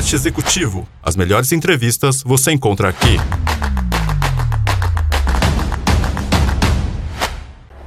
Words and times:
Podcast 0.00 0.14
Executivo. 0.14 0.88
As 1.02 1.14
melhores 1.14 1.52
entrevistas 1.52 2.22
você 2.22 2.50
encontra 2.52 2.88
aqui. 2.88 3.18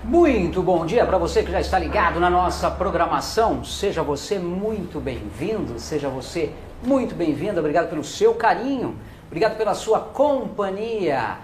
Muito 0.03 0.61
bom 0.61 0.85
dia 0.85 1.07
para 1.07 1.17
você 1.17 1.41
que 1.41 1.51
já 1.51 1.59
está 1.59 1.79
ligado 1.79 2.19
na 2.19 2.29
nossa 2.29 2.69
programação. 2.69 3.63
Seja 3.63 4.03
você 4.03 4.37
muito 4.37 4.99
bem-vindo, 4.99 5.79
seja 5.79 6.07
você 6.07 6.51
muito 6.83 7.15
bem-vinda. 7.15 7.59
Obrigado 7.59 7.89
pelo 7.89 8.03
seu 8.03 8.35
carinho, 8.35 8.95
obrigado 9.25 9.57
pela 9.57 9.73
sua 9.73 9.99
companhia. 9.99 11.39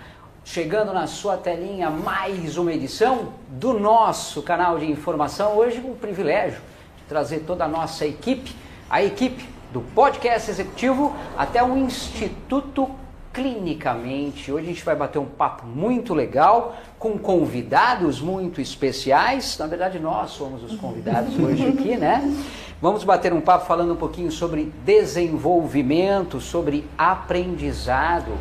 Chegando 0.46 0.94
na 0.94 1.08
sua 1.08 1.36
telinha 1.36 1.90
mais 1.90 2.58
uma 2.58 2.72
edição 2.72 3.34
do 3.48 3.74
nosso 3.74 4.44
canal 4.44 4.78
de 4.78 4.86
informação. 4.86 5.58
Hoje, 5.58 5.82
o 5.84 5.96
privilégio 5.96 6.60
de 6.96 7.04
trazer 7.08 7.40
toda 7.40 7.66
a 7.66 7.68
nossa 7.68 8.06
equipe, 8.06 8.56
a 8.88 9.04
equipe 9.04 9.58
do 9.72 9.82
podcast 9.82 10.50
executivo 10.50 11.16
até 11.38 11.64
o 11.64 11.78
Instituto 11.78 12.90
Clinicamente. 13.32 14.52
Hoje 14.52 14.66
a 14.66 14.68
gente 14.70 14.84
vai 14.84 14.96
bater 14.96 15.20
um 15.20 15.26
papo 15.26 15.66
muito 15.66 16.16
legal 16.16 16.76
com 16.98 17.18
convidados 17.18 18.20
muito 18.20 18.60
especiais. 18.60 19.58
Na 19.60 19.68
verdade, 19.68 20.00
nós 20.00 20.32
somos 20.32 20.64
os 20.64 20.80
convidados 20.80 21.38
hoje 21.40 21.68
aqui, 21.68 21.96
né? 21.96 22.36
Vamos 22.82 23.04
bater 23.04 23.32
um 23.32 23.42
papo 23.42 23.66
falando 23.66 23.94
um 23.94 23.98
pouquinho 23.98 24.32
sobre 24.32 24.74
desenvolvimento, 24.84 26.42
sobre 26.42 26.88
aprendizado, 26.98 28.32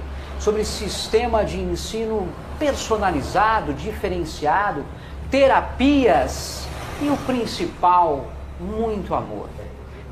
sobre 0.41 0.65
sistema 0.65 1.45
de 1.45 1.59
ensino 1.59 2.27
personalizado, 2.59 3.75
diferenciado, 3.75 4.84
terapias 5.31 6.67
e 7.03 7.09
o 7.09 7.17
principal, 7.19 8.29
muito 8.59 9.15
amor. 9.15 9.58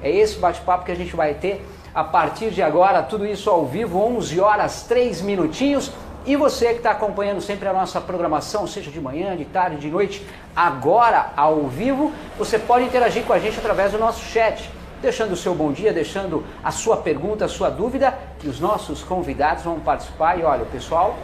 É 0.02 0.10
esse 0.10 0.38
bate-papo 0.38 0.84
que 0.84 0.92
a 0.92 0.96
gente 0.96 1.14
vai 1.16 1.34
ter 1.34 1.64
a 1.95 2.05
partir 2.05 2.50
de 2.50 2.62
agora, 2.62 3.02
tudo 3.02 3.24
isso 3.24 3.48
ao 3.48 3.64
vivo, 3.64 3.98
11 3.98 4.39
horas 4.39 4.83
3 4.83 5.22
minutinhos. 5.22 5.91
E 6.27 6.36
você 6.36 6.70
que 6.70 6.78
está 6.78 6.91
acompanhando 6.91 7.41
sempre 7.41 7.69
a 7.69 7.72
nossa 7.72 8.00
programação, 8.00 8.67
seja 8.67 8.91
de 8.91 9.00
manhã, 9.00 9.36
de 9.36 9.44
tarde, 9.44 9.78
de 9.78 9.89
noite, 9.89 10.27
agora 10.55 11.33
ao 11.36 11.69
vivo, 11.69 12.12
você 12.36 12.58
pode 12.58 12.84
interagir 12.84 13.22
com 13.24 13.33
a 13.33 13.39
gente 13.39 13.58
através 13.58 13.92
do 13.92 13.98
nosso 13.98 14.24
chat, 14.24 14.70
deixando 15.00 15.33
o 15.33 15.36
seu 15.36 15.55
bom 15.55 15.72
dia, 15.72 15.92
deixando 15.92 16.44
a 16.62 16.70
sua 16.70 16.97
pergunta, 16.97 17.44
a 17.44 17.48
sua 17.48 17.70
dúvida, 17.70 18.12
que 18.41 18.48
os 18.48 18.61
nossos 18.61 19.02
convidados 19.02 19.62
vão 19.64 19.80
participar. 19.80 20.39
E 20.39 20.42
olha, 20.42 20.64
o 20.64 20.67
pessoal 20.67 21.17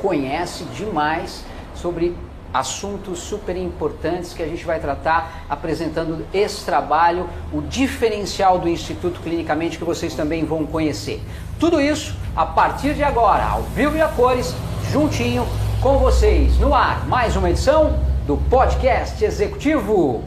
conhece 0.00 0.64
demais 0.64 1.44
sobre 1.74 2.16
assuntos 2.52 3.18
super 3.18 3.56
importantes 3.56 4.32
que 4.32 4.42
a 4.42 4.46
gente 4.46 4.64
vai 4.64 4.80
tratar 4.80 5.44
apresentando 5.48 6.26
esse 6.32 6.64
trabalho, 6.64 7.28
o 7.52 7.60
diferencial 7.60 8.58
do 8.58 8.68
Instituto 8.68 9.20
Clinicamente 9.20 9.78
que 9.78 9.84
vocês 9.84 10.14
também 10.14 10.44
vão 10.44 10.66
conhecer. 10.66 11.22
Tudo 11.58 11.80
isso 11.80 12.14
a 12.34 12.46
partir 12.46 12.94
de 12.94 13.02
agora, 13.02 13.44
ao 13.44 13.62
vivo 13.62 13.96
e 13.96 14.00
a 14.00 14.08
cores, 14.08 14.54
juntinho 14.90 15.46
com 15.80 15.98
vocês 15.98 16.58
no 16.58 16.74
ar. 16.74 17.06
Mais 17.06 17.36
uma 17.36 17.50
edição 17.50 17.98
do 18.26 18.36
podcast 18.36 19.24
executivo. 19.24 20.22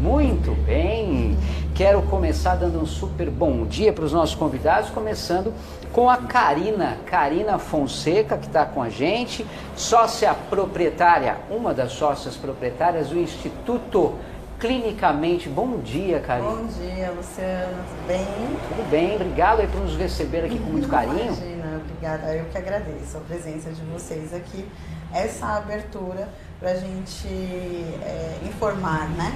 Muito 0.00 0.52
bem. 0.64 1.36
Quero 1.74 2.02
começar 2.02 2.54
dando 2.54 2.80
um 2.80 2.86
super 2.86 3.28
bom 3.30 3.64
dia 3.64 3.92
para 3.92 4.04
os 4.04 4.12
nossos 4.12 4.34
convidados, 4.34 4.90
começando 4.90 5.52
com 5.94 6.10
a 6.10 6.16
Karina, 6.16 6.98
Karina 7.06 7.56
Fonseca, 7.56 8.36
que 8.36 8.48
está 8.48 8.66
com 8.66 8.82
a 8.82 8.90
gente, 8.90 9.46
sócia 9.76 10.34
proprietária, 10.34 11.36
uma 11.48 11.72
das 11.72 11.92
sócias 11.92 12.36
proprietárias 12.36 13.08
do 13.08 13.18
Instituto 13.18 14.18
Clinicamente. 14.58 15.48
Bom 15.48 15.78
dia, 15.78 16.18
Karina. 16.18 16.48
Bom 16.48 16.66
dia, 16.66 17.12
Luciano, 17.12 17.76
tudo 17.88 18.06
bem? 18.08 18.26
Tudo 18.68 18.90
bem, 18.90 19.14
obrigado 19.14 19.60
aí 19.60 19.68
por 19.68 19.80
nos 19.80 19.96
receber 19.96 20.44
aqui 20.44 20.58
com 20.58 20.70
muito 20.70 20.88
carinho. 20.88 21.26
Imagina, 21.26 21.80
obrigada, 21.84 22.34
eu 22.34 22.44
que 22.46 22.58
agradeço 22.58 23.16
a 23.16 23.20
presença 23.20 23.70
de 23.70 23.82
vocês 23.82 24.34
aqui, 24.34 24.66
essa 25.12 25.46
abertura 25.58 26.28
para 26.58 26.70
a 26.70 26.76
gente 26.76 27.28
é, 27.28 28.40
informar, 28.44 29.08
né? 29.10 29.32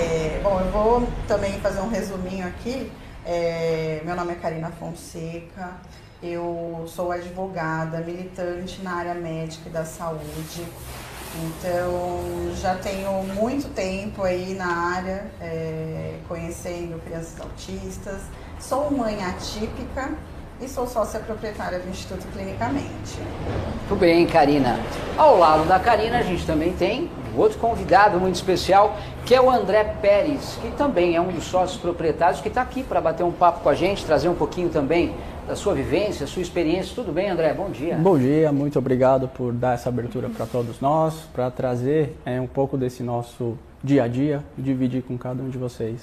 É, 0.00 0.40
bom, 0.42 0.60
eu 0.60 0.70
vou 0.72 1.08
também 1.28 1.60
fazer 1.60 1.80
um 1.80 1.88
resuminho 1.88 2.46
aqui 2.46 2.90
é, 3.24 4.02
meu 4.04 4.14
nome 4.14 4.32
é 4.32 4.36
Karina 4.36 4.70
Fonseca, 4.70 5.72
eu 6.22 6.84
sou 6.86 7.12
advogada, 7.12 7.98
militante 7.98 8.82
na 8.82 8.94
área 8.94 9.14
médica 9.14 9.68
e 9.68 9.72
da 9.72 9.84
saúde. 9.84 10.64
Então, 11.36 12.54
já 12.60 12.76
tenho 12.76 13.10
muito 13.34 13.68
tempo 13.74 14.22
aí 14.22 14.54
na 14.54 14.94
área, 14.94 15.26
é, 15.40 16.18
conhecendo 16.28 17.02
crianças 17.04 17.40
autistas. 17.40 18.22
Sou 18.60 18.90
mãe 18.90 19.22
atípica 19.24 20.12
e 20.60 20.68
sou 20.68 20.86
sócia 20.86 21.18
proprietária 21.20 21.80
do 21.80 21.90
Instituto 21.90 22.24
Clinicamente. 22.32 23.18
Muito 23.88 23.96
bem, 23.98 24.26
Karina. 24.26 24.78
Ao 25.16 25.36
lado 25.36 25.66
da 25.66 25.80
Karina, 25.80 26.18
a 26.18 26.22
gente 26.22 26.46
também 26.46 26.72
tem 26.74 27.10
outro 27.40 27.58
convidado 27.58 28.18
muito 28.18 28.36
especial, 28.36 28.96
que 29.24 29.34
é 29.34 29.40
o 29.40 29.50
André 29.50 29.84
Pérez, 30.00 30.58
que 30.60 30.70
também 30.72 31.16
é 31.16 31.20
um 31.20 31.28
dos 31.28 31.44
sócios 31.44 31.80
proprietários, 31.80 32.40
que 32.40 32.48
está 32.48 32.62
aqui 32.62 32.82
para 32.82 33.00
bater 33.00 33.24
um 33.24 33.32
papo 33.32 33.60
com 33.60 33.68
a 33.68 33.74
gente, 33.74 34.04
trazer 34.04 34.28
um 34.28 34.34
pouquinho 34.34 34.68
também 34.68 35.14
da 35.46 35.54
sua 35.56 35.74
vivência, 35.74 36.26
sua 36.26 36.42
experiência. 36.42 36.94
Tudo 36.94 37.12
bem, 37.12 37.28
André? 37.28 37.52
Bom 37.52 37.70
dia. 37.70 37.96
Bom 37.96 38.18
dia, 38.18 38.50
muito 38.52 38.78
obrigado 38.78 39.28
por 39.28 39.52
dar 39.52 39.74
essa 39.74 39.88
abertura 39.88 40.28
para 40.28 40.46
todos 40.46 40.80
nós, 40.80 41.14
para 41.32 41.50
trazer 41.50 42.16
é, 42.24 42.40
um 42.40 42.46
pouco 42.46 42.76
desse 42.76 43.02
nosso 43.02 43.58
dia 43.82 44.04
a 44.04 44.08
dia 44.08 44.42
e 44.56 44.62
dividir 44.62 45.02
com 45.02 45.18
cada 45.18 45.42
um 45.42 45.50
de 45.50 45.58
vocês. 45.58 46.00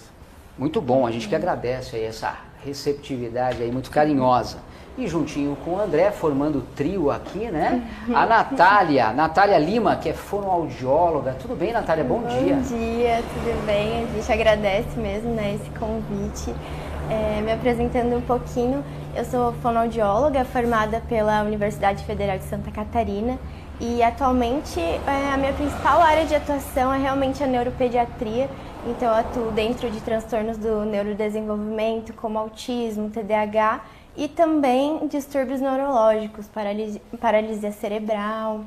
Muito 0.58 0.80
bom, 0.80 1.08
a 1.08 1.12
gente 1.12 1.28
que 1.28 1.36
agradece 1.36 1.96
aí 1.96 2.04
essa 2.04 2.38
receptividade 2.64 3.64
aí 3.64 3.72
muito 3.72 3.90
carinhosa. 3.90 4.58
E 4.98 5.08
juntinho 5.08 5.58
com 5.64 5.72
o 5.72 5.80
André, 5.80 6.12
formando 6.12 6.60
o 6.60 6.62
trio 6.62 7.10
aqui, 7.10 7.50
né? 7.50 7.88
A 8.14 8.26
Natália, 8.26 9.14
Natália 9.14 9.58
Lima, 9.58 9.96
que 9.96 10.10
é 10.10 10.14
fonoaudióloga. 10.14 11.36
Tudo 11.42 11.56
bem, 11.56 11.72
Natália? 11.72 12.04
Bom, 12.04 12.20
Bom 12.20 12.28
dia. 12.28 12.56
Bom 12.56 12.62
dia, 12.62 13.24
tudo 13.34 13.66
bem? 13.66 14.04
A 14.04 14.08
gente 14.08 14.32
agradece 14.32 15.00
mesmo 15.00 15.34
né, 15.34 15.56
esse 15.56 15.70
convite. 15.80 16.54
É, 17.10 17.42
me 17.42 17.52
apresentando 17.52 18.16
um 18.16 18.22
pouquinho, 18.22 18.84
eu 19.16 19.26
sou 19.26 19.54
fonoaudióloga 19.62 20.46
formada 20.46 21.02
pela 21.10 21.42
Universidade 21.42 22.04
Federal 22.06 22.38
de 22.38 22.46
Santa 22.46 22.72
Catarina 22.72 23.38
e 23.82 24.04
atualmente 24.04 24.80
é, 24.80 25.34
a 25.34 25.38
minha 25.38 25.54
principal 25.54 26.02
área 26.02 26.26
de 26.26 26.36
atuação 26.36 26.94
é 26.94 26.98
realmente 27.00 27.44
a 27.44 27.48
neuropediatria. 27.48 28.50
Então 28.86 29.08
eu 29.10 29.16
atuo 29.16 29.52
dentro 29.52 29.90
de 29.90 30.00
transtornos 30.02 30.58
do 30.58 30.86
neurodesenvolvimento, 30.86 32.14
como 32.14 32.38
autismo, 32.38 33.10
TDAH 33.10 33.82
e 34.22 34.28
também 34.28 35.08
distúrbios 35.08 35.60
neurológicos, 35.60 36.46
paralisia, 36.48 37.02
paralisia 37.20 37.72
cerebral. 37.72 38.62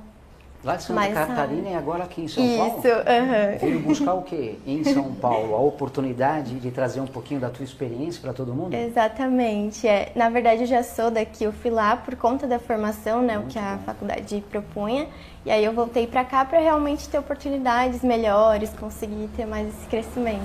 Lá 0.64 0.74
de 0.74 0.82
Santa 0.82 1.00
Mas, 1.00 1.14
Catarina 1.14 1.68
e 1.68 1.74
agora 1.76 2.04
aqui 2.04 2.22
em 2.22 2.26
São 2.26 2.44
Isso, 2.44 2.56
Paulo? 2.58 2.82
aham. 3.06 3.58
Veio 3.60 3.80
buscar 3.80 4.14
o 4.14 4.22
quê 4.22 4.56
em 4.66 4.82
São 4.82 5.12
Paulo? 5.12 5.54
A 5.54 5.60
oportunidade 5.60 6.58
de 6.58 6.70
trazer 6.72 7.00
um 7.00 7.06
pouquinho 7.06 7.38
da 7.38 7.50
tua 7.50 7.62
experiência 7.64 8.20
para 8.20 8.32
todo 8.32 8.52
mundo? 8.52 8.74
Exatamente. 8.74 9.86
É, 9.86 10.10
na 10.16 10.28
verdade, 10.28 10.62
eu 10.62 10.66
já 10.66 10.82
sou 10.82 11.08
daqui, 11.08 11.44
eu 11.44 11.52
fui 11.52 11.70
lá 11.70 11.96
por 11.98 12.16
conta 12.16 12.48
da 12.48 12.58
formação, 12.58 13.22
né, 13.22 13.38
o 13.38 13.42
que 13.42 13.58
a 13.58 13.76
bom. 13.76 13.84
faculdade 13.84 14.42
propunha. 14.50 15.06
E 15.46 15.52
aí 15.52 15.64
eu 15.64 15.72
voltei 15.72 16.08
para 16.08 16.24
cá 16.24 16.44
para 16.44 16.58
realmente 16.58 17.08
ter 17.08 17.18
oportunidades 17.18 18.02
melhores, 18.02 18.70
conseguir 18.70 19.28
ter 19.36 19.46
mais 19.46 19.68
esse 19.68 19.86
crescimento. 19.86 20.40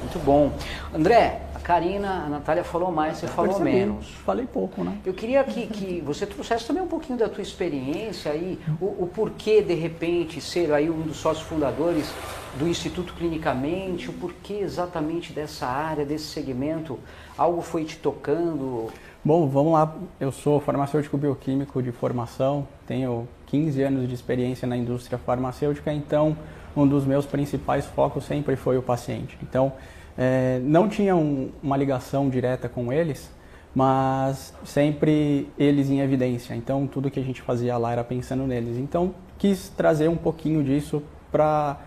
Muito 0.00 0.18
bom. 0.18 0.50
André, 0.92 1.40
Karina, 1.70 2.24
a 2.24 2.28
Natália 2.28 2.64
falou 2.64 2.90
mais, 2.90 3.18
você 3.18 3.28
falou 3.28 3.54
Percebi, 3.54 3.76
menos. 3.76 4.08
Falei 4.26 4.44
pouco, 4.44 4.82
né? 4.82 4.98
Eu 5.06 5.14
queria 5.14 5.44
que, 5.44 5.68
que 5.68 6.00
você 6.00 6.26
trouxesse 6.26 6.66
também 6.66 6.82
um 6.82 6.88
pouquinho 6.88 7.16
da 7.16 7.28
tua 7.28 7.42
experiência 7.42 8.32
aí, 8.32 8.58
o, 8.80 9.04
o 9.04 9.06
porquê 9.06 9.62
de 9.62 9.74
repente 9.74 10.40
ser 10.40 10.72
aí 10.72 10.90
um 10.90 11.02
dos 11.02 11.18
sócios 11.18 11.46
fundadores 11.46 12.12
do 12.58 12.66
Instituto 12.66 13.14
Clinicamente, 13.14 14.10
o 14.10 14.12
porquê 14.14 14.54
exatamente 14.54 15.32
dessa 15.32 15.64
área, 15.64 16.04
desse 16.04 16.24
segmento, 16.24 16.98
algo 17.38 17.62
foi 17.62 17.84
te 17.84 17.98
tocando? 17.98 18.88
Bom, 19.24 19.46
vamos 19.46 19.74
lá. 19.74 19.94
Eu 20.18 20.32
sou 20.32 20.58
farmacêutico 20.58 21.16
bioquímico 21.16 21.80
de 21.80 21.92
formação, 21.92 22.66
tenho 22.84 23.28
15 23.46 23.80
anos 23.80 24.08
de 24.08 24.14
experiência 24.16 24.66
na 24.66 24.76
indústria 24.76 25.18
farmacêutica, 25.18 25.92
então 25.92 26.36
um 26.76 26.84
dos 26.84 27.04
meus 27.04 27.26
principais 27.26 27.86
focos 27.86 28.24
sempre 28.24 28.56
foi 28.56 28.76
o 28.76 28.82
paciente. 28.82 29.38
Então, 29.40 29.72
eh, 30.22 30.60
não 30.62 30.86
tinha 30.86 31.16
um- 31.16 31.48
uma 31.62 31.76
ligação 31.78 32.28
direta 32.28 32.68
com 32.68 32.92
eles, 32.92 33.30
mas 33.74 34.52
sempre 34.64 35.48
eles 35.58 35.88
em 35.88 36.00
evidência. 36.00 36.54
Então, 36.54 36.86
tudo 36.86 37.10
que 37.10 37.18
a 37.18 37.22
gente 37.22 37.40
fazia 37.40 37.76
lá 37.78 37.92
era 37.92 38.04
pensando 38.04 38.46
neles. 38.46 38.76
Então, 38.76 39.14
quis 39.38 39.70
trazer 39.70 40.08
um 40.08 40.16
pouquinho 40.16 40.62
disso 40.62 41.02
para 41.32 41.78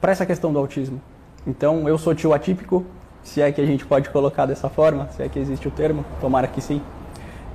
para 0.00 0.12
essa 0.12 0.24
questão 0.24 0.50
do 0.50 0.58
autismo. 0.58 0.98
Então, 1.46 1.86
eu 1.86 1.98
sou 1.98 2.14
tio 2.14 2.32
atípico, 2.32 2.84
se 3.22 3.42
é 3.42 3.52
que 3.52 3.60
a 3.60 3.66
gente 3.66 3.84
pode 3.84 4.08
colocar 4.08 4.46
dessa 4.46 4.70
forma, 4.70 5.08
se 5.14 5.22
é 5.22 5.28
que 5.28 5.38
existe 5.38 5.68
o 5.68 5.70
termo, 5.70 6.04
tomara 6.22 6.46
que 6.46 6.60
sim. 6.62 6.80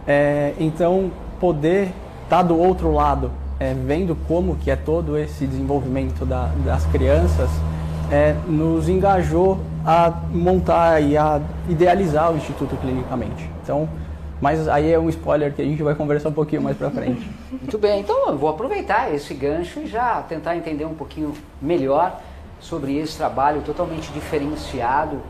É, 0.07 0.53
então, 0.59 1.11
poder 1.39 1.91
estar 2.23 2.43
do 2.43 2.55
outro 2.55 2.91
lado, 2.91 3.31
é, 3.59 3.73
vendo 3.73 4.15
como 4.27 4.55
que 4.57 4.69
é 4.69 4.75
todo 4.75 5.17
esse 5.17 5.47
desenvolvimento 5.47 6.23
da- 6.23 6.51
das 6.63 6.85
crianças, 6.85 7.49
é, 8.11 8.35
nos 8.47 8.87
engajou 8.87 9.59
a 9.85 10.09
montar 10.31 10.99
e 11.01 11.15
a 11.15 11.39
idealizar 11.69 12.31
o 12.33 12.37
Instituto 12.37 12.75
clinicamente. 12.77 13.49
Então, 13.61 13.87
mas 14.41 14.67
aí 14.67 14.91
é 14.91 14.99
um 14.99 15.07
spoiler 15.09 15.53
que 15.53 15.61
a 15.61 15.65
gente 15.65 15.81
vai 15.83 15.95
conversar 15.95 16.29
um 16.29 16.33
pouquinho 16.33 16.61
mais 16.61 16.75
para 16.75 16.89
frente. 16.89 17.29
Muito 17.51 17.77
bem, 17.77 18.01
então 18.01 18.27
eu 18.27 18.37
vou 18.37 18.49
aproveitar 18.49 19.13
esse 19.13 19.33
gancho 19.33 19.79
e 19.79 19.87
já 19.87 20.21
tentar 20.23 20.57
entender 20.57 20.85
um 20.85 20.95
pouquinho 20.95 21.33
melhor 21.61 22.19
sobre 22.59 22.97
esse 22.97 23.15
trabalho 23.15 23.61
totalmente 23.61 24.11
diferenciado, 24.11 25.21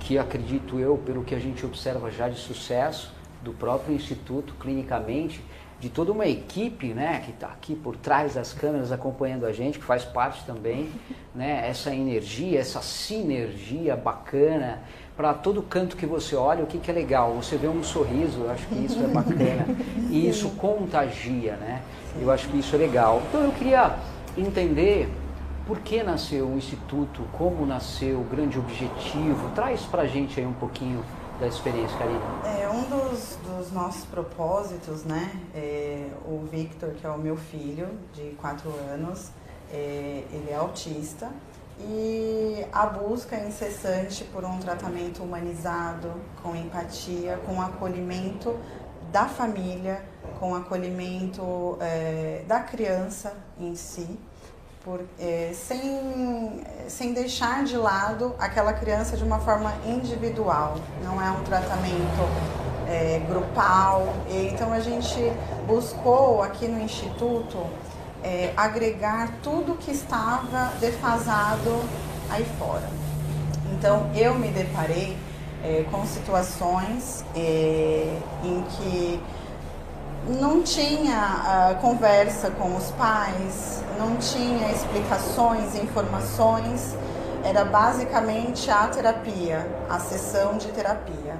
que 0.00 0.18
acredito 0.18 0.78
eu, 0.78 0.96
pelo 0.96 1.22
que 1.22 1.34
a 1.34 1.38
gente 1.38 1.64
observa 1.66 2.10
já 2.10 2.28
de 2.28 2.38
sucesso 2.38 3.12
do 3.42 3.52
próprio 3.52 3.94
Instituto 3.94 4.54
clinicamente, 4.58 5.44
de 5.78 5.90
toda 5.90 6.10
uma 6.10 6.26
equipe 6.26 6.94
né, 6.94 7.22
que 7.24 7.30
está 7.32 7.48
aqui 7.48 7.74
por 7.74 7.96
trás 7.96 8.34
das 8.34 8.52
câmeras 8.52 8.90
acompanhando 8.90 9.44
a 9.44 9.52
gente, 9.52 9.78
que 9.78 9.84
faz 9.84 10.04
parte 10.04 10.44
também, 10.44 10.90
né, 11.34 11.68
essa 11.68 11.94
energia, 11.94 12.58
essa 12.58 12.80
sinergia 12.80 13.94
bacana 13.96 14.82
para 15.16 15.32
todo 15.32 15.62
canto 15.62 15.96
que 15.96 16.04
você 16.04 16.36
olha, 16.36 16.62
o 16.62 16.66
que, 16.66 16.78
que 16.78 16.90
é 16.90 16.94
legal? 16.94 17.32
Você 17.34 17.56
vê 17.56 17.66
um 17.66 17.82
sorriso, 17.82 18.40
eu 18.40 18.50
acho 18.50 18.66
que 18.66 18.84
isso 18.84 19.02
é 19.02 19.06
bacana. 19.06 19.66
E 20.10 20.28
isso 20.28 20.50
contagia, 20.50 21.56
né? 21.56 21.82
Eu 22.20 22.30
acho 22.30 22.48
que 22.48 22.58
isso 22.58 22.74
é 22.74 22.78
legal. 22.78 23.22
Então 23.28 23.42
eu 23.42 23.50
queria 23.52 23.96
entender 24.36 25.08
por 25.66 25.80
que 25.80 26.02
nasceu 26.02 26.46
o 26.46 26.56
Instituto, 26.56 27.22
como 27.32 27.66
nasceu, 27.66 28.20
o 28.20 28.24
grande 28.24 28.58
objetivo. 28.58 29.50
Traz 29.54 29.82
para 29.82 30.02
a 30.02 30.06
gente 30.06 30.38
aí 30.38 30.46
um 30.46 30.52
pouquinho 30.52 31.02
da 31.38 31.46
experiência, 31.46 31.96
Karina. 31.98 32.20
É, 32.44 32.68
um 32.68 32.82
dos, 32.84 33.36
dos 33.44 33.72
nossos 33.72 34.04
propósitos, 34.06 35.04
né? 35.04 35.30
É, 35.54 36.08
o 36.26 36.46
Victor, 36.50 36.90
que 36.90 37.06
é 37.06 37.10
o 37.10 37.18
meu 37.18 37.36
filho, 37.36 37.88
de 38.14 38.30
4 38.40 38.70
anos, 38.92 39.30
é, 39.72 40.24
ele 40.32 40.50
é 40.50 40.56
autista 40.56 41.30
e 41.78 42.64
a 42.72 42.86
busca 42.86 43.36
incessante 43.36 44.24
por 44.24 44.44
um 44.44 44.58
tratamento 44.58 45.22
humanizado, 45.22 46.10
com 46.42 46.56
empatia, 46.56 47.38
com 47.44 47.60
acolhimento 47.60 48.56
da 49.12 49.26
família, 49.26 50.02
com 50.38 50.54
acolhimento 50.54 51.76
é, 51.80 52.44
da 52.46 52.60
criança 52.60 53.36
em 53.58 53.74
si, 53.74 54.18
por, 54.86 55.00
é, 55.18 55.50
sem, 55.52 56.64
sem 56.86 57.12
deixar 57.12 57.64
de 57.64 57.76
lado 57.76 58.36
aquela 58.38 58.72
criança 58.72 59.16
de 59.16 59.24
uma 59.24 59.40
forma 59.40 59.74
individual, 59.84 60.76
não 61.02 61.20
é 61.20 61.28
um 61.28 61.42
tratamento 61.42 62.22
é, 62.86 63.20
grupal. 63.28 64.14
E, 64.28 64.46
então 64.46 64.72
a 64.72 64.78
gente 64.78 65.18
buscou 65.66 66.40
aqui 66.40 66.68
no 66.68 66.80
Instituto 66.80 67.66
é, 68.22 68.52
agregar 68.56 69.32
tudo 69.42 69.74
que 69.74 69.90
estava 69.90 70.72
defasado 70.78 71.82
aí 72.30 72.46
fora. 72.56 72.88
Então 73.72 74.08
eu 74.14 74.36
me 74.36 74.48
deparei 74.48 75.16
é, 75.64 75.84
com 75.90 76.06
situações 76.06 77.24
é, 77.34 78.16
em 78.44 78.62
que 78.62 79.20
não 80.28 80.62
tinha 80.62 81.76
uh, 81.76 81.80
conversa 81.80 82.50
com 82.50 82.74
os 82.76 82.90
pais, 82.92 83.82
não 83.98 84.16
tinha 84.16 84.72
explicações, 84.72 85.74
informações, 85.76 86.96
era 87.44 87.64
basicamente 87.64 88.70
a 88.70 88.88
terapia, 88.88 89.66
a 89.88 90.00
sessão 90.00 90.56
de 90.58 90.68
terapia. 90.68 91.36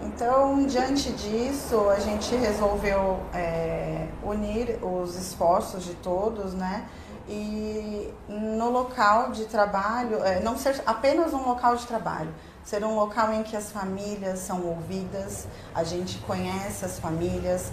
Então, 0.00 0.66
diante 0.66 1.12
disso, 1.12 1.88
a 1.90 2.00
gente 2.00 2.34
resolveu 2.34 3.20
é, 3.32 4.08
unir 4.24 4.78
os 4.82 5.14
esforços 5.14 5.84
de 5.84 5.94
todos, 5.94 6.54
né? 6.54 6.86
E 7.28 8.12
no 8.28 8.68
local 8.70 9.30
de 9.30 9.44
trabalho, 9.44 10.24
é, 10.24 10.40
não 10.40 10.58
ser 10.58 10.82
apenas 10.86 11.32
um 11.32 11.46
local 11.46 11.76
de 11.76 11.86
trabalho, 11.86 12.34
ser 12.64 12.84
um 12.84 12.96
local 12.96 13.32
em 13.32 13.44
que 13.44 13.56
as 13.56 13.70
famílias 13.70 14.40
são 14.40 14.66
ouvidas, 14.66 15.46
a 15.72 15.84
gente 15.84 16.18
conhece 16.18 16.84
as 16.84 16.98
famílias, 16.98 17.72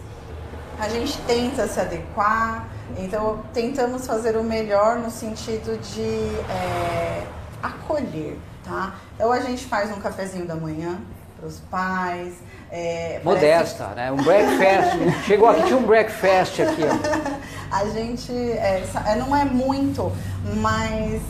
a 0.80 0.88
gente 0.88 1.18
tenta 1.24 1.68
se 1.68 1.80
adequar, 1.80 2.68
então 2.98 3.44
tentamos 3.54 4.08
fazer 4.08 4.38
o 4.38 4.44
melhor 4.44 4.98
no 4.98 5.12
sentido 5.12 5.78
de 5.78 6.52
é, 6.52 7.24
acolher, 7.62 8.38
tá? 8.64 8.96
Então 9.16 9.32
a 9.32 9.40
gente 9.42 9.66
faz 9.66 9.92
um 9.92 10.00
cafezinho 10.00 10.46
da 10.46 10.56
manhã, 10.56 11.00
para 11.40 11.48
os 11.48 11.60
pais. 11.72 12.34
É, 12.72 13.22
Modesta, 13.24 13.86
parece... 13.86 13.96
né? 13.96 14.12
Um 14.12 14.24
breakfast. 14.24 15.24
Chegou 15.26 15.50
aqui, 15.50 15.64
tinha 15.64 15.78
um 15.78 15.86
breakfast 15.86 16.60
aqui. 16.60 16.84
Ó. 16.84 17.40
A 17.72 17.86
gente 17.86 18.32
é, 18.34 18.84
não 19.18 19.36
é 19.36 19.46
muito, 19.46 20.12
mas 20.58 21.22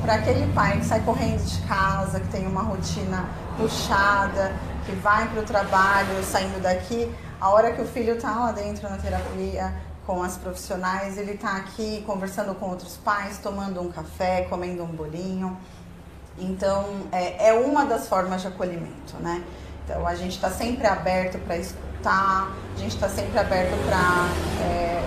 para 0.00 0.14
aquele 0.14 0.50
pai 0.52 0.78
que 0.78 0.86
sai 0.86 1.00
correndo 1.00 1.44
de 1.44 1.60
casa, 1.62 2.20
que 2.20 2.28
tem 2.28 2.46
uma 2.46 2.62
rotina 2.62 3.28
puxada, 3.56 4.52
que 4.86 4.92
vai 4.92 5.26
para 5.26 5.40
o 5.40 5.44
trabalho, 5.44 6.22
saindo 6.22 6.62
daqui, 6.62 7.12
a 7.40 7.50
hora 7.50 7.72
que 7.72 7.80
o 7.80 7.86
filho 7.86 8.14
está 8.14 8.32
lá 8.32 8.52
dentro 8.52 8.88
na 8.88 8.96
terapia, 8.96 9.74
com 10.06 10.22
as 10.22 10.38
profissionais, 10.38 11.18
ele 11.18 11.32
está 11.32 11.56
aqui 11.56 12.02
conversando 12.06 12.54
com 12.54 12.70
outros 12.70 12.96
pais, 12.96 13.38
tomando 13.38 13.80
um 13.80 13.92
café, 13.92 14.46
comendo 14.48 14.82
um 14.82 14.86
bolinho. 14.86 15.56
Então, 16.38 16.86
é, 17.12 17.48
é 17.48 17.52
uma 17.52 17.84
das 17.84 18.08
formas 18.08 18.40
de 18.40 18.48
acolhimento, 18.48 19.16
né? 19.20 19.44
Então, 19.84 20.06
a 20.06 20.14
gente 20.14 20.32
está 20.36 20.50
sempre 20.50 20.86
aberto 20.86 21.38
para 21.44 21.58
escutar, 21.58 22.50
a 22.74 22.78
gente 22.78 22.94
está 22.94 23.08
sempre 23.08 23.38
aberto 23.38 23.74
para 23.86 24.64
é, 24.64 25.02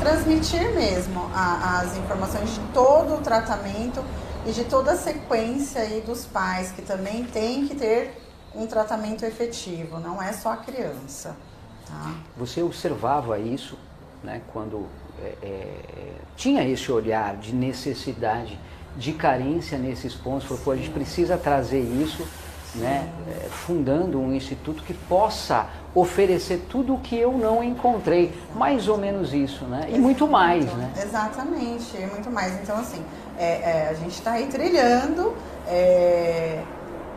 transmitir 0.00 0.74
mesmo 0.74 1.30
a, 1.34 1.80
as 1.80 1.96
informações 1.96 2.52
de 2.52 2.60
todo 2.72 3.14
o 3.14 3.18
tratamento 3.18 4.02
e 4.44 4.50
de 4.50 4.64
toda 4.64 4.92
a 4.92 4.96
sequência 4.96 5.82
aí 5.82 6.00
dos 6.00 6.24
pais, 6.24 6.72
que 6.72 6.82
também 6.82 7.24
tem 7.24 7.68
que 7.68 7.76
ter 7.76 8.20
um 8.54 8.66
tratamento 8.66 9.24
efetivo, 9.24 10.00
não 10.00 10.20
é 10.20 10.32
só 10.32 10.52
a 10.52 10.56
criança. 10.56 11.36
Tá? 11.92 12.14
Você 12.36 12.62
observava 12.62 13.38
isso 13.38 13.76
né, 14.24 14.40
quando 14.52 14.86
é, 15.20 15.34
é, 15.42 15.80
tinha 16.36 16.66
esse 16.66 16.90
olhar 16.90 17.36
de 17.36 17.54
necessidade 17.54 18.58
de 18.96 19.12
carência 19.12 19.78
nesses 19.78 20.14
pontos, 20.14 20.46
falou, 20.46 20.62
pô, 20.62 20.70
a 20.70 20.76
gente 20.76 20.90
precisa 20.90 21.36
trazer 21.36 21.80
isso, 21.80 22.26
né, 22.74 23.08
é, 23.28 23.48
fundando 23.48 24.18
um 24.18 24.34
instituto 24.34 24.82
que 24.82 24.94
possa 24.94 25.66
oferecer 25.94 26.66
tudo 26.70 26.94
o 26.94 27.00
que 27.00 27.16
eu 27.16 27.32
não 27.32 27.62
encontrei, 27.62 28.32
mais 28.54 28.88
ou 28.88 28.96
menos 28.96 29.34
isso, 29.34 29.64
né, 29.64 29.88
e 29.90 29.98
muito 29.98 30.26
mais, 30.26 30.64
né? 30.64 30.90
Exatamente, 31.02 31.98
muito 32.10 32.30
mais. 32.30 32.54
Então, 32.62 32.78
assim, 32.78 33.02
é, 33.38 33.44
é, 33.44 33.88
a 33.90 33.94
gente 33.94 34.14
está 34.14 34.32
aí 34.32 34.46
trilhando, 34.46 35.34
é, 35.66 36.62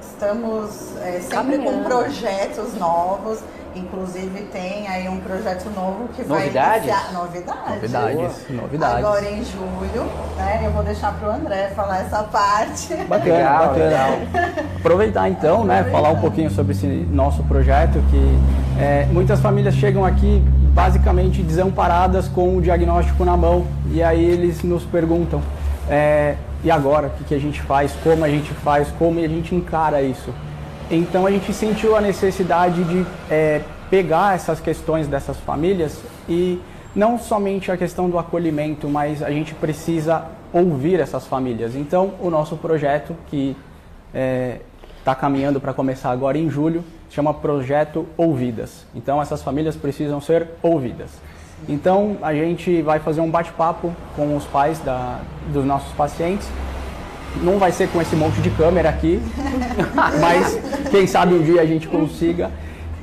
estamos 0.02 0.96
é, 0.98 1.20
sempre 1.22 1.58
Caminhando. 1.58 1.66
com 1.66 1.84
projetos 1.84 2.74
novos, 2.76 3.40
Inclusive 3.76 4.42
tem 4.54 4.88
aí 4.88 5.10
um 5.10 5.20
projeto 5.20 5.70
novo 5.76 6.08
que 6.16 6.24
Novidades? 6.24 6.54
vai 6.54 6.78
iniciar. 6.78 7.14
Novidades? 7.14 7.92
Novidades. 7.92 8.50
Novidades. 8.50 8.98
Agora 8.98 9.30
em 9.30 9.44
julho, 9.44 10.06
né? 10.38 10.62
Eu 10.64 10.72
vou 10.72 10.84
deixar 10.84 11.14
para 11.14 11.30
o 11.30 11.32
André 11.32 11.72
falar 11.76 12.00
essa 12.00 12.24
parte. 12.24 12.96
Bacana, 12.96 13.36
legal, 13.36 13.68
bacana. 13.68 14.54
Aproveitar 14.78 15.30
então, 15.30 15.66
né? 15.66 15.84
Falar 15.92 16.10
um 16.10 16.22
pouquinho 16.22 16.50
sobre 16.50 16.72
esse 16.72 16.88
nosso 16.88 17.44
projeto 17.44 18.02
que 18.10 18.40
é, 18.82 19.06
muitas 19.12 19.42
famílias 19.42 19.76
chegam 19.76 20.06
aqui 20.06 20.42
basicamente 20.74 21.42
desamparadas 21.42 22.28
com 22.30 22.56
o 22.56 22.62
diagnóstico 22.62 23.26
na 23.26 23.36
mão 23.36 23.66
e 23.92 24.02
aí 24.02 24.24
eles 24.24 24.64
nos 24.64 24.84
perguntam 24.84 25.42
é, 25.90 26.36
e 26.64 26.72
agora 26.72 27.08
o 27.08 27.10
que, 27.12 27.24
que 27.26 27.36
a 27.36 27.40
gente 27.40 27.62
faz, 27.62 27.94
como 28.04 28.24
a 28.26 28.30
gente 28.30 28.52
faz, 28.56 28.88
como 28.98 29.20
a 29.20 29.28
gente 29.28 29.54
encara 29.54 30.02
isso. 30.02 30.34
Então 30.90 31.26
a 31.26 31.32
gente 31.32 31.52
sentiu 31.52 31.96
a 31.96 32.02
necessidade 32.02 32.84
de 32.84 33.06
é, 33.30 33.62
pegar 33.90 34.36
essas 34.36 34.60
questões 34.60 35.08
dessas 35.08 35.38
famílias 35.38 36.00
e 36.30 36.60
não 36.96 37.18
somente 37.18 37.72
a 37.72 37.78
questão 37.78 38.10
do 38.10 38.18
acolhimento, 38.20 38.88
mas 38.88 39.24
a 39.24 39.32
gente 39.32 39.54
precisa 39.56 40.26
ouvir 40.54 41.00
essas 41.00 41.26
famílias. 41.26 41.76
Então 41.76 42.14
o 42.20 42.30
nosso 42.30 42.56
projeto 42.56 43.16
que 43.28 43.58
está 44.08 44.20
é, 44.20 44.60
tá 45.04 45.16
caminhando 45.16 45.60
para 45.60 45.74
começar 45.74 46.12
agora 46.12 46.38
em 46.38 46.50
julho 46.50 46.84
chama 47.10 47.34
Projeto 47.34 48.06
Ouvidas. 48.16 48.86
Então 48.94 49.22
essas 49.22 49.42
famílias 49.42 49.76
precisam 49.76 50.22
ser 50.22 50.50
ouvidas. 50.62 51.10
Então 51.68 52.18
a 52.22 52.34
gente 52.34 52.82
vai 52.84 53.00
fazer 53.00 53.22
um 53.22 53.30
bate-papo 53.30 53.92
com 54.16 54.36
os 54.36 54.46
pais 54.46 54.80
da, 54.80 55.20
dos 55.52 55.66
nossos 55.66 55.92
pacientes 55.94 56.48
não 57.42 57.58
vai 57.58 57.72
ser 57.72 57.90
com 57.90 58.02
esse 58.02 58.16
monte 58.16 58.42
de 58.42 58.50
câmera 58.50 58.90
aqui, 58.90 59.22
mas 60.20 60.60
quem 60.90 61.08
sabe 61.08 61.34
um 61.34 61.42
dia 61.42 61.62
a 61.62 61.66
gente 61.66 61.88
consiga. 61.88 62.52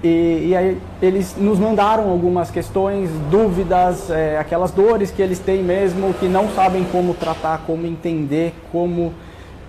E, 0.02 0.48
e 0.48 0.56
aí 0.56 0.78
eles 1.00 1.36
nos 1.36 1.58
mandaram 1.60 2.10
algumas 2.10 2.50
questões, 2.50 3.08
dúvidas, 3.30 4.10
é, 4.10 4.36
aquelas 4.36 4.72
dores 4.72 5.12
que 5.12 5.22
eles 5.22 5.38
têm 5.38 5.62
mesmo, 5.62 6.12
que 6.14 6.26
não 6.26 6.48
sabem 6.50 6.84
como 6.84 7.14
tratar, 7.14 7.62
como 7.66 7.86
entender, 7.86 8.52
como 8.72 9.14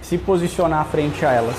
se 0.01 0.17
posicionar 0.17 0.85
frente 0.85 1.23
a 1.23 1.31
elas. 1.31 1.55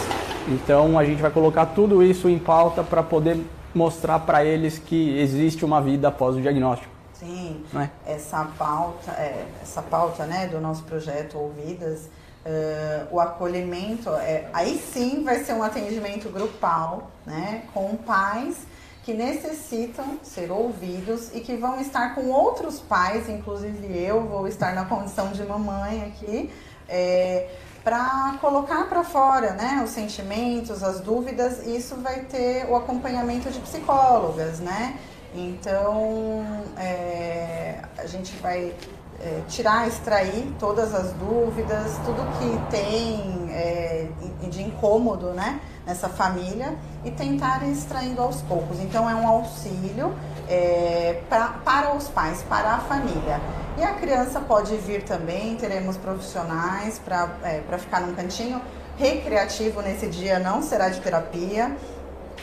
Então 0.48 0.98
a 0.98 1.04
gente 1.04 1.22
vai 1.22 1.30
colocar 1.30 1.66
tudo 1.66 2.02
isso 2.02 2.28
em 2.28 2.38
pauta 2.38 2.82
para 2.82 3.02
poder 3.02 3.38
mostrar 3.74 4.18
para 4.20 4.44
eles 4.44 4.78
que 4.78 5.18
existe 5.18 5.64
uma 5.64 5.80
vida 5.80 6.08
após 6.08 6.36
o 6.36 6.40
diagnóstico. 6.40 6.92
Sim, 7.12 7.62
é? 7.76 7.88
essa 8.06 8.44
pauta, 8.58 9.12
é, 9.12 9.46
essa 9.62 9.80
pauta 9.80 10.26
né, 10.26 10.46
do 10.48 10.60
nosso 10.60 10.82
projeto 10.82 11.38
Ouvidas 11.38 12.08
Uh, 12.44 13.14
o 13.14 13.18
acolhimento, 13.20 14.10
é, 14.10 14.50
aí 14.52 14.78
sim 14.78 15.24
vai 15.24 15.42
ser 15.42 15.54
um 15.54 15.62
atendimento 15.62 16.28
grupal, 16.28 17.10
né, 17.24 17.62
com 17.72 17.96
pais 17.96 18.66
que 19.04 19.12
necessitam 19.12 20.18
ser 20.22 20.50
ouvidos 20.50 21.30
e 21.34 21.40
que 21.40 21.56
vão 21.56 21.78
estar 21.80 22.14
com 22.14 22.30
outros 22.30 22.80
pais, 22.80 23.28
inclusive 23.28 23.98
eu 23.98 24.26
vou 24.26 24.48
estar 24.48 24.74
na 24.74 24.86
condição 24.86 25.30
de 25.30 25.44
mamãe 25.44 26.02
aqui, 26.04 26.50
é, 26.88 27.48
para 27.84 28.38
colocar 28.40 28.88
para 28.88 29.04
fora 29.04 29.52
né, 29.52 29.82
os 29.84 29.90
sentimentos, 29.90 30.82
as 30.82 31.00
dúvidas, 31.00 31.66
e 31.66 31.76
isso 31.76 31.96
vai 31.96 32.20
ter 32.20 32.66
o 32.70 32.74
acompanhamento 32.74 33.50
de 33.50 33.60
psicólogas, 33.60 34.58
né? 34.58 34.98
Então, 35.34 36.64
é, 36.78 37.80
a 37.98 38.06
gente 38.06 38.34
vai 38.36 38.72
é, 39.20 39.42
tirar, 39.48 39.88
extrair 39.88 40.52
todas 40.58 40.94
as 40.94 41.12
dúvidas, 41.12 41.98
tudo 42.04 42.22
que 42.38 42.70
tem 42.70 43.50
é, 43.50 44.08
de 44.48 44.62
incômodo 44.62 45.30
né, 45.30 45.60
nessa 45.86 46.08
família 46.08 46.74
e 47.04 47.10
tentar 47.10 47.66
extraindo 47.68 48.20
aos 48.20 48.42
poucos. 48.42 48.80
Então 48.80 49.08
é 49.08 49.14
um 49.14 49.26
auxílio 49.26 50.14
é, 50.48 51.20
pra, 51.28 51.48
para 51.64 51.94
os 51.94 52.08
pais, 52.08 52.42
para 52.48 52.74
a 52.74 52.78
família. 52.78 53.40
E 53.76 53.82
a 53.82 53.94
criança 53.94 54.40
pode 54.40 54.76
vir 54.76 55.02
também, 55.02 55.56
teremos 55.56 55.96
profissionais 55.96 56.98
para 56.98 57.28
é, 57.42 57.62
ficar 57.78 58.00
num 58.00 58.14
cantinho 58.14 58.60
recreativo 58.96 59.82
nesse 59.82 60.06
dia, 60.06 60.38
não 60.38 60.62
será 60.62 60.88
de 60.88 61.00
terapia. 61.00 61.76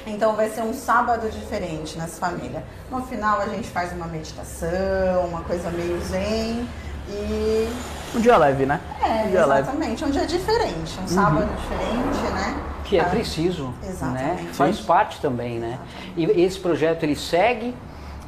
Então 0.05 0.35
vai 0.35 0.49
ser 0.49 0.61
um 0.61 0.73
sábado 0.73 1.29
diferente 1.29 1.97
nessa 1.97 2.19
família. 2.19 2.63
No 2.89 3.01
final 3.03 3.39
a 3.39 3.47
gente 3.47 3.69
faz 3.69 3.91
uma 3.93 4.07
meditação, 4.07 5.25
uma 5.27 5.41
coisa 5.41 5.69
meio 5.71 5.99
zen 6.01 6.67
e. 7.09 7.69
Um 8.15 8.19
dia 8.19 8.37
leve, 8.37 8.65
né? 8.65 8.79
É, 9.01 9.25
um 9.25 9.29
dia 9.29 9.39
exatamente. 9.41 10.03
Leve. 10.03 10.05
Um 10.05 10.09
dia 10.11 10.27
diferente, 10.27 10.97
um 10.97 11.01
uhum. 11.01 11.07
sábado 11.07 11.49
diferente, 11.55 12.33
né? 12.33 12.63
Que 12.83 12.99
é 12.99 13.03
preciso, 13.03 13.67
né? 13.67 13.89
exatamente. 13.89 14.43
né? 14.43 14.49
Faz 14.53 14.79
parte 14.81 15.21
também, 15.21 15.59
né? 15.59 15.79
E 16.17 16.25
esse 16.41 16.59
projeto 16.59 17.03
ele 17.03 17.15
segue 17.15 17.73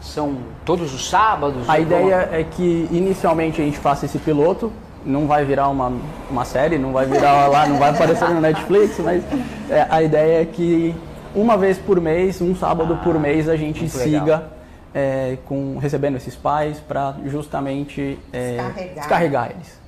são 0.03 0.37
todos 0.65 0.93
os 0.93 1.09
sábados? 1.09 1.67
A 1.69 1.79
ideia 1.79 2.29
é 2.31 2.43
que 2.43 2.87
inicialmente 2.91 3.61
a 3.61 3.65
gente 3.65 3.77
faça 3.77 4.05
esse 4.05 4.19
piloto, 4.19 4.71
não 5.05 5.27
vai 5.27 5.45
virar 5.45 5.69
uma, 5.69 5.91
uma 6.29 6.45
série, 6.45 6.77
não 6.77 6.91
vai 6.91 7.05
virar 7.05 7.47
lá, 7.47 7.65
não 7.65 7.77
vai 7.77 7.89
aparecer 7.89 8.29
no 8.29 8.41
Netflix, 8.41 8.99
mas 8.99 9.23
é, 9.69 9.87
a 9.89 10.03
ideia 10.03 10.41
é 10.41 10.45
que 10.45 10.95
uma 11.35 11.57
vez 11.57 11.77
por 11.77 11.99
mês, 11.99 12.41
um 12.41 12.55
sábado 12.55 12.93
ah, 12.93 13.03
por 13.03 13.19
mês, 13.19 13.49
a 13.49 13.55
gente 13.55 13.87
siga 13.89 14.45
é, 14.93 15.37
com, 15.45 15.77
recebendo 15.77 16.17
esses 16.17 16.35
pais 16.35 16.79
para 16.79 17.15
justamente 17.25 18.19
é, 18.31 18.57
descarregar. 18.57 18.95
descarregar. 18.95 19.51
eles. 19.51 19.83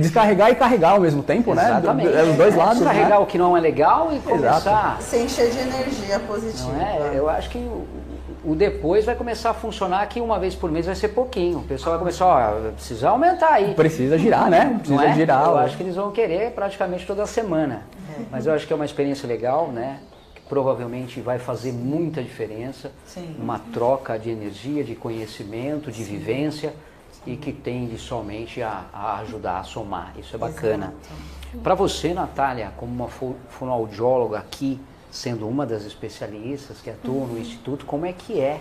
Descarregar 0.00 0.50
e 0.50 0.54
carregar 0.56 0.90
ao 0.92 1.00
mesmo 1.00 1.22
tempo, 1.22 1.52
Exatamente. 1.52 2.10
né? 2.10 2.22
Do, 2.24 2.30
os 2.30 2.36
dois 2.36 2.56
lados. 2.56 2.78
Descarregar 2.78 3.10
né? 3.10 3.18
o 3.18 3.26
que 3.26 3.38
não 3.38 3.56
é 3.56 3.60
legal 3.60 4.12
e 4.12 4.18
começar. 4.18 4.56
Exato. 4.56 5.02
Se 5.02 5.18
encher 5.18 5.50
de 5.50 5.58
energia 5.58 6.18
positiva. 6.18 6.72
Não 6.72 6.82
é? 6.82 7.10
Eu 7.14 7.28
acho 7.28 7.48
que 7.50 7.58
o, 7.58 7.86
o, 8.44 8.54
depois 8.56 9.04
vai 9.04 9.14
começar 9.14 9.50
a 9.50 9.54
funcionar 9.54 10.04
que 10.08 10.20
uma 10.20 10.40
vez 10.40 10.56
por 10.56 10.72
mês 10.72 10.86
vai 10.86 10.96
ser 10.96 11.08
pouquinho. 11.08 11.58
O 11.58 11.62
pessoal 11.62 11.92
vai 11.92 12.00
começar, 12.00 12.26
ó, 12.26 12.70
precisa 12.72 13.10
aumentar 13.10 13.52
aí. 13.52 13.74
Precisa 13.74 14.18
girar, 14.18 14.50
né? 14.50 14.74
Precisa 14.76 15.04
é? 15.04 15.14
girar. 15.14 15.44
Eu 15.44 15.58
acho 15.58 15.76
que 15.76 15.84
eles 15.84 15.94
vão 15.94 16.10
querer 16.10 16.50
praticamente 16.50 17.06
toda 17.06 17.24
semana. 17.24 17.82
É. 18.18 18.22
Mas 18.32 18.46
eu 18.46 18.54
acho 18.54 18.66
que 18.66 18.72
é 18.72 18.76
uma 18.76 18.84
experiência 18.84 19.28
legal, 19.28 19.68
né? 19.68 19.98
Provavelmente 20.54 21.20
vai 21.20 21.40
fazer 21.40 21.72
muita 21.72 22.22
diferença, 22.22 22.92
Sim. 23.04 23.34
uma 23.40 23.58
troca 23.58 24.16
de 24.16 24.30
energia, 24.30 24.84
de 24.84 24.94
conhecimento, 24.94 25.90
de 25.90 26.04
Sim. 26.04 26.16
vivência 26.16 26.72
e 27.26 27.36
que 27.36 27.52
tende 27.52 27.98
somente 27.98 28.62
a, 28.62 28.84
a, 28.92 29.18
ajudar 29.18 29.58
a 29.58 29.64
somar. 29.64 30.12
Isso 30.16 30.36
é 30.36 30.38
bacana. 30.38 30.94
Para 31.60 31.74
você, 31.74 32.14
Natália, 32.14 32.72
como 32.76 32.92
uma 32.92 33.08
fonoaudióloga 33.48 34.38
aqui, 34.38 34.80
sendo 35.10 35.48
uma 35.48 35.66
das 35.66 35.84
especialistas 35.84 36.80
que 36.80 36.88
atuam 36.88 37.22
uhum. 37.22 37.26
no 37.32 37.38
Instituto, 37.40 37.84
como 37.84 38.06
é 38.06 38.12
que 38.12 38.38
é 38.38 38.60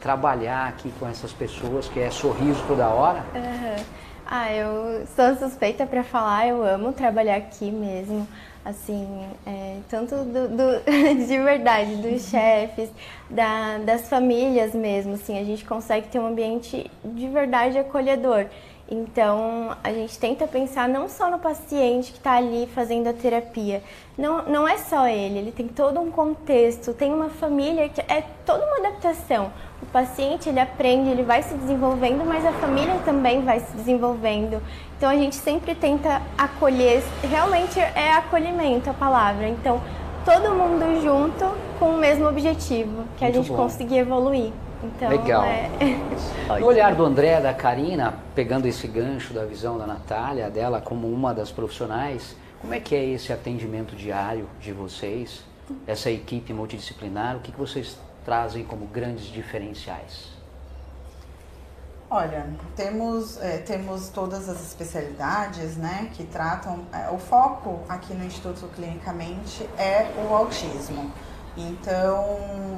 trabalhar 0.00 0.66
aqui 0.70 0.92
com 0.98 1.06
essas 1.06 1.30
pessoas, 1.30 1.86
que 1.86 2.00
é 2.00 2.10
sorriso 2.10 2.64
toda 2.66 2.88
hora? 2.88 3.24
Uhum. 3.32 3.84
Ah, 4.26 4.52
eu 4.52 5.06
sou 5.14 5.36
suspeita 5.36 5.86
para 5.86 6.02
falar, 6.02 6.48
eu 6.48 6.64
amo 6.64 6.92
trabalhar 6.92 7.36
aqui 7.36 7.70
mesmo 7.70 8.26
assim, 8.64 9.26
é, 9.46 9.78
tanto 9.88 10.16
do, 10.16 10.48
do 10.48 10.82
de 11.26 11.38
verdade, 11.38 11.96
dos 11.96 12.28
chefes, 12.28 12.90
da, 13.28 13.78
das 13.78 14.08
famílias 14.08 14.74
mesmo, 14.74 15.14
assim, 15.14 15.38
a 15.38 15.44
gente 15.44 15.64
consegue 15.64 16.08
ter 16.08 16.18
um 16.18 16.26
ambiente 16.26 16.90
de 17.04 17.28
verdade 17.28 17.78
acolhedor. 17.78 18.46
Então, 18.94 19.74
a 19.82 19.90
gente 19.90 20.18
tenta 20.18 20.46
pensar 20.46 20.86
não 20.86 21.08
só 21.08 21.30
no 21.30 21.38
paciente 21.38 22.12
que 22.12 22.18
está 22.18 22.32
ali 22.32 22.68
fazendo 22.74 23.06
a 23.06 23.12
terapia. 23.14 23.82
Não, 24.18 24.42
não 24.42 24.68
é 24.68 24.76
só 24.76 25.08
ele, 25.08 25.38
ele 25.38 25.50
tem 25.50 25.66
todo 25.66 25.98
um 25.98 26.10
contexto, 26.10 26.92
tem 26.92 27.10
uma 27.10 27.30
família 27.30 27.88
que 27.88 28.02
é 28.02 28.22
toda 28.44 28.66
uma 28.66 28.86
adaptação. 28.86 29.50
O 29.80 29.86
paciente, 29.86 30.48
ele 30.48 30.60
aprende, 30.60 31.08
ele 31.08 31.22
vai 31.22 31.42
se 31.42 31.54
desenvolvendo, 31.54 32.22
mas 32.24 32.44
a 32.44 32.52
família 32.52 32.94
também 33.04 33.40
vai 33.40 33.60
se 33.60 33.72
desenvolvendo. 33.74 34.60
Então, 35.02 35.10
a 35.10 35.16
gente 35.16 35.34
sempre 35.34 35.74
tenta 35.74 36.22
acolher, 36.38 37.02
realmente 37.28 37.76
é 37.80 38.12
acolhimento 38.12 38.88
a 38.88 38.94
palavra. 38.94 39.48
Então, 39.48 39.82
todo 40.24 40.54
mundo 40.54 41.02
junto 41.02 41.44
com 41.76 41.86
o 41.86 41.98
mesmo 41.98 42.28
objetivo, 42.28 43.02
que 43.16 43.24
Muito 43.24 43.24
a 43.24 43.30
gente 43.32 43.48
bom. 43.48 43.56
conseguir 43.56 43.98
evoluir. 43.98 44.52
Então, 44.80 45.10
Legal. 45.10 45.42
É... 45.42 45.68
No 46.60 46.66
olhar 46.66 46.94
do 46.94 47.04
André, 47.04 47.40
da 47.40 47.52
Karina, 47.52 48.14
pegando 48.32 48.66
esse 48.66 48.86
gancho 48.86 49.34
da 49.34 49.44
visão 49.44 49.76
da 49.76 49.88
Natália, 49.88 50.48
dela 50.48 50.80
como 50.80 51.08
uma 51.08 51.34
das 51.34 51.50
profissionais, 51.50 52.36
como 52.60 52.72
é 52.72 52.78
que 52.78 52.94
é 52.94 53.04
esse 53.04 53.32
atendimento 53.32 53.96
diário 53.96 54.48
de 54.60 54.70
vocês, 54.70 55.42
essa 55.84 56.12
equipe 56.12 56.52
multidisciplinar? 56.52 57.38
O 57.38 57.40
que, 57.40 57.50
que 57.50 57.58
vocês 57.58 57.98
trazem 58.24 58.62
como 58.62 58.86
grandes 58.86 59.24
diferenciais? 59.24 60.31
Olha, 62.14 62.46
temos, 62.76 63.40
é, 63.40 63.56
temos 63.56 64.10
todas 64.10 64.46
as 64.46 64.60
especialidades 64.60 65.78
né, 65.78 66.10
que 66.12 66.24
tratam. 66.24 66.84
É, 66.92 67.08
o 67.10 67.16
foco 67.16 67.80
aqui 67.88 68.12
no 68.12 68.22
Instituto 68.22 68.68
Clinicamente 68.74 69.66
é 69.78 70.12
o 70.18 70.34
autismo. 70.34 71.10
Então, 71.56 72.36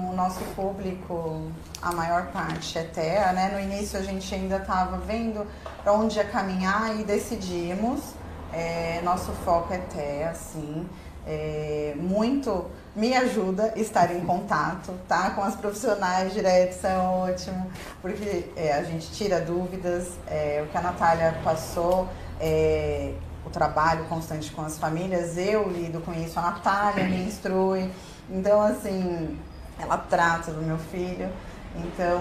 o 0.08 0.12
nosso 0.14 0.38
público, 0.54 1.50
a 1.82 1.90
maior 1.90 2.28
parte 2.28 2.78
é 2.78 2.84
TEA, 2.84 3.32
né? 3.32 3.50
No 3.52 3.58
início 3.58 3.98
a 3.98 4.02
gente 4.02 4.32
ainda 4.32 4.58
estava 4.58 4.98
vendo 4.98 5.44
para 5.82 5.92
onde 5.92 6.16
ia 6.16 6.24
caminhar 6.24 6.96
e 7.00 7.02
decidimos. 7.02 8.14
É, 8.52 9.00
nosso 9.02 9.32
foco 9.44 9.74
é 9.74 9.78
TEA, 9.78 10.32
sim. 10.34 10.88
É, 11.26 11.96
muito 11.96 12.66
me 12.94 13.14
ajuda 13.14 13.72
estar 13.76 14.14
em 14.14 14.20
contato, 14.20 14.92
tá? 15.08 15.30
Com 15.30 15.42
as 15.42 15.56
profissionais 15.56 16.32
direto, 16.32 16.72
isso 16.72 16.86
é 16.86 16.96
ótimo, 16.96 17.70
porque 18.00 18.50
é, 18.56 18.72
a 18.72 18.82
gente 18.84 19.10
tira 19.10 19.40
dúvidas, 19.40 20.12
é, 20.26 20.62
o 20.64 20.70
que 20.70 20.76
a 20.76 20.80
Natália 20.80 21.34
passou, 21.42 22.08
é, 22.40 23.12
o 23.44 23.50
trabalho 23.50 24.04
constante 24.04 24.50
com 24.52 24.62
as 24.62 24.78
famílias, 24.78 25.36
eu 25.36 25.68
lido 25.68 26.00
com 26.00 26.12
isso, 26.12 26.38
a 26.38 26.42
Natália 26.42 27.04
me 27.04 27.24
instrui. 27.24 27.90
Então, 28.30 28.62
assim, 28.62 29.38
ela 29.78 29.98
trata 29.98 30.52
do 30.52 30.62
meu 30.62 30.78
filho. 30.78 31.28
Então, 31.76 32.20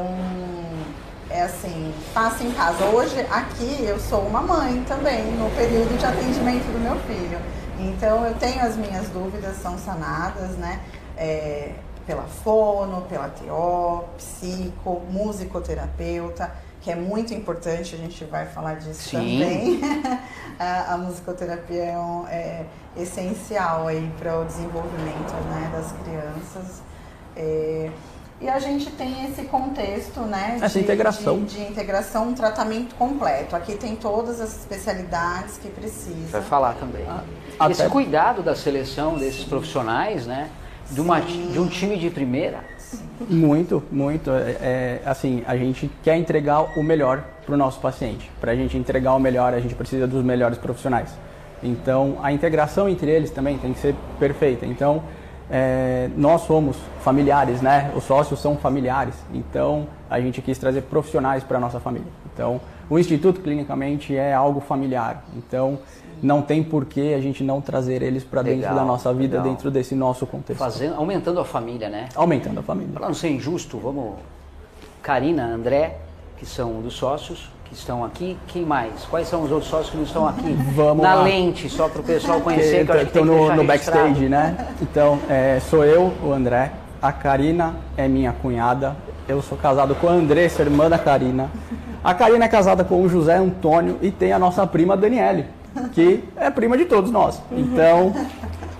é 1.29 1.43
assim, 1.43 1.93
faça 2.13 2.43
em 2.43 2.51
casa. 2.51 2.85
Hoje, 2.85 3.19
aqui, 3.31 3.83
eu 3.83 3.99
sou 3.99 4.21
uma 4.21 4.41
mãe 4.41 4.83
também, 4.87 5.23
no 5.33 5.49
período 5.51 5.97
de 5.97 6.05
atendimento 6.05 6.65
do 6.71 6.79
meu 6.79 6.95
filho. 7.01 7.39
Então, 7.79 8.25
eu 8.25 8.35
tenho 8.35 8.61
as 8.61 8.75
minhas 8.75 9.07
dúvidas, 9.09 9.57
são 9.57 9.77
sanadas, 9.77 10.51
né? 10.57 10.81
É, 11.17 11.73
pela 12.05 12.23
fono, 12.23 13.01
pela 13.03 13.29
TO, 13.29 14.03
psico, 14.17 15.01
musicoterapeuta, 15.09 16.51
que 16.81 16.91
é 16.91 16.95
muito 16.95 17.33
importante, 17.33 17.95
a 17.95 17.97
gente 17.97 18.25
vai 18.25 18.45
falar 18.45 18.75
disso 18.75 19.09
Sim. 19.09 19.39
também. 19.39 19.81
a, 20.59 20.93
a, 20.93 20.97
musicoterapia 20.97 21.83
é, 21.83 21.97
um, 21.97 22.27
é 22.27 22.65
essencial 22.97 23.87
aí 23.87 24.11
para 24.19 24.39
o 24.39 24.45
desenvolvimento 24.45 25.33
né, 25.49 25.71
das 25.71 25.93
crianças. 26.03 26.81
É, 27.35 27.89
e 28.41 28.49
a 28.49 28.59
gente 28.59 28.89
tem 28.91 29.25
esse 29.25 29.43
contexto, 29.43 30.19
né? 30.21 30.57
Essa 30.61 30.77
de, 30.77 30.83
integração. 30.83 31.39
De, 31.43 31.55
de, 31.55 31.61
integração, 31.61 32.29
um 32.29 32.33
tratamento 32.33 32.95
completo. 32.95 33.55
Aqui 33.55 33.75
tem 33.75 33.95
todas 33.95 34.41
as 34.41 34.59
especialidades 34.59 35.57
que 35.57 35.69
precisa. 35.69 36.31
Vai 36.31 36.41
falar 36.41 36.73
também. 36.73 37.05
Ah, 37.59 37.69
esse 37.69 37.87
cuidado 37.89 38.43
da 38.43 38.55
seleção 38.55 39.17
desses 39.17 39.43
profissionais, 39.43 40.27
né? 40.27 40.49
De, 40.91 40.99
uma, 40.99 41.21
de 41.21 41.59
um 41.59 41.67
time 41.67 41.97
de 41.97 42.09
primeira. 42.09 42.59
Muito, 43.29 43.83
muito. 43.91 44.29
É, 44.31 44.57
é, 44.61 45.01
assim, 45.05 45.43
a 45.47 45.55
gente 45.55 45.89
quer 46.03 46.17
entregar 46.17 46.77
o 46.77 46.83
melhor 46.83 47.23
para 47.45 47.55
o 47.55 47.57
nosso 47.57 47.79
paciente. 47.79 48.29
Para 48.39 48.51
a 48.51 48.55
gente 48.55 48.77
entregar 48.77 49.13
o 49.13 49.19
melhor, 49.19 49.53
a 49.53 49.59
gente 49.59 49.75
precisa 49.75 50.07
dos 50.07 50.23
melhores 50.23 50.57
profissionais. 50.57 51.09
Então, 51.61 52.17
a 52.21 52.31
integração 52.31 52.89
entre 52.89 53.09
eles 53.09 53.31
também 53.31 53.57
tem 53.57 53.73
que 53.73 53.79
ser 53.79 53.95
perfeita. 54.19 54.65
Então, 54.65 55.03
é, 55.49 56.09
nós 56.15 56.41
somos 56.41 56.77
familiares, 57.01 57.61
né? 57.61 57.91
Os 57.95 58.03
sócios 58.03 58.39
são 58.39 58.57
familiares. 58.57 59.15
Então, 59.33 59.87
a 60.09 60.19
gente 60.19 60.41
quis 60.41 60.57
trazer 60.57 60.81
profissionais 60.83 61.43
para 61.43 61.57
a 61.57 61.59
nossa 61.59 61.79
família. 61.79 62.07
Então, 62.33 62.59
o 62.89 62.97
Instituto, 62.97 63.41
clinicamente, 63.41 64.15
é 64.15 64.33
algo 64.33 64.59
familiar. 64.59 65.23
Então, 65.35 65.79
não 66.21 66.41
tem 66.41 66.63
por 66.63 66.85
que 66.85 67.13
a 67.13 67.19
gente 67.19 67.43
não 67.43 67.59
trazer 67.59 68.01
eles 68.01 68.23
para 68.23 68.41
dentro 68.41 68.73
da 68.73 68.85
nossa 68.85 69.13
vida, 69.13 69.37
legal. 69.37 69.51
dentro 69.51 69.69
desse 69.69 69.93
nosso 69.93 70.25
contexto. 70.25 70.59
Fazendo, 70.59 70.95
aumentando 70.95 71.39
a 71.39 71.45
família, 71.45 71.89
né? 71.89 72.07
Aumentando 72.15 72.59
a 72.59 72.63
família. 72.63 72.93
Para 72.93 73.07
não 73.07 73.13
ser 73.13 73.29
injusto, 73.29 73.77
vamos. 73.77 74.15
Karina, 75.01 75.45
André, 75.45 75.97
que 76.37 76.45
são 76.45 76.81
dos 76.81 76.93
sócios 76.93 77.51
que 77.73 77.79
estão 77.79 78.05
aqui. 78.05 78.37
Quem 78.47 78.63
mais? 78.63 79.03
Quais 79.09 79.27
são 79.27 79.43
os 79.43 79.51
outros 79.51 79.69
sócios 79.69 79.89
que 79.89 79.97
não 79.97 80.03
estão 80.03 80.27
aqui? 80.27 80.53
Vamos 80.75 81.03
Na 81.03 81.15
lá. 81.15 81.23
lente, 81.23 81.67
só 81.67 81.89
para 81.89 82.01
o 82.01 82.03
pessoal 82.03 82.39
conhecer, 82.39 82.85
que 82.85 82.91
eu 82.91 82.95
acho 82.95 83.05
que 83.05 83.17
Estou 83.17 83.25
tem 83.25 83.35
que 83.35 83.49
no, 83.49 83.55
no 83.55 83.63
backstage, 83.63 84.29
né? 84.29 84.67
Então, 84.81 85.19
é, 85.29 85.59
sou 85.69 85.83
eu, 85.83 86.13
o 86.23 86.31
André. 86.31 86.71
A 87.01 87.11
Karina 87.11 87.75
é 87.97 88.07
minha 88.07 88.31
cunhada. 88.31 88.95
Eu 89.27 89.41
sou 89.41 89.57
casado 89.57 89.95
com 89.95 90.07
a 90.07 90.11
Andressa, 90.11 90.61
irmã 90.61 90.89
da 90.89 90.97
Karina. 90.97 91.49
A 92.03 92.13
Karina 92.13 92.45
é 92.45 92.47
casada 92.47 92.83
com 92.83 93.01
o 93.01 93.09
José 93.09 93.35
Antônio 93.35 93.97
e 94.01 94.11
tem 94.11 94.31
a 94.31 94.39
nossa 94.39 94.65
prima 94.67 94.95
Daniele, 94.95 95.45
que 95.93 96.23
é 96.37 96.49
prima 96.49 96.77
de 96.77 96.85
todos 96.85 97.09
nós. 97.11 97.41
Então, 97.51 98.13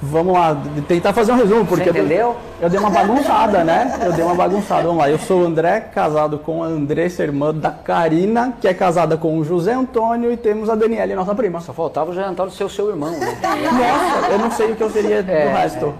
vamos 0.04 0.34
lá, 0.34 0.56
tentar 0.88 1.14
fazer 1.14 1.32
um 1.32 1.36
resumo, 1.38 1.66
porque 1.66 1.90
eu 1.90 1.94
dei- 1.94 2.02
entendeu? 2.04 2.36
eu 2.62 2.70
dei 2.70 2.80
uma 2.80 2.90
bagunçada, 2.90 3.64
né? 3.64 4.00
Eu 4.06 4.14
dei 4.14 4.24
uma 4.24 4.36
bagunçada. 4.36 4.84
Vamos 4.84 4.98
lá, 4.98 5.10
eu 5.10 5.18
sou 5.20 5.42
o 5.42 5.46
André, 5.46 5.80
casado 5.82 6.38
com 6.38 6.64
a 6.64 6.68
Andressa, 6.68 7.24
irmã 7.24 7.54
da 7.54 7.72
Karina, 7.72 8.54
que 8.62 8.68
é 8.68 8.74
casada 8.74 9.18
com 9.18 9.38
o 9.38 9.44
José 9.44 9.74
Antônio 9.74 10.32
e 10.32 10.38
temos 10.38 10.70
a 10.70 10.76
Daniele, 10.76 11.16
nossa 11.16 11.34
prima. 11.34 11.60
Só 11.62 11.74
faltava 11.74 12.12
o 12.12 12.14
jantar 12.14 12.46
do 12.46 12.52
seu, 12.52 12.70
seu 12.70 12.90
irmão, 12.90 13.12
né? 13.12 13.38
Nossa, 13.42 14.32
eu 14.32 14.40
não 14.40 14.52
sei 14.52 14.72
o 14.72 14.76
que 14.76 14.84
eu 14.84 14.90
seria 14.90 15.24
do 15.24 15.32
É, 15.32 15.48
resto. 15.54 15.94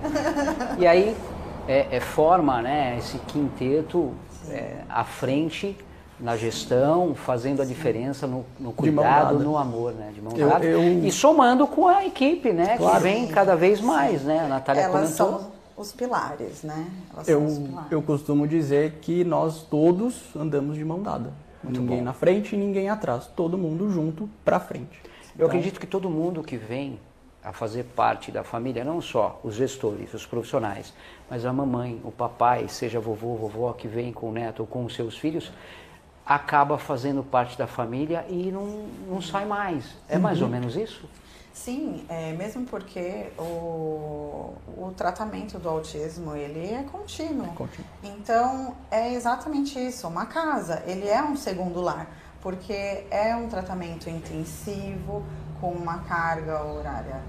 E 0.78 0.86
aí 0.88 1.16
é, 1.68 1.88
é 1.92 2.00
forma 2.00 2.62
né, 2.62 2.96
esse 3.00 3.18
quinteto 3.20 4.12
é, 4.50 4.72
à 4.90 5.04
frente 5.04 5.78
na 6.24 6.38
gestão, 6.38 7.14
fazendo 7.14 7.62
a 7.62 7.66
diferença 7.66 8.26
no, 8.26 8.46
no 8.58 8.72
cuidado, 8.72 9.38
no 9.40 9.58
amor, 9.58 9.92
né? 9.94 10.12
De 10.16 10.22
mão 10.22 10.32
Eu- 10.38 10.50
dada. 10.50 10.66
eu- 10.66 11.04
E 11.06 11.12
somando 11.12 11.68
com 11.68 11.86
a 11.88 12.06
equipe, 12.06 12.54
né? 12.54 12.78
Claro. 12.78 12.96
Que 12.98 13.04
vem 13.04 13.28
cada 13.28 13.56
vez 13.58 13.82
mais, 13.82 14.24
né? 14.24 14.40
A 14.40 14.48
Natália 14.48 14.84
Elas 14.84 15.18
comentou. 15.18 15.40
são 15.42 15.52
os 15.76 15.92
pilares, 15.92 16.64
né? 16.64 16.88
Elas 17.14 17.26
são 17.28 17.46
os 17.46 17.58
Eu, 17.58 17.64
pilares. 17.66 17.92
eu 17.92 18.02
costumo 18.02 18.48
dizer 18.48 19.00
que 19.02 19.26
nós 19.26 19.64
todos 19.64 20.34
andamos 20.36 20.78
de 20.78 20.86
mão 20.86 21.02
dada. 21.04 21.32
ninguém 21.66 22.02
na 22.02 22.12
frente 22.14 22.56
e 22.56 22.58
ninguém 22.58 22.90
atrás. 22.90 23.26
Todo 23.36 23.58
mundo 23.58 23.90
junto 23.90 24.30
pra 24.44 24.60
frente. 24.60 25.00
Eu 25.04 25.10
Então, 25.36 25.48
acredito 25.48 25.80
que 25.80 25.88
todo 25.88 26.10
mundo 26.10 26.44
que 26.44 26.58
vem 26.58 27.00
a 27.42 27.54
fazer 27.54 27.84
parte 27.96 28.32
da 28.32 28.44
família, 28.44 28.84
não 28.84 29.00
só 29.02 29.40
os 29.44 29.56
gestores, 29.56 30.14
os 30.14 30.26
profissionais, 30.26 30.94
mas 31.30 31.46
a 31.46 31.52
mamãe, 31.54 32.02
o 32.04 32.12
papai, 32.12 32.68
seja 32.68 33.00
vovô, 33.00 33.36
vovó 33.36 33.72
que 33.74 33.88
vem 33.88 34.12
com 34.14 34.30
o 34.30 34.32
neto 34.34 34.60
ou 34.62 34.68
com 34.68 34.84
os 34.86 34.94
seus 34.94 35.18
filhos, 35.18 35.52
acaba 36.26 36.78
fazendo 36.78 37.24
parte 37.24 37.58
da 37.58 37.68
família 37.68 38.26
e 38.30 38.52
não, 38.52 38.86
não 39.08 39.22
sai 39.22 39.46
mais. 39.46 39.86
É 40.08 40.18
mais 40.18 40.38
Uhum. 40.40 40.46
ou 40.46 40.50
menos 40.52 40.76
isso? 40.76 41.10
Sim, 41.54 42.04
é, 42.10 42.34
mesmo 42.34 42.66
porque 42.66 43.28
o, 43.38 44.54
o 44.78 44.94
tratamento 44.98 45.60
do 45.60 45.70
autismo 45.70 46.36
ele 46.36 46.74
é 46.74 46.84
contínuo. 46.92 47.48
Contínuo. 47.54 47.86
Então 48.04 48.76
é 48.90 49.14
exatamente 49.14 49.78
isso, 49.80 50.08
uma 50.08 50.26
casa, 50.26 50.82
ele 50.88 51.08
é 51.08 51.22
um 51.24 51.36
segundo 51.36 51.80
lar, 51.80 52.08
porque 52.42 53.06
é 53.12 53.36
um 53.36 53.48
tratamento 53.48 54.10
intensivo 54.10 55.24
com 55.62 55.72
uma 55.72 56.00
carga 56.00 56.64
horária 56.64 57.22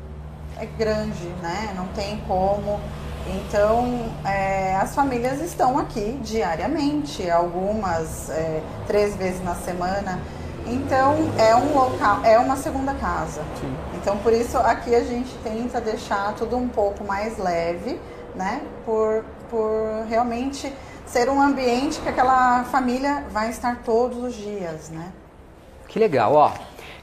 é 0.58 0.66
grande, 0.66 1.26
né? 1.42 1.73
Não 1.76 1.87
tem 1.88 2.18
como. 2.26 2.80
Então 3.26 4.11
é, 4.25 4.76
as 4.76 4.94
famílias 4.94 5.40
estão 5.40 5.78
aqui 5.78 6.18
diariamente, 6.23 7.30
algumas 7.30 8.28
é, 8.30 8.62
três 8.87 9.16
vezes 9.16 9.42
na 9.42 9.54
semana. 9.54 10.20
Então 10.66 11.14
é 11.38 11.54
um 11.54 11.75
local, 11.75 12.25
é 12.25 12.38
uma 12.38 12.56
segunda 12.56 12.94
casa. 12.94 13.42
Sim. 13.61 13.75
Então, 13.94 14.18
por 14.18 14.32
isso, 14.32 14.58
aqui 14.58 14.94
a 14.94 15.02
gente 15.02 15.30
tenta 15.42 15.80
deixar 15.80 16.34
tudo 16.34 16.56
um 16.56 16.68
pouco 16.68 17.04
mais 17.04 17.38
leve, 17.38 17.99
né? 18.34 18.62
Por, 18.84 19.25
por 19.50 20.06
realmente 20.08 20.73
ser 21.06 21.28
um 21.28 21.40
ambiente 21.40 22.00
que 22.00 22.08
aquela 22.08 22.64
família 22.64 23.24
vai 23.31 23.50
estar 23.50 23.83
todos 23.85 24.18
os 24.18 24.35
dias, 24.35 24.90
né? 24.90 25.12
Que 25.88 25.98
legal, 25.98 26.35
ó. 26.35 26.52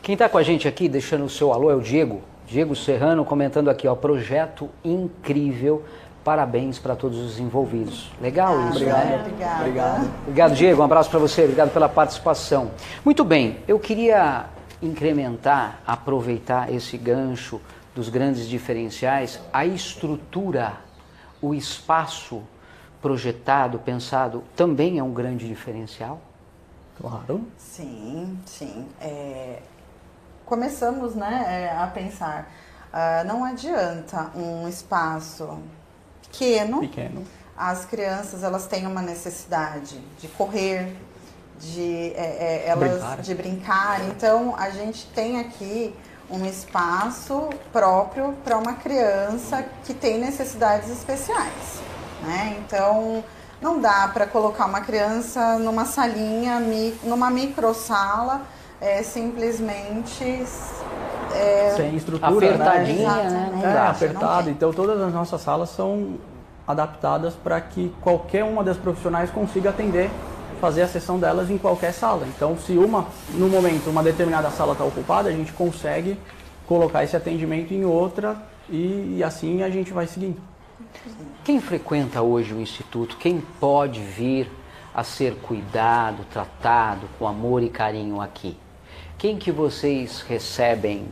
Quem 0.01 0.13
está 0.13 0.27
com 0.27 0.37
a 0.37 0.43
gente 0.43 0.67
aqui, 0.67 0.89
deixando 0.89 1.25
o 1.25 1.29
seu 1.29 1.53
alô, 1.53 1.71
é 1.71 1.75
o 1.75 1.81
Diego. 1.81 2.21
Diego 2.51 2.75
Serrano 2.75 3.23
comentando 3.23 3.69
aqui, 3.69 3.87
ó, 3.87 3.95
projeto 3.95 4.69
incrível. 4.83 5.85
Parabéns 6.21 6.77
para 6.77 6.97
todos 6.97 7.17
os 7.17 7.39
envolvidos. 7.39 8.11
Legal 8.21 8.59
isso, 8.67 8.71
Obrigado. 8.71 9.05
né? 9.05 9.19
Obrigado. 9.61 10.11
Obrigado, 10.23 10.53
Diego. 10.53 10.81
Um 10.81 10.83
abraço 10.83 11.09
para 11.09 11.17
você. 11.17 11.43
Obrigado 11.43 11.71
pela 11.71 11.87
participação. 11.87 12.71
Muito 13.05 13.23
bem, 13.23 13.59
eu 13.69 13.79
queria 13.79 14.47
incrementar, 14.81 15.79
aproveitar 15.87 16.69
esse 16.73 16.97
gancho 16.97 17.61
dos 17.95 18.09
grandes 18.09 18.45
diferenciais, 18.45 19.39
a 19.53 19.65
estrutura, 19.65 20.73
o 21.41 21.53
espaço 21.53 22.41
projetado, 23.01 23.79
pensado, 23.79 24.43
também 24.57 24.99
é 24.99 25.03
um 25.03 25.13
grande 25.13 25.47
diferencial? 25.47 26.19
Claro. 26.99 27.45
Sim, 27.57 28.37
sim. 28.45 28.85
É, 28.99 29.59
começamos 30.51 31.15
né, 31.15 31.69
é, 31.71 31.81
a 31.81 31.87
pensar, 31.87 32.51
ah, 32.91 33.23
não 33.23 33.45
adianta 33.45 34.31
um 34.35 34.67
espaço 34.67 35.59
pequeno, 36.23 36.81
Pequeno. 36.81 37.23
as 37.57 37.85
crianças 37.85 38.43
elas 38.43 38.67
têm 38.67 38.85
uma 38.85 39.01
necessidade 39.01 39.97
de 40.19 40.27
correr, 40.27 40.93
de, 41.57 42.11
é, 42.17 42.63
é, 42.65 42.67
elas, 42.67 42.91
Brincar. 42.91 43.21
de 43.21 43.33
brincar. 43.33 44.01
Então 44.09 44.53
a 44.57 44.71
gente 44.71 45.07
tem 45.15 45.39
aqui 45.39 45.95
um 46.29 46.45
espaço 46.45 47.49
próprio 47.71 48.33
para 48.43 48.57
uma 48.57 48.73
criança 48.73 49.65
que 49.85 49.93
tem 49.93 50.19
necessidades 50.19 50.89
especiais. 50.89 51.79
Né? 52.23 52.57
Então 52.59 53.23
não 53.61 53.79
dá 53.79 54.09
para 54.09 54.27
colocar 54.27 54.65
uma 54.65 54.81
criança 54.81 55.57
numa 55.59 55.85
salinha, 55.85 56.61
numa 57.05 57.29
microsala, 57.29 58.41
é, 58.81 59.03
simplesmente 59.03 60.43
é, 61.33 61.73
Sem 61.77 61.95
estrutura, 61.95 62.55
Apertadinha, 62.55 63.15
né? 63.29 63.51
né? 63.53 63.73
É, 63.75 63.77
apertado. 63.87 64.49
Então 64.49 64.73
todas 64.73 64.99
as 64.99 65.13
nossas 65.13 65.39
salas 65.39 65.69
são 65.69 66.15
adaptadas 66.67 67.35
para 67.35 67.61
que 67.61 67.93
qualquer 68.01 68.43
uma 68.43 68.63
das 68.63 68.77
profissionais 68.77 69.29
consiga 69.29 69.69
atender, 69.69 70.09
fazer 70.59 70.81
a 70.81 70.87
sessão 70.87 71.19
delas 71.19 71.49
em 71.51 71.57
qualquer 71.57 71.93
sala. 71.93 72.25
Então 72.27 72.57
se 72.57 72.73
uma, 72.73 73.05
no 73.35 73.47
momento, 73.47 73.89
uma 73.89 74.01
determinada 74.01 74.49
sala 74.49 74.73
está 74.73 74.83
ocupada, 74.83 75.29
a 75.29 75.31
gente 75.31 75.53
consegue 75.53 76.19
colocar 76.67 77.03
esse 77.03 77.15
atendimento 77.15 77.73
em 77.73 77.85
outra 77.85 78.35
e, 78.67 79.17
e 79.17 79.23
assim 79.23 79.61
a 79.61 79.69
gente 79.69 79.93
vai 79.93 80.07
seguindo. 80.07 80.41
Quem 81.43 81.61
frequenta 81.61 82.21
hoje 82.21 82.53
o 82.53 82.59
Instituto, 82.59 83.15
quem 83.17 83.41
pode 83.59 83.99
vir 83.99 84.49
a 84.93 85.03
ser 85.03 85.35
cuidado, 85.35 86.25
tratado 86.31 87.07
com 87.17 87.27
amor 87.27 87.61
e 87.63 87.69
carinho 87.69 88.19
aqui? 88.19 88.57
Quem 89.21 89.37
que 89.37 89.51
vocês 89.51 90.25
recebem 90.27 91.03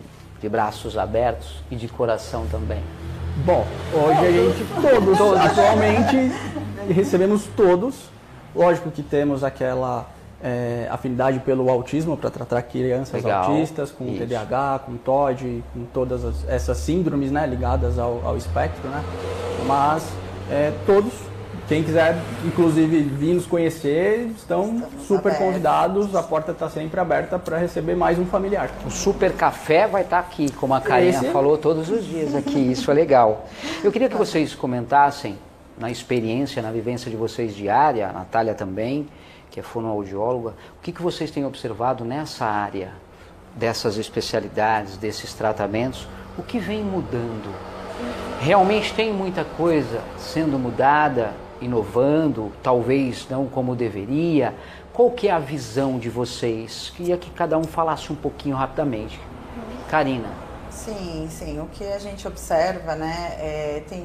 de 0.41 0.49
braços 0.49 0.97
abertos 0.97 1.57
e 1.69 1.75
de 1.75 1.87
coração 1.87 2.47
também? 2.49 2.81
Bom, 3.45 3.67
hoje 3.93 4.25
a 4.25 4.31
gente 4.31 4.65
todos, 4.81 5.21
atualmente 5.37 6.31
recebemos 6.91 7.45
todos. 7.55 8.09
Lógico 8.55 8.89
que 8.89 9.03
temos 9.03 9.43
aquela 9.43 10.07
é, 10.43 10.87
afinidade 10.89 11.39
pelo 11.41 11.69
autismo 11.69 12.17
para 12.17 12.31
tratar 12.31 12.63
crianças 12.63 13.23
Legal. 13.23 13.43
autistas 13.51 13.91
com 13.91 14.07
Isso. 14.07 14.25
TDAH, 14.25 14.79
com 14.87 14.97
TOD, 14.97 15.63
com 15.71 15.85
todas 15.93 16.25
as- 16.25 16.49
essas 16.49 16.77
síndromes 16.77 17.29
né, 17.31 17.45
ligadas 17.45 17.99
ao, 17.99 18.25
ao 18.25 18.35
espectro, 18.35 18.89
né? 18.89 19.03
Mas 19.67 20.03
é, 20.49 20.73
todos, 20.87 21.13
quem 21.69 21.83
quiser, 21.83 22.19
inclusive 22.43 23.03
vir 23.03 23.35
nos 23.35 23.45
conhecer, 23.45 24.31
estão 24.35 24.73
Estamos 24.73 25.03
super 25.05 25.29
abertos. 25.29 25.47
convidados. 25.47 26.15
A 26.15 26.23
porta 26.23 26.51
está 26.51 26.67
sempre 26.67 26.99
aberta 26.99 27.37
para 27.37 27.59
receber 27.59 27.95
mais 27.95 28.17
um 28.17 28.25
familiar. 28.25 28.71
O 28.87 28.89
Super 28.89 29.33
Café 29.33 29.87
vai 29.87 30.01
estar 30.01 30.17
aqui, 30.17 30.51
como 30.53 30.73
a 30.73 30.81
Karina 30.81 31.25
falou 31.25 31.59
todos 31.59 31.87
os 31.91 32.03
dias 32.03 32.33
aqui, 32.33 32.71
isso 32.71 32.89
é 32.89 32.93
legal. 32.95 33.45
Eu 33.83 33.91
queria 33.91 34.09
que 34.09 34.17
vocês 34.17 34.55
comentassem, 34.55 35.37
na 35.77 35.91
experiência, 35.91 36.59
na 36.59 36.71
vivência 36.71 37.09
de 37.11 37.15
vocês 37.15 37.55
diária, 37.55 38.09
a 38.09 38.13
Natália 38.13 38.55
também, 38.55 39.07
que 39.51 39.59
é 39.59 39.63
fonoaudióloga, 39.63 40.55
o 40.79 40.81
que, 40.81 40.91
que 40.91 41.03
vocês 41.03 41.29
têm 41.29 41.45
observado 41.45 42.03
nessa 42.03 42.45
área, 42.45 42.93
dessas 43.55 43.95
especialidades, 43.97 44.97
desses 44.97 45.35
tratamentos, 45.35 46.07
o 46.35 46.41
que 46.41 46.57
vem 46.57 46.83
mudando? 46.83 47.53
Realmente 48.41 48.91
tem 48.91 49.13
muita 49.13 49.43
coisa 49.43 50.01
sendo 50.17 50.57
mudada, 50.57 51.31
inovando, 51.61 52.51
talvez 52.63 53.27
não 53.29 53.45
como 53.47 53.75
deveria. 53.75 54.53
Qual 54.93 55.11
que 55.11 55.27
é 55.27 55.31
a 55.31 55.39
visão 55.39 55.97
de 55.99 56.09
vocês? 56.09 56.91
Queria 56.95 57.17
que 57.17 57.29
cada 57.31 57.57
um 57.57 57.63
falasse 57.63 58.11
um 58.11 58.15
pouquinho 58.15 58.55
rapidamente. 58.55 59.19
Karina. 59.89 60.27
Sim, 60.69 61.27
sim. 61.29 61.59
O 61.59 61.65
que 61.67 61.83
a 61.85 61.99
gente 61.99 62.27
observa, 62.27 62.95
né, 62.95 63.35
é, 63.39 63.83
tem 63.89 64.01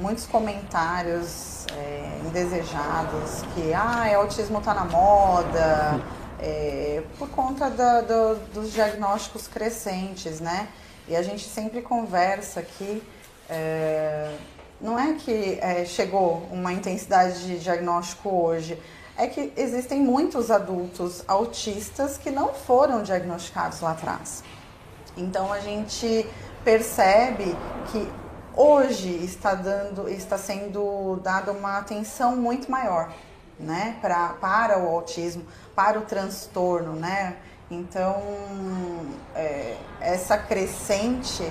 muitos 0.00 0.26
comentários 0.26 1.66
é, 1.76 2.20
indesejados 2.26 3.42
que, 3.54 3.72
ah, 3.74 4.16
autismo 4.16 4.58
está 4.58 4.72
na 4.74 4.84
moda, 4.84 6.00
é, 6.40 7.02
por 7.18 7.28
conta 7.30 7.68
da- 7.70 8.02
do- 8.02 8.36
dos 8.52 8.72
diagnósticos 8.72 9.48
crescentes, 9.48 10.40
né? 10.40 10.68
E 11.08 11.16
a 11.16 11.22
gente 11.22 11.44
sempre 11.44 11.82
conversa 11.82 12.60
aqui, 12.60 13.02
é, 13.48 14.30
não 14.80 14.98
é 14.98 15.14
que 15.14 15.58
é, 15.60 15.84
chegou 15.84 16.46
uma 16.50 16.72
intensidade 16.72 17.46
de 17.46 17.58
diagnóstico 17.58 18.28
hoje, 18.28 18.80
é 19.16 19.26
que 19.26 19.52
existem 19.56 20.00
muitos 20.00 20.50
adultos 20.50 21.24
autistas 21.26 22.18
que 22.18 22.30
não 22.30 22.52
foram 22.52 23.02
diagnosticados 23.02 23.80
lá 23.80 23.92
atrás. 23.92 24.44
Então 25.16 25.50
a 25.52 25.60
gente 25.60 26.26
percebe 26.62 27.56
que 27.90 28.06
hoje 28.54 29.08
está 29.24 29.54
dando, 29.54 30.08
está 30.08 30.36
sendo 30.36 31.18
dada 31.22 31.52
uma 31.52 31.78
atenção 31.78 32.36
muito 32.36 32.70
maior, 32.70 33.12
né, 33.58 33.96
pra, 34.02 34.30
para 34.40 34.78
o 34.78 34.88
autismo, 34.88 35.44
para 35.74 35.98
o 35.98 36.02
transtorno, 36.02 36.92
né? 36.92 37.36
Então 37.70 38.22
é, 39.34 39.76
essa 40.00 40.38
crescente 40.38 41.42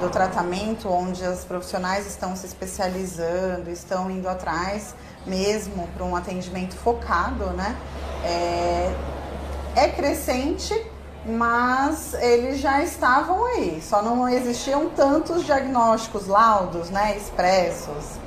do 0.00 0.10
tratamento, 0.10 0.88
onde 0.88 1.24
as 1.24 1.44
profissionais 1.44 2.06
estão 2.06 2.34
se 2.34 2.46
especializando, 2.46 3.70
estão 3.70 4.10
indo 4.10 4.28
atrás 4.28 4.94
mesmo 5.26 5.86
para 5.94 6.04
um 6.04 6.16
atendimento 6.16 6.74
focado, 6.74 7.46
né? 7.50 7.76
É, 8.24 8.92
é 9.76 9.88
crescente, 9.88 10.74
mas 11.24 12.14
eles 12.14 12.58
já 12.58 12.82
estavam 12.82 13.44
aí, 13.46 13.80
só 13.80 14.02
não 14.02 14.28
existiam 14.28 14.90
tantos 14.90 15.44
diagnósticos, 15.44 16.26
laudos, 16.26 16.90
né, 16.90 17.16
expressos. 17.16 18.18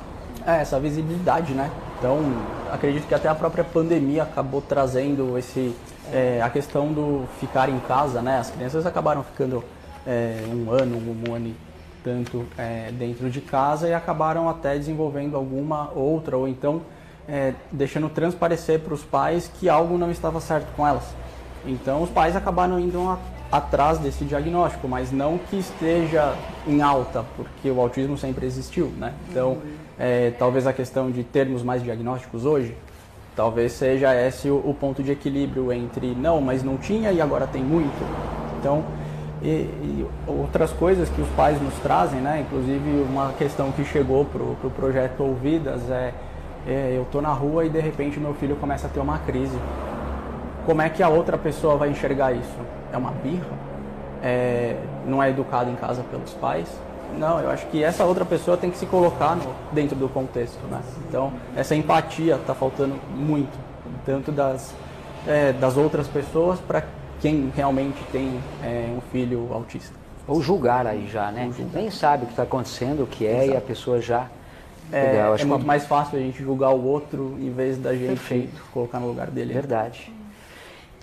É, 0.46 0.62
essa 0.62 0.80
visibilidade, 0.80 1.52
né? 1.52 1.70
Então, 1.98 2.20
acredito 2.72 3.06
que 3.06 3.14
até 3.14 3.28
a 3.28 3.34
própria 3.34 3.64
pandemia 3.64 4.22
acabou 4.22 4.62
trazendo 4.62 5.36
esse 5.36 5.74
é, 6.12 6.40
a 6.42 6.50
questão 6.50 6.92
do 6.92 7.24
ficar 7.40 7.68
em 7.68 7.78
casa, 7.80 8.22
né? 8.22 8.38
As 8.38 8.50
crianças 8.50 8.86
acabaram 8.86 9.22
ficando 9.22 9.64
é, 10.06 10.44
um 10.48 10.70
ano, 10.70 10.96
um 10.96 11.34
ano 11.34 11.48
e 11.48 11.56
tanto 12.02 12.46
é, 12.56 12.92
dentro 12.92 13.28
de 13.28 13.40
casa 13.40 13.88
e 13.88 13.94
acabaram 13.94 14.48
até 14.48 14.78
desenvolvendo 14.78 15.36
alguma 15.36 15.90
outra 15.92 16.36
ou 16.36 16.46
então 16.46 16.82
é, 17.28 17.52
deixando 17.72 18.08
transparecer 18.08 18.78
para 18.78 18.94
os 18.94 19.02
pais 19.02 19.50
que 19.58 19.68
algo 19.68 19.98
não 19.98 20.10
estava 20.10 20.40
certo 20.40 20.68
com 20.76 20.86
elas. 20.86 21.02
Então 21.66 22.02
os 22.02 22.10
pais 22.10 22.36
acabaram 22.36 22.78
indo 22.78 23.00
a, 23.08 23.18
atrás 23.50 23.98
desse 23.98 24.24
diagnóstico, 24.24 24.86
mas 24.86 25.10
não 25.10 25.36
que 25.36 25.56
esteja 25.56 26.36
em 26.64 26.80
alta, 26.80 27.24
porque 27.36 27.68
o 27.68 27.80
autismo 27.80 28.16
sempre 28.16 28.46
existiu, 28.46 28.86
né? 28.98 29.12
Então 29.28 29.58
é, 29.98 30.30
talvez 30.38 30.66
a 30.66 30.72
questão 30.72 31.10
de 31.10 31.24
termos 31.24 31.62
mais 31.64 31.82
diagnósticos 31.82 32.44
hoje, 32.44 32.76
talvez 33.36 33.72
seja 33.72 34.14
esse 34.14 34.50
o, 34.50 34.74
ponto 34.80 35.02
de 35.02 35.12
equilíbrio 35.12 35.70
entre 35.70 36.14
não, 36.14 36.40
mas 36.40 36.64
não 36.64 36.78
tinha 36.78 37.12
e 37.12 37.20
agora 37.20 37.46
tem 37.46 37.62
muito. 37.62 38.02
Então 38.58 38.82
e, 39.42 39.48
e, 39.48 40.06
outras 40.26 40.72
coisas 40.72 41.10
que 41.10 41.20
os 41.20 41.28
pais 41.30 41.60
nos 41.60 41.74
trazem, 41.74 42.20
né? 42.20 42.40
Inclusive 42.40 43.06
uma 43.08 43.32
questão 43.34 43.70
que 43.70 43.84
chegou 43.84 44.24
para 44.24 44.42
o 44.42 44.56
pro 44.58 44.70
projeto 44.70 45.22
Ouvidas 45.22 45.88
é, 45.90 46.14
é 46.66 46.94
eu 46.96 47.06
tô 47.12 47.20
na 47.20 47.32
rua 47.32 47.66
e 47.66 47.68
de 47.68 47.78
repente 47.78 48.18
meu 48.18 48.32
filho 48.34 48.56
começa 48.56 48.86
a 48.86 48.90
ter 48.90 49.00
uma 49.00 49.18
crise. 49.18 49.58
Como 50.64 50.80
é 50.82 50.88
que 50.88 51.02
a 51.02 51.08
outra 51.08 51.36
pessoa 51.36 51.76
vai 51.76 51.90
enxergar 51.90 52.32
isso? 52.32 52.58
É 52.92 52.96
uma 52.96 53.10
birra? 53.10 53.66
É, 54.22 54.76
não 55.06 55.22
é 55.22 55.28
educado 55.30 55.70
em 55.70 55.76
casa 55.76 56.02
pelos 56.10 56.32
pais? 56.32 56.66
Não, 57.16 57.40
eu 57.40 57.50
acho 57.50 57.66
que 57.66 57.82
essa 57.82 58.04
outra 58.04 58.24
pessoa 58.24 58.56
tem 58.56 58.70
que 58.70 58.78
se 58.78 58.86
colocar 58.86 59.34
no, 59.34 59.54
dentro 59.72 59.96
do 59.96 60.08
contexto, 60.08 60.60
né? 60.70 60.80
Então 61.08 61.32
essa 61.54 61.74
empatia 61.74 62.36
está 62.36 62.54
faltando 62.54 62.94
muito, 63.14 63.58
tanto 64.04 64.30
das 64.30 64.74
é, 65.26 65.52
das 65.52 65.76
outras 65.76 66.06
pessoas 66.06 66.60
para 66.60 66.84
quem 67.20 67.52
realmente 67.54 67.98
tem 68.12 68.40
é, 68.62 68.88
um 68.96 69.00
filho 69.10 69.48
autista. 69.52 69.94
Ou 70.28 70.42
julgar 70.42 70.86
aí 70.86 71.08
já, 71.10 71.30
né? 71.30 71.50
Nem 71.72 71.90
sabe 71.90 72.24
o 72.24 72.26
que 72.26 72.32
está 72.32 72.42
acontecendo, 72.42 73.04
o 73.04 73.06
que 73.06 73.26
é, 73.26 73.44
Exato. 73.44 73.50
e 73.50 73.56
a 73.56 73.60
pessoa 73.60 74.00
já. 74.00 74.26
É, 74.92 75.16
é 75.40 75.44
muito 75.44 75.66
mais 75.66 75.84
fácil 75.84 76.16
a 76.16 76.20
gente 76.20 76.40
julgar 76.42 76.70
o 76.70 76.84
outro 76.84 77.36
em 77.40 77.50
vez 77.50 77.76
da 77.76 77.92
gente 77.92 78.08
Perfeito. 78.08 78.62
colocar 78.72 79.00
no 79.00 79.08
lugar 79.08 79.28
dele. 79.30 79.52
Verdade. 79.52 80.12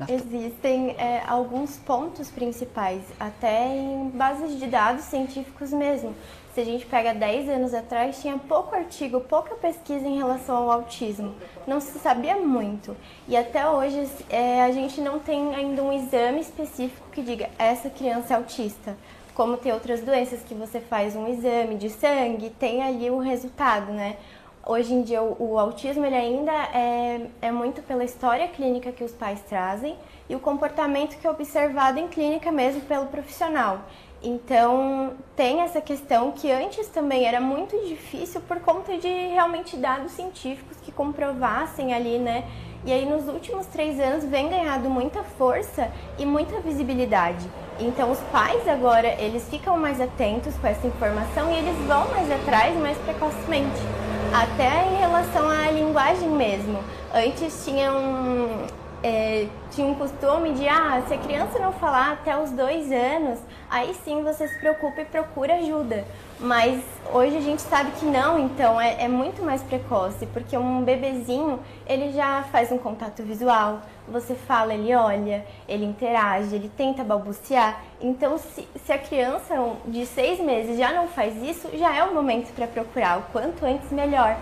Existem 0.09 0.95
é, 0.97 1.23
alguns 1.27 1.77
pontos 1.77 2.29
principais, 2.29 3.01
até 3.19 3.67
em 3.75 4.09
bases 4.09 4.59
de 4.59 4.67
dados 4.67 5.05
científicos 5.05 5.71
mesmo. 5.71 6.13
Se 6.53 6.61
a 6.61 6.65
gente 6.65 6.85
pega 6.85 7.15
10 7.15 7.49
anos 7.49 7.73
atrás, 7.73 8.21
tinha 8.21 8.37
pouco 8.37 8.75
artigo, 8.75 9.19
pouca 9.21 9.55
pesquisa 9.55 10.07
em 10.07 10.17
relação 10.17 10.55
ao 10.55 10.71
autismo. 10.71 11.33
Não 11.65 11.79
se 11.79 11.97
sabia 11.97 12.35
muito. 12.35 12.95
E 13.27 13.35
até 13.35 13.67
hoje 13.67 14.07
é, 14.29 14.61
a 14.61 14.71
gente 14.71 15.01
não 15.01 15.17
tem 15.17 15.55
ainda 15.55 15.81
um 15.81 15.91
exame 15.91 16.41
específico 16.41 17.09
que 17.11 17.23
diga 17.23 17.49
essa 17.57 17.89
criança 17.89 18.35
é 18.35 18.37
autista. 18.37 18.95
Como 19.33 19.57
tem 19.57 19.71
outras 19.71 20.01
doenças 20.01 20.41
que 20.43 20.53
você 20.53 20.79
faz 20.79 21.15
um 21.15 21.27
exame 21.27 21.75
de 21.75 21.89
sangue, 21.89 22.51
tem 22.51 22.83
ali 22.83 23.09
o 23.09 23.17
resultado, 23.17 23.91
né? 23.91 24.17
Hoje 24.65 24.93
em 24.93 25.01
dia 25.01 25.21
o, 25.21 25.59
autismo 25.59 26.05
ele 26.05 26.15
ainda 26.15 26.53
é, 26.73 27.27
é 27.41 27.51
muito 27.51 27.81
pela 27.81 28.05
história 28.05 28.47
clínica 28.47 28.93
que 28.93 29.03
os 29.03 29.11
pais 29.11 29.41
trazem 29.41 29.97
e 30.29 30.35
o 30.35 30.39
comportamento 30.39 31.19
que 31.19 31.27
é 31.27 31.29
observado 31.29 31.99
em 31.99 32.07
clínica 32.07 32.49
mesmo 32.49 32.79
pelo 32.81 33.07
profissional. 33.07 33.81
Então, 34.23 35.15
tem 35.35 35.59
essa 35.59 35.81
questão 35.81 36.31
que 36.31 36.49
antes 36.49 36.87
também 36.87 37.25
era 37.25 37.41
muito 37.41 37.77
difícil 37.85 38.39
por 38.39 38.61
conta 38.61 38.97
de 38.97 39.09
realmente 39.09 39.75
dados 39.75 40.13
científicos 40.13 40.77
que 40.77 40.93
comprovassem 40.93 41.93
ali, 41.93 42.17
né? 42.17 42.45
E 42.85 42.93
aí, 42.93 43.05
nos 43.05 43.27
últimos 43.27 43.65
três 43.65 43.99
anos, 43.99 44.23
vem 44.23 44.47
ganhado 44.47 44.89
muita 44.89 45.23
força 45.23 45.91
e 46.17 46.25
muita 46.25 46.61
visibilidade. 46.61 47.45
Então, 47.81 48.11
os 48.11 48.19
pais 48.31 48.65
agora, 48.65 49.09
eles 49.21 49.45
ficam 49.49 49.77
mais 49.77 49.99
atentos 49.99 50.55
com 50.55 50.67
essa 50.67 50.87
informação 50.87 51.51
e 51.51 51.57
eles 51.57 51.77
vão 51.85 52.07
mais 52.11 52.31
atrás 52.31 52.77
mais 52.77 52.97
precocemente. 52.99 54.02
Até 54.33 54.87
em 54.91 54.95
relação 54.95 55.47
à 55.47 55.69
linguagem 55.69 56.27
mesmo. 56.27 56.83
Antes 57.13 57.63
tinha 57.63 57.93
um, 57.93 58.65
é, 59.03 59.47
tinha 59.69 59.85
um 59.85 59.93
costume 59.93 60.53
de, 60.53 60.67
ah, 60.67 61.03
se 61.07 61.13
a 61.13 61.17
criança 61.19 61.59
não 61.59 61.71
falar 61.73 62.13
até 62.13 62.35
os 62.35 62.49
dois 62.49 62.91
anos, 62.91 63.37
aí 63.69 63.93
sim 64.03 64.23
você 64.23 64.47
se 64.47 64.57
preocupa 64.57 65.01
e 65.01 65.05
procura 65.05 65.57
ajuda. 65.57 66.03
Mas 66.39 66.83
hoje 67.13 67.37
a 67.37 67.41
gente 67.41 67.61
sabe 67.61 67.91
que 67.91 68.05
não, 68.05 68.39
então 68.39 68.81
é, 68.81 69.03
é 69.03 69.07
muito 69.07 69.43
mais 69.43 69.61
precoce, 69.61 70.25
porque 70.25 70.57
um 70.57 70.81
bebezinho, 70.81 71.59
ele 71.85 72.11
já 72.11 72.41
faz 72.51 72.71
um 72.71 72.79
contato 72.79 73.21
visual, 73.21 73.81
você 74.07 74.35
fala, 74.35 74.73
ele 74.73 74.93
olha, 74.93 75.45
ele 75.67 75.85
interage, 75.85 76.55
ele 76.55 76.69
tenta 76.75 77.03
balbuciar. 77.03 77.81
Então, 78.01 78.37
se, 78.37 78.67
se 78.85 78.91
a 78.91 78.97
criança 78.97 79.55
de 79.85 80.05
seis 80.05 80.39
meses 80.39 80.77
já 80.77 80.91
não 80.91 81.07
faz 81.07 81.41
isso, 81.41 81.69
já 81.73 81.95
é 81.95 82.03
o 82.03 82.13
momento 82.13 82.53
para 82.53 82.67
procurar, 82.67 83.19
o 83.19 83.21
quanto 83.31 83.65
antes 83.65 83.91
melhor. 83.91 84.37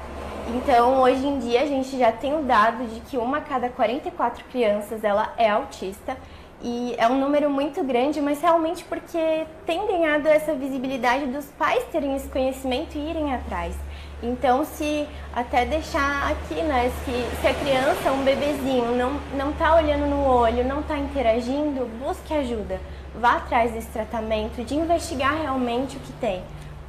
Então, 0.56 1.02
hoje 1.02 1.26
em 1.26 1.40
dia, 1.40 1.62
a 1.62 1.66
gente 1.66 1.98
já 1.98 2.12
tem 2.12 2.38
o 2.38 2.42
dado 2.42 2.86
de 2.86 3.00
que 3.02 3.18
uma 3.18 3.38
a 3.38 3.42
cada 3.42 3.70
44 3.70 4.44
crianças 4.46 5.04
ela 5.04 5.34
é 5.38 5.50
autista 5.50 6.18
e 6.64 6.94
é 6.98 7.08
um 7.08 7.20
número 7.20 7.50
muito 7.50 7.84
grande, 7.84 8.22
mas 8.22 8.42
realmente 8.42 8.84
porque 8.84 9.46
tem 9.66 9.88
ganhado 9.88 10.28
essa 10.28 10.54
visibilidade 10.54 11.26
dos 11.28 11.46
pais 11.58 11.84
terem 11.92 12.16
esse 12.16 12.28
conhecimento 12.28 12.96
e 12.96 13.10
irem 13.10 13.34
atrás. 13.34 13.76
Então, 14.24 14.64
se 14.64 15.08
até 15.34 15.66
deixar 15.66 16.32
aqui, 16.32 16.62
né, 16.62 16.92
se, 17.04 17.42
se 17.42 17.48
a 17.48 17.54
criança, 17.54 18.12
um 18.12 18.24
bebezinho, 18.24 18.96
não, 18.96 19.20
não 19.36 19.52
tá 19.54 19.76
olhando 19.76 20.06
no 20.06 20.24
olho, 20.24 20.64
não 20.64 20.84
tá 20.84 20.98
interagindo, 20.98 21.90
busque 22.00 22.34
ajuda. 22.34 22.80
Vá 23.20 23.38
atrás 23.38 23.72
desse 23.72 23.90
tratamento, 23.90 24.64
de 24.64 24.76
investigar 24.76 25.42
realmente 25.42 25.98
o 25.98 26.00
que 26.00 26.14
tem 26.14 26.42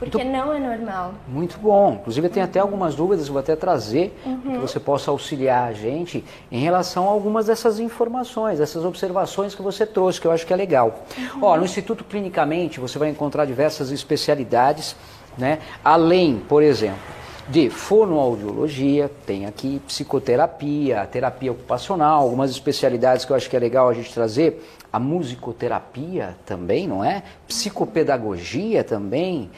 porque 0.02 0.18
muito, 0.18 0.36
não 0.36 0.52
é 0.52 0.58
normal. 0.58 1.14
Muito 1.28 1.58
bom. 1.58 1.98
Inclusive, 2.00 2.26
eu 2.26 2.30
tenho 2.30 2.44
até 2.44 2.58
algumas 2.58 2.96
dúvidas, 2.96 3.28
vou 3.28 3.38
até 3.38 3.54
trazer, 3.54 4.18
uhum. 4.26 4.40
que 4.40 4.58
você 4.58 4.80
possa 4.80 5.12
auxiliar 5.12 5.68
a 5.68 5.72
gente 5.72 6.24
em 6.50 6.58
relação 6.58 7.08
a 7.08 7.12
algumas 7.12 7.46
dessas 7.46 7.78
informações, 7.78 8.58
essas 8.58 8.84
observações 8.84 9.54
que 9.54 9.62
você 9.62 9.86
trouxe, 9.86 10.20
que 10.20 10.26
eu 10.26 10.32
acho 10.32 10.44
que 10.44 10.52
é 10.52 10.56
legal. 10.56 11.04
Uhum. 11.16 11.44
Ó, 11.44 11.56
no 11.56 11.64
Instituto 11.64 12.02
Clinicamente, 12.02 12.80
você 12.80 12.98
vai 12.98 13.10
encontrar 13.10 13.44
diversas 13.44 13.92
especialidades, 13.92 14.96
né? 15.38 15.60
além, 15.84 16.42
por 16.48 16.64
exemplo, 16.64 16.98
de 17.48 17.68
fonoaudiologia, 17.68 19.10
tem 19.26 19.46
aqui 19.46 19.80
psicoterapia, 19.86 21.06
terapia 21.10 21.52
ocupacional, 21.52 22.22
algumas 22.22 22.50
especialidades 22.50 23.24
que 23.24 23.32
eu 23.32 23.36
acho 23.36 23.50
que 23.50 23.56
é 23.56 23.60
legal 23.60 23.88
a 23.88 23.94
gente 23.94 24.12
trazer, 24.12 24.64
a 24.92 24.98
musicoterapia 24.98 26.36
também, 26.46 26.86
não 26.86 27.04
é? 27.04 27.22
Psicopedagogia 27.48 28.84
também, 28.84 29.50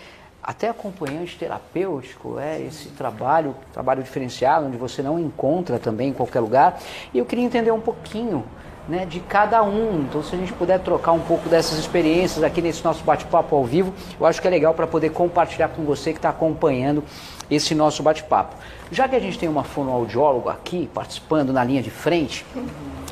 até 0.42 0.68
acompanhante 0.68 1.38
terapêutico, 1.38 2.38
é 2.38 2.60
esse 2.62 2.88
trabalho, 2.88 3.54
trabalho 3.72 4.02
diferenciado, 4.02 4.66
onde 4.66 4.76
você 4.76 5.02
não 5.02 5.18
encontra 5.18 5.78
também 5.78 6.10
em 6.10 6.12
qualquer 6.12 6.40
lugar. 6.40 6.80
E 7.12 7.18
eu 7.18 7.24
queria 7.24 7.44
entender 7.44 7.70
um 7.70 7.80
pouquinho 7.80 8.44
né, 8.88 9.06
de 9.06 9.20
cada 9.20 9.62
um. 9.62 10.02
Então, 10.02 10.22
se 10.22 10.34
a 10.34 10.38
gente 10.38 10.52
puder 10.52 10.80
trocar 10.80 11.12
um 11.12 11.20
pouco 11.20 11.48
dessas 11.48 11.78
experiências 11.78 12.44
aqui 12.44 12.60
nesse 12.60 12.84
nosso 12.84 13.02
bate-papo 13.04 13.56
ao 13.56 13.64
vivo, 13.64 13.92
eu 14.18 14.26
acho 14.26 14.40
que 14.40 14.46
é 14.46 14.50
legal 14.50 14.74
para 14.74 14.86
poder 14.86 15.10
compartilhar 15.10 15.68
com 15.68 15.82
você 15.84 16.12
que 16.12 16.18
está 16.18 16.28
acompanhando 16.28 17.02
esse 17.54 17.74
nosso 17.74 18.02
bate-papo. 18.02 18.56
Já 18.90 19.08
que 19.08 19.16
a 19.16 19.20
gente 19.20 19.38
tem 19.38 19.48
uma 19.48 19.64
fonoaudióloga 19.64 20.50
aqui 20.50 20.88
participando 20.92 21.52
na 21.52 21.64
linha 21.64 21.82
de 21.82 21.90
frente, 21.90 22.44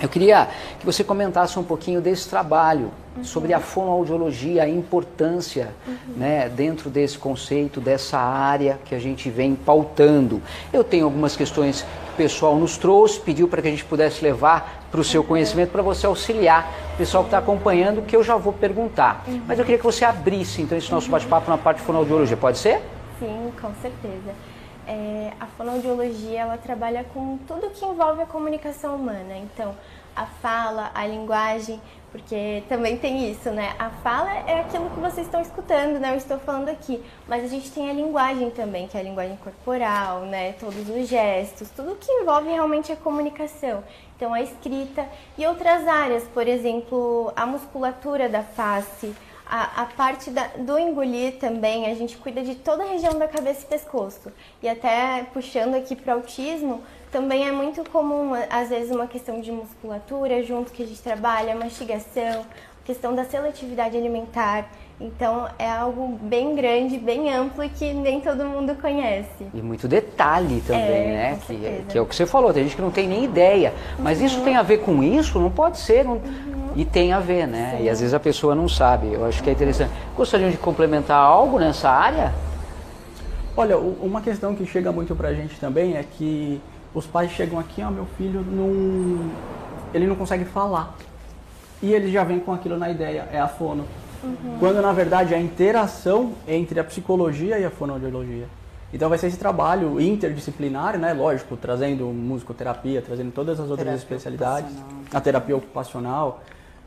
eu 0.00 0.08
queria 0.08 0.48
que 0.78 0.84
você 0.84 1.04
comentasse 1.04 1.58
um 1.58 1.62
pouquinho 1.62 2.00
desse 2.00 2.28
trabalho 2.28 2.90
uhum. 3.16 3.24
sobre 3.24 3.54
a 3.54 3.60
fonoaudiologia, 3.60 4.64
a 4.64 4.68
importância 4.68 5.70
uhum. 5.86 5.94
né, 6.16 6.48
dentro 6.48 6.90
desse 6.90 7.16
conceito, 7.16 7.80
dessa 7.80 8.18
área 8.18 8.78
que 8.84 8.94
a 8.94 8.98
gente 8.98 9.30
vem 9.30 9.54
pautando. 9.54 10.42
Eu 10.72 10.82
tenho 10.82 11.04
algumas 11.04 11.36
questões 11.36 11.82
que 12.06 12.12
o 12.14 12.16
pessoal 12.16 12.56
nos 12.56 12.76
trouxe, 12.76 13.20
pediu 13.20 13.48
para 13.48 13.62
que 13.62 13.68
a 13.68 13.70
gente 13.70 13.84
pudesse 13.84 14.22
levar 14.22 14.86
para 14.90 15.00
o 15.00 15.04
seu 15.04 15.22
uhum. 15.22 15.28
conhecimento, 15.28 15.70
para 15.70 15.82
você 15.82 16.04
auxiliar 16.04 16.70
o 16.94 16.96
pessoal 16.98 17.22
que 17.22 17.28
está 17.28 17.38
acompanhando, 17.38 18.02
que 18.02 18.14
eu 18.14 18.22
já 18.22 18.36
vou 18.36 18.52
perguntar. 18.52 19.24
Uhum. 19.26 19.42
Mas 19.46 19.58
eu 19.58 19.64
queria 19.64 19.78
que 19.78 19.84
você 19.84 20.04
abrisse 20.04 20.62
então 20.62 20.76
esse 20.76 20.90
nosso 20.90 21.06
uhum. 21.06 21.12
bate-papo 21.12 21.50
na 21.50 21.56
parte 21.56 21.78
de 21.78 21.84
fonoaudiologia, 21.84 22.36
pode 22.36 22.58
ser? 22.58 22.82
Sim, 23.18 23.52
com 23.60 23.74
certeza. 23.74 24.34
É, 24.86 25.32
a 25.38 25.46
fonoaudiologia 25.46 26.40
ela 26.40 26.58
trabalha 26.58 27.04
com 27.04 27.38
tudo 27.46 27.70
que 27.70 27.84
envolve 27.84 28.22
a 28.22 28.26
comunicação 28.26 28.96
humana. 28.96 29.36
Então, 29.36 29.74
a 30.14 30.26
fala, 30.26 30.90
a 30.94 31.06
linguagem, 31.06 31.80
porque 32.10 32.62
também 32.68 32.98
tem 32.98 33.30
isso, 33.30 33.50
né? 33.50 33.74
A 33.78 33.88
fala 33.88 34.30
é 34.46 34.60
aquilo 34.60 34.90
que 34.90 35.00
vocês 35.00 35.26
estão 35.26 35.40
escutando, 35.40 35.98
né? 35.98 36.12
Eu 36.12 36.16
estou 36.16 36.38
falando 36.38 36.68
aqui, 36.68 37.02
mas 37.26 37.44
a 37.44 37.48
gente 37.48 37.70
tem 37.70 37.88
a 37.88 37.92
linguagem 37.92 38.50
também, 38.50 38.86
que 38.86 38.96
é 38.96 39.00
a 39.00 39.02
linguagem 39.02 39.36
corporal, 39.36 40.20
né? 40.22 40.52
Todos 40.54 40.88
os 40.88 41.08
gestos, 41.08 41.70
tudo 41.70 41.96
que 41.96 42.10
envolve 42.12 42.50
realmente 42.50 42.92
a 42.92 42.96
comunicação. 42.96 43.82
Então, 44.16 44.34
a 44.34 44.42
escrita 44.42 45.06
e 45.38 45.46
outras 45.46 45.86
áreas, 45.88 46.24
por 46.34 46.46
exemplo, 46.46 47.32
a 47.34 47.46
musculatura 47.46 48.28
da 48.28 48.42
face, 48.42 49.14
a, 49.52 49.82
a 49.82 49.84
parte 49.84 50.30
da, 50.30 50.46
do 50.56 50.78
engolir 50.78 51.34
também, 51.38 51.84
a 51.84 51.94
gente 51.94 52.16
cuida 52.16 52.42
de 52.42 52.54
toda 52.54 52.84
a 52.84 52.86
região 52.86 53.18
da 53.18 53.28
cabeça 53.28 53.64
e 53.64 53.66
pescoço. 53.66 54.32
E 54.62 54.68
até 54.68 55.26
puxando 55.30 55.74
aqui 55.74 55.94
para 55.94 56.14
o 56.14 56.16
autismo, 56.16 56.80
também 57.10 57.46
é 57.46 57.52
muito 57.52 57.88
comum, 57.90 58.32
às 58.48 58.70
vezes, 58.70 58.90
uma 58.90 59.06
questão 59.06 59.42
de 59.42 59.52
musculatura 59.52 60.42
junto 60.42 60.72
que 60.72 60.82
a 60.82 60.86
gente 60.86 61.02
trabalha, 61.02 61.54
mastigação, 61.54 62.46
questão 62.82 63.14
da 63.14 63.24
seletividade 63.24 63.94
alimentar. 63.94 64.70
Então 64.98 65.46
é 65.58 65.68
algo 65.68 66.18
bem 66.22 66.54
grande, 66.54 66.96
bem 66.96 67.30
amplo 67.34 67.62
e 67.62 67.68
que 67.68 67.92
nem 67.92 68.22
todo 68.22 68.46
mundo 68.46 68.74
conhece. 68.80 69.46
E 69.52 69.60
muito 69.60 69.86
detalhe 69.86 70.62
também, 70.66 70.82
é, 70.84 71.08
né? 71.08 71.38
Que, 71.46 71.84
que, 71.90 71.98
é 71.98 72.00
o 72.00 72.06
que 72.06 72.16
você 72.16 72.24
falou, 72.24 72.54
tem 72.54 72.62
gente 72.62 72.76
que 72.76 72.82
não 72.82 72.90
tem 72.90 73.06
nem 73.06 73.24
ideia. 73.24 73.74
Mas 73.98 74.20
uhum. 74.20 74.26
isso 74.26 74.40
tem 74.40 74.56
a 74.56 74.62
ver 74.62 74.78
com 74.78 75.02
isso? 75.02 75.38
Não 75.38 75.50
pode 75.50 75.78
ser. 75.78 76.04
Não... 76.04 76.14
Uhum. 76.14 76.61
E 76.76 76.84
tem 76.84 77.12
a 77.12 77.20
ver, 77.20 77.46
né? 77.46 77.76
Sim. 77.76 77.84
E 77.84 77.90
às 77.90 78.00
vezes 78.00 78.14
a 78.14 78.20
pessoa 78.20 78.54
não 78.54 78.68
sabe. 78.68 79.12
Eu 79.12 79.24
acho 79.24 79.42
que 79.42 79.50
é 79.50 79.52
interessante. 79.52 79.90
Gostariam 80.16 80.50
de 80.50 80.56
complementar 80.56 81.18
algo 81.18 81.58
nessa 81.58 81.90
área? 81.90 82.32
Olha, 83.56 83.76
uma 83.76 84.20
questão 84.20 84.54
que 84.54 84.64
chega 84.64 84.90
muito 84.90 85.14
pra 85.14 85.34
gente 85.34 85.60
também 85.60 85.96
é 85.96 86.02
que 86.02 86.60
os 86.94 87.06
pais 87.06 87.30
chegam 87.30 87.58
aqui, 87.58 87.82
ó, 87.82 87.90
meu 87.90 88.06
filho 88.16 88.42
não. 88.42 89.30
ele 89.92 90.06
não 90.06 90.16
consegue 90.16 90.44
falar. 90.44 90.96
E 91.82 91.92
ele 91.92 92.10
já 92.10 92.24
vem 92.24 92.38
com 92.38 92.52
aquilo 92.52 92.78
na 92.78 92.90
ideia, 92.90 93.28
é 93.32 93.40
a 93.40 93.48
fono. 93.48 93.84
Uhum. 94.22 94.56
Quando 94.58 94.80
na 94.80 94.92
verdade 94.92 95.34
é 95.34 95.36
a 95.36 95.40
interação 95.40 96.32
entre 96.46 96.78
a 96.78 96.84
psicologia 96.84 97.58
e 97.58 97.64
a 97.64 97.70
fonoaudiologia. 97.70 98.46
Então 98.92 99.08
vai 99.08 99.18
ser 99.18 99.28
esse 99.28 99.38
trabalho 99.38 100.00
interdisciplinar, 100.00 100.98
né? 100.98 101.12
Lógico, 101.12 101.56
trazendo 101.56 102.06
musicoterapia, 102.06 103.00
trazendo 103.00 103.32
todas 103.32 103.58
as 103.58 103.70
outras 103.70 103.78
terapia 103.86 103.96
especialidades, 103.96 104.74
a 105.12 105.20
terapia 105.20 105.56
ocupacional, 105.56 106.42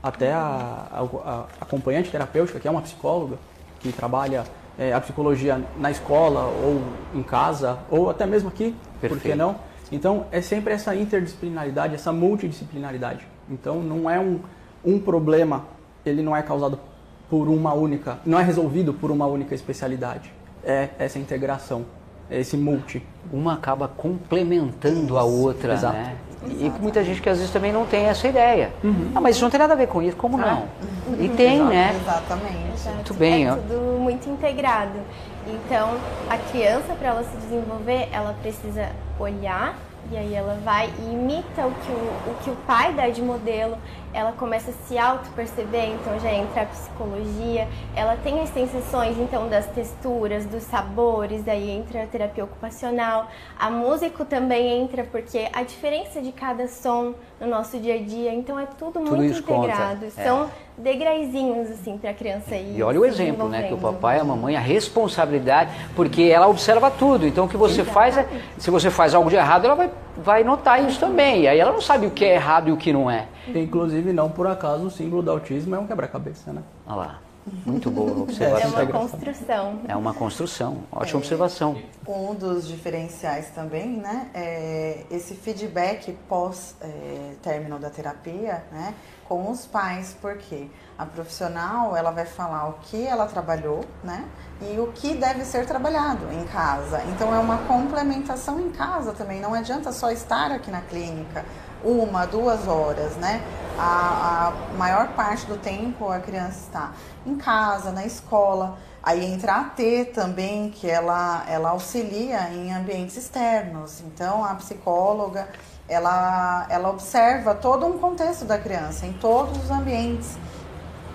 até 0.05 0.31
a, 0.31 0.85
a, 0.91 1.01
a, 1.01 1.45
acompanhante 1.59 2.11
terapêutica, 2.11 2.59
que 2.59 2.67
é 2.67 2.71
uma 2.71 2.83
psicóloga, 2.83 3.39
que 3.79 3.91
trabalha 3.91 4.43
é, 4.77 4.93
a 4.93 5.01
psicologia 5.01 5.59
na 5.79 5.89
escola 5.89 6.41
ou 6.41 6.79
em 7.19 7.23
casa, 7.23 7.79
ou 7.89 8.11
até 8.11 8.23
mesmo 8.27 8.49
aqui, 8.49 8.75
Perfeito. 9.01 9.21
por 9.23 9.31
que 9.31 9.35
não? 9.35 9.55
Então, 9.91 10.27
é 10.31 10.41
sempre 10.41 10.73
essa 10.73 10.95
interdisciplinaridade, 10.95 11.95
essa 11.95 12.13
multidisciplinaridade. 12.13 13.25
Então, 13.49 13.81
não 13.81 14.07
é 14.07 14.19
um, 14.19 14.39
um 14.85 14.99
problema, 14.99 15.65
ele 16.05 16.21
não 16.21 16.35
é 16.35 16.43
causado 16.43 16.79
por 17.27 17.47
uma 17.47 17.73
única, 17.73 18.19
não 18.23 18.39
é 18.39 18.43
resolvido 18.43 18.93
por 18.93 19.09
uma 19.09 19.25
única 19.25 19.55
especialidade. 19.55 20.31
É 20.63 20.89
essa 20.99 21.17
integração, 21.17 21.83
é 22.29 22.39
esse 22.39 22.55
multi. 22.55 23.03
Uma 23.33 23.53
acaba 23.55 23.87
complementando 23.87 25.17
a 25.17 25.23
outra, 25.23 25.73
Exato. 25.73 25.97
né? 25.97 26.15
E 26.47 26.71
muita 26.79 27.03
gente 27.03 27.21
que 27.21 27.29
às 27.29 27.37
vezes 27.37 27.51
também 27.51 27.71
não 27.71 27.85
tem 27.85 28.05
essa 28.05 28.27
ideia. 28.27 28.71
Uhum. 28.83 29.11
Ah, 29.15 29.21
mas 29.21 29.35
isso 29.35 29.43
não 29.43 29.51
tem 29.51 29.59
nada 29.59 29.73
a 29.73 29.77
ver 29.77 29.87
com 29.87 30.01
isso, 30.01 30.15
como 30.15 30.37
não? 30.37 30.67
Uhum. 31.07 31.17
E 31.19 31.29
tem, 31.29 31.55
Exato. 31.55 31.69
né? 31.69 31.95
Exatamente. 32.01 32.73
Exato. 32.73 32.95
Muito 32.95 33.13
bem. 33.13 33.45
É 33.45 33.51
ó. 33.51 33.55
tudo 33.55 33.99
muito 33.99 34.29
integrado. 34.29 34.99
Então, 35.47 35.95
a 36.29 36.37
criança, 36.37 36.93
para 36.93 37.09
ela 37.09 37.23
se 37.23 37.37
desenvolver, 37.37 38.09
ela 38.11 38.35
precisa 38.41 38.89
olhar 39.19 39.75
e 40.11 40.17
aí 40.17 40.33
ela 40.35 40.59
vai 40.63 40.91
e 40.99 41.13
imita 41.13 41.65
o 41.65 41.71
que 41.71 41.91
o, 41.91 42.31
o 42.31 42.35
que 42.43 42.49
o 42.51 42.55
pai 42.67 42.93
dá 42.93 43.09
de 43.09 43.21
modelo, 43.21 43.77
ela 44.15 44.31
começa 44.31 44.71
a 44.71 44.73
se 44.87 44.97
auto-perceber, 44.97 45.87
então 45.89 46.17
já 46.21 46.33
entra 46.33 46.61
a 46.61 46.65
psicologia, 46.65 47.67
ela 47.93 48.15
tem 48.15 48.39
as 48.39 48.49
sensações, 48.49 49.17
então, 49.19 49.49
das 49.49 49.65
texturas, 49.67 50.45
dos 50.45 50.63
sabores, 50.63 51.45
aí 51.49 51.69
entra 51.69 52.03
a 52.03 52.07
terapia 52.07 52.45
ocupacional, 52.45 53.27
a 53.59 53.69
música 53.69 54.23
também 54.23 54.81
entra, 54.81 55.03
porque 55.03 55.49
a 55.51 55.63
diferença 55.63 56.21
de 56.21 56.31
cada 56.31 56.65
som 56.69 57.13
no 57.41 57.47
nosso 57.47 57.77
dia 57.77 57.95
a 57.95 58.01
dia, 58.01 58.33
então 58.33 58.57
é 58.57 58.65
tudo, 58.65 58.93
tudo 58.93 59.17
muito 59.17 59.37
integrado, 59.37 60.05
conta. 60.05 60.23
são 60.23 60.45
é. 60.45 60.47
degraizinhos, 60.77 61.69
assim, 61.69 61.97
para 61.97 62.11
a 62.11 62.13
criança 62.13 62.55
ir 62.55 62.77
E 62.77 62.83
olha 62.83 63.01
o 63.01 63.05
exemplo, 63.05 63.49
né, 63.49 63.63
que 63.63 63.73
o 63.73 63.77
papai, 63.77 64.17
a 64.17 64.23
mamãe, 64.23 64.55
a 64.55 64.61
responsabilidade, 64.61 65.71
porque 65.93 66.23
ela 66.23 66.47
observa 66.47 66.89
tudo, 66.89 67.27
então 67.27 67.45
o 67.45 67.49
que 67.49 67.57
você 67.57 67.83
faz 67.83 68.17
é, 68.17 68.25
se 68.57 68.71
você 68.71 68.89
faz 68.89 69.13
algo 69.13 69.29
de 69.29 69.35
errado, 69.35 69.65
ela 69.65 69.75
vai, 69.75 69.91
vai 70.17 70.43
notar 70.43 70.83
isso 70.83 70.99
também, 70.99 71.43
e 71.43 71.47
aí 71.47 71.59
ela 71.59 71.71
não 71.71 71.81
sabe 71.81 72.07
o 72.07 72.11
que 72.11 72.23
é 72.25 72.35
errado 72.35 72.69
e 72.69 72.71
o 72.71 72.77
que 72.77 72.93
não 72.93 73.09
é. 73.09 73.27
Inclusive, 73.47 74.13
não 74.13 74.29
por 74.29 74.47
acaso, 74.47 74.85
o 74.85 74.91
símbolo 74.91 75.21
do 75.21 75.31
autismo 75.31 75.75
é 75.75 75.79
um 75.79 75.87
quebra-cabeça, 75.87 76.51
né? 76.53 76.61
Olha 76.87 76.95
lá. 76.95 77.24
Muito 77.65 77.91
boa 77.91 78.23
observação. 78.23 78.79
É 78.79 78.83
uma 78.83 78.85
construção. 78.91 79.81
É 79.87 79.95
uma 79.95 80.13
construção. 80.13 80.83
Ótima 80.91 81.19
é, 81.19 81.21
observação. 81.21 81.81
Um 82.07 82.33
dos 82.33 82.67
diferenciais 82.67 83.49
também, 83.49 83.97
né, 83.97 84.29
é 84.33 85.05
esse 85.11 85.35
feedback 85.35 86.11
pós 86.27 86.75
é, 86.81 87.33
término 87.41 87.77
da 87.77 87.89
terapia, 87.89 88.63
né, 88.71 88.95
com 89.27 89.49
os 89.49 89.65
pais, 89.65 90.15
porque 90.21 90.67
a 90.97 91.05
profissional 91.05 91.95
ela 91.95 92.11
vai 92.11 92.25
falar 92.25 92.69
o 92.69 92.73
que 92.73 93.05
ela 93.05 93.25
trabalhou, 93.25 93.83
né, 94.03 94.25
e 94.61 94.79
o 94.79 94.91
que 94.91 95.13
deve 95.13 95.43
ser 95.43 95.65
trabalhado 95.65 96.31
em 96.31 96.45
casa. 96.45 97.03
Então 97.09 97.33
é 97.33 97.39
uma 97.39 97.57
complementação 97.59 98.59
em 98.59 98.71
casa 98.71 99.11
também. 99.13 99.39
Não 99.39 99.53
adianta 99.53 99.91
só 99.91 100.11
estar 100.11 100.51
aqui 100.51 100.71
na 100.71 100.81
clínica 100.81 101.45
uma, 101.85 102.25
duas 102.25 102.67
horas, 102.67 103.15
né? 103.15 103.41
A, 103.77 104.51
a 104.73 104.77
maior 104.77 105.09
parte 105.09 105.45
do 105.45 105.57
tempo 105.57 106.09
a 106.09 106.19
criança 106.19 106.59
está 106.61 106.91
em 107.25 107.35
casa, 107.35 107.91
na 107.91 108.05
escola. 108.05 108.77
Aí 109.03 109.23
entra 109.23 109.53
a 109.53 109.63
T 109.65 110.05
também, 110.05 110.71
que 110.71 110.89
ela, 110.89 111.45
ela 111.47 111.69
auxilia 111.69 112.49
em 112.49 112.73
ambientes 112.73 113.15
externos. 113.15 114.01
Então, 114.01 114.43
a 114.43 114.55
psicóloga, 114.55 115.47
ela, 115.87 116.65
ela 116.69 116.89
observa 116.89 117.53
todo 117.53 117.85
um 117.85 117.99
contexto 117.99 118.45
da 118.45 118.57
criança, 118.57 119.05
em 119.05 119.13
todos 119.13 119.63
os 119.63 119.69
ambientes. 119.69 120.37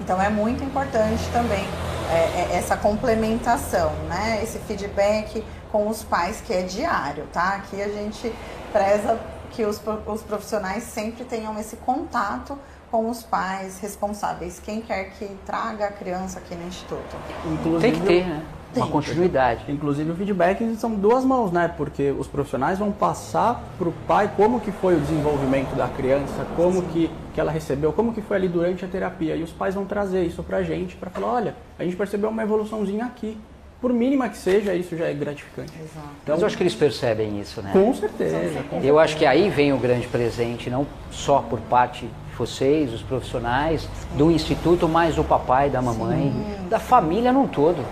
Então, 0.01 0.23
é 0.23 0.29
muito 0.29 0.63
importante 0.63 1.23
também 1.33 1.67
é, 2.11 2.55
é, 2.55 2.57
essa 2.57 2.77
complementação, 2.77 3.93
né? 4.09 4.41
Esse 4.43 4.59
feedback 4.61 5.45
com 5.73 5.89
os 5.89 6.03
pais, 6.03 6.41
que 6.41 6.53
é 6.53 6.63
diário, 6.63 7.27
tá? 7.33 7.55
Aqui 7.55 7.81
a 7.81 7.89
gente 7.89 8.33
preza 8.73 9.19
que 9.61 9.67
os, 9.67 9.79
os 10.07 10.23
profissionais 10.23 10.85
sempre 10.85 11.23
tenham 11.25 11.59
esse 11.59 11.77
contato 11.77 12.57
com 12.91 13.11
os 13.11 13.23
pais 13.23 13.79
responsáveis, 13.79 14.59
quem 14.59 14.81
quer 14.81 15.11
que 15.11 15.29
traga 15.45 15.85
a 15.85 15.93
criança 15.93 16.39
aqui 16.39 16.55
no 16.55 16.67
instituto. 16.67 17.15
Inclusive, 17.53 17.81
Tem 17.81 17.93
que 17.93 18.07
ter, 18.07 18.27
né? 18.27 18.43
Tem. 18.73 18.83
Uma 18.83 18.91
continuidade. 18.91 19.65
Inclusive 19.69 20.11
o 20.13 20.17
feedback 20.17 20.77
são 20.77 20.95
duas 20.95 21.25
mãos, 21.25 21.53
né? 21.53 21.69
Porque 21.77 22.11
os 22.11 22.27
profissionais 22.27 22.79
vão 22.79 22.91
passar 22.91 23.63
para 23.77 23.89
o 23.89 23.93
pai 24.09 24.33
como 24.35 24.61
que 24.61 24.73
foi 24.73 24.97
o 24.97 25.01
desenvolvimento 25.01 25.75
da 25.77 25.89
criança, 25.89 26.47
como 26.57 26.83
que, 26.85 27.11
que 27.35 27.41
ela 27.41 27.53
recebeu, 27.53 27.93
como 27.93 28.15
que 28.15 28.23
foi 28.23 28.39
ali 28.39 28.49
durante 28.49 28.85
a 28.85 28.89
terapia. 28.89 29.37
E 29.37 29.43
os 29.43 29.53
pais 29.53 29.75
vão 29.75 29.85
trazer 29.85 30.25
isso 30.25 30.43
para 30.43 30.59
a 30.59 30.63
gente, 30.63 30.97
para 30.97 31.11
falar, 31.11 31.33
olha, 31.33 31.55
a 31.79 31.85
gente 31.85 31.97
percebeu 31.97 32.31
uma 32.31 32.43
evoluçãozinha 32.43 33.05
aqui 33.05 33.37
por 33.81 33.93
mínima 33.93 34.29
que 34.29 34.37
seja, 34.37 34.75
isso 34.75 34.97
já 34.97 35.07
é 35.07 35.15
gratificante. 35.15 35.73
Exato. 35.73 36.09
Então, 36.23 36.35
Mas 36.35 36.41
eu 36.41 36.47
acho 36.47 36.57
que 36.57 36.63
eles 36.63 36.75
percebem 36.75 37.41
isso, 37.41 37.63
né? 37.63 37.71
Com 37.73 37.95
certeza. 37.95 38.37
Com 38.37 38.53
certeza. 38.53 38.87
Eu 38.87 38.99
acho 38.99 39.17
que 39.17 39.25
aí 39.25 39.49
vem 39.49 39.73
o 39.73 39.79
grande 39.79 40.07
presente, 40.07 40.69
não 40.69 40.87
só 41.11 41.39
por 41.41 41.59
parte 41.61 42.07
de 42.07 42.37
vocês, 42.37 42.93
os 42.93 43.03
profissionais, 43.03 43.83
Sim. 43.83 44.17
do 44.19 44.31
instituto, 44.31 44.89
mas 44.89 45.15
do 45.15 45.25
papai, 45.25 45.71
da 45.71 45.81
mamãe, 45.81 46.31
Sim. 46.31 46.69
da 46.69 46.79
família 46.79 47.33
num 47.33 47.47
todo. 47.47 47.83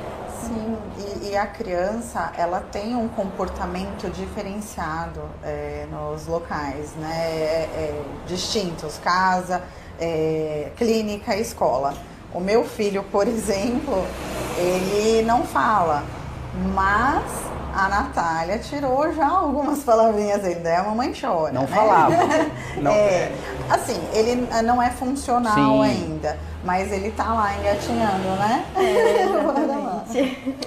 Sim, 0.43 0.77
e, 0.99 1.31
e, 1.31 1.37
a 1.37 1.47
criança, 1.47 2.33
ela 2.37 2.61
tem 2.61 2.95
um 2.95 3.09
comportamento 3.09 4.11
diferenciado 4.11 5.21
é, 5.43 5.87
nos 5.91 6.27
locais, 6.27 6.95
né? 6.97 7.15
É, 7.15 7.69
é, 7.75 8.03
distintos, 8.27 8.99
casa, 8.99 9.63
é, 9.99 10.71
clínica, 10.77 11.35
escola. 11.37 11.95
O 12.33 12.41
meu 12.41 12.65
filho, 12.65 13.03
por 13.05 13.27
exemplo, 13.27 14.05
ele 14.59 15.23
não 15.23 15.45
fala, 15.45 16.05
mas 16.75 17.25
a 17.75 17.89
Natália 17.89 18.59
tirou 18.59 19.13
já 19.15 19.29
algumas 19.29 19.83
palavrinhas 19.85 20.43
dele, 20.43 20.61
daí 20.61 20.77
a 20.77 20.83
mamãe 20.83 21.13
chora. 21.19 21.53
Não 21.53 21.63
né? 21.63 21.69
falava. 21.69 22.15
Não, 22.83 22.93
é, 22.93 23.33
assim, 23.69 23.99
ele 24.13 24.47
não 24.63 24.81
é 24.81 24.91
funcional 24.91 25.55
Sim. 25.55 25.83
ainda, 25.83 26.39
mas 26.65 26.93
ele 26.93 27.11
tá 27.11 27.35
lá 27.35 27.59
engatinhando, 27.59 28.29
né? 28.39 28.65
É, 28.77 29.23
exatamente. 29.25 30.59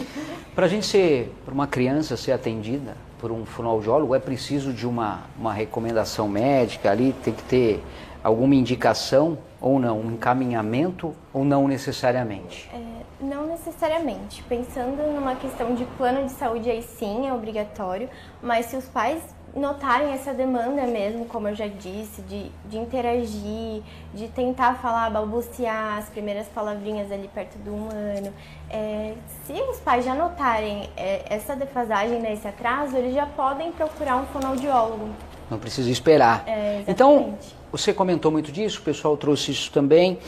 Para 0.54 0.66
a 0.66 0.70
gente 0.70 0.86
ser, 0.86 1.34
para 1.46 1.54
uma 1.54 1.68
criança 1.68 2.18
ser 2.18 2.34
atendida 2.34 2.98
por 3.20 3.32
um 3.32 3.46
fonoaudiólogo, 3.46 4.14
é 4.14 4.20
preciso 4.20 4.74
de 4.74 4.86
uma, 4.86 5.22
uma 5.40 5.54
recomendação 5.54 6.28
médica 6.28 6.92
ali, 6.92 7.16
tem 7.24 7.34
que 7.34 7.44
ter 7.44 7.84
alguma 8.22 8.56
indicação 8.56 9.38
ou 9.62 9.80
não, 9.80 10.00
um 10.00 10.14
encaminhamento 10.14 11.14
ou 11.32 11.46
não 11.46 11.68
necessariamente. 11.68 12.70
É, 12.74 13.24
não 13.24 13.46
necessariamente. 13.46 14.42
Pensando 14.44 15.14
numa 15.14 15.36
questão 15.36 15.76
de 15.76 15.86
plano 15.98 16.26
de 16.26 16.32
saúde, 16.32 16.70
aí 16.70 16.82
sim 16.82 17.28
é 17.28 17.34
obrigatório, 17.34 18.10
mas 18.42 18.66
se 18.66 18.76
os 18.76 18.86
pais 18.86 19.22
notarem 19.56 20.14
essa 20.14 20.34
demanda 20.34 20.84
mesmo, 20.88 21.26
como 21.26 21.48
eu 21.50 21.56
já 21.56 21.68
disse, 21.68 22.22
de, 22.24 22.50
de 22.66 22.78
interagir, 22.78 23.84
de 24.14 24.28
tentar 24.30 24.76
falar, 24.76 25.10
balbuciar 25.10 25.98
as 25.98 26.10
primeiras 26.10 26.48
palavrinhas 26.48 27.12
ali 27.12 27.28
perto 27.28 27.58
do 27.60 27.74
humano, 27.74 28.34
é, 28.70 29.14
se 29.46 29.54
os 29.54 29.80
pais 29.80 30.06
já 30.06 30.16
notarem 30.16 30.90
é, 30.96 31.26
essa 31.30 31.56
defasagem, 31.56 32.20
né, 32.20 32.34
esse 32.34 32.48
atraso, 32.48 32.96
eles 32.96 33.14
já 33.14 33.26
podem 33.26 33.72
procurar 33.72 34.18
um 34.18 34.26
fonoaudiólogo. 34.28 35.10
Não 35.50 35.60
precisa 35.60 35.92
esperar. 35.92 36.44
É, 36.48 36.84
então. 36.88 37.38
Você 37.72 37.94
comentou 37.94 38.32
muito 38.32 38.52
disso, 38.52 38.80
o 38.80 38.84
pessoal 38.84 39.16
trouxe 39.18 39.52
isso 39.52 39.72
também. 39.72 40.20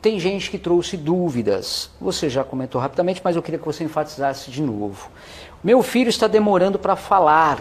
Tem 0.00 0.18
gente 0.20 0.48
que 0.50 0.58
trouxe 0.58 0.96
dúvidas. 0.96 1.90
Você 2.00 2.28
já 2.30 2.44
comentou 2.44 2.80
rapidamente, 2.80 3.20
mas 3.24 3.34
eu 3.34 3.42
queria 3.42 3.58
que 3.58 3.66
você 3.66 3.82
enfatizasse 3.82 4.50
de 4.50 4.62
novo. 4.62 5.10
Meu 5.62 5.82
filho 5.82 6.08
está 6.08 6.28
demorando 6.28 6.78
para 6.78 6.94
falar. 6.94 7.58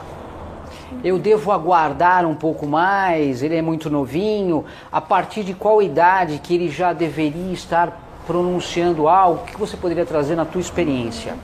Eu 1.04 1.17
devo 1.17 1.52
aguardar 1.52 2.26
um 2.26 2.36
pouco 2.36 2.65
mais? 2.67 3.41
Ele 3.41 3.56
é 3.56 3.62
muito 3.62 3.89
novinho. 3.89 4.65
A 4.91 5.02
partir 5.02 5.43
de 5.43 5.54
qual 5.54 5.82
idade 5.82 6.38
que 6.39 6.54
ele 6.54 6.69
já 6.69 6.93
deveria 6.93 7.52
estar 7.52 8.00
pronunciando 8.28 9.08
algo? 9.08 9.41
O 9.41 9.45
que 9.45 9.58
você 9.58 9.76
poderia 9.76 10.06
trazer 10.06 10.36
na 10.36 10.45
tua 10.45 10.62
experiência? 10.62 11.36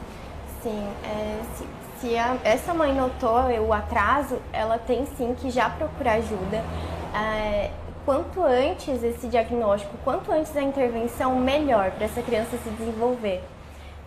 Sim, 0.61 0.83
é, 1.03 1.39
se, 1.57 1.65
se 2.07 2.17
a- 2.17 2.37
essa 2.43 2.71
mãe 2.73 2.93
notou 2.93 3.35
o 3.67 3.73
atraso, 3.73 4.37
ela 4.53 4.77
tem 4.77 5.05
sim 5.17 5.35
que 5.41 5.49
já 5.49 5.69
procurar 5.69 6.13
ajuda. 6.13 6.63
É, 7.13 7.69
quanto 8.05 8.43
antes 8.43 9.03
esse 9.03 9.27
diagnóstico, 9.27 9.95
quanto 10.03 10.31
antes 10.31 10.55
a 10.57 10.61
intervenção, 10.61 11.35
melhor 11.35 11.91
para 11.91 12.05
essa 12.05 12.21
criança 12.21 12.57
se 12.57 12.69
desenvolver. 12.71 13.41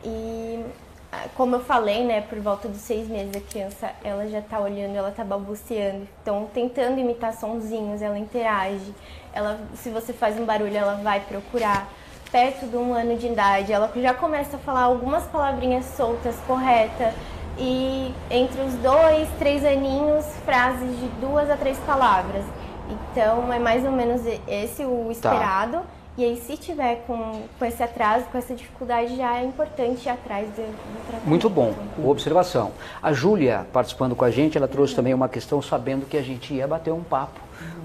E 0.04 0.64
ah, 1.12 1.28
como 1.34 1.56
eu 1.56 1.60
falei, 1.60 2.04
né, 2.04 2.20
por 2.20 2.38
volta 2.40 2.68
dos 2.68 2.80
seis 2.80 3.08
meses 3.08 3.34
a 3.36 3.40
criança 3.40 3.90
ela 4.02 4.28
já 4.28 4.40
está 4.40 4.60
olhando, 4.60 4.96
ela 4.96 5.10
está 5.10 5.24
balbuciando, 5.24 6.06
então 6.20 6.48
tentando 6.52 6.98
imitar 6.98 7.32
sonzinhos, 7.32 8.02
ela 8.02 8.18
interage. 8.18 8.94
Ela, 9.32 9.58
se 9.74 9.88
você 9.88 10.12
faz 10.12 10.38
um 10.38 10.44
barulho, 10.44 10.76
ela 10.76 10.96
vai 10.96 11.20
procurar. 11.20 11.88
Perto 12.30 12.66
de 12.66 12.76
um 12.76 12.92
ano 12.92 13.16
de 13.16 13.28
idade, 13.28 13.72
ela 13.72 13.90
já 13.94 14.12
começa 14.12 14.56
a 14.56 14.58
falar 14.58 14.82
algumas 14.82 15.24
palavrinhas 15.24 15.84
soltas, 15.96 16.34
corretas. 16.46 17.14
E 17.56 18.12
entre 18.30 18.60
os 18.62 18.74
dois, 18.74 19.28
três 19.38 19.64
aninhos, 19.64 20.26
frases 20.44 20.98
de 20.98 21.06
duas 21.20 21.48
a 21.48 21.56
três 21.56 21.78
palavras. 21.78 22.44
Então 22.88 23.52
é 23.52 23.58
mais 23.58 23.84
ou 23.84 23.92
menos 23.92 24.22
esse 24.46 24.84
o 24.84 25.10
esperado. 25.10 25.80
E 26.18 26.24
aí, 26.24 26.36
se 26.38 26.56
tiver 26.56 27.04
com, 27.06 27.42
com 27.58 27.64
esse 27.66 27.82
atraso, 27.82 28.24
com 28.32 28.38
essa 28.38 28.54
dificuldade, 28.54 29.16
já 29.16 29.36
é 29.36 29.44
importante 29.44 30.06
ir 30.06 30.08
atrás 30.08 30.48
do, 30.48 30.62
do 30.62 31.06
tratamento. 31.06 31.28
Muito 31.28 31.50
bom, 31.50 31.74
boa 31.98 32.10
observação. 32.10 32.72
A 33.02 33.12
Júlia, 33.12 33.66
participando 33.70 34.16
com 34.16 34.24
a 34.24 34.30
gente, 34.30 34.56
ela 34.56 34.66
trouxe 34.66 34.94
também 34.94 35.12
uma 35.12 35.28
questão 35.28 35.60
sabendo 35.60 36.06
que 36.06 36.16
a 36.16 36.22
gente 36.22 36.54
ia 36.54 36.66
bater 36.66 36.90
um 36.90 37.02
papo 37.02 37.38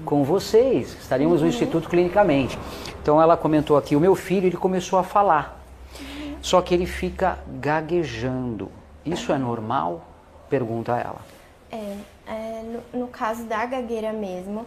com 0.06 0.24
vocês, 0.24 0.96
estaríamos 0.98 1.42
no 1.42 1.46
Instituto 1.46 1.90
Clinicamente. 1.90 2.58
Então 3.02 3.20
ela 3.20 3.36
comentou 3.36 3.76
aqui, 3.76 3.94
o 3.94 4.00
meu 4.00 4.14
filho, 4.14 4.46
ele 4.46 4.56
começou 4.56 4.98
a 4.98 5.02
falar, 5.02 5.60
só 6.40 6.62
que 6.62 6.72
ele 6.72 6.86
fica 6.86 7.38
gaguejando. 7.60 8.70
Isso 9.04 9.30
é 9.30 9.36
normal? 9.36 10.06
Pergunta 10.48 10.92
ela. 10.92 11.20
É, 11.70 11.96
é, 12.26 12.62
no, 12.92 13.00
no 13.00 13.06
caso 13.08 13.44
da 13.44 13.64
gagueira 13.66 14.12
mesmo, 14.12 14.64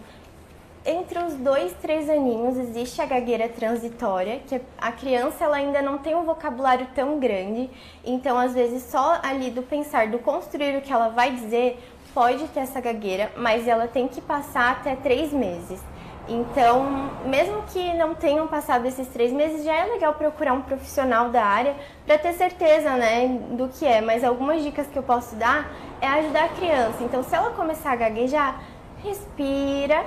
entre 0.86 1.18
os 1.20 1.34
dois, 1.34 1.74
três 1.82 2.10
aninhos 2.10 2.58
existe 2.58 3.02
a 3.02 3.06
gagueira 3.06 3.50
transitória, 3.50 4.40
que 4.48 4.62
a 4.78 4.92
criança 4.92 5.44
ela 5.44 5.58
ainda 5.58 5.82
não 5.82 5.98
tem 5.98 6.16
um 6.16 6.24
vocabulário 6.24 6.88
tão 6.94 7.20
grande, 7.20 7.70
então 8.04 8.38
às 8.38 8.54
vezes 8.54 8.84
só 8.84 9.20
ali 9.24 9.50
do 9.50 9.64
pensar, 9.64 10.08
do 10.08 10.20
construir 10.20 10.78
o 10.78 10.82
que 10.82 10.94
ela 10.94 11.10
vai 11.10 11.32
dizer, 11.32 11.80
pode 12.14 12.48
ter 12.50 12.62
essa 12.62 12.80
gagueira, 12.80 13.32
mas 13.36 13.68
ela 13.68 13.88
tem 13.88 14.08
que 14.08 14.22
passar 14.22 14.74
até 14.74 14.96
três 14.96 15.34
meses. 15.34 15.82
Então, 16.28 17.12
mesmo 17.26 17.62
que 17.72 17.94
não 17.94 18.16
tenham 18.16 18.48
passado 18.48 18.86
esses 18.88 19.08
três 19.08 19.32
meses, 19.32 19.64
já 19.64 19.76
é 19.76 19.86
legal 19.86 20.14
procurar 20.14 20.54
um 20.54 20.62
profissional 20.62 21.30
da 21.30 21.44
área 21.44 21.76
para 22.06 22.18
ter 22.18 22.34
certeza, 22.34 22.96
né, 22.96 23.28
do 23.52 23.68
que 23.68 23.86
é. 23.86 24.02
Mas 24.02 24.24
algumas 24.24 24.64
dicas 24.64 24.88
que 24.88 24.98
eu 24.98 25.04
posso 25.04 25.36
dar 25.36 25.70
é 26.02 26.08
ajudar 26.08 26.46
a 26.46 26.50
criança. 26.50 27.04
Então, 27.04 27.22
se 27.22 27.36
ela 27.36 27.52
começar 27.52 27.92
a 27.92 27.96
gaguejar, 27.96 28.60
respira, 29.04 30.04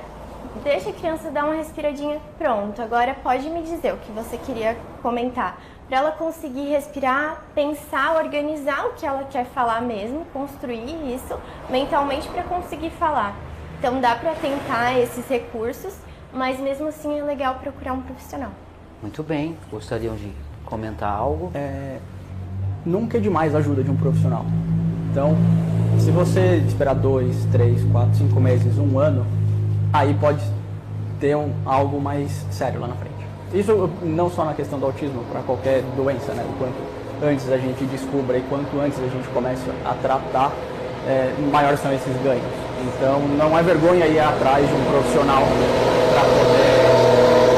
deixa 0.62 0.90
a 0.90 0.92
criança 0.92 1.31
dar 1.31 1.44
uma 1.44 1.55
respiradinha, 1.55 2.20
pronto. 2.37 2.81
Agora 2.83 3.14
pode 3.14 3.48
me 3.48 3.62
dizer 3.62 3.94
o 3.94 3.98
que 3.98 4.12
você 4.12 4.37
queria 4.37 4.77
comentar. 5.03 5.61
Para 5.88 5.98
ela 5.98 6.12
conseguir 6.12 6.68
respirar, 6.68 7.42
pensar, 7.55 8.16
organizar 8.16 8.87
o 8.87 8.92
que 8.92 9.07
ela 9.07 9.24
quer 9.24 9.46
falar 9.46 9.81
mesmo, 9.81 10.27
construir 10.33 11.14
isso 11.14 11.38
mentalmente 11.70 12.29
para 12.29 12.42
conseguir 12.42 12.90
falar. 12.90 13.35
Então 13.79 14.01
dá 14.01 14.14
para 14.14 14.35
tentar 14.35 14.98
esses 14.98 15.27
recursos, 15.29 15.94
mas 16.33 16.61
mesmo 16.61 16.88
assim 16.88 17.18
é 17.18 17.22
legal 17.22 17.55
procurar 17.55 17.94
um 17.94 18.03
profissional. 18.03 18.51
Muito 19.01 19.22
bem, 19.22 19.57
gostariam 19.70 20.14
de 20.16 20.33
comentar 20.64 21.11
algo? 21.11 21.51
É, 21.55 21.98
nunca 22.85 23.16
é 23.16 23.20
demais 23.20 23.55
a 23.55 23.59
ajuda 23.59 23.83
de 23.83 23.90
um 23.90 23.96
profissional. 23.96 24.44
Então, 25.11 25.37
se 25.98 26.11
você 26.11 26.57
esperar 26.66 26.94
dois, 26.94 27.46
três, 27.51 27.83
quatro, 27.90 28.14
cinco 28.16 28.38
meses, 28.40 28.77
um 28.77 28.98
ano, 28.98 29.24
aí 29.92 30.14
pode 30.14 30.42
ter 31.20 31.37
um, 31.37 31.53
algo 31.64 32.01
mais 32.01 32.31
sério 32.51 32.81
lá 32.81 32.88
na 32.88 32.94
frente. 32.94 33.14
Isso 33.53 33.90
não 34.03 34.31
só 34.31 34.44
na 34.44 34.55
questão 34.55 34.79
do 34.79 34.87
autismo, 34.87 35.22
para 35.31 35.40
qualquer 35.40 35.83
doença, 35.96 36.33
né? 36.33 36.44
Quanto 36.59 36.77
antes 37.22 37.51
a 37.51 37.57
gente 37.57 37.85
descubra 37.85 38.37
e 38.37 38.42
quanto 38.42 38.79
antes 38.79 38.98
a 38.98 39.09
gente 39.09 39.27
começa 39.29 39.70
a 39.85 39.94
tratar, 39.94 40.53
é, 41.07 41.33
maiores 41.51 41.81
são 41.81 41.92
esses 41.92 42.14
ganhos. 42.22 42.44
Então, 42.81 43.20
não 43.37 43.59
é 43.59 43.62
vergonha 43.62 44.07
ir 44.07 44.20
atrás 44.20 44.66
de 44.68 44.74
um 44.74 44.85
profissional 44.85 45.42
para 46.12 46.22
poder 46.22 46.79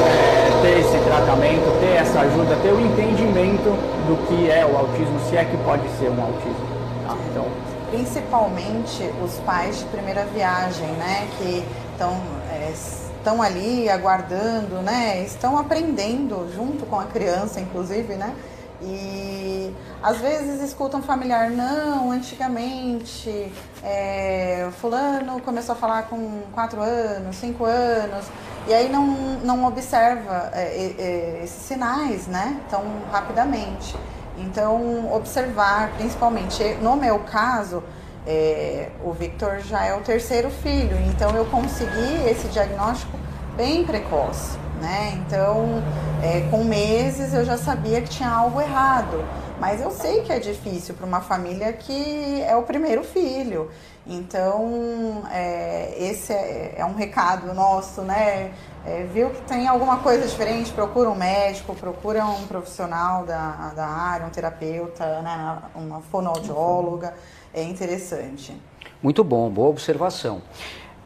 é, 0.07 0.61
ter 0.61 0.79
esse 0.79 0.97
tratamento, 1.05 1.79
ter 1.79 1.97
essa 1.97 2.21
ajuda, 2.21 2.55
ter 2.63 2.71
o 2.71 2.79
entendimento 2.79 3.69
do 4.07 4.27
que 4.27 4.49
é 4.49 4.65
o 4.65 4.77
autismo, 4.77 5.19
se 5.29 5.37
é 5.37 5.43
que 5.43 5.57
pode 5.57 5.87
ser 5.99 6.09
um 6.09 6.21
autismo. 6.23 6.65
tá? 7.05 7.15
Então, 7.29 7.45
principalmente 7.91 9.11
os 9.23 9.37
pais 9.39 9.79
de 9.79 9.85
primeira 9.85 10.25
viagem, 10.25 10.87
né, 10.93 11.27
que 11.37 11.63
estão 12.01 12.19
é, 12.51 12.71
estão 12.71 13.41
ali 13.41 13.87
aguardando, 13.87 14.81
né, 14.81 15.21
estão 15.23 15.55
aprendendo 15.55 16.51
junto 16.55 16.87
com 16.87 16.99
a 16.99 17.05
criança, 17.05 17.59
inclusive, 17.59 18.15
né, 18.15 18.35
e 18.81 19.71
às 20.01 20.17
vezes 20.17 20.59
escutam 20.61 21.03
familiar, 21.03 21.51
não, 21.51 22.09
antigamente 22.09 23.53
é, 23.83 24.67
fulano 24.79 25.39
começou 25.41 25.73
a 25.73 25.75
falar 25.75 26.03
com 26.03 26.41
4 26.51 26.81
anos, 26.81 27.35
5 27.35 27.63
anos, 27.63 28.25
e 28.67 28.73
aí 28.73 28.91
não, 28.91 29.05
não 29.43 29.65
observa 29.65 30.49
é, 30.53 30.95
é, 30.97 31.41
esses 31.43 31.61
sinais, 31.61 32.25
né, 32.25 32.59
tão 32.71 32.83
rapidamente. 33.11 33.95
Então, 34.39 35.13
observar, 35.13 35.91
principalmente 35.97 36.63
no 36.81 36.95
meu 36.95 37.19
caso, 37.19 37.83
é, 38.25 38.89
o 39.03 39.11
Victor 39.11 39.59
já 39.59 39.85
é 39.85 39.93
o 39.95 40.01
terceiro 40.01 40.49
filho, 40.49 40.97
então 41.07 41.31
eu 41.35 41.45
consegui 41.45 42.29
esse 42.29 42.47
diagnóstico 42.49 43.17
bem 43.55 43.83
precoce, 43.83 44.57
né? 44.79 45.19
Então, 45.25 45.83
é, 46.23 46.41
com 46.49 46.63
meses 46.63 47.33
eu 47.33 47.43
já 47.43 47.57
sabia 47.57 48.01
que 48.01 48.09
tinha 48.09 48.29
algo 48.29 48.61
errado, 48.61 49.23
mas 49.59 49.81
eu 49.81 49.91
sei 49.91 50.21
que 50.21 50.31
é 50.31 50.39
difícil 50.39 50.95
para 50.95 51.05
uma 51.05 51.21
família 51.21 51.71
que 51.73 52.41
é 52.43 52.55
o 52.55 52.63
primeiro 52.63 53.03
filho. 53.03 53.69
Então, 54.05 55.23
é, 55.31 55.93
esse 55.97 56.33
é, 56.33 56.75
é 56.77 56.85
um 56.85 56.95
recado 56.95 57.53
nosso, 57.53 58.01
né? 58.01 58.51
É, 58.83 59.03
viu 59.13 59.29
que 59.29 59.41
tem 59.43 59.67
alguma 59.67 59.97
coisa 59.97 60.27
diferente, 60.27 60.71
procura 60.71 61.09
um 61.09 61.15
médico, 61.15 61.75
procura 61.75 62.25
um 62.25 62.47
profissional 62.47 63.23
da, 63.25 63.71
da 63.75 63.85
área, 63.85 64.25
um 64.25 64.31
terapeuta, 64.31 65.21
né? 65.21 65.59
uma 65.75 66.01
fonoaudióloga, 66.01 67.13
é 67.53 67.63
interessante. 67.63 68.53
Muito 69.01 69.23
bom, 69.23 69.49
boa 69.49 69.69
observação. 69.69 70.41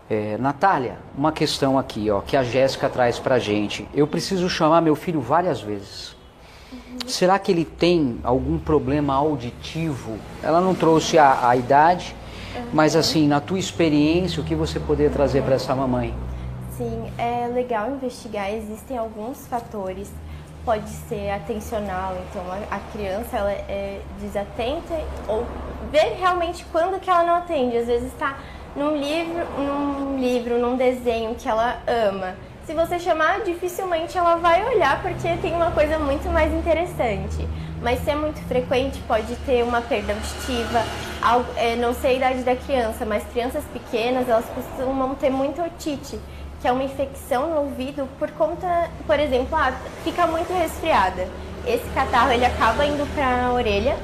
É, 0.10 0.38
Natália, 0.38 1.00
uma 1.18 1.32
questão 1.32 1.80
aqui 1.80 2.12
ó, 2.12 2.22
que 2.22 2.38
a 2.38 2.44
Jéssica 2.44 2.90
traz 2.90 3.18
pra 3.18 3.40
gente. 3.40 3.88
Eu 3.94 4.06
preciso 4.06 4.50
chamar 4.50 4.82
meu 4.82 4.96
filho 4.96 5.20
várias 5.20 5.62
vezes. 5.62 6.16
Será 7.08 7.40
que 7.40 7.52
ele 7.52 7.66
tem 7.66 8.20
algum 8.24 8.58
problema 8.60 9.16
auditivo? 9.16 10.18
Ela 10.44 10.60
não 10.60 10.76
trouxe 10.76 11.18
a, 11.18 11.50
a 11.50 11.56
idade, 11.56 12.16
mas 12.74 12.96
assim, 12.96 13.28
na 13.28 13.40
tua 13.40 13.60
experiência, 13.60 14.42
o 14.42 14.46
que 14.46 14.56
você 14.56 14.80
poderia 14.80 15.12
trazer 15.12 15.42
para 15.44 15.56
essa 15.56 15.74
mamãe? 15.76 16.14
Sim, 16.78 17.06
é 17.18 17.48
legal 17.48 17.92
investigar. 17.92 18.52
Existem 18.52 18.98
alguns 18.98 19.48
fatores. 19.48 20.12
Pode 20.64 20.90
ser 20.90 21.30
atencional, 21.30 22.18
então 22.28 22.42
a, 22.52 22.76
a 22.76 22.80
criança 22.92 23.38
ela 23.38 23.52
é 23.52 24.02
desatenta 24.20 25.00
ou 25.28 25.46
ver 25.92 26.18
realmente 26.20 26.66
quando 26.72 27.00
que 27.00 27.10
ela 27.10 27.24
não 27.24 27.36
atende. 27.36 27.78
Às 27.78 27.88
vezes 27.88 28.12
está 28.12 28.38
num 28.76 28.96
livro, 28.96 29.46
num 29.58 30.18
livro, 30.18 30.58
num 30.58 30.76
desenho 30.76 31.36
que 31.36 31.48
ela 31.48 31.78
ama. 31.88 32.36
Se 32.66 32.74
você 32.74 32.98
chamar, 32.98 33.42
dificilmente 33.42 34.18
ela 34.18 34.38
vai 34.38 34.66
olhar 34.66 35.02
porque 35.02 35.36
tem 35.38 35.54
uma 35.54 35.72
coisa 35.72 36.00
muito 36.00 36.30
mais 36.30 36.52
interessante. 36.54 37.48
Mas 37.82 38.00
se 38.00 38.10
é 38.10 38.16
muito 38.16 38.40
frequente, 38.48 39.00
pode 39.08 39.36
ter 39.46 39.64
uma 39.64 39.82
perda 39.82 40.14
auditiva. 40.14 40.84
Algo, 41.22 41.46
é, 41.58 41.76
não 41.76 41.94
sei 41.94 42.14
a 42.14 42.18
idade 42.18 42.44
da 42.44 42.56
criança, 42.56 43.06
mas 43.06 43.24
crianças 43.32 43.64
pequenas 43.66 44.28
elas 44.28 44.46
costumam 44.46 45.14
ter 45.16 45.30
muito 45.30 45.62
otite 45.62 46.20
que 46.66 46.70
é 46.70 46.72
uma 46.72 46.84
infecção 46.84 47.48
no 47.48 47.58
ouvido 47.58 48.10
por 48.18 48.32
conta, 48.32 48.90
por 49.06 49.20
exemplo, 49.20 49.56
ah, 49.56 49.72
fica 50.04 50.26
muito 50.26 50.52
resfriada. 50.52 51.28
Esse 51.64 51.88
catarro 51.94 52.32
ele 52.32 52.44
acaba 52.44 52.84
indo 52.88 53.06
para 53.14 53.46
a 53.46 53.54
orelha 53.54 53.96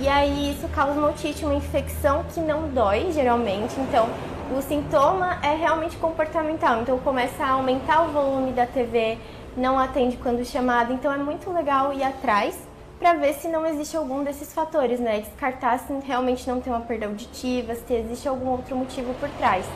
e 0.00 0.08
aí 0.08 0.52
isso 0.52 0.66
causa 0.68 0.98
uma 0.98 1.10
otite, 1.10 1.44
uma 1.44 1.54
infecção 1.54 2.24
que 2.32 2.40
não 2.40 2.68
dói 2.68 3.12
geralmente. 3.12 3.78
Então, 3.78 4.08
o 4.56 4.62
sintoma 4.62 5.38
é 5.42 5.54
realmente 5.54 5.96
comportamental. 5.98 6.80
Então, 6.80 6.98
começa 6.98 7.44
a 7.44 7.50
aumentar 7.50 8.04
o 8.04 8.08
volume 8.10 8.52
da 8.52 8.66
TV, 8.66 9.18
não 9.54 9.78
atende 9.78 10.16
quando 10.16 10.42
chamado. 10.42 10.92
Então, 10.92 11.12
é 11.12 11.18
muito 11.18 11.52
legal 11.52 11.92
ir 11.92 12.02
atrás 12.02 12.58
para 12.98 13.12
ver 13.12 13.34
se 13.34 13.48
não 13.48 13.66
existe 13.66 13.94
algum 13.94 14.24
desses 14.24 14.54
fatores, 14.54 14.98
né? 14.98 15.20
Descartar 15.20 15.78
se 15.78 15.92
realmente 16.06 16.48
não 16.48 16.62
tem 16.62 16.72
uma 16.72 16.80
perda 16.80 17.04
auditiva, 17.04 17.74
se 17.74 17.92
existe 17.92 18.26
algum 18.26 18.48
outro 18.48 18.74
motivo 18.74 19.12
por 19.20 19.28
trás. 19.30 19.66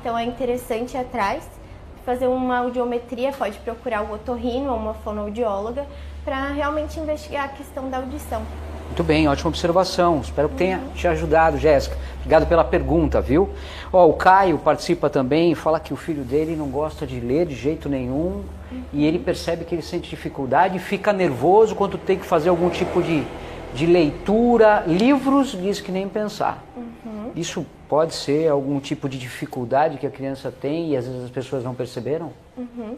Então, 0.00 0.18
é 0.18 0.24
interessante 0.24 0.94
ir 0.94 1.00
atrás 1.00 1.48
fazer 2.04 2.26
uma 2.26 2.58
audiometria, 2.58 3.32
pode 3.32 3.58
procurar 3.58 4.02
o 4.02 4.14
otorrino 4.14 4.72
ou 4.72 4.76
uma 4.76 4.94
fonoaudióloga 4.94 5.86
para 6.24 6.52
realmente 6.52 6.98
investigar 6.98 7.44
a 7.44 7.48
questão 7.48 7.88
da 7.90 7.98
audição. 7.98 8.42
Muito 8.88 9.04
bem, 9.04 9.28
ótima 9.28 9.48
observação. 9.48 10.20
Espero 10.20 10.48
que 10.48 10.56
tenha 10.56 10.80
te 10.94 11.06
ajudado, 11.06 11.56
Jéssica. 11.58 11.96
Obrigado 12.16 12.48
pela 12.48 12.64
pergunta, 12.64 13.20
viu? 13.20 13.48
Ó, 13.92 14.06
o 14.08 14.14
Caio 14.14 14.58
participa 14.58 15.08
também, 15.08 15.54
fala 15.54 15.78
que 15.78 15.92
o 15.92 15.96
filho 15.96 16.24
dele 16.24 16.56
não 16.56 16.68
gosta 16.68 17.06
de 17.06 17.20
ler 17.20 17.46
de 17.46 17.54
jeito 17.54 17.88
nenhum 17.88 18.42
uhum. 18.70 18.82
e 18.92 19.06
ele 19.06 19.18
percebe 19.18 19.64
que 19.64 19.74
ele 19.74 19.82
sente 19.82 20.10
dificuldade 20.10 20.76
e 20.76 20.80
fica 20.80 21.12
nervoso 21.12 21.74
quando 21.74 21.96
tem 21.96 22.18
que 22.18 22.26
fazer 22.26 22.48
algum 22.48 22.68
tipo 22.68 23.02
de, 23.02 23.22
de 23.74 23.86
leitura. 23.86 24.84
Livros, 24.86 25.52
diz 25.52 25.80
que 25.80 25.92
nem 25.92 26.08
pensar. 26.08 26.62
Uhum. 26.76 27.30
Isso 27.36 27.64
pode 27.88 28.14
ser 28.14 28.48
algum 28.50 28.80
tipo 28.80 29.08
de 29.08 29.18
dificuldade 29.18 29.96
que 29.96 30.06
a 30.06 30.10
criança 30.10 30.52
tem 30.52 30.90
e 30.90 30.96
às 30.96 31.06
vezes 31.06 31.24
as 31.24 31.30
pessoas 31.30 31.62
não 31.62 31.74
perceberam? 31.74 32.32
Uhum. 32.56 32.96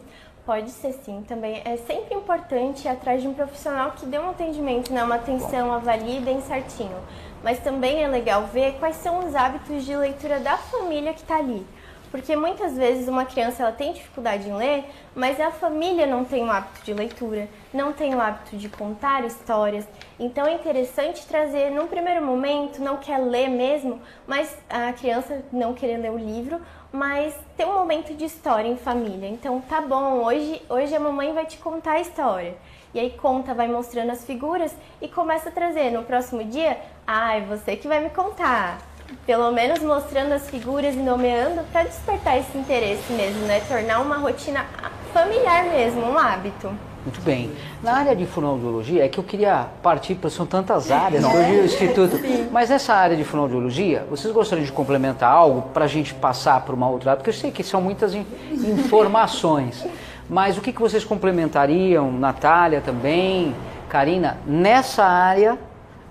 Pode 0.51 0.69
ser 0.69 0.91
sim, 1.05 1.23
também. 1.25 1.61
É 1.63 1.77
sempre 1.77 2.13
importante 2.13 2.83
ir 2.83 2.89
atrás 2.89 3.21
de 3.21 3.27
um 3.29 3.33
profissional 3.33 3.91
que 3.91 4.05
dê 4.05 4.19
um 4.19 4.31
atendimento, 4.31 4.91
né? 4.91 5.01
uma 5.01 5.15
atenção, 5.15 5.71
avalie 5.71 6.19
bem 6.19 6.41
certinho. 6.41 6.97
Mas 7.41 7.59
também 7.59 8.03
é 8.03 8.07
legal 8.09 8.45
ver 8.47 8.73
quais 8.73 8.97
são 8.97 9.19
os 9.19 9.33
hábitos 9.33 9.85
de 9.85 9.95
leitura 9.95 10.41
da 10.41 10.57
família 10.57 11.13
que 11.13 11.21
está 11.21 11.37
ali. 11.37 11.65
Porque 12.11 12.35
muitas 12.35 12.75
vezes 12.75 13.07
uma 13.07 13.23
criança 13.23 13.63
ela 13.63 13.71
tem 13.71 13.93
dificuldade 13.93 14.49
em 14.49 14.53
ler, 14.53 14.83
mas 15.15 15.39
a 15.39 15.51
família 15.51 16.05
não 16.05 16.25
tem 16.25 16.43
o 16.43 16.51
hábito 16.51 16.83
de 16.83 16.93
leitura, 16.93 17.47
não 17.73 17.93
tem 17.93 18.13
o 18.13 18.19
hábito 18.19 18.57
de 18.57 18.67
contar 18.67 19.23
histórias. 19.23 19.87
Então 20.19 20.45
é 20.45 20.53
interessante 20.53 21.25
trazer, 21.25 21.71
num 21.71 21.87
primeiro 21.87 22.21
momento, 22.25 22.81
não 22.81 22.97
quer 22.97 23.19
ler 23.19 23.47
mesmo, 23.47 24.01
mas 24.27 24.57
a 24.69 24.91
criança 24.91 25.41
não 25.53 25.73
querer 25.73 25.95
ler 25.95 26.11
o 26.11 26.17
livro, 26.17 26.59
mas 26.91 27.33
ter 27.55 27.65
um 27.65 27.73
momento 27.73 28.13
de 28.13 28.25
história 28.25 28.67
em 28.67 28.77
família. 28.77 29.29
Então 29.29 29.61
tá 29.61 29.81
bom, 29.81 30.23
hoje, 30.23 30.61
hoje 30.69 30.95
a 30.95 30.99
mamãe 30.99 31.33
vai 31.33 31.45
te 31.45 31.57
contar 31.57 31.93
a 31.93 32.01
história. 32.01 32.55
E 32.93 32.99
aí 32.99 33.11
conta, 33.11 33.53
vai 33.53 33.67
mostrando 33.67 34.11
as 34.11 34.25
figuras 34.25 34.75
e 35.01 35.07
começa 35.07 35.49
a 35.49 35.51
trazer. 35.51 35.91
No 35.91 36.03
próximo 36.03 36.43
dia, 36.43 36.77
ah, 37.07 37.37
é 37.37 37.41
você 37.41 37.75
que 37.75 37.87
vai 37.87 38.01
me 38.01 38.09
contar 38.09 38.79
pelo 39.25 39.51
menos 39.51 39.79
mostrando 39.79 40.33
as 40.33 40.49
figuras 40.49 40.95
e 40.95 40.99
nomeando 40.99 41.63
para 41.71 41.83
despertar 41.83 42.37
esse 42.37 42.57
interesse 42.57 43.11
mesmo, 43.13 43.45
né? 43.45 43.61
Tornar 43.67 43.99
uma 43.99 44.17
rotina 44.17 44.65
familiar 45.13 45.65
mesmo, 45.65 46.01
um 46.01 46.17
hábito. 46.17 46.90
Muito 47.03 47.19
bem. 47.21 47.51
Na 47.81 47.93
área 47.93 48.15
de 48.15 48.25
fonoaudiologia, 48.27 49.03
é 49.03 49.07
que 49.07 49.17
eu 49.17 49.23
queria 49.23 49.67
partir, 49.81 50.15
porque 50.15 50.29
são 50.29 50.45
tantas 50.45 50.91
áreas, 50.91 51.25
hoje 51.25 51.59
o 51.59 51.65
Instituto. 51.65 52.17
Sim. 52.17 52.47
Mas 52.51 52.69
nessa 52.69 52.93
área 52.93 53.17
de 53.17 53.23
fonoaudiologia, 53.23 54.05
vocês 54.09 54.31
gostariam 54.31 54.65
de 54.65 54.71
complementar 54.71 55.31
algo 55.31 55.63
para 55.73 55.85
a 55.85 55.87
gente 55.87 56.13
passar 56.13 56.61
para 56.61 56.75
uma 56.75 56.87
outra 56.87 57.11
área? 57.11 57.17
Porque 57.17 57.31
eu 57.31 57.33
sei 57.33 57.49
que 57.49 57.63
são 57.63 57.81
muitas 57.81 58.13
informações. 58.51 59.83
Mas 60.29 60.57
o 60.57 60.61
que, 60.61 60.71
que 60.71 60.79
vocês 60.79 61.03
complementariam, 61.03 62.11
Natália 62.11 62.81
também, 62.81 63.55
Karina, 63.89 64.37
nessa 64.45 65.03
área, 65.03 65.57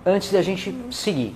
antes 0.05 0.31
da 0.31 0.41
gente 0.41 0.75
seguir? 0.91 1.35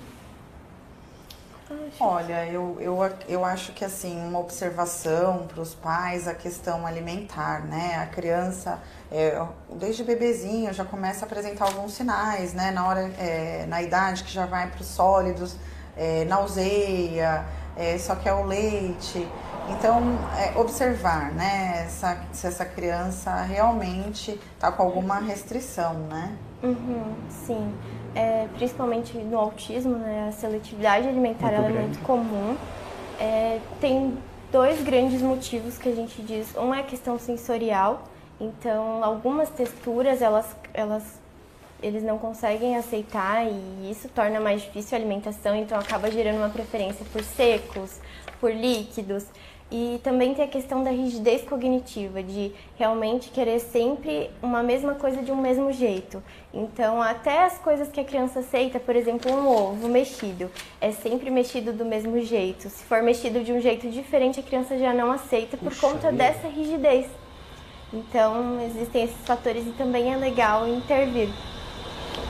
Olha, 1.98 2.46
eu, 2.48 2.76
eu, 2.82 2.98
eu 3.26 3.46
acho 3.46 3.72
que 3.72 3.86
assim, 3.86 4.20
uma 4.28 4.39
observação 4.39 5.48
para 5.48 5.62
os 5.62 5.74
pais, 5.74 6.28
a 6.28 6.34
questão 6.34 6.86
alimentar, 6.86 7.64
né? 7.66 7.96
A 7.96 8.06
criança, 8.08 8.80
é, 9.10 9.41
desde 9.72 10.04
bebezinho, 10.04 10.74
já 10.74 10.84
começa 10.84 11.24
a 11.24 11.26
apresentar 11.26 11.66
alguns 11.66 11.93
sinais, 11.93 12.54
né? 12.54 12.72
Na 12.72 12.86
hora, 12.86 13.10
é, 13.18 13.66
na 13.70 13.82
idade 13.82 14.26
que 14.26 14.32
já 14.34 14.46
vai 14.46 14.70
para 14.70 14.82
os 14.82 14.88
sólidos, 14.88 15.56
é, 15.96 16.26
nauseia, 16.26 17.46
é, 17.78 17.98
só 17.98 18.14
quer 18.18 18.34
o 18.34 18.43
leite. 18.43 19.26
Então, 19.70 20.20
é, 20.38 20.60
observar, 20.60 21.32
né? 21.32 21.86
Essa, 21.86 22.18
se 22.34 22.46
essa 22.46 22.66
criança 22.66 23.41
realmente 23.43 24.38
está 24.54 24.70
com 24.70 24.84
alguma 24.84 25.20
restrição, 25.20 25.93
né? 25.93 26.36
Uhum, 26.66 27.13
sim 27.30 27.74
é, 28.16 28.47
principalmente 28.55 29.18
no 29.18 29.38
autismo, 29.38 29.97
né, 29.97 30.28
a 30.30 30.32
seletividade 30.32 31.07
alimentar 31.07 31.51
muito 31.51 31.78
é 31.78 31.82
muito 31.82 31.99
comum. 31.99 32.55
É, 33.20 33.59
tem 33.82 34.18
dois 34.51 34.82
grandes 34.82 35.22
motivos 35.22 35.78
que 35.78 35.89
a 35.89 35.93
gente 35.93 36.22
diz. 36.22 36.55
Um 36.55 36.74
é 36.74 36.80
a 36.80 36.84
questão 36.84 37.20
sensorial, 37.20 38.03
então 38.39 39.03
algumas 39.03 39.49
texturas 39.49 40.22
elas, 40.22 40.55
elas 40.74 41.03
eles 41.84 42.01
não 42.01 42.18
conseguem 42.18 42.78
aceitar 42.78 43.45
e 43.45 43.91
isso 43.91 44.07
torna 44.07 44.39
mais 44.39 44.61
difícil 44.61 44.97
a 44.97 45.01
alimentação, 45.01 45.53
então 45.55 45.78
acaba 45.78 46.09
gerando 46.09 46.38
uma 46.38 46.49
preferência 46.49 47.05
por 47.11 47.22
secos, 47.22 47.99
por 48.39 48.51
líquidos. 48.51 49.26
E 49.72 49.99
também 50.03 50.36
tem 50.36 50.45
a 50.45 50.47
questão 50.47 50.84
da 50.84 50.91
rigidez 50.91 51.41
cognitiva, 51.41 52.22
de 52.22 52.51
realmente 52.78 53.30
querer 53.32 53.59
sempre 53.59 54.30
uma 54.41 54.61
mesma 54.61 54.93
coisa 54.93 55.24
de 55.24 55.32
um 55.32 55.36
mesmo 55.36 55.72
jeito. 55.74 56.22
Então, 56.53 57.01
até 57.01 57.43
as 57.43 57.57
coisas 57.57 57.89
que 57.89 57.99
a 57.99 58.03
criança 58.03 58.39
aceita, 58.39 58.80
por 58.80 58.95
exemplo, 58.95 59.32
um 59.34 59.47
ovo 59.47 59.88
mexido, 59.88 60.51
é 60.80 60.91
sempre 60.91 61.32
mexido 61.32 61.74
do 61.74 61.84
mesmo 61.84 62.22
jeito. 62.22 62.70
Se 62.70 62.84
for 62.84 63.01
mexido 63.01 63.43
de 63.43 63.51
um 63.51 63.59
jeito 63.59 63.89
diferente, 63.89 64.39
a 64.39 64.43
criança 64.43 64.78
já 64.78 64.93
não 64.93 65.11
aceita 65.11 65.57
por 65.57 65.70
Puxa 65.70 65.82
conta 65.82 66.11
vida. 66.11 66.24
dessa 66.24 66.47
rigidez. 66.47 67.07
Então, 67.91 68.59
existem 68.68 69.05
esses 69.05 69.26
fatores 69.26 69.66
e 69.66 69.72
também 69.72 70.13
é 70.13 70.16
legal 70.16 70.68
intervir. 70.68 71.30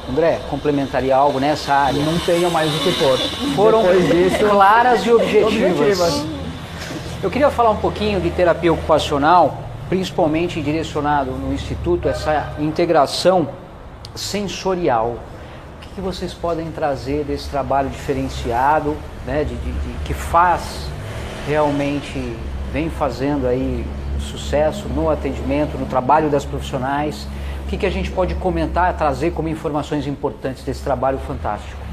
André, 0.10 0.40
complementaria 0.50 1.16
algo 1.16 1.40
nessa 1.40 1.74
área? 1.74 2.02
Não 2.02 2.18
tenho 2.20 2.50
mais 2.50 2.74
o 2.74 2.80
que 2.80 2.92
pôr. 2.94 3.18
Foram 3.56 3.84
disso, 3.84 4.48
claras 4.50 5.06
e 5.06 5.12
objetivas. 5.12 5.54
objetivas. 5.54 6.45
Eu 7.24 7.32
queria 7.32 7.50
falar 7.50 7.72
um 7.72 7.78
pouquinho 7.78 8.20
de 8.20 8.30
terapia 8.30 8.72
ocupacional, 8.72 9.58
principalmente 9.88 10.62
direcionado 10.62 11.32
no 11.32 11.54
Instituto, 11.54 12.10
essa 12.10 12.54
integração 12.60 13.48
sensorial. 14.14 15.18
O 15.78 15.96
que, 15.96 16.02
vocês 16.02 16.34
podem 16.34 16.70
trazer 16.72 17.24
desse 17.24 17.50
trabalho 17.50 17.90
diferenciado, 17.90 18.98
né, 19.26 19.46
de, 19.46 19.56
de, 19.56 19.72
de, 19.72 20.04
que 20.04 20.14
faz 20.14 20.88
realmente, 21.48 22.36
vem 22.74 22.90
fazendo 22.90 23.48
aí 23.48 23.86
sucesso 24.20 24.90
no 24.90 25.10
atendimento, 25.10 25.78
no 25.78 25.86
trabalho 25.86 26.30
das 26.30 26.44
profissionais? 26.44 27.28
O 27.64 27.68
que, 27.68 27.78
que 27.78 27.86
a 27.86 27.90
gente 27.92 28.12
pode 28.12 28.36
comentar, 28.36 28.96
trazer 28.98 29.32
como 29.32 29.48
informações 29.48 30.06
importantes 30.06 30.64
desse 30.64 30.84
trabalho 30.84 31.18
fantástico? 31.20 31.85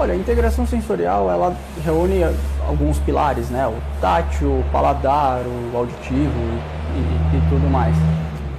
Olha, 0.00 0.14
a 0.14 0.16
integração 0.16 0.66
sensorial, 0.66 1.30
ela 1.30 1.54
reúne 1.84 2.24
alguns 2.66 2.98
pilares, 3.00 3.50
né? 3.50 3.66
O 3.66 3.74
tátil, 4.00 4.48
o 4.48 4.64
paladar, 4.72 5.42
o 5.42 5.76
auditivo 5.76 6.40
e, 6.96 7.36
e, 7.36 7.42
tudo 7.50 7.68
mais. 7.68 7.94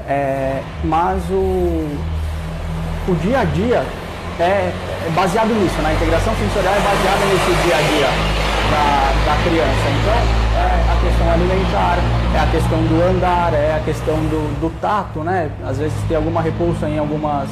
É, 0.07 0.61
mas 0.83 1.19
o, 1.31 1.89
o 3.07 3.15
dia 3.23 3.39
a 3.39 3.43
dia 3.43 3.83
é, 4.39 4.43
é 4.43 5.11
baseado 5.15 5.47
nisso, 5.47 5.81
né? 5.81 5.89
A 5.89 5.93
integração 5.95 6.31
sensorial 6.35 6.75
é 6.75 6.79
baseada 6.79 7.25
nesse 7.25 7.63
dia 7.65 7.75
a 7.75 7.81
dia 7.81 8.07
da, 8.69 9.31
da 9.31 9.43
criança. 9.43 9.89
Então, 9.99 10.13
é 10.61 10.93
a 10.93 11.01
questão 11.01 11.31
alimentar, 11.31 11.97
é 12.35 12.39
a 12.39 12.51
questão 12.51 12.77
do 12.83 13.03
andar, 13.09 13.53
é 13.55 13.77
a 13.77 13.79
questão 13.83 14.15
do, 14.15 14.61
do 14.61 14.69
tato, 14.79 15.21
né? 15.21 15.49
Às 15.65 15.79
vezes 15.79 15.97
tem 16.07 16.17
alguma 16.17 16.39
repulsa 16.39 16.87
em 16.87 16.99
algumas 16.99 17.49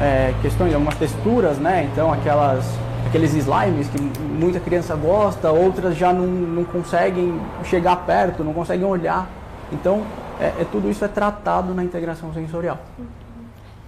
é, 0.00 0.32
questões, 0.40 0.72
algumas 0.72 0.94
texturas, 0.94 1.58
né? 1.58 1.86
Então 1.92 2.10
aquelas 2.10 2.64
aqueles 3.06 3.34
slimes 3.34 3.88
que 3.88 4.00
muita 4.00 4.58
criança 4.58 4.94
gosta, 4.96 5.50
outras 5.50 5.96
já 5.96 6.12
não, 6.12 6.26
não 6.26 6.64
conseguem 6.64 7.40
chegar 7.64 7.96
perto, 8.04 8.42
não 8.42 8.52
conseguem 8.52 8.84
olhar. 8.84 9.28
Então, 9.72 10.04
é, 10.40 10.62
é 10.62 10.66
tudo 10.70 10.90
isso 10.90 11.04
é 11.04 11.08
tratado 11.08 11.72
na 11.74 11.84
integração 11.84 12.32
sensorial. 12.34 12.78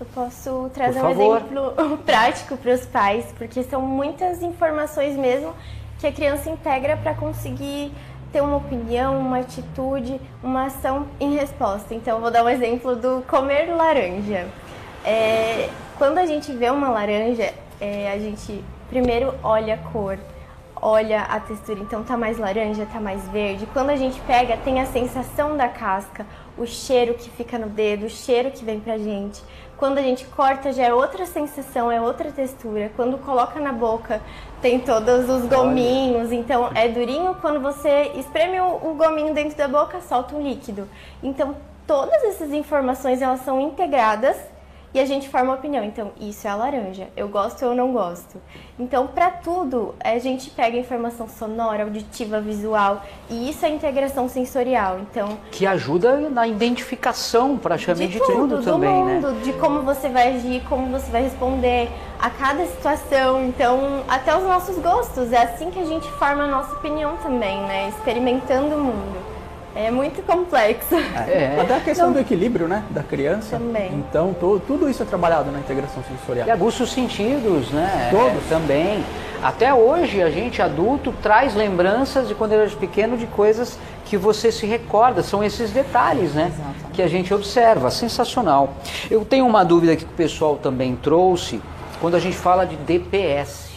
Eu 0.01 0.07
posso 0.15 0.71
trazer 0.73 1.03
um 1.03 1.11
exemplo 1.11 1.99
prático 2.07 2.57
para 2.57 2.73
os 2.73 2.87
pais, 2.87 3.27
porque 3.37 3.63
são 3.65 3.83
muitas 3.83 4.43
informações 4.43 5.17
mesmo 5.17 5.53
que 5.99 6.07
a 6.07 6.13
criança 6.13 6.49
integra 6.49 6.97
para 6.97 7.15
conseguir 7.15 7.93
ter 8.33 8.41
uma 8.41 8.57
opinião, 8.57 9.19
uma 9.19 9.39
atitude, 9.41 10.21
uma 10.43 10.67
ação 10.67 11.07
em 11.19 11.35
resposta. 11.35 11.95
Então, 11.95 12.17
eu 12.17 12.21
vou 12.21 12.31
dar 12.31 12.45
um 12.45 12.49
exemplo 12.49 12.95
do 12.95 13.25
comer 13.27 13.75
laranja. 13.75 14.47
É, 15.05 15.69
quando 15.97 16.19
a 16.19 16.27
gente 16.27 16.53
vê 16.53 16.71
uma 16.71 16.91
laranja, 16.91 17.53
é, 17.81 18.13
a 18.13 18.19
gente 18.19 18.63
primeiro 18.89 19.35
olha 19.43 19.75
a 19.75 19.79
cor, 19.93 20.19
olha 20.81 21.23
a 21.23 21.41
textura, 21.41 21.81
então 21.81 22.03
tá 22.03 22.17
mais 22.17 22.39
laranja, 22.39 22.87
tá 22.87 23.01
mais 23.01 23.27
verde. 23.29 23.67
Quando 23.73 23.91
a 23.91 23.97
gente 23.97 24.21
pega, 24.23 24.57
tem 24.59 24.81
a 24.81 24.87
sensação 24.87 25.57
da 25.57 25.69
casca, 25.69 26.27
o 26.57 26.67
cheiro 26.67 27.15
que 27.15 27.31
fica 27.31 27.59
no 27.59 27.69
dedo, 27.69 28.07
o 28.07 28.11
cheiro 28.11 28.51
que 28.51 28.65
vem 28.65 28.81
pra 28.81 28.99
gente. 28.99 29.43
Quando 29.77 29.99
a 29.99 30.03
gente 30.03 30.25
corta, 30.25 30.73
já 30.73 30.87
é 30.87 30.93
outra 30.93 31.25
sensação, 31.25 31.91
é 31.91 32.01
outra 32.01 32.33
textura. 32.33 32.91
Quando 32.97 33.17
coloca 33.19 33.61
na 33.61 33.73
boca, 33.73 34.21
tem 34.61 34.81
todos 34.81 35.31
os 35.31 35.47
gominhos, 35.47 36.33
então 36.33 36.71
é 36.75 36.89
durinho. 36.89 37.37
Quando 37.41 37.61
você 37.61 38.11
espreme 38.17 38.61
o, 38.61 38.91
o 38.91 38.95
gominho 38.95 39.33
dentro 39.33 39.57
da 39.57 39.69
boca, 39.69 40.01
solta 40.01 40.35
um 40.35 40.43
líquido. 40.43 40.89
Então, 41.23 41.55
todas 41.87 42.25
essas 42.25 42.53
informações, 42.53 43.23
elas 43.23 43.41
são 43.43 43.61
integradas 43.61 44.37
e 44.93 45.01
a 45.01 45.05
gente 45.05 45.29
forma 45.29 45.55
opinião. 45.55 45.85
Então, 45.85 46.13
isso 46.21 46.47
é 46.47 46.51
a 46.51 46.57
laranja. 46.57 47.09
Eu 47.17 47.29
gosto 47.29 47.65
ou 47.67 47.75
não 47.75 47.93
gosto. 47.93 48.41
Então, 48.79 49.07
para 49.07 49.31
tudo, 49.31 49.95
a 50.03 50.19
gente 50.19 50.51
pega 50.51 50.77
informação 50.77 51.29
sonora, 51.29 51.85
auditiva, 51.85 52.41
visual, 52.41 53.03
e 53.29 53.51
isso 53.51 53.65
é 53.67 53.69
integração 53.69 54.29
sensorial. 54.29 55.01
Então, 55.01 55.39
que 55.51 55.67
ajuda 55.67 56.17
na 56.31 56.47
identificação 56.47 57.57
praticamente 57.59 58.13
de, 58.13 58.19
de 58.19 58.25
tudo, 58.25 58.57
tudo 58.57 58.65
também, 58.65 59.05
né? 59.05 59.15
mundo, 59.15 59.33
né? 59.33 59.41
De 59.43 59.53
como 59.55 59.83
você 59.83 60.09
vai 60.09 60.37
agir, 60.37 60.63
como 60.69 60.91
você 60.91 61.11
vai 61.11 61.23
responder 61.23 61.89
a 62.19 62.31
cada 62.31 62.67
situação. 62.67 63.45
Então, 63.45 64.03
até 64.09 64.37
os 64.37 64.43
nossos 64.43 64.79
gostos. 64.79 65.33
É 65.33 65.43
assim 65.43 65.71
que 65.71 65.79
a 65.79 65.85
gente 65.85 66.11
forma 66.13 66.45
a 66.45 66.49
nossa 66.49 66.75
opinião 66.75 67.17
também, 67.19 67.61
né? 67.63 67.89
Experimentando 67.91 68.75
o 68.75 68.79
mundo. 68.79 69.38
É 69.75 69.91
muito 69.91 70.25
complexo. 70.27 70.95
É. 70.95 71.59
Até 71.61 71.77
a 71.77 71.81
questão 71.81 72.07
Não. 72.07 72.15
do 72.15 72.21
equilíbrio, 72.21 72.67
né, 72.67 72.83
da 72.91 73.03
criança. 73.03 73.59
Também. 73.59 73.93
Então, 73.95 74.35
to, 74.35 74.61
tudo 74.67 74.89
isso 74.89 75.03
é 75.03 75.07
trabalhado 75.07 75.51
na 75.51 75.59
integração 75.59 76.03
sensorial. 76.03 76.49
E 76.49 76.51
aguça 76.51 76.83
os 76.83 76.93
sentidos, 76.93 77.71
né? 77.71 78.09
Todos. 78.11 78.45
É, 78.45 78.49
também. 78.49 79.05
Até 79.43 79.73
hoje, 79.73 80.21
a 80.23 80.31
gente 80.31 80.61
adulto 80.61 81.15
traz 81.23 81.55
lembranças 81.55 82.27
de 82.27 82.35
quando 82.35 82.53
era 82.53 82.69
pequeno 82.71 83.17
de 83.17 83.27
coisas 83.27 83.79
que 84.05 84.17
você 84.17 84.51
se 84.51 84.67
recorda. 84.67 85.23
São 85.23 85.45
esses 85.45 85.71
detalhes, 85.71 86.35
né? 86.35 86.51
Exatamente. 86.53 86.93
Que 86.93 87.03
a 87.03 87.09
gente 87.09 87.33
observa. 87.33 87.91
Sensacional. 87.91 88.75
Eu 89.11 89.25
tenho 89.25 89.47
uma 89.47 89.65
dúvida 89.65 89.95
que 89.95 90.05
o 90.05 90.09
pessoal 90.09 90.57
também 90.57 90.97
trouxe 90.97 91.61
quando 92.01 92.17
a 92.17 92.21
gente 92.21 92.37
fala 92.37 92.65
de 92.65 92.77
DPS 92.77 93.68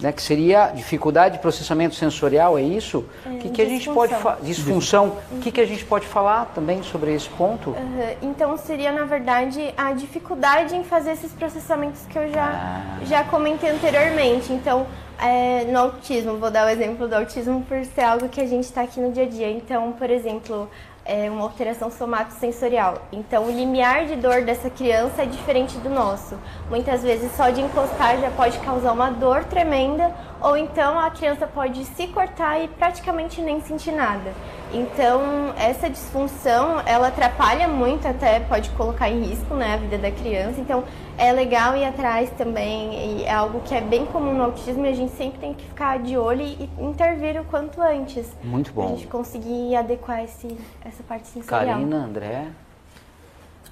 né, 0.00 0.12
que 0.12 0.22
seria 0.22 0.70
dificuldade 0.70 1.36
de 1.36 1.40
processamento 1.40 1.94
sensorial, 1.94 2.58
é 2.58 2.62
isso? 2.62 3.04
O 3.24 3.36
é, 3.36 3.38
que, 3.38 3.50
que 3.50 3.62
a 3.62 3.64
gente 3.64 3.88
pode 3.88 4.14
disfunção? 4.42 5.16
O 5.32 5.38
que, 5.38 5.50
que 5.50 5.60
a 5.60 5.66
gente 5.66 5.84
pode 5.84 6.06
falar 6.06 6.46
também 6.54 6.82
sobre 6.82 7.14
esse 7.14 7.28
ponto? 7.28 7.70
Uhum. 7.70 8.16
Então 8.22 8.56
seria 8.56 8.92
na 8.92 9.04
verdade 9.04 9.72
a 9.76 9.92
dificuldade 9.92 10.74
em 10.74 10.84
fazer 10.84 11.12
esses 11.12 11.32
processamentos 11.32 12.02
que 12.06 12.18
eu 12.18 12.30
já 12.30 12.46
ah. 12.46 13.04
já 13.04 13.24
comentei 13.24 13.70
anteriormente. 13.70 14.52
Então 14.52 14.86
é, 15.18 15.64
no 15.64 15.78
autismo, 15.78 16.36
vou 16.38 16.50
dar 16.50 16.66
o 16.66 16.68
exemplo 16.68 17.06
do 17.06 17.14
autismo 17.14 17.62
por 17.68 17.84
ser 17.84 18.02
algo 18.02 18.28
que 18.28 18.40
a 18.40 18.46
gente 18.46 18.64
está 18.64 18.82
aqui 18.82 19.00
no 19.00 19.12
dia 19.12 19.24
a 19.24 19.28
dia. 19.28 19.50
Então, 19.50 19.92
por 19.92 20.10
exemplo, 20.10 20.68
é 21.04 21.30
uma 21.30 21.42
alteração 21.42 21.90
somatosensorial. 21.90 23.02
Então, 23.12 23.44
o 23.44 23.50
limiar 23.50 24.06
de 24.06 24.16
dor 24.16 24.42
dessa 24.42 24.70
criança 24.70 25.22
é 25.22 25.26
diferente 25.26 25.76
do 25.78 25.90
nosso. 25.90 26.38
Muitas 26.70 27.02
vezes, 27.02 27.30
só 27.36 27.50
de 27.50 27.60
encostar 27.60 28.18
já 28.18 28.30
pode 28.30 28.58
causar 28.60 28.92
uma 28.92 29.10
dor 29.10 29.44
tremenda, 29.44 30.10
ou 30.40 30.56
então 30.56 30.98
a 30.98 31.10
criança 31.10 31.46
pode 31.46 31.84
se 31.84 32.06
cortar 32.08 32.58
e 32.60 32.68
praticamente 32.68 33.40
nem 33.42 33.60
sentir 33.60 33.92
nada. 33.92 34.32
Então, 34.72 35.54
essa 35.56 35.88
disfunção, 35.88 36.82
ela 36.84 37.08
atrapalha 37.08 37.68
muito, 37.68 38.08
até 38.08 38.40
pode 38.40 38.70
colocar 38.70 39.08
em 39.08 39.22
risco 39.22 39.54
né, 39.54 39.74
a 39.74 39.76
vida 39.76 39.98
da 39.98 40.10
criança. 40.10 40.60
Então, 40.60 40.84
é 41.16 41.32
legal 41.32 41.76
ir 41.76 41.84
atrás 41.84 42.30
também, 42.36 43.18
e 43.18 43.24
é 43.24 43.32
algo 43.32 43.60
que 43.60 43.74
é 43.74 43.80
bem 43.80 44.04
comum 44.06 44.34
no 44.34 44.44
autismo 44.44 44.84
e 44.84 44.88
a 44.88 44.94
gente 44.94 45.12
sempre 45.16 45.38
tem 45.38 45.54
que 45.54 45.64
ficar 45.64 45.98
de 45.98 46.16
olho 46.16 46.42
e 46.42 46.68
intervir 46.78 47.40
o 47.40 47.44
quanto 47.44 47.80
antes. 47.80 48.26
Muito 48.42 48.72
bom. 48.72 48.86
Pra 48.86 48.96
gente 48.96 49.06
conseguir 49.06 49.76
adequar 49.76 50.24
esse, 50.24 50.56
essa 50.84 51.02
parte 51.02 51.28
sensorial. 51.28 51.76
Karina, 51.78 51.96
André, 51.96 52.46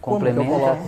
complementa. 0.03 0.79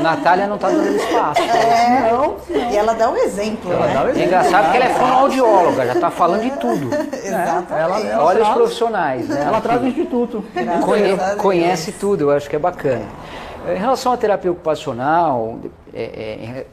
Natália 0.00 0.46
não 0.46 0.56
está 0.56 0.68
dando 0.68 0.94
espaço. 0.94 1.40
É, 1.40 2.12
não, 2.12 2.36
E 2.70 2.76
ela 2.76 2.94
dá 2.94 3.10
o 3.10 3.16
exemplo, 3.16 3.72
ela 3.72 3.86
né? 3.86 3.94
Dá 3.94 4.02
o 4.02 4.08
exemplo. 4.08 4.22
É 4.22 4.26
engraçado 4.26 4.70
que 4.70 4.76
ela 4.76 4.86
é 4.86 4.94
fonoaudióloga, 4.94 5.86
já 5.86 5.92
está 5.94 6.10
falando 6.10 6.42
de 6.42 6.50
tudo. 6.52 6.90
Exatamente. 7.16 7.72
Ela, 7.72 8.00
ela 8.00 8.24
Olha 8.24 8.38
traz, 8.38 8.48
os 8.48 8.54
profissionais, 8.54 9.28
né? 9.28 9.42
Ela 9.46 9.60
traz 9.60 9.82
o 9.82 9.86
instituto. 9.86 10.44
Conhe, 10.84 11.16
conhece 11.38 11.92
tudo, 11.92 12.24
eu 12.24 12.30
acho 12.30 12.48
que 12.48 12.56
é 12.56 12.58
bacana. 12.58 13.04
Em 13.68 13.78
relação 13.78 14.12
à 14.12 14.16
terapia 14.16 14.50
ocupacional, 14.50 15.58
é, 15.92 16.02
é, 16.02 16.66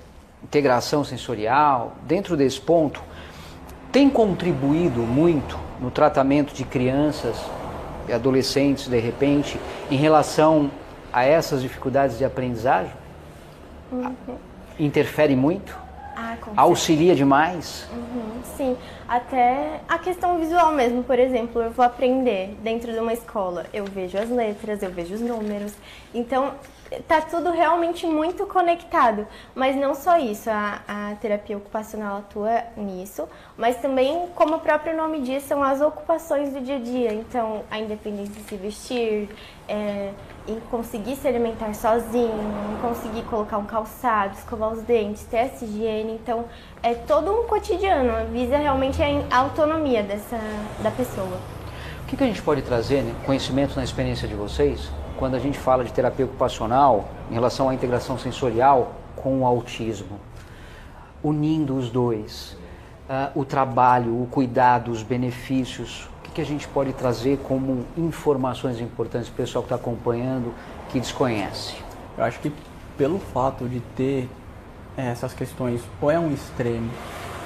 integração 0.44 1.04
sensorial, 1.04 1.94
dentro 2.04 2.38
desse 2.38 2.62
ponto, 2.62 3.02
tem 3.92 4.10
contribuído 4.10 5.02
muito 5.02 5.58
no 5.82 5.92
tratamento 5.92 6.54
de 6.54 6.64
crianças 6.64 7.36
e 8.08 8.14
adolescentes, 8.14 8.88
de 8.88 9.00
repente, 9.00 9.60
em 9.92 9.98
relação 9.98 10.72
a 11.12 11.24
essas 11.24 11.62
dificuldades 11.62 12.18
de 12.18 12.24
aprendizagem? 12.24 12.94
Uhum. 13.92 14.16
Interfere 14.80 15.36
muito? 15.36 15.78
Ah, 16.16 16.36
Auxilia 16.56 17.14
demais? 17.14 17.88
Uhum, 17.94 18.42
sim, 18.56 18.78
até 19.08 19.82
a 19.88 20.00
questão 20.00 20.40
visual 20.40 20.72
mesmo, 20.72 21.04
por 21.04 21.20
exemplo, 21.20 21.62
eu 21.62 21.70
vou 21.70 21.86
aprender 21.86 22.58
dentro 22.64 22.92
de 22.92 22.98
uma 22.98 23.14
escola, 23.14 23.68
eu 23.72 23.86
vejo 23.86 24.18
as 24.18 24.28
letras, 24.28 24.82
eu 24.82 24.90
vejo 24.90 25.14
os 25.14 25.22
números, 25.22 25.74
então 26.16 26.54
tá 27.08 27.22
tudo 27.22 27.52
realmente 27.52 28.06
muito 28.06 28.46
conectado. 28.46 29.28
Mas 29.54 29.76
não 29.76 29.94
só 29.94 30.18
isso, 30.18 30.50
a, 30.50 30.82
a, 30.88 31.16
terapia 31.16 31.58
ocupacional 31.58 32.18
atua 32.18 32.64
nisso, 32.76 33.28
mas 33.58 33.78
também, 33.78 34.28
como 34.36 34.56
o 34.56 34.60
próprio 34.60 34.96
nome 34.96 35.22
diz, 35.22 35.44
são 35.44 35.64
as 35.64 35.82
ocupações 35.82 36.54
do 36.54 36.62
dia 36.62 36.78
a 36.78 36.80
dia. 36.80 37.14
Então, 37.14 37.64
a 37.70 37.80
independência 37.80 38.34
de 38.34 38.42
se 38.42 38.56
vestir, 38.56 39.30
é, 39.68 40.12
em 40.48 40.60
conseguir 40.72 41.16
se 41.16 41.28
alimentar 41.28 41.74
sozinho, 41.74 42.32
em 42.74 42.82
conseguir 42.82 43.24
colocar 43.24 43.58
um 43.58 43.66
calçado, 43.66 44.34
escovar 44.36 44.72
os 44.72 44.82
dentes, 44.82 45.24
ter 45.24 45.38
essa 45.38 45.66
higiene. 45.66 46.14
Então, 46.14 46.46
é 46.82 46.94
todo 46.94 47.32
um 47.32 47.48
cotidiano, 47.48 48.32
visa 48.32 48.58
realmente 48.58 49.02
a 49.30 49.38
autonomia 49.38 50.04
dessa, 50.04 50.40
da 50.82 50.92
pessoa. 50.92 51.38
O 52.04 52.10
que, 52.10 52.16
que 52.16 52.24
a 52.24 52.28
gente 52.28 52.42
pode 52.42 52.62
trazer, 52.62 53.04
né? 53.04 53.14
conhecimento 53.26 53.76
na 53.76 53.84
experiência 53.84 54.30
de 54.30 54.34
vocês, 54.34 54.90
quando 55.18 55.36
a 55.36 55.40
gente 55.40 55.58
fala 55.58 55.84
de 55.84 55.92
terapia 55.92 56.26
ocupacional 56.26 57.10
em 57.30 57.34
relação 57.34 57.70
à 57.70 57.74
integração 57.74 58.18
sensorial 58.18 58.94
com 59.16 59.42
o 59.42 59.46
autismo, 59.46 60.20
unindo 61.24 61.76
os 61.76 61.90
dois, 61.90 62.56
uh, 63.10 63.40
o 63.40 63.44
trabalho, 63.44 64.22
o 64.22 64.28
cuidado, 64.28 64.92
os 64.92 65.02
benefícios, 65.02 66.08
o 66.20 66.22
que, 66.24 66.32
que 66.32 66.42
a 66.42 66.46
gente 66.46 66.68
pode 66.68 66.94
trazer 66.94 67.40
como 67.40 67.86
informações 67.98 68.80
importantes 68.80 69.28
para 69.30 69.44
o 69.44 69.46
pessoal 69.46 69.64
que 69.64 69.74
está 69.74 69.76
acompanhando 69.76 70.54
que 70.90 71.00
desconhece? 71.00 71.76
Eu 72.18 72.24
acho 72.24 72.40
que 72.40 72.54
pelo 72.98 73.20
fato 73.20 73.68
de 73.68 73.80
ter 73.96 74.30
eh, 74.98 75.12
essas 75.12 75.34
questões, 75.34 75.82
ou 76.02 76.10
é 76.10 76.20
um 76.20 76.32
extremo 76.32 76.90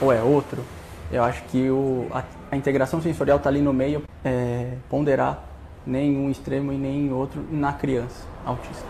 ou 0.02 0.12
é 0.12 0.22
outro, 0.22 0.64
eu 1.12 1.24
acho 1.24 1.44
que 1.44 1.70
o, 1.70 2.08
a, 2.12 2.24
a 2.52 2.58
integração 2.58 3.02
sensorial 3.02 3.38
está 3.38 3.50
ali 3.50 3.62
no 3.62 3.74
meio, 3.74 4.04
é, 4.24 4.74
ponderar 4.90 5.51
nenhum 5.86 6.30
extremo 6.30 6.72
e 6.72 6.78
nem 6.78 7.12
outro 7.12 7.46
na 7.52 7.74
criança 7.74 8.26
autista. 8.46 8.86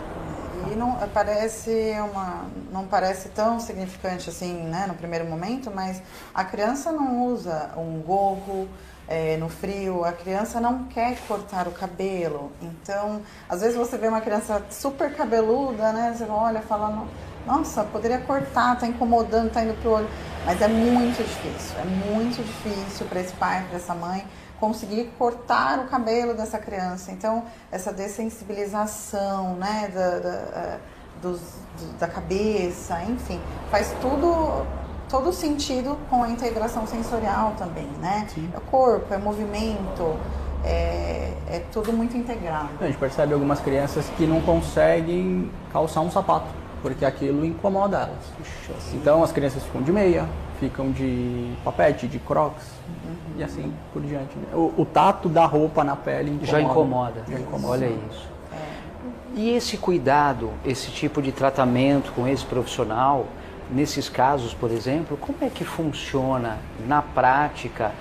E 0.70 0.76
não 0.76 0.96
parece 1.12 1.94
uma, 2.10 2.44
não 2.70 2.86
parece 2.86 3.28
tão 3.30 3.58
significante 3.58 4.30
assim, 4.30 4.54
né, 4.54 4.86
no 4.86 4.94
primeiro 4.94 5.26
momento, 5.26 5.70
mas 5.74 6.00
a 6.32 6.44
criança 6.44 6.92
não 6.92 7.26
usa 7.26 7.70
um 7.76 8.00
gorro 8.00 8.68
é, 9.08 9.36
no 9.36 9.48
frio, 9.48 10.04
a 10.04 10.12
criança 10.12 10.60
não 10.60 10.84
quer 10.84 11.16
cortar 11.26 11.66
o 11.66 11.72
cabelo. 11.72 12.52
Então, 12.62 13.22
às 13.48 13.60
vezes 13.60 13.76
você 13.76 13.98
vê 13.98 14.06
uma 14.06 14.20
criança 14.20 14.64
super 14.70 15.12
cabeluda, 15.14 15.92
né, 15.92 16.14
você 16.16 16.24
olha 16.24 16.62
fala, 16.62 17.06
nossa, 17.44 17.82
poderia 17.82 18.18
cortar, 18.18 18.78
tá 18.78 18.86
incomodando, 18.86 19.50
tá 19.50 19.64
indo 19.64 19.74
pro 19.82 19.90
olho. 19.90 20.08
Mas 20.46 20.60
é 20.62 20.68
muito 20.68 21.18
difícil, 21.18 21.76
é 21.78 21.84
muito 21.84 22.36
difícil 22.42 23.06
para 23.06 23.20
esse 23.20 23.32
pai, 23.34 23.64
para 23.68 23.76
essa 23.76 23.94
mãe 23.94 24.24
conseguir 24.62 25.10
cortar 25.18 25.80
o 25.80 25.88
cabelo 25.88 26.34
dessa 26.34 26.56
criança. 26.56 27.10
Então, 27.10 27.42
essa 27.72 27.92
dessensibilização, 27.92 29.56
né, 29.56 29.90
da, 29.92 30.18
da, 30.20 30.78
dos, 31.20 31.40
do, 31.40 31.98
da 31.98 32.06
cabeça, 32.06 33.02
enfim, 33.02 33.40
faz 33.72 33.92
tudo 34.00 34.64
todo 35.08 35.32
sentido 35.32 35.98
com 36.08 36.22
a 36.22 36.28
integração 36.28 36.86
sensorial 36.86 37.54
também, 37.58 37.88
né? 38.00 38.26
Sim. 38.32 38.48
É 38.56 38.60
corpo, 38.70 39.12
é 39.12 39.18
movimento, 39.18 40.16
é, 40.64 41.32
é 41.50 41.62
tudo 41.72 41.92
muito 41.92 42.16
integrado. 42.16 42.70
A 42.80 42.86
gente 42.86 42.96
percebe 42.98 43.34
algumas 43.34 43.60
crianças 43.60 44.08
que 44.16 44.26
não 44.26 44.40
conseguem 44.40 45.50
calçar 45.72 46.00
um 46.00 46.10
sapato, 46.10 46.46
porque 46.82 47.04
aquilo 47.04 47.44
incomoda 47.44 47.98
elas. 47.98 48.26
Puxa, 48.36 48.72
então 48.94 49.22
as 49.22 49.30
crianças 49.30 49.62
ficam 49.62 49.80
de 49.80 49.92
meia, 49.92 50.28
ficam 50.58 50.90
de 50.90 51.54
papete, 51.64 52.06
de 52.08 52.18
crocs 52.18 52.64
uhum. 52.88 53.14
e 53.38 53.44
assim 53.44 53.72
por 53.92 54.02
diante. 54.02 54.36
Né? 54.36 54.48
O, 54.52 54.74
o, 54.76 54.84
tato 54.84 55.28
da 55.28 55.46
roupa 55.46 55.84
na 55.84 55.96
pele 55.96 56.30
incomoda. 56.30 56.46
Já 56.46 56.60
incomoda. 56.60 57.24
Já 57.28 57.38
incomoda. 57.38 57.72
Olha 57.72 57.86
isso. 57.86 58.28
É. 58.52 59.40
E 59.40 59.50
esse 59.50 59.76
cuidado, 59.76 60.50
esse 60.64 60.90
tipo 60.90 61.22
de 61.22 61.30
tratamento 61.30 62.12
com 62.12 62.26
esse 62.26 62.44
profissional, 62.44 63.26
nesses 63.70 64.08
casos, 64.08 64.52
por 64.52 64.70
exemplo, 64.70 65.16
como 65.16 65.38
é 65.40 65.48
que 65.48 65.64
funciona 65.64 66.58
na 66.86 67.00
prática? 67.00 67.92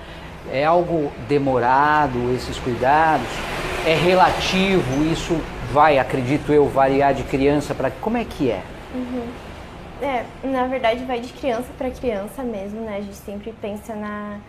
É 0.52 0.66
algo 0.66 1.12
demorado 1.30 2.34
esses 2.36 2.58
cuidados? 2.58 3.28
É 3.86 3.94
relativo? 3.94 5.04
Isso 5.12 5.40
vai, 5.72 5.97
acredito 5.97 6.51
eu, 6.51 6.67
variar 6.67 7.13
de 7.13 7.24
criança 7.24 7.74
para 7.74 7.89
como 7.89 8.17
é 8.17 8.26
que 8.26 8.51
é? 8.51 8.61
Uhum. 8.93 9.28
É, 10.01 10.26
na 10.43 10.67
verdade 10.67 11.05
vai 11.05 11.22
de 11.22 11.32
criança 11.32 11.67
para 11.78 11.89
criança 11.89 12.43
mesmo, 12.43 12.82
né? 12.82 12.97
A 12.97 13.01
gente 13.01 13.15
sempre 13.15 13.53
pensa 13.61 13.95
na, 13.95 14.39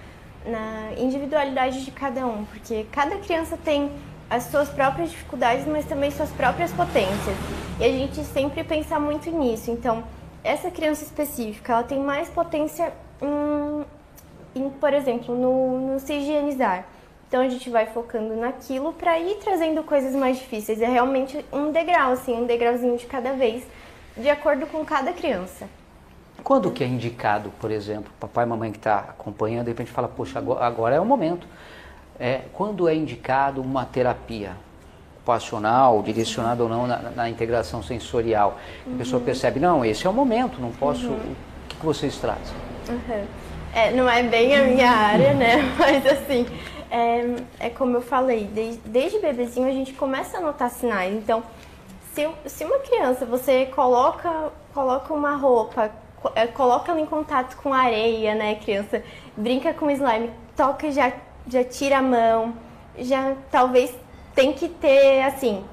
na 0.44 0.92
individualidade 0.98 1.84
de 1.84 1.90
cada 1.92 2.26
um, 2.26 2.44
porque 2.44 2.86
cada 2.90 3.16
criança 3.18 3.56
tem 3.62 3.90
as 4.28 4.44
suas 4.44 4.68
próprias 4.68 5.10
dificuldades, 5.10 5.66
mas 5.66 5.84
também 5.84 6.10
suas 6.10 6.30
próprias 6.30 6.72
potências. 6.72 7.36
E 7.78 7.84
a 7.84 7.88
gente 7.88 8.24
sempre 8.24 8.64
pensa 8.64 8.98
muito 8.98 9.30
nisso. 9.30 9.70
Então, 9.70 10.02
essa 10.42 10.70
criança 10.70 11.04
específica, 11.04 11.74
ela 11.74 11.82
tem 11.84 12.00
mais 12.00 12.28
potência 12.30 12.92
em, 13.20 13.84
em 14.60 14.70
por 14.70 14.92
exemplo, 14.92 15.36
no, 15.36 15.92
no 15.92 16.00
se 16.00 16.14
higienizar. 16.14 16.86
Então 17.32 17.40
a 17.40 17.48
gente 17.48 17.70
vai 17.70 17.86
focando 17.86 18.36
naquilo 18.36 18.92
para 18.92 19.18
ir 19.18 19.36
trazendo 19.36 19.82
coisas 19.82 20.14
mais 20.14 20.36
difíceis. 20.36 20.82
É 20.82 20.86
realmente 20.86 21.42
um 21.50 21.72
degrau, 21.72 22.12
assim, 22.12 22.34
um 22.34 22.44
degrauzinho 22.44 22.98
de 22.98 23.06
cada 23.06 23.32
vez, 23.32 23.66
de 24.14 24.28
acordo 24.28 24.66
com 24.66 24.84
cada 24.84 25.14
criança. 25.14 25.66
Quando 26.44 26.70
que 26.70 26.84
é 26.84 26.86
indicado, 26.86 27.50
por 27.58 27.70
exemplo, 27.70 28.12
papai 28.20 28.44
e 28.44 28.48
mamãe 28.48 28.70
que 28.70 28.76
está 28.76 28.98
acompanhando, 28.98 29.64
de 29.64 29.70
repente 29.70 29.90
fala, 29.90 30.08
poxa, 30.08 30.40
agora, 30.60 30.94
é 30.94 31.00
o 31.00 31.06
momento. 31.06 31.46
É, 32.20 32.42
quando 32.52 32.86
é 32.86 32.94
indicado 32.94 33.62
uma 33.62 33.86
terapia? 33.86 34.54
ocupacional, 35.22 36.02
direcionado 36.02 36.64
ou 36.64 36.68
não 36.68 36.84
na, 36.84 36.98
na 37.14 37.30
integração 37.30 37.80
sensorial. 37.80 38.58
Uhum. 38.84 38.94
A 38.94 38.98
pessoa 38.98 39.20
uhum. 39.20 39.24
percebe, 39.24 39.60
não, 39.60 39.84
esse 39.84 40.04
é 40.04 40.10
o 40.10 40.12
momento, 40.12 40.60
não 40.60 40.72
posso. 40.72 41.06
Uhum. 41.06 41.14
O 41.14 41.68
que, 41.68 41.76
que, 41.76 41.86
vocês 41.86 42.16
trazem? 42.16 42.56
Uhum. 42.88 43.24
É, 43.72 43.92
não 43.92 44.08
é 44.08 44.20
bem 44.24 44.54
a 44.56 44.64
minha 44.64 44.90
área, 44.90 45.32
né? 45.32 45.58
Mas 45.78 46.04
assim, 46.04 46.44
é, 46.92 47.36
é 47.58 47.70
como 47.70 47.96
eu 47.96 48.02
falei, 48.02 48.44
desde, 48.44 48.78
desde 48.86 49.18
bebezinho 49.18 49.66
a 49.66 49.72
gente 49.72 49.94
começa 49.94 50.36
a 50.36 50.40
notar 50.42 50.68
sinais. 50.68 51.14
Então, 51.14 51.42
se, 52.12 52.28
se 52.44 52.64
uma 52.64 52.78
criança 52.80 53.24
você 53.24 53.64
coloca, 53.66 54.52
coloca 54.74 55.14
uma 55.14 55.34
roupa, 55.34 55.90
é, 56.34 56.46
coloca 56.46 56.92
ela 56.92 57.00
em 57.00 57.06
contato 57.06 57.56
com 57.56 57.72
areia, 57.72 58.34
né? 58.34 58.56
Criança 58.56 59.02
brinca 59.34 59.72
com 59.72 59.90
slime, 59.90 60.30
toca 60.54 60.86
e 60.86 60.92
já, 60.92 61.10
já 61.48 61.64
tira 61.64 61.98
a 61.98 62.02
mão, 62.02 62.54
já 62.98 63.34
talvez 63.50 63.94
tem 64.34 64.52
que 64.52 64.68
ter, 64.68 65.22
assim, 65.22 65.64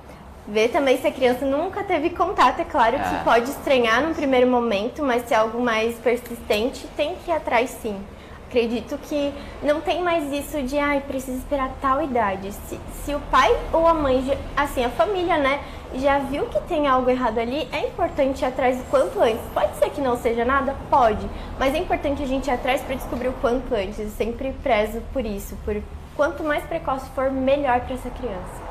ver 0.47 0.69
também 0.69 0.97
se 0.97 1.05
a 1.05 1.11
criança 1.11 1.45
nunca 1.45 1.83
teve 1.83 2.11
contato. 2.11 2.61
É 2.61 2.65
claro 2.65 2.97
que 2.97 3.15
é. 3.15 3.21
pode 3.25 3.49
estranhar 3.49 4.01
no 4.01 4.15
primeiro 4.15 4.47
momento, 4.47 5.03
mas 5.03 5.27
se 5.27 5.33
é 5.33 5.37
algo 5.37 5.59
mais 5.61 5.97
persistente, 5.97 6.87
tem 6.95 7.15
que 7.15 7.29
ir 7.29 7.33
atrás 7.33 7.69
sim. 7.81 8.01
Acredito 8.49 8.97
que 8.97 9.31
não 9.61 9.79
tem 9.79 10.01
mais 10.01 10.33
isso 10.33 10.59
de, 10.63 10.75
ai, 10.79 11.01
precisa 11.01 11.37
esperar 11.37 11.69
tal 11.79 12.01
idade. 12.01 12.51
Se, 12.51 12.79
se 13.05 13.13
o 13.13 13.19
pai 13.29 13.55
ou 13.71 13.87
a 13.87 13.93
mãe, 13.93 14.35
assim, 14.57 14.83
a 14.83 14.89
família, 14.89 15.37
né, 15.37 15.59
já 15.93 16.17
viu 16.17 16.47
que 16.47 16.59
tem 16.61 16.87
algo 16.87 17.07
errado 17.11 17.37
ali, 17.37 17.69
é 17.71 17.85
importante 17.85 18.41
ir 18.41 18.45
atrás 18.45 18.79
o 18.79 18.83
quanto 18.85 19.21
antes. 19.21 19.39
Pode 19.53 19.75
ser 19.77 19.91
que 19.91 20.01
não 20.01 20.17
seja 20.17 20.43
nada? 20.43 20.75
Pode. 20.89 21.29
Mas 21.59 21.75
é 21.75 21.77
importante 21.77 22.23
a 22.23 22.25
gente 22.25 22.47
ir 22.47 22.51
atrás 22.51 22.81
para 22.81 22.95
descobrir 22.95 23.27
o 23.27 23.33
quanto 23.33 23.71
antes. 23.75 23.99
Eu 23.99 24.09
sempre 24.09 24.51
prezo 24.63 24.99
por 25.13 25.23
isso, 25.23 25.55
por 25.63 25.79
quanto 26.15 26.43
mais 26.43 26.63
precoce 26.63 27.07
for, 27.11 27.29
melhor 27.29 27.81
para 27.81 27.93
essa 27.93 28.09
criança. 28.09 28.69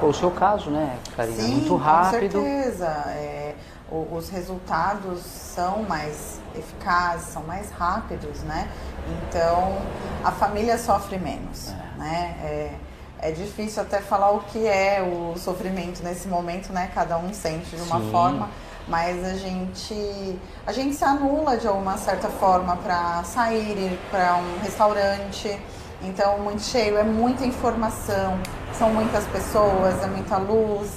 Foi 0.00 0.08
o 0.08 0.14
seu 0.14 0.30
caso, 0.30 0.70
né, 0.70 0.96
Karina? 1.14 1.36
Sim, 1.36 1.52
Muito 1.56 1.76
rápido. 1.76 2.38
Com 2.38 2.44
certeza. 2.44 2.86
É, 3.08 3.54
os 3.90 4.28
resultados 4.28 5.20
são 5.20 5.82
mais 5.82 6.40
eficazes, 6.54 7.28
são 7.28 7.42
mais 7.44 7.70
rápidos, 7.70 8.42
né? 8.42 8.70
Então 9.08 9.78
a 10.22 10.30
família 10.30 10.76
sofre 10.76 11.18
menos, 11.18 11.70
é. 11.70 11.98
né? 11.98 12.36
É, 12.42 12.74
é 13.20 13.32
difícil 13.32 13.82
até 13.82 14.00
falar 14.00 14.30
o 14.30 14.40
que 14.40 14.66
é 14.66 15.02
o 15.02 15.38
sofrimento 15.38 16.02
nesse 16.02 16.28
momento, 16.28 16.72
né? 16.72 16.90
Cada 16.94 17.18
um 17.18 17.32
sente 17.32 17.74
de 17.74 17.82
uma 17.82 18.00
Sim. 18.00 18.10
forma, 18.10 18.50
mas 18.86 19.24
a 19.24 19.34
gente 19.34 20.38
a 20.66 20.72
gente 20.72 20.94
se 20.94 21.04
anula 21.04 21.56
de 21.56 21.66
alguma 21.66 21.96
certa 21.96 22.28
forma 22.28 22.76
para 22.76 23.24
sair 23.24 23.98
para 24.10 24.36
um 24.36 24.60
restaurante 24.62 25.58
então, 26.02 26.38
muito 26.38 26.62
cheio, 26.62 26.96
é 26.96 27.02
muita 27.02 27.44
informação, 27.44 28.38
são 28.72 28.92
muitas 28.92 29.24
pessoas, 29.26 30.00
é 30.02 30.06
muita 30.06 30.36
luz. 30.36 30.90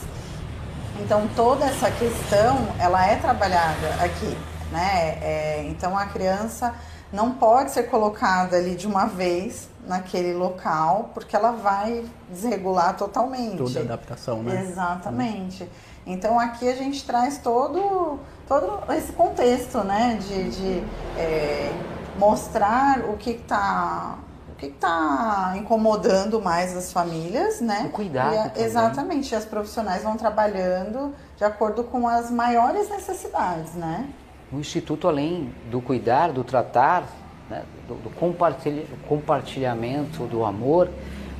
Então, 1.03 1.27
toda 1.35 1.65
essa 1.65 1.89
questão, 1.89 2.67
ela 2.77 3.05
é 3.05 3.15
trabalhada 3.15 3.87
aqui, 4.03 4.37
né? 4.71 5.17
É, 5.21 5.63
então, 5.67 5.97
a 5.97 6.05
criança 6.05 6.73
não 7.11 7.31
pode 7.31 7.71
ser 7.71 7.83
colocada 7.83 8.55
ali 8.55 8.75
de 8.75 8.87
uma 8.87 9.05
vez 9.05 9.67
naquele 9.87 10.33
local, 10.33 11.09
porque 11.13 11.35
ela 11.35 11.51
vai 11.51 12.05
desregular 12.29 12.95
totalmente. 12.95 13.57
Toda 13.57 13.79
adaptação, 13.81 14.43
né? 14.43 14.61
Exatamente. 14.61 15.67
Então, 16.05 16.39
aqui 16.39 16.69
a 16.69 16.75
gente 16.75 17.03
traz 17.03 17.39
todo, 17.39 18.19
todo 18.47 18.79
esse 18.93 19.11
contexto, 19.11 19.79
né? 19.79 20.19
De, 20.21 20.51
de 20.51 20.83
é, 21.17 21.73
mostrar 22.17 22.99
o 23.09 23.17
que 23.17 23.31
está 23.31 24.17
que 24.61 24.67
está 24.67 25.55
incomodando 25.57 26.39
mais 26.39 26.77
as 26.77 26.93
famílias, 26.93 27.59
né? 27.59 27.85
O 27.87 27.89
cuidado. 27.89 28.51
E, 28.55 28.61
exatamente, 28.61 29.33
as 29.33 29.43
profissionais 29.43 30.03
vão 30.03 30.15
trabalhando 30.15 31.15
de 31.35 31.43
acordo 31.43 31.83
com 31.83 32.07
as 32.07 32.29
maiores 32.29 32.87
necessidades, 32.87 33.73
né? 33.73 34.07
O 34.53 34.59
Instituto, 34.59 35.07
além 35.07 35.51
do 35.71 35.81
cuidar, 35.81 36.31
do 36.31 36.43
tratar, 36.43 37.05
né, 37.49 37.63
do, 37.87 37.95
do 37.95 38.09
compartilha, 38.11 38.85
compartilhamento 39.07 40.25
do 40.25 40.45
amor, 40.45 40.89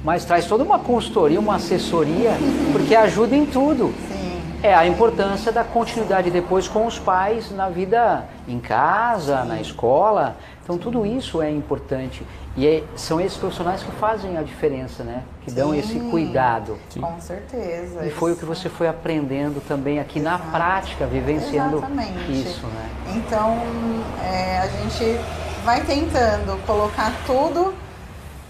mas 0.03 0.25
traz 0.25 0.47
toda 0.47 0.63
uma 0.63 0.79
consultoria, 0.79 1.39
uma 1.39 1.57
assessoria, 1.57 2.31
porque 2.73 2.95
ajuda 2.95 3.35
em 3.35 3.45
tudo. 3.45 3.93
Sim. 4.07 4.31
É 4.63 4.73
a 4.73 4.87
importância 4.87 5.51
da 5.51 5.63
continuidade 5.63 6.31
depois 6.31 6.67
com 6.67 6.87
os 6.87 6.97
pais 6.97 7.51
na 7.51 7.69
vida 7.69 8.27
em 8.47 8.59
casa, 8.59 9.43
Sim. 9.43 9.47
na 9.47 9.61
escola. 9.61 10.37
Então 10.63 10.77
tudo 10.77 11.05
isso 11.05 11.41
é 11.41 11.51
importante. 11.51 12.23
E 12.55 12.67
é, 12.67 12.83
são 12.95 13.21
esses 13.21 13.37
profissionais 13.37 13.81
que 13.81 13.91
fazem 13.93 14.37
a 14.37 14.41
diferença, 14.41 15.03
né? 15.03 15.23
Que 15.43 15.51
Sim, 15.51 15.55
dão 15.55 15.73
esse 15.73 15.97
cuidado. 15.99 16.77
Com 16.99 17.21
certeza. 17.21 18.05
E 18.05 18.09
foi 18.09 18.33
o 18.33 18.35
que 18.35 18.43
você 18.43 18.67
foi 18.67 18.87
aprendendo 18.87 19.65
também 19.65 19.99
aqui 19.99 20.19
Exato. 20.19 20.45
na 20.45 20.51
prática, 20.51 21.05
vivenciando 21.05 21.77
Exatamente. 21.77 22.31
isso, 22.31 22.65
né? 22.67 22.89
Então, 23.15 23.57
é, 24.21 24.59
a 24.59 24.67
gente 24.67 25.17
vai 25.63 25.81
tentando 25.85 26.59
colocar 26.65 27.13
tudo 27.25 27.73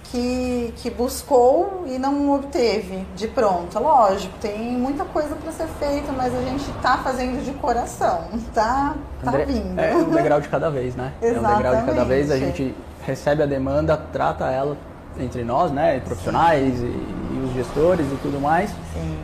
que, 0.05 0.73
que 0.77 0.89
buscou 0.89 1.83
e 1.85 1.97
não 1.99 2.31
obteve 2.31 3.05
de 3.15 3.27
pronto. 3.27 3.79
Lógico, 3.79 4.33
tem 4.41 4.71
muita 4.73 5.05
coisa 5.05 5.35
para 5.35 5.51
ser 5.51 5.67
feita, 5.79 6.11
mas 6.11 6.35
a 6.35 6.41
gente 6.41 6.69
está 6.69 6.97
fazendo 6.97 7.43
de 7.43 7.53
coração, 7.53 8.27
tá, 8.53 8.95
tá 9.23 9.31
vindo. 9.31 9.79
É 9.79 9.95
um 9.95 10.09
degrau 10.09 10.41
de 10.41 10.49
cada 10.49 10.69
vez, 10.69 10.95
né? 10.95 11.13
Exatamente. 11.21 11.45
É 11.45 11.49
um 11.49 11.55
degrau 11.55 11.75
de 11.75 11.85
cada 11.85 12.03
vez, 12.03 12.31
a 12.31 12.37
gente 12.39 12.75
recebe 13.05 13.43
a 13.43 13.45
demanda, 13.45 13.97
trata 13.97 14.45
ela 14.49 14.77
entre 15.19 15.43
nós, 15.43 15.71
né, 15.71 15.99
profissionais 15.99 16.79
e, 16.79 16.85
e, 16.85 17.43
os 17.45 17.53
gestores 17.53 18.05
e 18.05 18.15
tudo 18.21 18.39
mais. 18.39 18.69
Sim. 18.93 19.17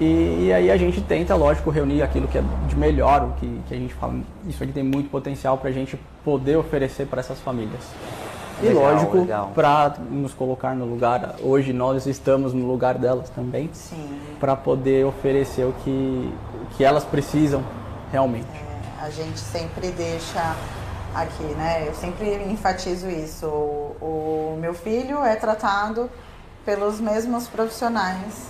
E, 0.00 0.46
e, 0.46 0.52
aí 0.52 0.70
a 0.70 0.76
gente 0.76 1.00
tenta, 1.00 1.34
lógico, 1.34 1.70
reunir 1.70 2.02
aquilo 2.02 2.28
que 2.28 2.38
é 2.38 2.42
de 2.68 2.76
melhor, 2.76 3.24
o 3.24 3.32
que, 3.32 3.60
que 3.66 3.74
a 3.74 3.76
gente 3.76 3.94
fala, 3.94 4.14
isso 4.46 4.62
aqui 4.62 4.72
tem 4.72 4.84
muito 4.84 5.10
potencial 5.10 5.58
para 5.58 5.70
a 5.70 5.72
gente 5.72 5.98
poder 6.24 6.56
oferecer 6.56 7.06
para 7.06 7.18
essas 7.18 7.40
famílias. 7.40 7.82
E 8.62 8.66
legal, 8.66 8.92
lógico, 8.92 9.26
para 9.54 9.94
nos 10.10 10.34
colocar 10.34 10.74
no 10.74 10.84
lugar, 10.84 11.36
hoje 11.42 11.72
nós 11.72 12.06
estamos 12.06 12.52
no 12.52 12.66
lugar 12.66 12.94
delas 12.94 13.28
também, 13.30 13.70
para 14.38 14.56
poder 14.56 15.04
oferecer 15.04 15.64
o 15.64 15.72
que, 15.84 16.32
o 16.62 16.76
que 16.76 16.84
elas 16.84 17.04
precisam 17.04 17.62
realmente. 18.10 18.48
É, 19.00 19.04
a 19.04 19.10
gente 19.10 19.38
sempre 19.38 19.90
deixa 19.90 20.56
aqui, 21.14 21.44
né? 21.54 21.84
Eu 21.86 21.94
sempre 21.94 22.34
enfatizo 22.44 23.08
isso. 23.08 23.46
O, 23.46 24.54
o 24.54 24.58
meu 24.60 24.74
filho 24.74 25.24
é 25.24 25.36
tratado 25.36 26.10
pelos 26.64 27.00
mesmos 27.00 27.48
profissionais 27.48 28.48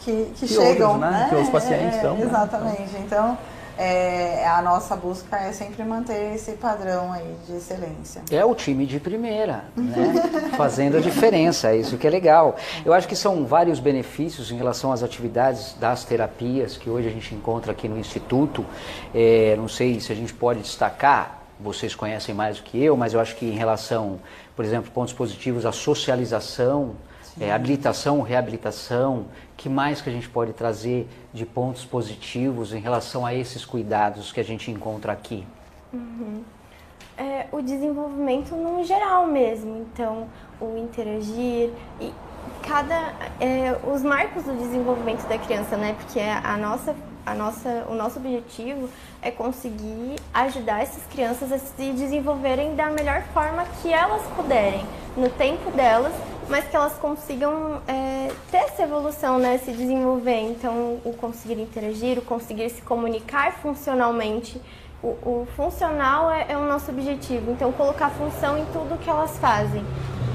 que, 0.00 0.32
que, 0.34 0.46
Que 0.46 0.48
chegam, 0.48 0.92
outros, 0.94 1.10
né? 1.10 1.18
né? 1.20 1.26
Que 1.30 1.36
os 1.36 1.48
pacientes 1.48 1.96
É, 1.96 2.00
são, 2.02 2.14
né? 2.16 2.24
Exatamente. 2.24 2.96
Então, 2.98 3.38
é, 3.78 4.46
a 4.46 4.62
nossa 4.62 4.94
busca 4.94 5.36
é 5.36 5.52
sempre 5.52 5.82
manter 5.84 6.34
esse 6.34 6.52
padrão 6.52 7.12
aí 7.12 7.34
de 7.46 7.56
excelência. 7.56 8.22
É 8.30 8.44
o 8.44 8.54
time 8.54 8.86
de 8.86 9.00
primeira, 9.00 9.64
né? 9.76 10.14
fazendo 10.56 10.96
a 10.96 11.00
diferença, 11.00 11.70
é 11.70 11.76
isso 11.76 11.98
que 11.98 12.06
é 12.06 12.10
legal. 12.10 12.56
Eu 12.84 12.92
acho 12.92 13.08
que 13.08 13.16
são 13.16 13.44
vários 13.44 13.80
benefícios 13.80 14.50
em 14.50 14.56
relação 14.56 14.92
às 14.92 15.02
atividades 15.02 15.74
das 15.80 16.04
terapias 16.04 16.76
que 16.76 16.88
hoje 16.88 17.08
a 17.08 17.10
gente 17.10 17.34
encontra 17.34 17.72
aqui 17.72 17.88
no 17.88 17.98
Instituto. 17.98 18.64
É, 19.14 19.54
não 19.56 19.68
sei 19.68 20.00
se 20.00 20.12
a 20.12 20.14
gente 20.16 20.32
pode 20.32 20.60
destacar, 20.60 21.42
vocês 21.58 21.94
conhecem 21.94 22.34
mais 22.34 22.58
do 22.58 22.64
que 22.64 22.82
eu, 22.82 22.96
mas 22.96 23.14
eu 23.14 23.20
acho 23.20 23.36
que 23.36 23.46
em 23.46 23.56
relação, 23.56 24.20
por 24.54 24.64
exemplo, 24.64 24.90
pontos 24.90 25.14
positivos, 25.14 25.64
a 25.64 25.72
socialização, 25.72 26.94
é, 27.40 27.52
habilitação, 27.52 28.20
reabilitação, 28.20 29.26
que 29.56 29.68
mais 29.68 30.00
que 30.00 30.08
a 30.08 30.12
gente 30.12 30.28
pode 30.28 30.52
trazer 30.52 31.08
de 31.32 31.44
pontos 31.44 31.84
positivos 31.84 32.72
em 32.72 32.80
relação 32.80 33.26
a 33.26 33.34
esses 33.34 33.64
cuidados 33.64 34.32
que 34.32 34.40
a 34.40 34.44
gente 34.44 34.70
encontra 34.70 35.12
aqui? 35.12 35.46
É, 37.16 37.46
o 37.52 37.60
desenvolvimento 37.60 38.54
no 38.54 38.84
geral 38.84 39.26
mesmo. 39.26 39.86
Então, 39.92 40.26
o 40.60 40.76
interagir 40.76 41.70
e 42.00 42.12
cada 42.62 43.12
é, 43.40 43.78
os 43.86 44.02
marcos 44.02 44.44
do 44.44 44.56
desenvolvimento 44.56 45.26
da 45.28 45.38
criança, 45.38 45.76
né? 45.76 45.94
Porque 45.98 46.20
a 46.20 46.56
nossa 46.56 46.94
a 47.26 47.34
nossa 47.34 47.86
o 47.88 47.94
nosso 47.94 48.18
objetivo 48.18 48.88
é 49.22 49.30
conseguir 49.30 50.16
ajudar 50.32 50.82
essas 50.82 51.04
crianças 51.06 51.52
a 51.52 51.58
se 51.58 51.92
desenvolverem 51.92 52.74
da 52.74 52.90
melhor 52.90 53.22
forma 53.32 53.64
que 53.80 53.92
elas 53.92 54.22
puderem, 54.36 54.84
no 55.16 55.30
tempo 55.30 55.70
delas, 55.70 56.12
mas 56.48 56.64
que 56.66 56.76
elas 56.76 56.92
consigam 56.94 57.80
é, 57.88 58.30
ter 58.50 58.58
essa 58.58 58.82
evolução, 58.82 59.38
né? 59.38 59.58
Se 59.58 59.72
desenvolver. 59.72 60.40
Então, 60.50 60.98
o 61.04 61.12
conseguir 61.18 61.60
interagir, 61.60 62.18
o 62.18 62.22
conseguir 62.22 62.68
se 62.70 62.82
comunicar 62.82 63.52
funcionalmente. 63.52 64.60
O, 65.02 65.08
o 65.08 65.48
funcional 65.54 66.30
é, 66.30 66.46
é 66.48 66.56
o 66.56 66.64
nosso 66.66 66.90
objetivo, 66.90 67.50
então 67.50 67.70
colocar 67.72 68.08
função 68.08 68.56
em 68.56 68.64
tudo 68.72 68.98
que 68.98 69.10
elas 69.10 69.36
fazem, 69.36 69.84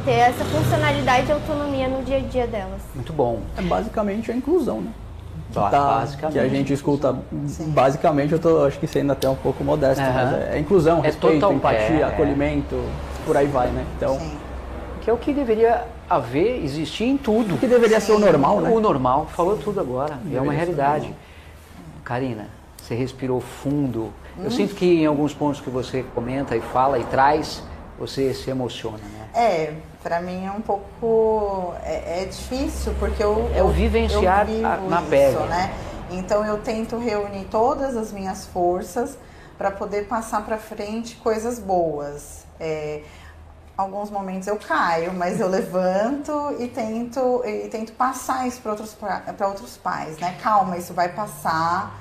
ter 0.05 0.11
essa 0.11 0.45
funcionalidade 0.45 1.27
e 1.27 1.31
autonomia 1.31 1.87
no 1.87 2.03
dia 2.03 2.17
a 2.17 2.19
dia 2.19 2.45
delas. 2.45 2.79
Muito 2.93 3.11
bom. 3.11 3.39
É 3.57 3.61
basicamente 3.63 4.31
a 4.31 4.35
inclusão, 4.35 4.81
né? 4.81 4.91
Ba- 5.55 5.71
Tá, 5.71 5.79
basicamente. 6.01 6.33
Que 6.33 6.39
a 6.39 6.47
gente 6.47 6.71
escuta, 6.71 7.17
basicamente, 7.69 8.33
eu 8.33 8.39
tô 8.39 8.63
acho 8.65 8.77
que 8.79 8.85
sendo 8.85 9.11
até 9.11 9.27
um 9.27 9.35
pouco 9.35 9.63
modesto, 9.63 10.03
Aham. 10.03 10.13
mas 10.13 10.53
é 10.53 10.59
inclusão, 10.59 10.99
É 10.99 11.07
respeito, 11.07 11.39
total- 11.39 11.53
empatia, 11.53 11.79
é, 11.97 12.01
é. 12.01 12.03
acolhimento, 12.03 12.79
por 13.25 13.35
aí 13.35 13.47
vai, 13.47 13.69
né? 13.69 13.83
Então, 13.97 14.19
Sim. 14.19 14.37
Que 15.01 15.09
é 15.09 15.13
o 15.13 15.17
que 15.17 15.33
deveria 15.33 15.83
haver, 16.09 16.63
existir 16.63 17.05
em 17.05 17.17
tudo. 17.17 17.55
o 17.55 17.57
que 17.57 17.67
deveria 17.67 17.99
ser 17.99 18.13
o 18.13 18.19
normal, 18.19 18.61
né? 18.61 18.69
O 18.71 18.79
normal, 18.79 19.27
falou 19.35 19.57
tudo 19.57 19.79
agora. 19.79 20.19
E 20.25 20.35
é 20.35 20.41
uma 20.41 20.53
realidade. 20.53 21.13
Karina, 22.03 22.47
você 22.77 22.95
respirou 22.95 23.39
fundo. 23.39 24.11
Hum. 24.37 24.43
Eu 24.45 24.51
sinto 24.51 24.73
que 24.75 25.01
em 25.01 25.05
alguns 25.05 25.33
pontos 25.33 25.61
que 25.61 25.69
você 25.69 26.03
comenta 26.15 26.55
e 26.55 26.61
fala 26.61 26.97
e 26.97 27.03
traz, 27.05 27.61
você 27.99 28.33
se 28.33 28.49
emociona, 28.49 28.97
né? 28.97 29.27
É, 29.35 29.73
pra 30.01 30.21
mim 30.21 30.45
é 30.45 30.51
um 30.51 30.61
pouco 30.61 31.73
é, 31.83 32.23
é 32.23 32.25
difícil 32.25 32.93
porque 32.97 33.23
eu 33.23 33.49
É 33.53 33.61
o 33.61 33.67
eu- 33.67 33.69
vivenciar 33.69 34.49
eu 34.49 34.55
vivo 34.55 34.65
a- 34.67 34.77
na 34.77 35.01
isso, 35.01 35.09
pele. 35.09 35.37
né? 35.49 35.73
Então 36.11 36.43
eu 36.45 36.57
tento 36.59 36.97
reunir 36.97 37.45
todas 37.51 37.95
as 37.95 38.11
minhas 38.11 38.45
forças 38.47 39.17
para 39.57 39.69
poder 39.69 40.07
passar 40.07 40.43
para 40.45 40.57
frente 40.57 41.17
coisas 41.17 41.59
boas. 41.59 42.45
É, 42.59 43.01
alguns 43.79 44.09
momentos 44.11 44.47
eu 44.47 44.57
caio, 44.57 45.13
mas 45.13 45.39
eu 45.39 45.47
levanto 45.47 46.31
e 46.59 46.67
tento 46.67 47.41
e 47.45 47.67
tento 47.69 47.93
passar 47.93 48.45
isso 48.47 48.59
para 48.61 48.71
outros 48.71 48.93
para 49.37 49.47
outros 49.47 49.77
pais, 49.77 50.17
né? 50.17 50.35
Calma, 50.43 50.77
isso 50.77 50.93
vai 50.93 51.09
passar. 51.09 51.97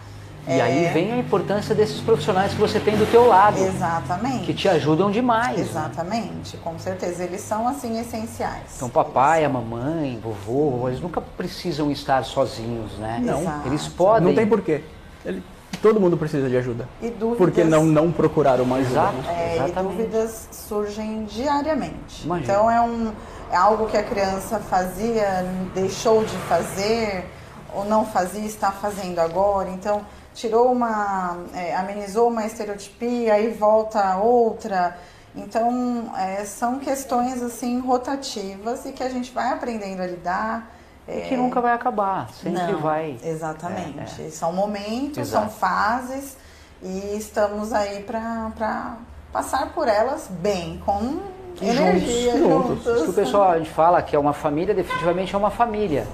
E 0.47 0.61
aí 0.61 0.87
É, 0.87 0.93
vem 0.93 1.13
a 1.13 1.17
importância 1.19 1.75
desses 1.75 2.01
profissionais 2.01 2.53
que 2.55 2.59
você 2.59 2.81
tem 2.81 2.97
do 2.97 3.05
teu 3.11 3.27
lado, 3.29 3.59
Exatamente. 3.59 4.47
que 4.47 4.55
te 4.55 4.67
ajudam 4.67 5.11
demais. 5.11 5.57
né? 5.59 5.63
Exatamente, 5.63 6.57
com 6.57 6.79
certeza. 6.79 7.23
Eles 7.23 7.43
são 7.43 7.69
assim 7.69 8.01
essenciais. 8.01 8.75
Então, 8.77 8.89
papai, 8.89 9.45
a 9.45 9.49
mamãe, 9.49 10.19
vovô, 10.23 10.89
eles 10.89 11.01
nunca 11.01 11.21
precisam 11.21 11.91
estar 11.91 12.25
sozinhos, 12.25 12.93
né? 12.99 13.21
Não. 13.23 13.41
Exato. 13.43 13.69
Eles 13.69 13.87
podem. 13.89 14.29
Não 14.29 14.35
tem 14.35 14.47
porquê. 14.47 14.83
Ele, 15.25 15.43
todo 15.83 16.01
mundo 16.01 16.17
precisa 16.17 16.49
de 16.49 16.57
ajuda. 16.57 16.89
E 17.01 17.11
dúvidas, 17.11 17.39
Por 17.39 17.51
que 17.51 17.65
não, 17.65 17.85
não 17.85 18.13
procurar 18.13 18.61
uma 18.61 18.77
ajuda? 18.77 18.91
Exato. 18.91 19.17
né? 19.17 19.57
É, 19.57 19.69
e 19.69 19.73
dúvidas 19.73 20.49
surgem 20.53 21.25
diariamente. 21.25 22.25
Imagina. 22.25 22.53
Então 22.53 22.71
é, 22.71 22.81
um, 22.81 23.13
é 23.51 23.57
algo 23.57 23.87
que 23.87 23.97
a 23.97 24.03
criança 24.03 24.59
fazia, 24.59 25.45
deixou 25.75 26.25
de 26.25 26.37
fazer, 26.49 27.27
ou 27.75 27.85
não 27.85 28.05
fazia, 28.05 28.45
está 28.45 28.71
fazendo 28.71 29.19
agora. 29.19 29.69
Então 29.71 30.03
tirou 30.35 30.71
uma. 30.73 31.39
é, 31.55 31.75
amenizou 31.75 32.29
uma 32.29 32.47
estereotipia, 32.47 33.35
aí 33.35 33.53
volta 33.53 34.17
outra. 34.17 34.97
Então 35.35 36.13
é, 36.17 36.45
são 36.45 36.79
questões 36.79 37.43
assim 37.43 37.79
rotativas 37.81 38.85
e 38.87 38.93
que 38.93 39.03
a 39.03 39.09
gente 39.09 39.33
vai 39.33 39.53
aprendendo 39.53 40.01
a 40.03 40.07
lidar. 40.07 40.78
E 41.09 41.23
que 41.23 41.37
nunca 41.37 41.61
vai 41.61 41.73
acabar, 41.73 42.29
sempre 42.31 42.73
Não, 42.73 42.79
vai. 42.81 43.17
Exatamente. 43.25 44.31
São 44.31 44.53
momentos, 44.53 45.19
Exato. 45.19 45.47
são 45.47 45.51
fases 45.51 46.37
e 46.83 47.17
estamos 47.17 47.73
aí 47.73 48.03
para 48.03 48.97
passar 49.33 49.73
por 49.73 49.89
elas 49.89 50.29
bem, 50.29 50.81
com 50.85 51.21
E 51.61 51.69
energia 51.69 52.37
juntos, 52.37 52.85
juntos. 52.85 52.87
Isso 52.87 53.05
que 53.05 53.11
o 53.11 53.15
pessoal 53.15 53.51
a 53.51 53.59
gente 53.59 53.71
fala 53.71 54.03
que 54.03 54.15
é 54.15 54.19
uma 54.19 54.35
família, 54.35 54.75
definitivamente 54.75 55.35
é 55.35 55.39
uma 55.39 55.51
família. 55.51 56.07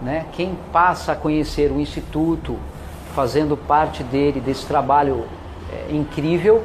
Né? 0.00 0.24
Quem 0.32 0.58
passa 0.72 1.12
a 1.12 1.16
conhecer 1.16 1.70
o 1.70 1.78
Instituto, 1.78 2.56
fazendo 3.14 3.56
parte 3.56 4.02
dele, 4.02 4.40
desse 4.40 4.64
trabalho 4.64 5.26
é, 5.72 5.92
incrível, 5.94 6.64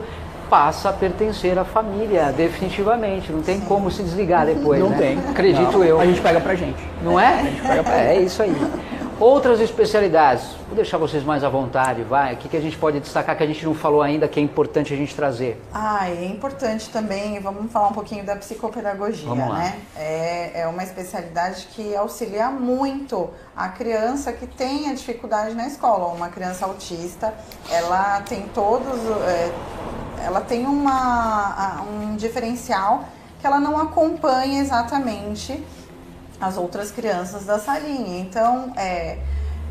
passa 0.54 0.90
a 0.90 0.94
pertencer 0.94 1.58
à 1.58 1.66
família, 1.66 2.32
definitivamente. 2.32 3.32
Não 3.32 3.42
tem 3.42 3.60
como 3.62 3.90
se 3.90 4.04
desligar 4.04 4.46
depois. 4.46 4.80
Não 4.80 4.92
né? 4.92 4.98
tem. 5.00 5.18
Acredito 5.32 5.72
Não, 5.72 5.84
eu. 5.84 6.00
A 6.00 6.06
gente 6.06 6.22
pega 6.22 6.40
pra 6.40 6.54
gente. 6.54 6.78
Não 7.02 7.20
é? 7.20 7.44
É 7.88 8.22
isso 8.22 8.44
aí. 8.44 8.56
Outras 9.20 9.62
especialidades, 9.62 10.44
vou 10.68 10.76
deixar 10.76 10.98
vocês 10.98 11.24
mais 11.24 11.44
à 11.44 11.50
vontade, 11.50 12.04
vai. 12.04 12.34
O 12.34 12.38
que, 12.38 12.50
que 12.50 12.58
a 12.58 12.60
gente 12.60 12.78
pode 12.78 13.00
destacar 13.00 13.38
que 13.38 13.44
a 13.44 13.46
gente 13.46 13.64
não 13.64 13.74
falou 13.74 14.02
ainda 14.02 14.28
que 14.28 14.40
é 14.40 14.44
importante 14.44 14.94
a 14.94 14.98
gente 14.98 15.16
trazer? 15.16 15.62
Ah, 15.74 16.10
é 16.10 16.26
importante 16.26 16.90
também, 16.90 17.40
vamos 17.40 17.72
falar 17.72 17.90
um 17.90 17.94
pouquinho 17.94 18.26
da 18.26 18.36
psicopedagogia, 18.36 19.34
né? 19.34 19.80
É, 19.96 20.62
é 20.62 20.68
uma 20.68 20.84
especialidade 20.84 21.68
que 21.74 21.96
auxilia 21.96 22.50
muito 22.50 23.30
a 23.56 23.70
criança 23.70 24.34
que 24.34 24.48
tem 24.48 24.90
a 24.90 24.94
dificuldade 24.94 25.54
na 25.54 25.68
escola. 25.68 26.08
Uma 26.08 26.30
criança 26.30 26.66
autista, 26.66 27.34
ela 27.70 28.22
tem 28.22 28.48
todos, 28.54 29.00
é, 29.28 29.52
ela 30.26 30.42
tem 30.42 30.66
uma, 30.66 31.84
um 31.84 32.16
diferencial 32.16 33.06
que 33.40 33.46
ela 33.48 33.60
não 33.60 33.78
acompanha 33.80 34.62
exatamente 34.62 35.64
as 36.46 36.58
outras 36.58 36.92
crianças 36.92 37.46
da 37.46 37.60
salinha. 37.60 38.20
Então, 38.20 38.74
é, 38.76 39.18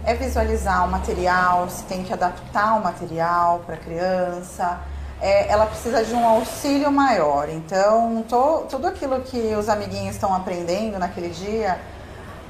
é 0.04 0.14
visualizar 0.14 0.86
o 0.86 0.90
material, 0.90 1.68
se 1.68 1.84
tem 1.84 2.02
que 2.02 2.12
adaptar 2.12 2.78
o 2.78 2.82
material 2.82 3.62
para 3.66 3.74
a 3.76 3.78
criança. 3.78 4.80
É, 5.20 5.48
ela 5.48 5.66
precisa 5.66 6.04
de 6.04 6.12
um 6.14 6.26
auxílio 6.26 6.90
maior. 6.90 7.48
Então, 7.48 8.24
to- 8.28 8.66
tudo 8.68 8.88
aquilo 8.88 9.20
que 9.20 9.54
os 9.54 9.68
amiguinhos 9.68 10.16
estão 10.16 10.34
aprendendo 10.34 10.98
naquele 10.98 11.28
dia, 11.28 11.78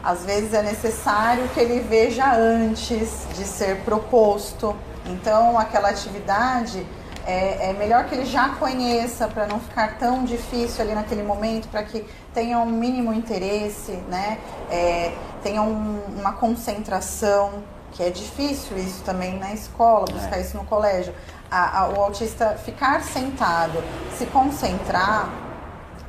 às 0.02 0.24
vezes 0.24 0.54
é 0.54 0.62
necessário 0.62 1.46
que 1.50 1.60
ele 1.60 1.80
veja 1.80 2.32
antes 2.34 3.26
de 3.36 3.44
ser 3.44 3.80
proposto. 3.84 4.74
Então, 5.06 5.58
aquela 5.58 5.90
atividade 5.90 6.86
é, 7.26 7.70
é 7.70 7.72
melhor 7.74 8.04
que 8.06 8.14
ele 8.14 8.24
já 8.24 8.50
conheça 8.50 9.28
para 9.28 9.46
não 9.46 9.60
ficar 9.60 9.98
tão 9.98 10.24
difícil 10.24 10.82
ali 10.84 10.94
naquele 10.94 11.22
momento, 11.22 11.68
para 11.68 11.82
que 11.82 12.04
tenha 12.34 12.58
um 12.58 12.66
mínimo 12.66 13.12
interesse, 13.12 13.92
né? 14.08 14.38
É, 14.70 15.12
tenha 15.42 15.62
um- 15.62 16.00
uma 16.18 16.32
concentração, 16.32 17.62
que 17.92 18.02
é 18.02 18.10
difícil 18.10 18.76
isso 18.78 19.02
também 19.04 19.38
na 19.38 19.52
escola, 19.52 20.06
buscar 20.10 20.38
isso 20.40 20.56
no 20.56 20.64
colégio. 20.64 21.14
A- 21.50 21.80
a- 21.80 21.88
o 21.90 22.00
autista 22.02 22.56
ficar 22.64 23.02
sentado, 23.02 23.82
se 24.16 24.24
concentrar, 24.26 25.28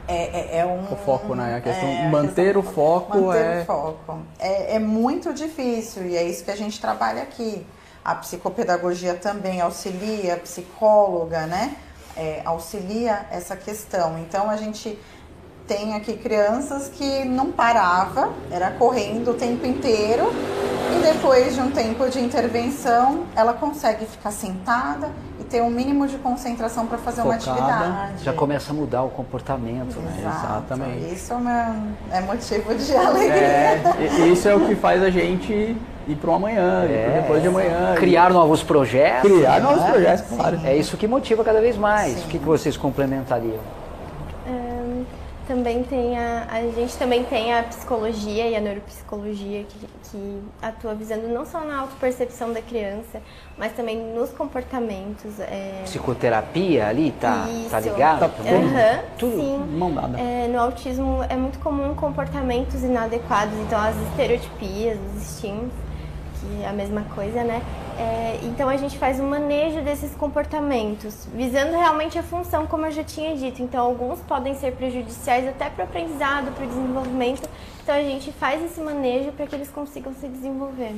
é, 0.07 0.57
é, 0.57 0.57
é 0.59 0.65
um. 0.65 0.93
O 0.93 0.95
foco, 0.95 1.35
né? 1.35 1.55
A 1.55 1.61
questão- 1.61 1.87
é, 1.87 2.05
a 2.05 2.09
manter 2.09 2.53
questão- 2.53 2.61
o 2.61 2.63
foco 2.63 3.17
manter 3.19 3.39
é- 3.45 3.61
o 3.61 3.65
foco. 3.65 4.19
É, 4.39 4.75
é 4.75 4.79
muito 4.79 5.33
difícil 5.33 6.05
e 6.07 6.15
é 6.15 6.23
isso 6.23 6.43
que 6.45 6.51
a 6.51 6.55
gente 6.55 6.79
trabalha 6.79 7.21
aqui. 7.23 7.65
A 8.03 8.15
psicopedagogia 8.15 9.13
também 9.15 9.61
auxilia, 9.61 10.35
a 10.35 10.37
psicóloga, 10.37 11.45
né? 11.45 11.75
É, 12.15 12.41
auxilia 12.45 13.25
essa 13.31 13.55
questão. 13.55 14.19
Então 14.19 14.49
a 14.49 14.57
gente 14.57 14.99
tem 15.67 15.95
aqui 15.95 16.17
crianças 16.17 16.89
que 16.89 17.23
não 17.23 17.51
parava, 17.51 18.33
era 18.51 18.71
correndo 18.71 19.31
o 19.31 19.33
tempo 19.33 19.65
inteiro 19.65 20.31
e 20.95 21.01
depois 21.01 21.55
de 21.55 21.61
um 21.61 21.71
tempo 21.71 22.09
de 22.09 22.19
intervenção 22.19 23.25
ela 23.35 23.53
consegue 23.53 24.05
ficar 24.05 24.31
sentada 24.31 25.09
ter 25.53 25.61
um 25.61 25.69
mínimo 25.69 26.07
de 26.07 26.17
concentração 26.17 26.87
para 26.87 26.97
fazer 26.97 27.21
uma 27.21 27.39
Focada. 27.39 27.61
atividade. 27.61 28.23
Já 28.23 28.33
começa 28.33 28.71
a 28.71 28.73
mudar 28.73 29.03
o 29.03 29.09
comportamento, 29.09 29.99
né? 29.99 30.15
Exato. 30.19 30.35
Exatamente. 30.47 31.13
Isso 31.13 31.31
é, 31.31 31.35
uma- 31.35 31.75
é 32.11 32.21
motivo 32.21 32.73
de 32.73 32.91
alegria. 32.97 33.35
É, 33.35 33.81
e- 34.17 34.33
isso 34.33 34.49
é 34.49 34.55
o 34.55 34.61
que 34.61 34.73
faz 34.73 35.03
a 35.03 35.11
gente 35.11 35.53
ir 36.07 36.15
para 36.15 36.31
o 36.31 36.33
amanhã, 36.33 36.85
É. 36.85 36.87
ir 36.87 37.11
pro 37.11 37.21
depois 37.21 37.41
de 37.43 37.47
amanhã. 37.49 37.93
Criar 37.95 38.31
novos 38.31 38.63
projetos. 38.63 39.31
Criar 39.31 39.61
novos 39.61 39.83
né? 39.83 39.91
projetos, 39.91 40.25
claro. 40.35 40.59
É 40.65 40.75
isso 40.75 40.97
que 40.97 41.07
motiva 41.07 41.43
cada 41.43 41.61
vez 41.61 41.77
mais. 41.77 42.23
O 42.23 42.27
que, 42.29 42.39
que 42.39 42.45
vocês 42.45 42.75
complementariam? 42.75 43.59
Também 45.47 45.83
tem 45.83 46.17
a, 46.17 46.47
a 46.49 46.61
gente 46.71 46.95
também 46.97 47.23
tem 47.25 47.53
a 47.53 47.63
psicologia 47.63 48.47
e 48.47 48.55
a 48.55 48.61
neuropsicologia 48.61 49.65
que, 49.65 49.87
que 50.09 50.41
atua 50.61 50.95
visando 50.95 51.27
não 51.27 51.45
só 51.45 51.59
na 51.65 51.81
autopercepção 51.81 52.53
da 52.53 52.61
criança, 52.61 53.21
mas 53.57 53.73
também 53.73 53.97
nos 54.13 54.29
comportamentos. 54.29 55.37
é, 55.41 55.81
Psicoterapia 55.83 56.87
ali, 56.87 57.11
tá, 57.19 57.45
tá 57.69 57.79
Isso. 57.79 57.89
ligado? 57.89 58.19
Tá 58.19 58.25
Aham, 58.25 59.03
Tudo. 59.17 59.35
sim. 59.35 59.57
Mão 59.77 59.93
dada. 59.93 60.17
É, 60.17 60.47
no 60.47 60.59
autismo 60.61 61.21
é 61.27 61.35
muito 61.35 61.59
comum 61.59 61.93
comportamentos 61.93 62.81
inadequados, 62.81 63.53
então 63.59 63.79
as 63.79 63.95
estereotipias, 64.09 64.97
os 65.17 65.23
estímulos, 65.33 65.73
que 66.39 66.63
é 66.63 66.69
a 66.69 66.73
mesma 66.73 67.01
coisa, 67.13 67.43
né? 67.43 67.61
É, 67.97 68.39
então 68.43 68.69
a 68.69 68.77
gente 68.77 68.97
faz 68.97 69.19
um 69.19 69.27
manejo 69.27 69.81
desses 69.81 70.15
comportamentos, 70.15 71.27
visando 71.33 71.71
realmente 71.71 72.17
a 72.17 72.23
função, 72.23 72.65
como 72.65 72.85
eu 72.85 72.91
já 72.91 73.03
tinha 73.03 73.35
dito. 73.35 73.61
Então 73.61 73.83
alguns 73.85 74.19
podem 74.21 74.55
ser 74.55 74.73
prejudiciais 74.73 75.47
até 75.47 75.69
para 75.69 75.85
o 75.85 75.87
aprendizado, 75.87 76.51
para 76.53 76.65
o 76.65 76.67
desenvolvimento. 76.67 77.47
Então 77.83 77.95
a 77.95 78.01
gente 78.01 78.31
faz 78.31 78.63
esse 78.63 78.81
manejo 78.81 79.31
para 79.31 79.45
que 79.45 79.55
eles 79.55 79.69
consigam 79.69 80.13
se 80.13 80.27
desenvolver. 80.27 80.95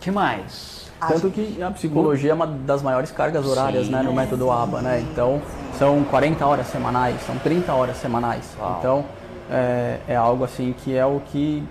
que 0.00 0.10
mais? 0.10 0.86
Tanto 0.98 1.30
que 1.30 1.62
a 1.62 1.70
psicologia 1.70 2.30
é 2.30 2.34
uma 2.34 2.46
das 2.46 2.82
maiores 2.82 3.10
cargas 3.10 3.46
horárias 3.46 3.86
Sim. 3.86 3.92
né, 3.92 4.02
no 4.02 4.14
método 4.14 4.50
ABA, 4.50 4.80
né? 4.80 5.04
Então, 5.12 5.42
são 5.78 6.02
40 6.04 6.46
horas 6.46 6.66
semanais, 6.68 7.20
são 7.26 7.36
30 7.38 7.72
horas 7.74 7.98
semanais. 7.98 8.56
Uau. 8.58 8.76
Então, 8.78 9.04
é, 9.50 9.98
é 10.08 10.16
algo 10.16 10.42
assim 10.44 10.74
que 10.82 10.96
é 10.96 11.04
o 11.04 11.20
que 11.26 11.62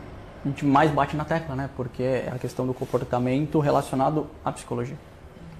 a 0.46 0.48
gente 0.48 0.64
mais 0.64 0.92
bate 0.92 1.18
na 1.18 1.26
tecla, 1.26 1.56
né? 1.56 1.70
Porque 1.76 2.04
é 2.04 2.32
a 2.34 2.38
questão 2.38 2.68
do 2.68 2.74
comportamento 2.74 3.60
relacionado 3.60 4.28
à 4.44 4.52
psicologia. 4.52 4.98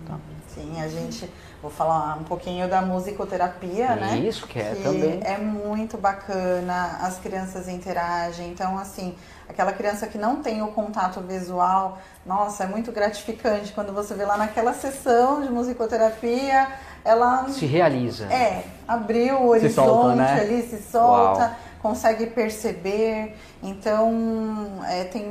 Tá? 0.08 0.16
Sim, 0.54 0.80
a 0.80 0.88
gente. 0.88 1.30
Vou 1.62 1.72
falar 1.72 2.18
um 2.20 2.24
pouquinho 2.24 2.70
da 2.70 2.84
musicoterapia, 2.84 3.96
né? 3.96 4.20
Isso, 4.20 4.46
que 4.46 4.60
é 4.60 4.76
também. 4.76 5.20
É 5.24 5.40
muito 5.40 5.98
bacana, 5.98 7.00
as 7.02 7.18
crianças 7.18 7.68
interagem. 7.68 8.52
Então, 8.52 8.78
assim, 8.78 9.16
aquela 9.50 9.74
criança 9.74 10.06
que 10.06 10.18
não 10.18 10.44
tem 10.44 10.62
o 10.62 10.68
contato 10.68 11.20
visual, 11.22 11.98
nossa, 12.24 12.66
é 12.66 12.68
muito 12.68 12.92
gratificante 12.92 13.74
quando 13.74 13.92
você 13.92 14.14
vê 14.14 14.26
lá 14.26 14.38
naquela 14.38 14.74
sessão 14.74 15.42
de 15.42 15.50
musicoterapia, 15.50 16.68
ela. 17.04 17.50
Se 17.50 17.66
realiza. 17.66 18.26
É, 18.26 18.66
abriu 18.88 19.38
o 19.38 19.54
Se 19.54 19.66
horizonte 19.66 19.88
solta, 19.88 20.16
né? 20.16 20.42
ali, 20.42 20.62
se 20.62 20.82
solta, 20.84 21.42
Uau. 21.42 21.56
Consegue 21.90 22.26
perceber. 22.26 23.36
Então, 23.62 24.82
é, 24.88 25.04
tem 25.04 25.24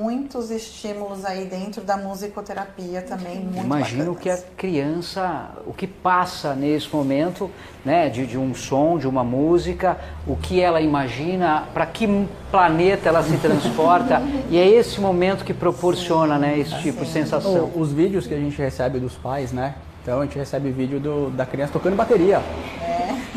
muitos 0.00 0.50
estímulos 0.50 1.22
aí 1.24 1.44
dentro 1.44 1.82
da 1.82 1.98
musicoterapia 1.98 3.02
também, 3.02 3.40
muito 3.40 3.64
Imagino 3.64 4.14
bacanas. 4.14 4.22
que 4.22 4.30
a 4.30 4.36
criança, 4.56 5.50
o 5.66 5.72
que 5.74 5.86
passa 5.86 6.54
nesse 6.54 6.94
momento, 6.94 7.50
né, 7.84 8.08
de, 8.08 8.26
de 8.26 8.38
um 8.38 8.54
som, 8.54 8.96
de 8.96 9.06
uma 9.06 9.22
música, 9.22 9.98
o 10.26 10.34
que 10.34 10.60
ela 10.62 10.80
imagina, 10.80 11.64
para 11.74 11.84
que 11.84 12.06
planeta 12.50 13.08
ela 13.10 13.22
se 13.22 13.36
transporta, 13.36 14.22
e 14.48 14.58
é 14.58 14.66
esse 14.66 14.98
momento 15.00 15.44
que 15.44 15.52
proporciona, 15.52 16.38
né, 16.38 16.58
esse 16.58 16.74
tipo 16.80 17.04
de 17.04 17.10
sensação. 17.10 17.70
O- 17.74 17.80
Os 17.80 17.92
vídeos 17.92 18.26
que 18.26 18.32
a 18.34 18.38
gente 18.38 18.56
recebe 18.56 18.98
dos 18.98 19.14
pais, 19.14 19.52
né? 19.52 19.74
Então 20.08 20.22
a 20.22 20.24
gente 20.24 20.38
recebe 20.38 20.70
vídeo 20.70 20.98
do- 20.98 21.28
da 21.28 21.44
criança 21.44 21.74
tocando 21.74 21.94
bateria. 21.94 22.40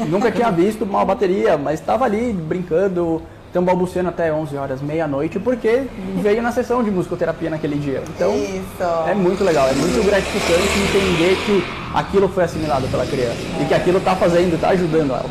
Nunca 0.08 0.32
tinha 0.32 0.50
visto 0.50 0.86
uma 0.86 1.04
bateria, 1.04 1.58
mas 1.58 1.82
estava 1.82 2.06
ali 2.06 2.32
brincando, 2.32 3.22
então 3.50 3.62
balbuciando 3.62 4.08
até 4.08 4.32
11 4.32 4.56
horas, 4.56 4.82
meia-noite, 4.82 5.38
porque 5.38 5.84
veio 6.22 6.42
na 6.42 6.54
sessão 6.54 6.82
de 6.82 6.90
musicoterapia 6.90 7.50
naquele 7.50 7.76
dia. 7.76 8.02
Então 8.16 8.34
Isso. 8.34 8.84
é 9.06 9.14
muito 9.14 9.44
legal, 9.44 9.68
é 9.68 9.74
muito 9.74 10.02
gratificante 10.06 10.80
entender 10.80 11.36
que 11.46 11.62
aquilo 11.94 12.30
foi 12.30 12.46
assimilado 12.46 12.88
pela 12.88 13.06
criança 13.06 13.42
e 13.62 13.66
que 13.66 13.74
aquilo 13.74 13.98
está 13.98 14.16
fazendo, 14.16 14.56
está 14.56 14.70
ajudando 14.70 15.12
ela. 15.12 15.30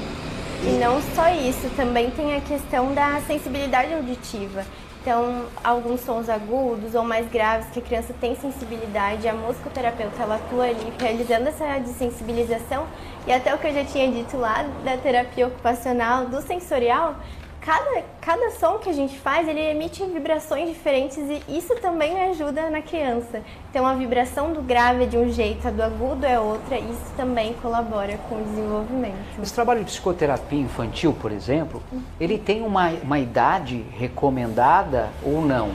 E 0.63 0.73
não 0.79 1.01
só 1.17 1.27
isso, 1.31 1.71
também 1.75 2.11
tem 2.11 2.37
a 2.37 2.41
questão 2.43 2.93
da 2.93 3.19
sensibilidade 3.27 3.95
auditiva. 3.95 4.61
Então, 5.03 5.47
alguns 5.65 6.01
sons 6.01 6.29
agudos 6.29 6.95
ou 6.95 7.03
mais 7.03 7.27
graves 7.31 7.71
que 7.71 7.79
a 7.79 7.83
criança 7.83 8.15
tem 8.21 8.35
sensibilidade, 8.37 9.27
a 9.27 9.33
musicoterapeuta 9.33 10.23
ela 10.23 10.35
atua 10.35 10.65
ali 10.65 10.93
realizando 10.99 11.49
essa 11.49 11.79
desensibilização 11.79 12.87
e 13.27 13.33
até 13.33 13.55
o 13.55 13.59
que 13.59 13.69
eu 13.69 13.73
já 13.73 13.85
tinha 13.85 14.11
dito 14.11 14.37
lá 14.37 14.63
da 14.85 14.99
terapia 14.99 15.47
ocupacional, 15.47 16.27
do 16.27 16.43
sensorial, 16.43 17.17
cada, 17.61 18.03
cada 18.21 18.51
som 18.53 18.79
que 18.79 18.89
a 18.89 18.93
gente 18.93 19.19
faz, 19.19 19.47
ele 19.47 19.61
emite 19.61 20.03
vibrações 20.05 20.69
diferentes 20.69 21.19
e 21.19 21.43
isso 21.49 21.75
também 21.77 22.21
ajuda 22.31 22.71
na 22.71 22.81
criança. 22.81 23.41
Então, 23.71 23.87
a 23.87 23.95
vibração 23.95 24.53
do 24.53 24.63
grave 24.63 25.05
é 25.05 25.07
de 25.07 25.17
um 25.17 25.31
jeito, 25.31 25.69
a 25.69 25.71
do 25.71 25.83
agudo 25.83 26.25
é 26.27 26.39
outra, 26.39 26.77
e 26.79 26.91
isso 26.91 27.13
também 27.17 27.55
colabora 27.63 28.19
com 28.29 28.37
o 28.37 28.45
desenvolvimento. 28.45 29.15
Esse 29.43 29.55
trabalho 29.55 29.81
de 29.81 29.87
psicoterapia 29.87 30.61
infantil, 30.61 31.13
por 31.13 31.31
exemplo, 31.31 31.83
ele 32.19 32.39
tem 32.39 32.63
uma, 32.63 32.89
uma 33.03 33.19
idade 33.19 33.85
recomendada 33.97 35.09
ou 35.23 35.43
não, 35.45 35.73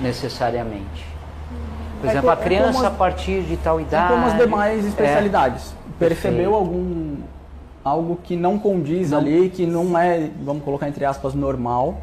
necessariamente? 0.00 1.04
Por 2.00 2.08
É 2.08 2.10
exemplo, 2.12 2.30
a 2.30 2.34
é 2.34 2.36
criança 2.36 2.86
a 2.88 2.90
partir 2.90 3.42
de 3.42 3.56
tal 3.56 3.78
É 3.78 3.82
idade. 3.82 4.12
como 4.12 4.26
as 4.26 4.36
demais 4.36 4.84
é. 4.84 4.88
especialidades. 4.88 5.74
Percebeu 5.98 6.50
Perfeito. 6.50 6.54
algum 6.54 7.16
algo 7.86 8.16
que 8.16 8.36
não 8.36 8.58
condiz 8.58 9.10
Não. 9.12 9.18
ali, 9.18 9.48
que 9.48 9.64
não 9.64 9.96
é, 9.96 10.28
vamos 10.42 10.64
colocar 10.64 10.88
entre 10.88 11.04
aspas, 11.04 11.34
normal, 11.34 11.98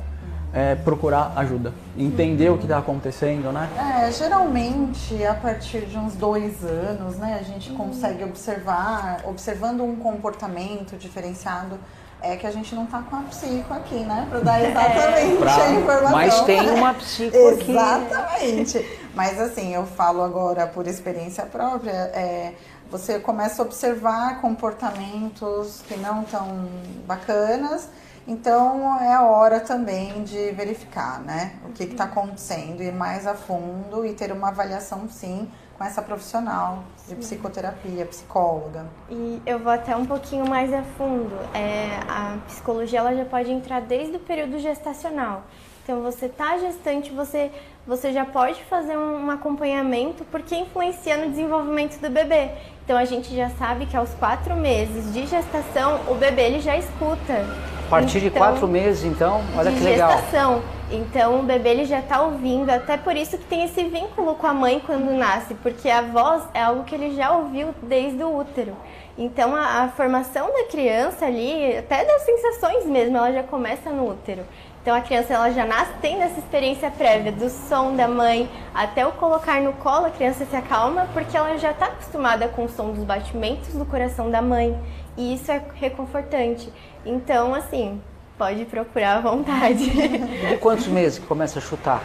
é, 0.53 0.75
procurar 0.75 1.33
ajuda, 1.35 1.73
entender 1.97 2.49
o 2.49 2.57
que 2.57 2.63
está 2.63 2.77
acontecendo, 2.77 3.51
né? 3.51 3.67
É, 4.05 4.09
geralmente 4.11 5.21
a 5.25 5.33
partir 5.33 5.81
de 5.81 5.97
uns 5.97 6.15
dois 6.15 6.63
anos, 6.63 7.17
né, 7.17 7.37
a 7.39 7.43
gente 7.43 7.71
consegue 7.71 8.23
observar, 8.23 9.21
observando 9.25 9.83
um 9.83 9.95
comportamento 9.97 10.95
diferenciado, 10.97 11.77
é 12.21 12.37
que 12.37 12.47
a 12.47 12.51
gente 12.51 12.73
não 12.73 12.85
tá 12.85 13.01
com 13.01 13.17
a 13.17 13.21
psico 13.23 13.73
aqui, 13.73 13.95
né, 13.95 14.25
para 14.29 14.39
dar 14.39 14.61
exatamente 14.63 15.37
Pra- 15.37 15.55
a 15.65 15.71
informação. 15.71 16.11
Mas 16.11 16.41
tem 16.41 16.69
uma 16.69 16.93
psico 16.93 17.47
aqui. 17.49 17.71
Exatamente. 17.71 18.99
Mas 19.13 19.39
assim, 19.41 19.73
eu 19.73 19.85
falo 19.85 20.23
agora 20.23 20.65
por 20.65 20.87
experiência 20.87 21.45
própria, 21.45 21.91
é, 21.91 22.53
você 22.93 23.19
começa 23.19 23.63
a 23.63 23.65
observar 23.65 24.39
comportamentos 24.39 25.81
que 25.87 25.97
não 25.97 26.23
tão 26.25 26.69
bacanas, 27.07 27.89
então 28.27 29.01
é 29.01 29.11
a 29.11 29.23
hora 29.23 29.59
também 29.59 30.23
de 30.23 30.51
verificar, 30.51 31.19
né, 31.21 31.55
o 31.65 31.71
que 31.71 31.85
está 31.85 32.03
acontecendo, 32.03 32.83
ir 32.83 32.93
mais 32.93 33.25
a 33.25 33.33
fundo 33.33 34.05
e 34.05 34.13
ter 34.13 34.31
uma 34.31 34.49
avaliação 34.49 35.09
sim 35.09 35.49
com 35.75 35.83
essa 35.83 36.03
profissional 36.03 36.83
de 37.07 37.15
psicoterapia, 37.15 38.05
psicóloga. 38.05 38.85
E 39.09 39.41
eu 39.43 39.57
vou 39.57 39.71
até 39.71 39.95
um 39.95 40.05
pouquinho 40.05 40.47
mais 40.47 40.71
a 40.71 40.83
fundo. 40.83 41.35
É, 41.51 41.97
a 42.07 42.37
psicologia 42.45 42.99
ela 42.99 43.15
já 43.15 43.25
pode 43.25 43.51
entrar 43.51 43.81
desde 43.81 44.17
o 44.17 44.19
período 44.19 44.59
gestacional. 44.59 45.45
Então 45.83 46.01
você 46.01 46.29
tá 46.29 46.57
gestante, 46.57 47.11
você, 47.11 47.51
você 47.85 48.13
já 48.13 48.23
pode 48.23 48.63
fazer 48.65 48.97
um, 48.97 49.25
um 49.25 49.29
acompanhamento 49.29 50.23
porque 50.31 50.55
influencia 50.55 51.17
no 51.17 51.29
desenvolvimento 51.29 51.99
do 51.99 52.09
bebê. 52.09 52.51
Então 52.85 52.97
a 52.97 53.03
gente 53.03 53.35
já 53.35 53.49
sabe 53.49 53.85
que 53.85 53.95
aos 53.97 54.09
quatro 54.13 54.55
meses 54.55 55.13
de 55.13 55.25
gestação 55.27 55.99
o 56.07 56.15
bebê 56.15 56.43
ele 56.43 56.59
já 56.61 56.77
escuta. 56.77 57.45
A 57.85 57.89
partir 57.89 58.21
de 58.21 58.27
Então, 58.27 58.37
quatro 58.37 58.65
meses, 58.67 59.03
então, 59.03 59.41
olha 59.57 59.71
de 59.71 59.77
que 59.77 59.83
legal. 59.83 60.11
gestação. 60.13 60.61
Então 60.89 61.41
o 61.41 61.43
bebê 61.43 61.69
ele 61.69 61.85
já 61.85 61.99
está 61.99 62.21
ouvindo, 62.21 62.69
até 62.69 62.95
por 62.95 63.15
isso 63.15 63.37
que 63.37 63.45
tem 63.45 63.65
esse 63.65 63.83
vínculo 63.83 64.35
com 64.35 64.47
a 64.47 64.53
mãe 64.53 64.81
quando 64.85 65.11
nasce, 65.11 65.53
porque 65.55 65.89
a 65.89 66.01
voz 66.01 66.43
é 66.53 66.61
algo 66.63 66.85
que 66.85 66.95
ele 66.95 67.13
já 67.13 67.31
ouviu 67.35 67.75
desde 67.83 68.23
o 68.23 68.37
útero. 68.37 68.75
Então 69.17 69.53
a, 69.55 69.83
a 69.83 69.87
formação 69.89 70.47
da 70.53 70.63
criança 70.65 71.25
ali, 71.25 71.77
até 71.77 72.05
das 72.05 72.21
sensações 72.21 72.85
mesmo, 72.85 73.17
ela 73.17 73.33
já 73.33 73.43
começa 73.43 73.89
no 73.89 74.09
útero. 74.09 74.43
Então 74.83 74.93
a 74.93 74.99
criança 74.99 75.33
ela 75.33 75.49
já 75.49 75.65
nasce 75.65 75.93
tendo 76.01 76.23
essa 76.23 76.37
experiência 76.39 76.91
prévia 76.91 77.31
do 77.31 77.49
som 77.49 77.95
da 77.95 78.05
mãe, 78.05 78.49
até 78.75 79.07
o 79.07 79.13
colocar 79.13 79.61
no 79.61 79.71
colo 79.73 80.07
a 80.07 80.09
criança 80.09 80.45
se 80.45 80.53
acalma 80.57 81.07
porque 81.13 81.37
ela 81.37 81.57
já 81.57 81.71
está 81.71 81.85
acostumada 81.85 82.49
com 82.49 82.65
o 82.65 82.69
som 82.69 82.91
dos 82.91 83.05
batimentos 83.05 83.73
do 83.73 83.85
coração 83.85 84.29
da 84.29 84.41
mãe 84.41 84.77
e 85.15 85.35
isso 85.35 85.49
é 85.49 85.61
reconfortante. 85.75 86.69
Então 87.05 87.55
assim, 87.55 88.01
pode 88.37 88.65
procurar 88.65 89.19
à 89.19 89.21
vontade. 89.21 89.89
De 90.49 90.57
quantos 90.57 90.87
meses 90.87 91.17
que 91.17 91.25
começa 91.27 91.59
a 91.59 91.61
chutar? 91.61 92.03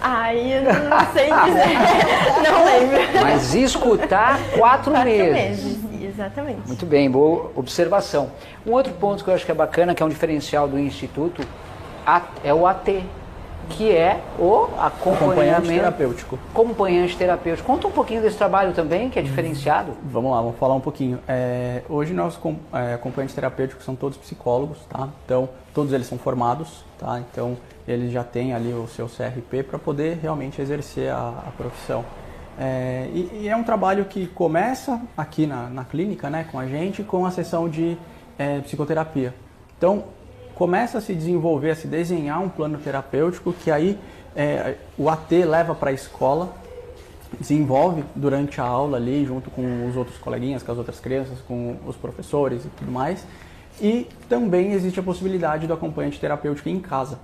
Ai, 0.00 0.38
eu 0.50 0.62
não 0.64 1.12
sei 1.12 1.26
dizer, 1.26 2.42
não 2.50 2.64
lembro. 2.64 3.20
Mas 3.22 3.54
escutar 3.54 4.38
quatro, 4.58 4.92
Quatro 4.92 5.04
meses. 5.04 5.76
meses, 5.76 6.02
exatamente. 6.02 6.66
Muito 6.66 6.86
bem, 6.86 7.10
boa 7.10 7.52
observação. 7.54 8.32
Um 8.66 8.72
outro 8.72 8.94
ponto 8.94 9.22
que 9.22 9.28
eu 9.28 9.34
acho 9.34 9.44
que 9.44 9.52
é 9.52 9.54
bacana, 9.54 9.94
que 9.94 10.02
é 10.02 10.06
um 10.06 10.08
diferencial 10.08 10.66
do 10.66 10.78
Instituto, 10.78 11.46
é 12.42 12.52
o 12.52 12.66
AT, 12.66 13.04
que 13.68 13.90
é 13.90 14.20
o 14.38 14.64
Acompanhante 14.78 14.86
acompanhamento 14.86 15.68
terapêutico. 15.68 16.38
acompanhante 16.50 17.16
terapêutico. 17.16 17.66
Conta 17.66 17.86
um 17.86 17.90
pouquinho 17.90 18.20
desse 18.20 18.36
trabalho 18.36 18.72
também, 18.72 19.08
que 19.08 19.18
é 19.18 19.22
diferenciado. 19.22 19.92
Vamos 20.04 20.30
lá, 20.30 20.40
vamos 20.40 20.58
falar 20.58 20.74
um 20.74 20.80
pouquinho. 20.80 21.18
É, 21.26 21.82
hoje 21.88 22.12
nossos 22.12 22.40
é, 22.72 22.94
acompanhantes 22.94 23.34
terapêuticos 23.34 23.84
são 23.84 23.94
todos 23.94 24.18
psicólogos, 24.18 24.78
tá? 24.88 25.08
Então, 25.24 25.48
todos 25.72 25.92
eles 25.92 26.06
são 26.06 26.18
formados, 26.18 26.84
tá? 26.98 27.20
Então, 27.20 27.56
eles 27.86 28.12
já 28.12 28.24
têm 28.24 28.52
ali 28.52 28.72
o 28.72 28.86
seu 28.88 29.06
CRP 29.06 29.62
para 29.62 29.78
poder 29.78 30.18
realmente 30.20 30.60
exercer 30.60 31.10
a, 31.10 31.28
a 31.46 31.50
profissão. 31.56 32.04
É, 32.58 33.08
e, 33.12 33.40
e 33.42 33.48
é 33.48 33.56
um 33.56 33.64
trabalho 33.64 34.04
que 34.04 34.26
começa 34.26 35.00
aqui 35.16 35.46
na, 35.46 35.68
na 35.70 35.84
clínica, 35.84 36.28
né, 36.28 36.46
com 36.50 36.58
a 36.58 36.66
gente, 36.66 37.02
com 37.02 37.24
a 37.24 37.30
sessão 37.30 37.68
de 37.68 37.96
é, 38.38 38.60
psicoterapia. 38.60 39.34
Então, 39.78 40.04
começa 40.54 40.98
a 40.98 41.00
se 41.00 41.14
desenvolver, 41.14 41.70
a 41.70 41.74
se 41.74 41.86
desenhar 41.86 42.40
um 42.42 42.48
plano 42.48 42.78
terapêutico 42.78 43.52
que 43.52 43.70
aí 43.70 43.98
é, 44.36 44.76
o 44.96 45.08
AT 45.08 45.30
leva 45.44 45.74
para 45.74 45.90
a 45.90 45.92
escola, 45.92 46.50
desenvolve 47.38 48.04
durante 48.14 48.60
a 48.60 48.64
aula 48.64 48.96
ali, 48.96 49.24
junto 49.24 49.50
com 49.50 49.88
os 49.88 49.96
outros 49.96 50.18
coleguinhas, 50.18 50.62
com 50.62 50.72
as 50.72 50.78
outras 50.78 51.00
crianças, 51.00 51.38
com 51.46 51.76
os 51.86 51.96
professores 51.96 52.64
e 52.64 52.68
tudo 52.68 52.90
mais. 52.90 53.24
E 53.80 54.06
também 54.28 54.72
existe 54.72 55.00
a 55.00 55.02
possibilidade 55.02 55.66
do 55.66 55.72
acompanhante 55.72 56.20
terapêutico 56.20 56.68
em 56.68 56.78
casa. 56.78 57.18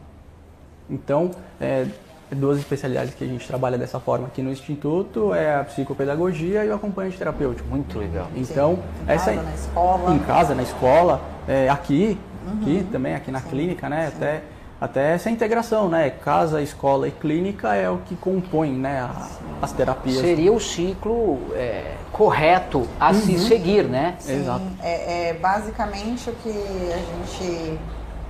Então, 0.89 1.31
é, 1.61 1.87
duas 2.31 2.59
especialidades 2.59 3.14
que 3.14 3.24
a 3.24 3.26
gente 3.26 3.47
trabalha 3.47 3.76
dessa 3.76 4.01
forma 4.01 4.26
aqui 4.26 4.43
no 4.43 4.51
Instituto 4.51 5.35
é 5.35 5.57
a 5.57 5.64
psicopedagogia 5.64 6.64
e 6.64 6.70
o 6.70 6.74
acompanhante 6.74 7.18
terapêutico. 7.18 7.68
Muito 7.68 7.99
legal. 7.99 8.29
Então, 8.35 8.79
Em 9.07 9.12
essa 9.12 9.33
casa, 9.33 9.43
na 9.43 9.55
escola. 9.55 10.14
em 10.14 10.18
casa, 10.20 10.55
na 10.55 10.62
escola, 10.62 11.20
é, 11.47 11.68
aqui, 11.68 12.18
aqui 12.61 12.86
também, 12.90 13.14
aqui 13.14 13.30
na 13.30 13.40
clínica, 13.40 13.88
né? 13.88 14.09
Até, 14.09 14.42
até 14.80 15.14
essa 15.14 15.30
integração, 15.30 15.88
né? 15.88 16.11
Casa, 16.11 16.62
escola 16.62 17.09
e 17.09 17.11
clínica 17.11 17.74
é 17.74 17.88
o 17.90 17.99
que 17.99 18.14
compõe, 18.16 18.70
né? 18.72 19.01
a- 19.01 19.28
as 19.61 19.72
terapias. 19.72 20.20
Seria 20.20 20.53
o 20.53 20.61
ciclo 20.61 21.38
é, 21.55 21.94
correto 22.12 22.86
a 23.01 23.12
se 23.12 23.38
seguir, 23.40 23.84
né? 23.84 24.14
Sim, 24.20 24.40
Exato. 24.40 24.64
É, 24.82 25.30
é 25.30 25.34
basicamente 25.34 26.30
o 26.30 26.32
que 26.34 26.49
a 26.51 26.99
gente 26.99 27.78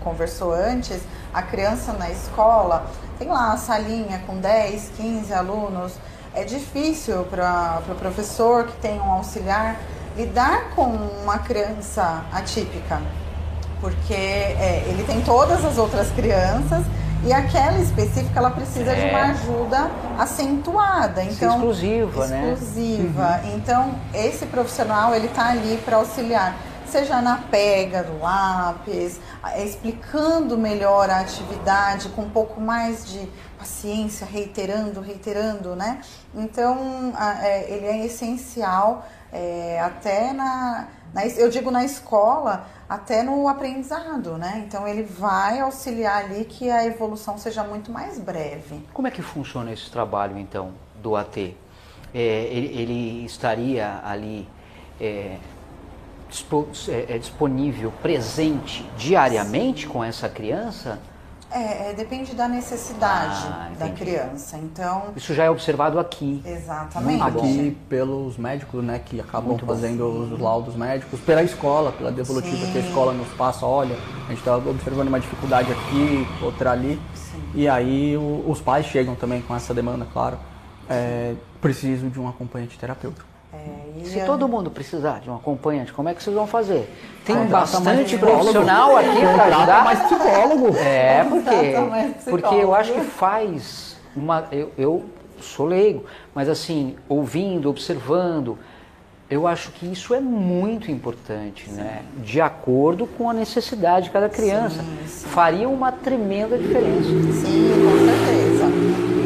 conversou 0.03 0.53
antes, 0.55 1.01
a 1.35 1.43
criança 1.43 1.93
na 1.93 2.11
escola 2.11 2.87
tem 3.19 3.29
lá 3.29 3.53
a 3.53 3.57
salinha 3.59 4.23
com 4.27 4.39
10, 4.39 4.93
15 4.97 5.33
alunos. 5.35 5.95
É 6.35 6.45
difícil 6.45 7.25
para 7.25 7.81
o 7.81 7.83
pro 7.83 7.95
professor 7.97 8.65
que 8.65 8.77
tem 8.77 8.99
um 9.01 9.11
auxiliar 9.13 9.77
lidar 10.17 10.71
com 10.75 10.85
uma 11.23 11.39
criança 11.39 12.25
atípica, 12.33 13.01
porque 13.81 14.15
é, 14.15 14.85
ele 14.89 15.05
tem 15.05 15.21
todas 15.23 15.65
as 15.65 15.79
outras 15.79 16.11
crianças 16.11 16.85
e 17.25 17.33
aquela 17.33 17.79
específica 17.79 18.39
ela 18.39 18.51
precisa 18.51 18.95
de 18.95 19.01
uma 19.03 19.19
É. 19.19 19.23
ajuda 19.31 19.91
acentuada. 20.19 21.23
Ser 21.25 21.33
Então, 21.33 21.55
exclusiva, 21.57 22.27
né? 22.27 22.53
exclusiva. 22.53 23.41
Então, 23.55 23.95
esse 24.15 24.47
profissional 24.47 25.15
ele 25.15 25.27
está 25.27 25.49
ali 25.51 25.79
para 25.85 25.97
auxiliar, 25.97 26.57
seja 26.87 27.21
na 27.21 27.37
pega 27.51 28.03
do 28.05 28.19
lápis, 28.21 29.21
explicando 29.57 30.57
melhor 30.57 31.11
a 31.11 31.21
atividade 31.21 32.09
com 32.11 32.23
um 32.23 32.31
pouco 32.31 32.61
mais 32.61 33.05
de 33.07 33.29
paciência, 33.59 34.27
reiterando, 34.31 35.01
reiterando, 35.01 35.75
né? 35.75 35.99
Então, 36.35 37.13
a- 37.17 37.45
é, 37.45 37.67
ele 37.71 37.87
é 37.87 38.07
essencial 38.07 39.05
é, 39.33 39.79
até 39.85 40.33
na, 40.33 40.87
na, 41.13 41.27
eu 41.27 41.51
digo 41.51 41.71
na 41.71 41.85
escola, 41.85 42.65
até 42.89 43.23
no 43.23 43.47
aprendizado, 43.49 44.39
né? 44.39 44.65
Então, 44.67 44.89
ele 44.89 45.03
vai 45.03 45.61
auxiliar 45.61 46.25
ali 46.25 46.45
que 46.45 46.71
a 46.71 46.85
evolução 46.87 47.37
seja 47.37 47.63
muito 47.63 47.93
mais 47.93 48.19
breve. 48.19 48.81
Como 48.95 49.07
é 49.07 49.11
que 49.11 49.21
funciona 49.21 49.71
esse 49.73 49.91
trabalho, 49.91 50.39
então, 50.39 50.73
do 51.03 51.15
AT? 51.15 51.55
É, 52.15 52.19
ele, 52.51 52.81
ele 52.81 53.25
estaria 53.27 54.01
ali 54.03 54.49
é, 54.99 55.37
é, 56.89 57.15
é, 57.15 57.19
disponível, 57.19 57.93
presente 58.03 58.89
diariamente 58.97 59.87
com 59.87 60.03
essa 60.03 60.29
criança? 60.29 60.99
É, 61.51 61.91
é, 61.91 61.95
depende 61.95 62.35
da 62.35 62.47
necessidade 62.47 63.47
Ah, 63.49 63.71
da 63.79 63.89
criança. 63.89 64.59
Então, 64.59 65.05
Isso 65.17 65.33
já 65.33 65.45
é 65.45 65.51
observado 65.51 65.99
aqui. 65.99 66.43
exatamente. 66.45 67.23
Muito 67.23 67.33
bom. 67.33 67.41
Aqui 67.41 67.77
pelos 67.89 68.37
médicos, 68.37 68.85
né, 68.85 68.99
que 69.03 69.19
acabam 69.19 69.49
Muito 69.51 69.65
bom. 69.65 69.73
fazendo 69.73 70.07
os 70.35 70.39
laudos 70.39 70.77
médicos, 70.77 71.19
pela 71.21 71.43
escola, 71.43 71.91
pela 71.93 72.13
devolutiva 72.13 72.67
que 72.67 72.79
a 72.79 72.83
Sim. 72.83 72.89
escola 72.89 73.13
nos 73.15 73.29
passa, 73.29 73.65
olha, 73.65 73.97
a 74.27 74.29
gente 74.29 74.39
está 74.41 74.57
observando 74.57 75.09
uma 75.09 75.19
dificuldade 75.21 75.73
aqui, 75.73 76.27
outra 76.43 76.73
ali. 76.73 77.01
Sim. 77.15 77.43
E 77.55 77.67
aí 77.67 78.15
o- 78.17 78.45
os 78.47 78.61
pais 78.61 78.85
chegam 78.85 79.15
também 79.15 79.41
com 79.41 79.57
essa 79.57 79.73
demanda, 79.73 80.07
claro. 80.13 80.39
É, 80.91 81.35
preciso 81.63 82.09
de 82.11 82.21
um 82.21 82.29
acompanhante 82.29 82.79
terapêutico. 82.79 83.27
Se 84.05 84.21
todo 84.25 84.49
mundo 84.49 84.71
precisar 84.71 85.21
de 85.21 85.31
um 85.31 85.37
acompanhante, 85.37 85.93
como 85.93 86.09
é 86.09 86.15
que 86.15 86.23
vocês 86.23 86.35
vão 86.35 86.47
fazer? 86.47 86.93
Tem 87.25 87.37
Contrata 87.37 87.79
bastante 87.79 88.19
profissional 88.19 88.97
aqui 88.97 89.21
para 89.21 89.45
ajudar? 89.45 89.85
mais 89.85 89.99
psicólogo. 90.01 90.77
É, 90.77 91.25
porque, 91.25 92.31
porque 92.31 92.55
eu 92.55 92.75
acho 92.75 92.93
que 92.93 93.01
faz 93.01 93.97
uma. 94.17 94.47
Eu, 94.51 94.73
eu 94.77 95.05
sou 95.41 95.67
leigo, 95.67 96.05
mas 96.35 96.49
assim, 96.49 96.97
ouvindo, 97.09 97.69
observando, 97.69 98.59
eu 99.31 99.47
acho 99.47 99.71
que 99.73 99.87
isso 99.91 100.15
é 100.15 100.21
muito 100.21 100.91
importante, 100.91 101.69
né? 101.71 102.03
De 102.17 102.41
acordo 102.41 103.07
com 103.07 103.29
a 103.29 103.35
necessidade 103.35 104.07
de 104.07 104.11
cada 104.11 104.29
criança. 104.29 104.83
Sim, 104.83 104.99
sim. 105.07 105.27
Faria 105.29 105.69
uma 105.69 105.93
tremenda 105.93 106.57
diferença. 106.57 107.09
Sim, 107.09 107.69
com 107.85 108.07
certeza. 108.07 108.65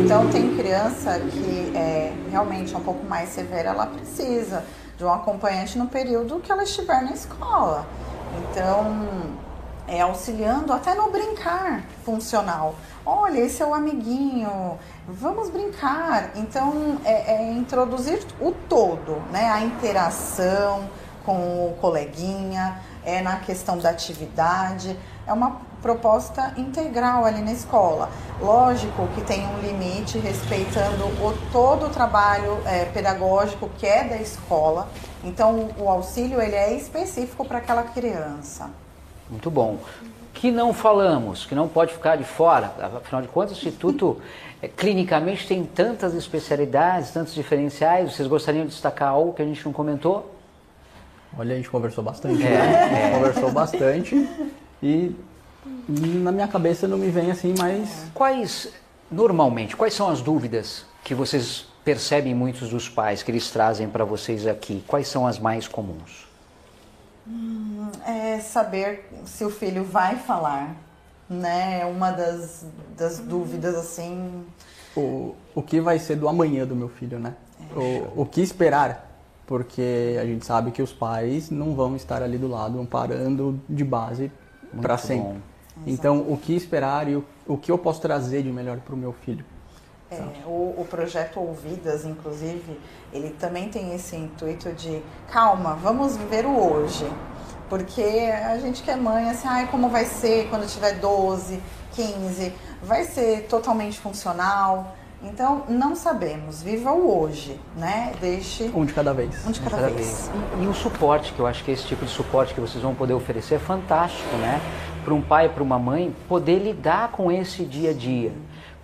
Então 0.04 0.28
tem 0.28 0.56
criança 0.56 1.20
que 1.20 1.61
é, 1.82 2.12
realmente 2.30 2.74
um 2.76 2.80
pouco 2.80 3.04
mais 3.04 3.30
severa, 3.30 3.70
ela 3.70 3.86
precisa 3.86 4.64
de 4.96 5.04
um 5.04 5.12
acompanhante 5.12 5.76
no 5.76 5.86
período 5.86 6.38
que 6.38 6.52
ela 6.52 6.62
estiver 6.62 7.02
na 7.02 7.12
escola. 7.12 7.86
Então, 8.38 9.34
é 9.88 10.00
auxiliando 10.00 10.72
até 10.72 10.94
no 10.94 11.10
brincar 11.10 11.82
funcional. 12.04 12.76
Olha, 13.04 13.40
esse 13.40 13.62
é 13.62 13.66
o 13.66 13.74
amiguinho, 13.74 14.78
vamos 15.08 15.50
brincar. 15.50 16.30
Então, 16.36 16.98
é, 17.04 17.34
é 17.34 17.52
introduzir 17.52 18.24
o 18.40 18.52
todo, 18.52 19.20
né? 19.32 19.50
A 19.50 19.60
interação 19.60 20.88
com 21.26 21.34
o 21.34 21.76
coleguinha, 21.80 22.80
é 23.04 23.20
na 23.20 23.36
questão 23.36 23.78
da 23.78 23.90
atividade. 23.90 24.96
É 25.26 25.32
uma 25.32 25.60
proposta 25.82 26.54
integral 26.56 27.24
ali 27.24 27.42
na 27.42 27.52
escola. 27.52 28.08
Lógico 28.40 29.08
que 29.08 29.20
tem 29.22 29.44
um 29.46 29.58
limite 29.60 30.18
respeitando 30.18 31.04
o, 31.04 31.36
todo 31.50 31.86
o 31.86 31.90
trabalho 31.90 32.58
é, 32.64 32.84
pedagógico 32.86 33.68
que 33.76 33.86
é 33.86 34.04
da 34.04 34.16
escola. 34.16 34.88
Então, 35.24 35.68
o 35.78 35.88
auxílio 35.88 36.40
ele 36.40 36.54
é 36.54 36.72
específico 36.74 37.44
para 37.44 37.58
aquela 37.58 37.82
criança. 37.82 38.70
Muito 39.28 39.50
bom. 39.50 39.78
Que 40.32 40.50
não 40.50 40.72
falamos, 40.72 41.44
que 41.44 41.54
não 41.54 41.68
pode 41.68 41.92
ficar 41.92 42.16
de 42.16 42.24
fora. 42.24 42.72
Afinal 42.96 43.22
de 43.22 43.28
contas, 43.28 43.52
o 43.52 43.54
Instituto 43.58 44.20
eh, 44.62 44.68
clinicamente 44.68 45.46
tem 45.46 45.64
tantas 45.64 46.14
especialidades, 46.14 47.10
tantos 47.10 47.34
diferenciais. 47.34 48.12
Vocês 48.12 48.26
gostariam 48.26 48.64
de 48.64 48.70
destacar 48.70 49.10
algo 49.10 49.32
que 49.32 49.42
a 49.42 49.44
gente 49.44 49.64
não 49.64 49.72
comentou? 49.72 50.34
Olha, 51.38 51.54
a 51.54 51.56
gente 51.56 51.70
conversou 51.70 52.02
bastante, 52.02 52.42
É, 52.42 52.50
né? 52.50 52.58
A 52.58 52.86
é. 52.86 53.02
gente 53.04 53.14
conversou 53.14 53.52
bastante 53.52 54.28
e 54.82 55.14
na 55.88 56.32
minha 56.32 56.48
cabeça 56.48 56.88
não 56.88 56.98
me 56.98 57.08
vem 57.08 57.30
assim, 57.30 57.54
mas 57.58 58.06
Quais, 58.14 58.68
normalmente, 59.10 59.76
quais 59.76 59.94
são 59.94 60.08
as 60.08 60.20
dúvidas 60.20 60.84
que 61.04 61.14
vocês 61.14 61.66
percebem 61.84 62.34
muitos 62.34 62.70
dos 62.70 62.88
pais 62.88 63.22
que 63.22 63.30
eles 63.30 63.50
trazem 63.50 63.88
para 63.88 64.04
vocês 64.04 64.46
aqui? 64.46 64.82
Quais 64.86 65.08
são 65.08 65.26
as 65.26 65.38
mais 65.38 65.66
comuns? 65.68 66.28
É 68.06 68.40
saber 68.40 69.08
se 69.24 69.44
o 69.44 69.50
filho 69.50 69.84
vai 69.84 70.16
falar, 70.16 70.76
né? 71.28 71.80
É 71.80 71.86
uma 71.86 72.10
das, 72.10 72.66
das 72.96 73.18
dúvidas 73.18 73.74
assim. 73.76 74.44
o, 74.96 75.34
o 75.54 75.62
que 75.62 75.80
vai 75.80 75.98
ser 75.98 76.16
do 76.16 76.28
amanhã 76.28 76.66
do 76.66 76.74
meu 76.74 76.88
filho, 76.88 77.18
né? 77.18 77.34
O, 77.76 78.22
o 78.22 78.26
que 78.26 78.40
esperar? 78.40 79.08
Porque 79.46 80.16
a 80.20 80.24
gente 80.24 80.44
sabe 80.44 80.70
que 80.70 80.82
os 80.82 80.92
pais 80.92 81.50
não 81.50 81.74
vão 81.74 81.94
estar 81.94 82.22
ali 82.22 82.38
do 82.38 82.48
lado 82.48 82.80
amparando 82.80 83.60
de 83.68 83.84
base 83.84 84.30
para 84.80 84.96
sempre. 84.96 85.24
bom. 85.24 85.51
Então, 85.86 86.18
o 86.28 86.36
que 86.36 86.54
esperar 86.54 87.08
e 87.08 87.16
o, 87.16 87.24
o 87.46 87.56
que 87.56 87.70
eu 87.72 87.78
posso 87.78 88.00
trazer 88.00 88.42
de 88.42 88.50
melhor 88.50 88.78
para 88.78 88.94
o 88.94 88.98
meu 88.98 89.12
filho? 89.12 89.44
É, 90.10 90.20
o, 90.46 90.74
o 90.76 90.86
projeto 90.90 91.40
Ouvidas, 91.40 92.04
inclusive, 92.04 92.78
ele 93.12 93.30
também 93.30 93.68
tem 93.70 93.94
esse 93.94 94.14
intuito 94.14 94.70
de 94.72 95.02
calma, 95.30 95.74
vamos 95.74 96.16
viver 96.16 96.44
o 96.44 96.54
hoje. 96.54 97.06
Porque 97.70 98.02
a 98.02 98.58
gente 98.58 98.82
que 98.82 98.90
é 98.90 98.96
mãe, 98.96 99.30
assim, 99.30 99.48
ai, 99.48 99.66
como 99.68 99.88
vai 99.88 100.04
ser 100.04 100.48
quando 100.50 100.66
tiver 100.66 100.98
12, 100.98 101.58
15? 101.92 102.52
Vai 102.82 103.04
ser 103.04 103.46
totalmente 103.46 103.98
funcional? 103.98 104.94
Então, 105.22 105.62
não 105.68 105.94
sabemos. 105.94 106.62
Viva 106.62 106.92
o 106.92 107.18
hoje, 107.22 107.58
né? 107.76 108.12
Deixe 108.20 108.64
Um 108.74 108.84
de 108.84 108.92
cada 108.92 109.14
vez. 109.14 109.46
um 109.46 109.52
de 109.52 109.60
cada, 109.60 109.76
Cada 109.76 109.88
vez. 109.88 110.06
vez. 110.06 110.30
E, 110.60 110.64
e 110.64 110.66
o 110.66 110.74
suporte, 110.74 111.32
que 111.32 111.40
eu 111.40 111.46
acho 111.46 111.64
que 111.64 111.70
esse 111.70 111.84
tipo 111.86 112.04
de 112.04 112.10
suporte 112.10 112.52
que 112.52 112.60
vocês 112.60 112.82
vão 112.82 112.94
poder 112.94 113.14
oferecer 113.14 113.54
é 113.54 113.58
fantástico, 113.58 114.36
né? 114.36 114.60
Para 115.04 115.14
um 115.14 115.20
pai, 115.20 115.48
para 115.48 115.62
uma 115.62 115.78
mãe, 115.78 116.14
poder 116.28 116.58
lidar 116.58 117.10
com 117.12 117.30
esse 117.30 117.64
dia 117.64 117.90
a 117.90 117.94
dia. 117.94 118.32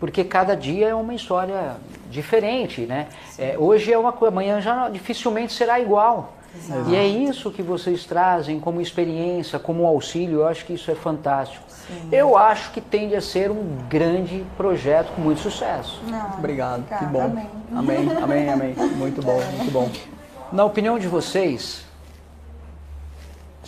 porque 0.01 0.23
cada 0.23 0.55
dia 0.55 0.89
é 0.89 0.95
uma 0.95 1.13
história 1.13 1.77
diferente, 2.09 2.83
né? 2.83 3.09
É, 3.37 3.57
hoje 3.59 3.93
é 3.93 3.99
uma 3.99 4.13
coisa, 4.13 4.33
amanhã 4.33 4.61
já 4.61 4.89
dificilmente 4.89 5.53
será 5.53 5.81
igual. 5.81 6.35
Exato. 6.57 6.89
E 6.91 6.97
é 6.97 7.07
isso 7.07 7.51
que 7.51 7.63
vocês 7.63 8.05
trazem 8.05 8.59
como 8.61 8.81
experiência, 8.81 9.59
como 9.59 9.85
auxílio, 9.87 10.41
eu 10.41 10.47
acho 10.47 10.65
que 10.65 10.73
isso 10.75 10.91
é 10.91 10.95
fantástico. 10.95 11.65
Eu 12.13 12.37
acho 12.37 12.71
que 12.71 12.81
tende 12.81 13.17
a 13.17 13.21
ser 13.21 13.51
um 13.51 13.79
grande 13.89 14.45
projeto 14.57 15.11
com 15.15 15.23
muito 15.23 15.41
sucesso. 15.41 16.01
Não, 16.07 16.35
Obrigado, 16.39 16.85
que 16.99 17.05
bom. 17.07 17.23
Amém. 17.23 17.47
amém, 17.75 18.23
amém. 18.23 18.49
amém. 18.51 18.75
Muito 18.97 19.23
bom, 19.23 19.41
muito 19.57 19.73
bom. 19.73 19.91
Na 20.53 20.65
opinião 20.65 20.99
de 20.99 21.09
vocês, 21.09 21.85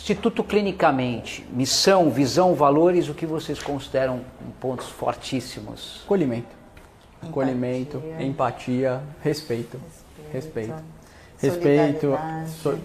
Instituto 0.01 0.43
Clinicamente, 0.43 1.45
missão, 1.53 2.09
visão, 2.09 2.55
valores, 2.55 3.07
o 3.07 3.13
que 3.13 3.23
vocês 3.23 3.61
consideram 3.61 4.21
pontos 4.59 4.87
fortíssimos? 4.89 6.01
Acolhimento. 6.05 6.47
Acolhimento, 7.21 8.01
empatia, 8.19 8.99
respeito. 9.23 9.79
Respeito. 10.33 10.73
Respeito. 11.39 12.17
So- 12.63 12.79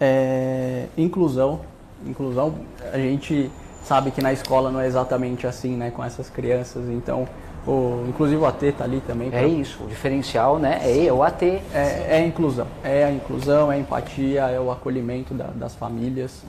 é, 0.00 0.86
inclusão. 0.98 1.60
Inclusão, 2.04 2.56
a 2.92 2.98
gente 2.98 3.48
sabe 3.84 4.10
que 4.10 4.20
na 4.20 4.32
escola 4.32 4.68
não 4.72 4.80
é 4.80 4.88
exatamente 4.88 5.46
assim, 5.46 5.76
né, 5.76 5.92
com 5.92 6.02
essas 6.02 6.28
crianças. 6.28 6.88
Então, 6.88 7.28
o, 7.66 8.04
inclusive 8.08 8.40
o 8.40 8.46
AT 8.46 8.72
tá 8.72 8.84
ali 8.84 9.00
também. 9.00 9.28
É 9.28 9.30
pra- 9.32 9.42
isso, 9.46 9.84
o 9.84 9.86
diferencial, 9.86 10.58
né? 10.58 10.80
É, 10.82 11.06
é 11.06 11.12
o 11.12 11.22
AT. 11.22 11.42
É, 11.74 12.06
é 12.10 12.16
a 12.16 12.26
inclusão. 12.26 12.66
É 12.82 13.04
a 13.04 13.10
inclusão, 13.12 13.70
é 13.70 13.76
a 13.76 13.78
empatia, 13.78 14.42
é 14.48 14.58
o 14.60 14.70
acolhimento 14.70 15.34
da- 15.34 15.50
das 15.54 15.74
famílias. 15.74 16.42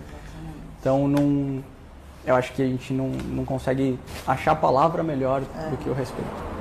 Então, 0.80 1.07
não, 1.07 1.64
eu 2.26 2.36
acho 2.36 2.53
que 2.53 2.62
a 2.62 2.66
gente 2.66 2.93
não, 2.93 3.07
não 3.09 3.45
consegue 3.45 3.99
achar 4.26 4.55
palavra 4.55 5.03
melhor 5.03 5.41
do 5.41 5.78
que 5.78 5.89
o 5.89 5.93
respeito. 5.93 6.51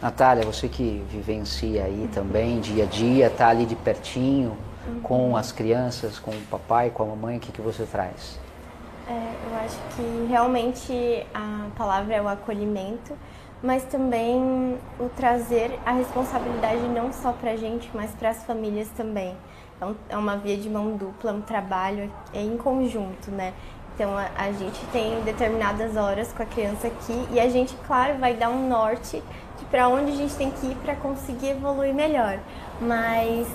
Natália, 0.00 0.44
você 0.44 0.68
que 0.68 1.02
vivencia 1.10 1.84
aí 1.84 2.08
também 2.12 2.60
dia 2.60 2.84
a 2.84 2.86
dia, 2.86 3.30
tá 3.30 3.48
ali 3.48 3.64
de 3.64 3.74
pertinho 3.74 4.56
com 5.02 5.34
as 5.36 5.50
crianças, 5.50 6.18
com 6.18 6.30
o 6.30 6.40
papai, 6.50 6.90
com 6.90 7.02
a 7.02 7.06
mamãe, 7.06 7.38
o 7.38 7.40
que, 7.40 7.50
que 7.52 7.60
você 7.62 7.84
traz? 7.84 8.38
É, 9.08 9.12
eu 9.12 9.56
acho 9.64 9.78
que 9.96 10.26
realmente 10.30 11.26
a 11.34 11.66
palavra 11.76 12.14
é 12.14 12.20
o 12.22 12.28
acolhimento, 12.28 13.14
mas 13.64 13.82
também 13.84 14.78
o 15.00 15.08
trazer 15.16 15.78
a 15.86 15.92
responsabilidade 15.92 16.82
não 16.88 17.10
só 17.12 17.32
para 17.32 17.52
a 17.52 17.56
gente, 17.56 17.90
mas 17.94 18.10
para 18.12 18.28
as 18.28 18.44
famílias 18.44 18.88
também. 18.96 19.34
É, 19.80 19.86
um- 19.86 19.96
é 20.10 20.16
uma 20.16 20.36
via 20.36 20.56
de 20.56 20.68
mão 20.68 20.96
dupla, 20.96 21.32
um 21.32 21.40
trabalho 21.40 22.12
em 22.34 22.56
conjunto, 22.58 23.30
né? 23.30 23.54
Então 23.94 24.16
a, 24.18 24.26
a 24.36 24.52
gente 24.52 24.84
tem 24.92 25.20
determinadas 25.22 25.96
horas 25.96 26.32
com 26.32 26.42
a 26.42 26.46
criança 26.46 26.88
aqui 26.88 27.26
e 27.32 27.40
a 27.40 27.48
gente, 27.48 27.74
claro, 27.86 28.18
vai 28.18 28.34
dar 28.34 28.50
um 28.50 28.68
norte 28.68 29.22
de 29.58 29.64
para 29.66 29.88
onde 29.88 30.12
a 30.12 30.16
gente 30.16 30.34
tem 30.34 30.50
que 30.50 30.66
ir 30.66 30.76
para 30.76 30.94
conseguir 30.96 31.50
evoluir 31.50 31.94
melhor. 31.94 32.38
Mas 32.80 33.48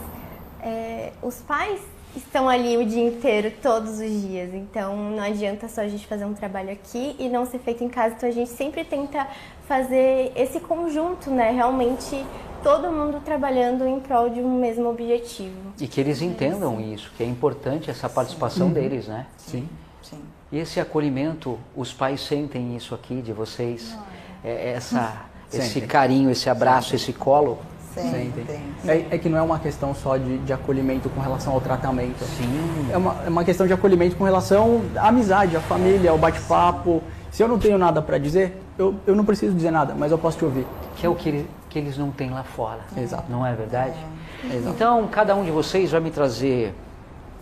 é, 0.62 1.12
os 1.22 1.36
pais 1.41 1.80
estão 2.16 2.49
ali 2.49 2.78
o 2.78 2.86
dia 2.86 3.07
inteiro, 3.07 3.51
todos 3.62 3.99
os 3.99 4.22
dias. 4.22 4.53
Então 4.53 4.95
não 5.12 5.24
adianta 5.24 5.68
só 5.68 5.82
a 5.82 5.88
gente 5.88 6.05
fazer 6.07 6.26
um 6.26 6.34
trabalho 6.34 6.72
aqui 6.72 7.16
e 7.20 7.30
não 7.30 7.45
ser 7.45 7.60
feito 7.60 7.84
em 7.84 7.89
casa. 7.89 8.16
Então 8.16 8.30
a 8.30 8.32
gente 8.32 8.49
sempre 8.49 8.84
tenta 8.84 9.28
fazer 9.68 10.32
esse 10.36 10.60
conjunto, 10.60 11.30
né? 11.30 11.51
Realmente 11.51 12.26
todo 12.64 12.91
mundo 12.91 13.22
trabalhando 13.24 13.88
em 13.88 13.99
prol 13.99 14.30
de 14.30 14.39
um 14.39 14.60
mesmo 14.60 14.89
objetivo. 14.89 15.55
E 15.80 15.88
que 15.88 15.99
eles 15.99 16.22
entendam 16.22 16.80
isso, 16.80 17.12
que 17.16 17.24
é 17.24 17.26
importante 17.26 17.89
essa 17.89 18.10
participação 18.10 18.70
deles, 18.70 19.07
né? 19.07 19.26
Sim. 19.38 19.68
Sim. 20.01 20.20
E 20.51 20.57
esse 20.57 20.80
acolhimento, 20.80 21.60
os 21.76 21.93
pais 21.93 22.22
sentem 22.22 22.76
isso 22.76 22.95
aqui 22.95 23.22
de 23.22 23.32
vocês? 23.32 23.95
É, 24.43 24.72
essa, 24.72 25.26
esse 25.53 25.82
carinho, 25.82 26.30
esse 26.30 26.49
abraço, 26.49 26.95
esse 26.95 27.14
colo? 27.14 27.60
Sentem. 27.94 28.32
Sentem. 28.36 28.62
É, 28.88 29.16
é 29.16 29.18
que 29.18 29.28
não 29.30 29.38
é 29.38 29.42
uma 29.42 29.60
questão 29.60 29.94
só 29.96 30.18
de, 30.18 30.38
de 30.40 30.54
acolhimento 30.54 31.10
com 31.10 31.20
relação 31.20 31.54
ao 31.54 31.62
tratamento. 31.62 32.24
Sim. 32.24 32.90
É 32.92 32.98
uma, 32.98 33.16
é 33.26 33.30
uma 33.30 33.44
questão 33.44 33.66
de 33.68 33.74
acolhimento 33.74 34.16
com 34.16 34.24
relação 34.24 34.82
à 34.96 35.08
amizade, 35.08 35.56
à 35.58 35.60
família, 35.62 36.12
ao 36.12 36.18
bate-papo. 36.18 37.02
Se 37.32 37.44
eu 37.44 37.48
não 37.48 37.60
tenho 37.60 37.78
nada 37.78 38.02
para 38.02 38.18
dizer, 38.18 38.62
eu, 38.78 38.96
eu 39.06 39.16
não 39.16 39.26
preciso 39.26 39.54
dizer 39.56 39.72
nada, 39.72 39.94
mas 39.98 40.12
eu 40.12 40.18
posso 40.18 40.38
te 40.38 40.46
ouvir. 40.46 40.66
Que 40.96 41.06
é 41.06 41.10
o 41.10 41.16
que, 41.16 41.30
ele- 41.30 41.50
que 41.70 41.78
eles 41.80 41.98
não 41.98 42.12
têm 42.12 42.30
lá 42.30 42.44
fora. 42.44 42.80
Exato. 42.98 43.26
Não 43.30 43.46
é 43.46 43.54
verdade? 43.54 43.94
Exato. 44.44 44.70
Então, 44.76 45.08
cada 45.08 45.36
um 45.36 45.44
de 45.44 45.52
vocês 45.52 45.92
vai 45.92 46.00
me 46.00 46.10
trazer 46.12 46.74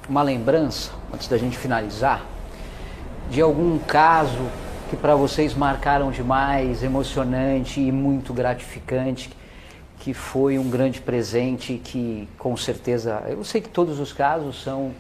uma 0.09 0.21
lembrança, 0.21 0.91
antes 1.13 1.27
da 1.27 1.37
gente 1.37 1.57
finalizar, 1.57 2.21
de 3.29 3.41
algum 3.41 3.77
caso 3.79 4.39
que 4.89 4.95
para 4.95 5.15
vocês 5.15 5.53
marcaram 5.53 6.11
demais, 6.11 6.81
emocionante 6.81 7.81
e 7.81 7.91
muito 7.91 8.33
gratificante, 8.33 9.29
que 10.07 10.13
foi 10.13 10.57
um 10.57 10.69
grande 10.69 11.01
presente 11.01 11.81
que 11.83 12.29
com 12.37 12.55
certeza, 12.55 13.21
eu 13.27 13.43
sei 13.43 13.59
que 13.59 13.67
todos 13.67 13.99
os 13.99 14.13
casos 14.13 14.63
são 14.63 14.93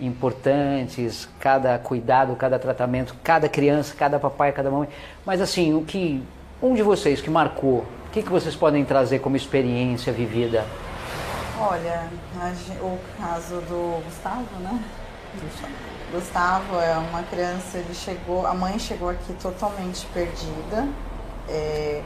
importantes, 0.00 1.28
cada 1.38 1.78
cuidado, 1.78 2.34
cada 2.36 2.58
tratamento, 2.58 3.14
cada 3.22 3.50
criança, 3.50 3.94
cada 3.94 4.18
papai, 4.18 4.50
cada 4.50 4.70
mamãe, 4.70 4.88
mas 5.26 5.42
assim, 5.42 5.74
o 5.74 5.82
que 5.84 6.22
um 6.62 6.72
de 6.74 6.82
vocês 6.82 7.20
que 7.20 7.28
marcou, 7.28 7.80
o 8.06 8.10
que, 8.12 8.22
que 8.22 8.30
vocês 8.30 8.56
podem 8.56 8.82
trazer 8.82 9.18
como 9.18 9.36
experiência 9.36 10.10
vivida? 10.10 10.64
Olha, 11.58 12.08
a 12.40 12.82
o 12.82 12.98
caso 13.20 13.56
do 13.56 14.02
Gustavo, 14.06 14.58
né? 14.60 14.82
Gustavo 16.10 16.80
é 16.80 16.96
uma 16.96 17.22
criança, 17.24 17.76
ele 17.76 17.92
chegou, 17.92 18.46
a 18.46 18.54
mãe 18.54 18.78
chegou 18.78 19.10
aqui 19.10 19.34
totalmente 19.34 20.06
perdida. 20.14 20.88
É, 21.46 22.02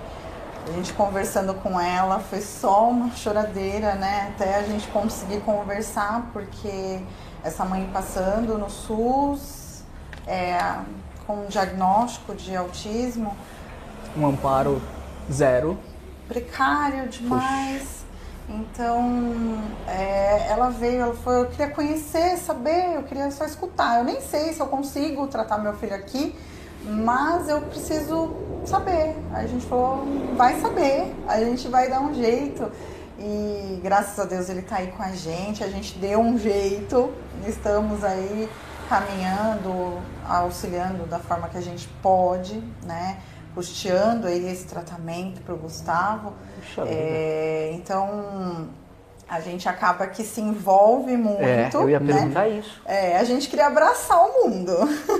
a 0.67 0.71
gente 0.73 0.93
conversando 0.95 1.55
com 1.55 1.79
ela 1.79 2.21
foi 2.21 2.41
só 2.41 2.89
uma 2.89 3.11
choradeira, 3.15 3.95
né? 3.95 4.33
Até 4.35 4.57
a 4.57 4.63
gente 4.63 4.87
conseguir 4.89 5.41
conversar, 5.41 6.31
porque 6.33 7.01
essa 7.43 7.65
mãe 7.65 7.89
passando 7.93 8.57
no 8.57 8.71
SUS, 8.71 9.83
é, 10.27 10.59
com 11.27 11.45
um 11.45 11.47
diagnóstico 11.47 12.35
de 12.35 12.57
autismo, 12.57 13.37
Um 14.17 14.27
amparo 14.27 14.81
zero. 15.31 15.79
precário 16.29 17.09
demais. 17.09 18.05
Então, 18.49 19.59
é, 19.87 20.49
ela 20.51 20.69
veio, 20.69 21.01
ela 21.03 21.15
falou, 21.15 21.41
eu 21.41 21.47
queria 21.47 21.71
conhecer, 21.71 22.37
saber, 22.37 22.95
eu 22.95 23.03
queria 23.03 23.31
só 23.31 23.45
escutar. 23.45 23.99
Eu 23.99 24.05
nem 24.05 24.21
sei 24.21 24.53
se 24.53 24.61
eu 24.61 24.67
consigo 24.67 25.27
tratar 25.27 25.59
meu 25.59 25.75
filho 25.75 25.95
aqui, 25.95 26.35
mas 26.85 27.49
eu 27.49 27.61
preciso 27.63 28.35
saber. 28.67 29.17
A 29.33 29.47
gente 29.47 29.67
falou, 29.67 30.07
vai 30.37 30.61
saber, 30.61 31.15
a 31.27 31.39
gente 31.41 31.69
vai 31.69 31.89
dar 31.89 32.01
um 32.01 32.15
jeito. 32.15 32.71
E 33.19 33.81
graças 33.83 34.19
a 34.19 34.25
Deus 34.25 34.49
ele 34.49 34.63
tá 34.63 34.77
aí 34.77 34.89
com 34.89 35.03
a 35.03 35.13
gente, 35.13 35.63
a 35.63 35.69
gente 35.69 35.99
deu 35.99 36.21
um 36.21 36.37
jeito, 36.37 37.13
estamos 37.47 38.03
aí 38.03 38.49
caminhando, 38.89 39.99
auxiliando 40.29 41.07
da 41.07 41.19
forma 41.19 41.49
que 41.49 41.57
a 41.57 41.61
gente 41.61 41.89
pode, 42.03 42.63
né? 42.83 43.19
Custeando 43.55 44.27
aí 44.27 44.51
esse 44.51 44.67
tratamento 44.67 45.41
para 45.43 45.55
o 45.55 45.59
Gustavo. 45.59 46.35
Puxa 46.57 46.83
É, 46.87 47.71
então 47.75 48.69
a 49.29 49.41
gente 49.41 49.69
acaba 49.69 50.07
que 50.07 50.23
se 50.23 50.41
envolve 50.41 51.17
muito. 51.17 51.43
É, 51.43 51.71
eu 51.73 51.89
ia 51.91 52.01
né? 52.01 52.13
perguntar 52.13 52.49
isso. 52.49 52.81
É, 52.85 53.17
a 53.17 53.25
gente 53.25 53.49
queria 53.49 53.67
abraçar 53.67 54.19
o 54.19 54.45
mundo 54.49 54.73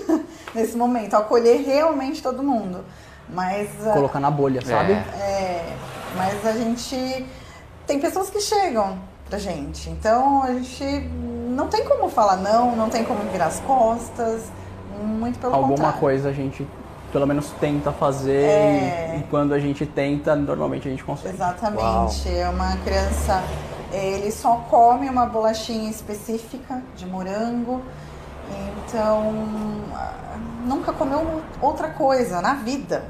nesse 0.55 0.77
momento, 0.77 1.15
acolher 1.15 1.63
realmente 1.65 2.23
todo 2.23 2.43
mundo. 2.43 2.85
Mas 3.29 3.69
ah, 3.87 3.93
Colocar 3.93 4.21
na 4.21 4.31
bolha, 4.31 4.61
sabe? 4.65 4.93
é, 4.93 5.65
mas 6.15 6.47
a 6.47 6.53
gente 6.53 7.27
tem 7.87 7.99
pessoas 7.99 8.29
que 8.29 8.41
chegam 8.41 8.99
pra 9.29 9.39
gente, 9.39 9.89
então 9.89 10.43
a 10.43 10.53
gente 10.53 10.85
não 11.49 11.69
tem 11.69 11.85
como 11.85 12.11
falar 12.11 12.37
não, 12.37 12.77
não 12.77 12.91
tem 12.91 13.03
como 13.05 13.21
virar 13.31 13.47
as 13.47 13.61
costas, 13.61 14.43
muito 15.03 15.39
pelo 15.39 15.55
Alguma 15.55 15.71
contrário. 15.77 16.01
coisa 16.01 16.29
a 16.29 16.33
gente 16.33 16.67
pelo 17.13 17.27
menos 17.27 17.51
tenta 17.61 17.93
fazer 17.93 18.43
É. 18.43 19.15
e, 19.17 19.21
e 19.21 19.23
quando 19.25 19.55
a 19.55 19.59
gente 19.59 19.87
tenta, 19.87 20.35
normalmente 20.35 20.87
a 20.89 20.91
gente 20.91 21.05
consegue. 21.05 21.35
Exatamente. 21.35 22.29
É 22.29 22.49
uma 22.49 22.77
criança, 22.79 23.43
ele 23.95 24.31
só 24.31 24.57
come 24.69 25.09
uma 25.09 25.27
bolachinha 25.27 25.91
específica 25.91 26.83
de 26.97 27.07
morango, 27.07 27.83
então 28.87 29.33
nunca 30.65 30.93
comeu 30.93 31.43
outra 31.61 31.89
coisa 31.91 32.41
na 32.41 32.55
vida. 32.55 33.05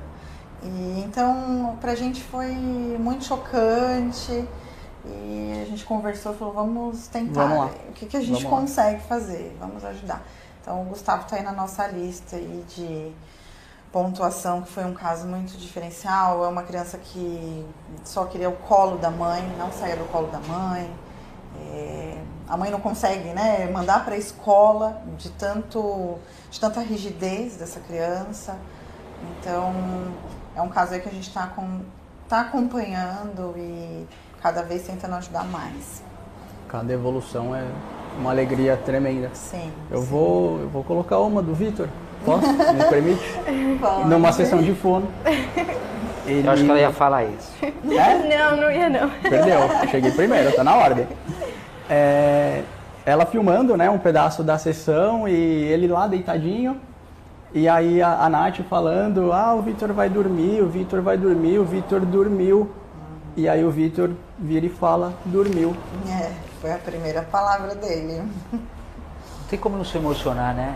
E, 0.63 1.05
então 1.07 1.77
pra 1.81 1.95
gente 1.95 2.23
foi 2.23 2.53
muito 2.53 3.25
chocante 3.25 4.47
e 5.05 5.61
a 5.63 5.67
gente 5.67 5.85
conversou 5.85 6.33
e 6.33 6.37
falou, 6.37 6.55
vamos 6.55 7.07
tentar. 7.09 7.47
Vamos 7.47 7.59
lá. 7.59 7.71
O 7.89 7.93
que, 7.93 8.07
que 8.07 8.17
a 8.17 8.21
gente 8.21 8.43
Vamos 8.43 8.45
lá. 8.45 8.61
consegue 8.61 9.03
fazer? 9.03 9.57
Vamos 9.61 9.85
ajudar. 9.85 10.23
Então 10.61 10.81
o 10.83 10.85
Gustavo 10.87 11.25
está 11.25 11.37
aí 11.37 11.43
na 11.43 11.53
nossa 11.53 11.87
lista 11.87 12.37
aí 12.37 12.65
de 12.75 13.13
pontuação, 13.95 14.63
que 14.63 14.73
foi 14.73 14.85
um 14.85 14.93
caso 14.93 15.25
muito 15.25 15.57
diferencial. 15.57 16.45
É 16.45 16.49
uma 16.49 16.65
criança 16.65 16.99
que 16.99 17.65
só 18.03 18.25
queria 18.25 18.51
o 18.51 18.57
colo 18.57 18.99
da 18.99 19.09
mãe, 19.09 19.41
não 19.57 19.71
saía 19.71 19.95
do 19.95 20.05
colo 20.11 20.27
da 20.27 20.41
mãe. 20.41 20.91
É, 21.61 22.19
a 22.49 22.57
mãe 22.57 22.73
não 22.73 22.81
consegue 22.81 23.29
né, 23.29 23.71
mandar 23.73 24.05
para 24.05 24.17
a 24.17 24.19
escola 24.19 25.01
de, 25.17 25.31
tanto, 25.31 26.19
de 26.51 26.59
tanta 26.59 26.81
rigidez 26.81 27.57
dessa 27.57 27.79
criança. 27.79 28.57
Então, 29.39 29.73
é 30.57 30.61
um 30.61 30.69
caso 30.69 30.95
aí 30.95 31.01
que 31.01 31.09
a 31.09 31.13
gente 31.13 31.29
está 31.29 31.49
tá 32.29 32.41
acompanhando 32.41 33.55
e 33.57 34.09
cada 34.43 34.63
vez 34.63 34.83
tentando 34.83 35.15
ajudar 35.15 35.45
mais. 35.45 36.03
Cada 36.67 36.93
evolução 36.93 37.55
é 37.55 37.65
uma 38.19 38.31
alegria 38.31 38.77
tremenda. 38.77 39.31
Sim. 39.35 39.73
Eu 39.89 40.01
sim. 40.01 40.07
vou, 40.07 40.59
eu 40.59 40.69
vou 40.69 40.83
colocar 40.83 41.21
uma 41.21 41.41
do 41.41 41.55
Vitor. 41.55 41.89
Posso? 42.25 42.47
Me 42.73 42.85
permite? 42.89 43.23
Pode. 43.81 44.09
Numa 44.09 44.33
sessão 44.33 44.63
de 44.63 44.75
fono. 44.75 45.09
Ele... 46.27 46.47
Eu 46.47 46.53
acho 46.53 46.65
que 46.65 46.71
ela 46.71 46.81
ia 46.81 46.93
falar 46.93 47.25
isso. 47.25 47.53
É? 47.63 48.39
Não, 48.39 48.57
não 48.57 48.71
ia 48.71 48.89
não. 48.89 49.11
Perdeu. 49.11 49.59
Cheguei 49.91 50.11
primeiro, 50.11 50.53
tá 50.53 50.65
na 50.65 50.75
ordem. 50.75 51.07
É, 51.89 52.63
ela 53.05 53.27
filmando, 53.27 53.77
né, 53.77 53.91
um 53.91 53.99
pedaço 53.99 54.43
da 54.43 54.57
sessão 54.57 55.29
e 55.29 55.35
ele 55.35 55.87
lá 55.87 56.07
deitadinho. 56.07 56.81
E 57.53 57.69
aí 57.69 58.03
a, 58.03 58.25
a 58.25 58.29
Nath 58.29 58.61
falando, 58.69 59.33
ah, 59.33 59.55
o 59.55 59.63
Vitor 59.63 59.93
vai 59.93 60.09
dormir, 60.09 60.63
o 60.63 60.69
Vitor 60.69 61.03
vai 61.03 61.17
dormir, 61.17 61.59
o 61.59 61.65
Vitor 61.65 62.01
dormiu. 62.01 62.71
E 63.37 63.49
aí 63.49 63.65
o 63.65 63.71
Vitor 63.71 64.11
vira 64.39 64.65
e 64.67 64.69
fala, 64.69 65.13
dormiu. 65.27 65.77
É, 66.09 66.31
foi 66.61 66.73
a 66.73 66.79
primeira 66.79 67.23
palavra 67.23 67.75
dele. 67.75 68.23
Não 68.53 68.61
tem 69.49 69.59
como 69.59 69.77
não 69.77 69.85
se 69.85 69.97
emocionar, 69.99 70.55
né, 70.55 70.75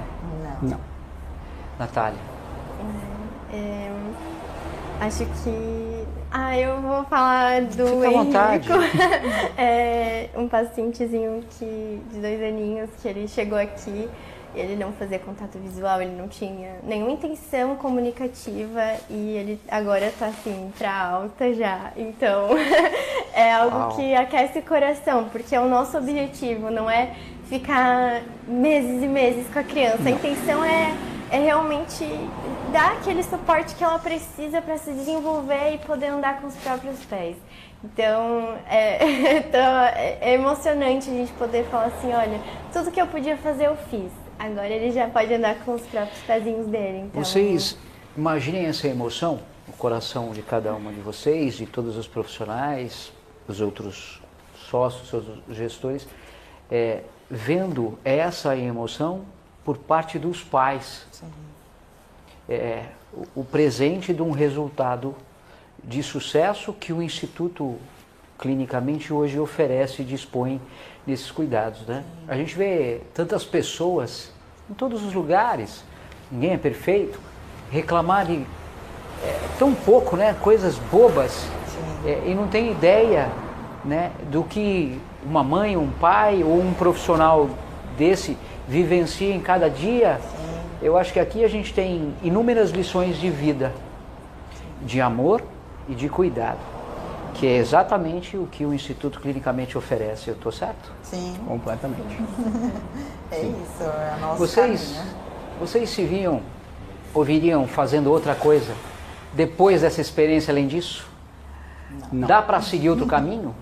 Não. 0.60 0.70
Não. 0.70 0.97
Natália? 1.78 2.18
É, 3.52 3.90
acho 5.00 5.24
que. 5.24 6.06
Ah, 6.30 6.58
eu 6.58 6.80
vou 6.82 7.04
falar 7.04 7.62
do 7.62 7.86
Fica 7.86 8.08
à 8.08 8.10
vontade. 8.10 8.68
É, 9.56 10.28
um 10.36 10.48
pacientezinho 10.48 11.42
que, 11.58 12.00
de 12.12 12.20
dois 12.20 12.42
aninhos 12.42 12.90
que 13.00 13.08
ele 13.08 13.26
chegou 13.28 13.58
aqui. 13.58 14.08
Ele 14.54 14.76
não 14.76 14.92
fazia 14.92 15.18
contato 15.18 15.58
visual, 15.58 16.00
ele 16.00 16.16
não 16.16 16.26
tinha 16.26 16.76
nenhuma 16.82 17.12
intenção 17.12 17.76
comunicativa 17.76 18.94
e 19.10 19.36
ele 19.36 19.60
agora 19.68 20.12
tá 20.18 20.26
assim 20.26 20.72
pra 20.76 20.90
alta 20.90 21.52
já. 21.52 21.92
Então 21.96 22.48
é 23.34 23.52
algo 23.52 23.76
Uau. 23.76 23.88
que 23.96 24.14
aquece 24.14 24.58
o 24.58 24.62
coração, 24.62 25.28
porque 25.30 25.54
é 25.54 25.60
o 25.60 25.68
nosso 25.68 25.98
objetivo, 25.98 26.70
não 26.70 26.90
é 26.90 27.14
ficar 27.44 28.22
meses 28.46 29.02
e 29.02 29.06
meses 29.06 29.46
com 29.52 29.58
a 29.58 29.62
criança. 29.62 30.08
A 30.08 30.10
intenção 30.10 30.64
é, 30.64 30.94
é 31.30 31.38
realmente 31.38 32.04
dar 32.72 32.92
aquele 32.92 33.22
suporte 33.22 33.74
que 33.74 33.84
ela 33.84 33.98
precisa 33.98 34.60
para 34.62 34.78
se 34.78 34.92
desenvolver 34.92 35.74
e 35.74 35.78
poder 35.78 36.06
andar 36.06 36.40
com 36.40 36.46
os 36.46 36.54
próprios 36.56 36.98
pés. 37.04 37.36
Então 37.84 38.56
é, 38.68 39.38
então, 39.38 39.60
é 39.60 40.18
é 40.20 40.34
emocionante 40.34 41.10
a 41.10 41.12
gente 41.12 41.32
poder 41.32 41.64
falar 41.66 41.86
assim, 41.86 42.12
olha, 42.12 42.40
tudo 42.72 42.90
que 42.90 43.00
eu 43.00 43.06
podia 43.06 43.36
fazer 43.36 43.66
eu 43.66 43.76
fiz. 43.90 44.10
Agora 44.38 44.68
ele 44.68 44.92
já 44.92 45.08
pode 45.08 45.32
andar 45.34 45.56
com 45.64 45.74
os 45.74 45.82
próprios 45.82 46.20
pezinhos 46.20 46.66
dele. 46.66 47.04
Então, 47.06 47.24
Vocês 47.24 47.76
imaginem 48.16 48.66
essa 48.66 48.86
emoção 48.86 49.40
no 49.66 49.72
coração 49.74 50.30
de 50.30 50.42
cada 50.42 50.74
uma 50.74 50.92
de 50.92 51.00
vocês, 51.00 51.54
de 51.54 51.66
todos 51.66 51.96
os 51.96 52.06
profissionais, 52.06 53.12
os 53.48 53.60
outros 53.60 54.20
sócios, 54.54 55.12
os 55.48 55.56
gestores, 55.56 56.06
é, 56.70 57.02
vendo 57.30 57.98
essa 58.04 58.56
emoção 58.56 59.22
por 59.68 59.76
parte 59.76 60.18
dos 60.18 60.42
pais. 60.42 61.04
É, 62.48 62.84
o, 63.36 63.44
presente 63.44 64.14
de 64.14 64.22
um 64.22 64.30
resultado 64.30 65.14
de 65.84 66.02
sucesso 66.02 66.72
que 66.72 66.90
o 66.90 67.02
Instituto 67.02 67.76
clinicamente 68.38 69.12
hoje 69.12 69.38
oferece 69.38 70.00
e 70.00 70.06
dispõe 70.06 70.58
desses 71.06 71.30
cuidados. 71.30 71.82
Né? 71.86 72.02
A 72.26 72.34
gente 72.34 72.56
vê 72.56 73.02
tantas 73.12 73.44
pessoas 73.44 74.32
em 74.70 74.72
todos 74.72 75.04
os 75.04 75.12
lugares, 75.12 75.84
ninguém 76.32 76.54
é 76.54 76.56
perfeito, 76.56 77.20
reclamar 77.70 78.24
de 78.24 78.46
é, 79.22 79.38
tão 79.58 79.74
pouco, 79.74 80.16
né? 80.16 80.34
coisas 80.40 80.78
bobas, 80.90 81.46
é, 82.06 82.22
e 82.26 82.34
não 82.34 82.48
tem 82.48 82.70
ideia 82.70 83.30
né, 83.84 84.12
do 84.30 84.44
que 84.44 84.98
uma 85.22 85.44
mãe, 85.44 85.76
um 85.76 85.90
pai 85.90 86.42
ou 86.42 86.58
um 86.58 86.72
profissional 86.72 87.50
desse 87.98 88.34
vivencia 88.68 89.34
em 89.34 89.40
cada 89.40 89.68
dia. 89.68 90.20
Eu 90.80 90.96
acho 90.96 91.12
que 91.12 91.18
aqui 91.18 91.42
a 91.42 91.48
gente 91.48 91.72
tem 91.72 92.14
inúmeras 92.22 92.70
lições 92.70 93.16
de 93.16 93.30
vida, 93.30 93.72
de 94.82 95.00
amor 95.00 95.42
e 95.88 95.94
de 95.94 96.08
cuidado, 96.08 96.58
que 97.34 97.46
é 97.46 97.56
exatamente 97.56 98.36
o 98.36 98.46
que 98.46 98.64
o 98.64 98.72
Instituto 98.72 99.18
clinicamente 99.20 99.76
oferece. 99.76 100.28
Eu 100.28 100.34
estou 100.34 100.52
certo? 100.52 100.92
Sim, 101.02 101.34
Completamente. 101.46 102.16
é 103.32 103.40
isso, 103.40 103.82
é 103.82 104.14
o 104.16 104.20
nosso 104.20 104.38
Vocês, 104.38 104.92
caminho. 104.92 105.14
vocês 105.58 105.88
se 105.90 106.04
viam, 106.04 106.42
ouviriam 107.14 107.66
fazendo 107.66 108.12
outra 108.12 108.34
coisa 108.34 108.72
depois 109.32 109.80
dessa 109.80 110.00
experiência 110.00 110.52
além 110.52 110.68
disso? 110.68 111.08
Não. 112.12 112.28
Dá 112.28 112.42
para 112.42 112.60
seguir 112.60 112.90
outro 112.90 113.06
caminho? 113.08 113.54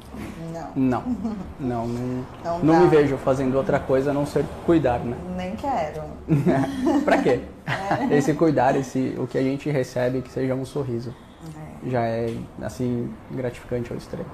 Não, 0.77 1.03
Não. 1.59 1.87
Não, 1.87 1.87
não, 1.87 2.25
Não 2.45 2.59
não 2.63 2.75
dá. 2.75 2.81
me 2.81 2.87
vejo 2.89 3.17
fazendo 3.17 3.57
outra 3.57 3.81
coisa 3.81 4.11
a 4.11 4.15
não 4.15 4.27
ser 4.27 4.45
cuidar, 4.67 5.01
né? 5.01 5.17
nem 5.35 5.57
quero. 5.57 6.03
pra 7.05 7.19
quê? 7.23 7.41
Esse 8.11 8.35
cuidar, 8.35 8.77
esse, 8.77 9.15
o 9.19 9.27
que 9.27 9.39
a 9.39 9.43
gente 9.43 9.71
recebe, 9.71 10.21
que 10.21 10.31
seja 10.31 10.55
um 10.55 10.67
sorriso. 10.67 11.15
Já 11.87 12.03
é, 12.03 12.35
assim, 12.63 13.11
gratificante 13.31 13.91
ao 13.91 13.97
extremo. 13.97 14.27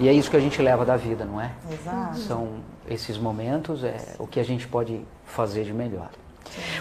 E 0.00 0.08
é 0.08 0.12
isso 0.12 0.28
que 0.28 0.36
a 0.36 0.40
gente 0.40 0.60
leva 0.60 0.84
da 0.84 0.96
vida, 0.96 1.24
não 1.24 1.40
é? 1.40 1.52
Exato. 1.70 2.18
São 2.18 2.48
esses 2.88 3.16
momentos, 3.16 3.84
é 3.84 3.96
o 4.18 4.26
que 4.26 4.40
a 4.40 4.44
gente 4.44 4.66
pode 4.66 5.00
fazer 5.24 5.64
de 5.64 5.72
melhor. 5.72 6.08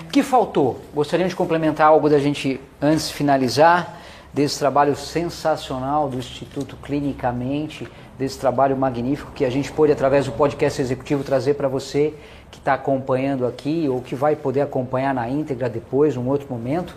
O 0.02 0.06
que 0.06 0.24
faltou? 0.24 0.82
Gostaria 0.94 1.28
de 1.28 1.36
complementar 1.36 1.88
algo 1.88 2.10
da 2.10 2.18
gente 2.18 2.60
antes 2.82 3.10
de 3.10 3.14
finalizar 3.14 4.00
desse 4.34 4.58
trabalho 4.58 4.96
sensacional 4.96 6.10
do 6.10 6.18
Instituto 6.18 6.76
Clinicamente, 6.78 7.88
desse 8.24 8.40
trabalho 8.40 8.76
magnífico 8.78 9.32
que 9.34 9.44
a 9.44 9.50
gente 9.50 9.70
pôde 9.72 9.92
através 9.92 10.26
do 10.26 10.32
podcast 10.32 10.82
executivo 10.82 11.24
trazer 11.24 11.56
para 11.56 11.68
você 11.68 12.14
que 12.50 12.58
está 12.58 12.74
acompanhando 12.74 13.46
aqui 13.46 13.90
ou 13.90 14.02
que 14.02 14.16
vai 14.16 14.34
poder 14.34 14.62
acompanhar 14.62 15.14
na 15.14 15.28
íntegra 15.28 15.70
depois, 15.70 16.16
num 16.16 16.30
outro 16.30 16.48
momento. 16.50 16.96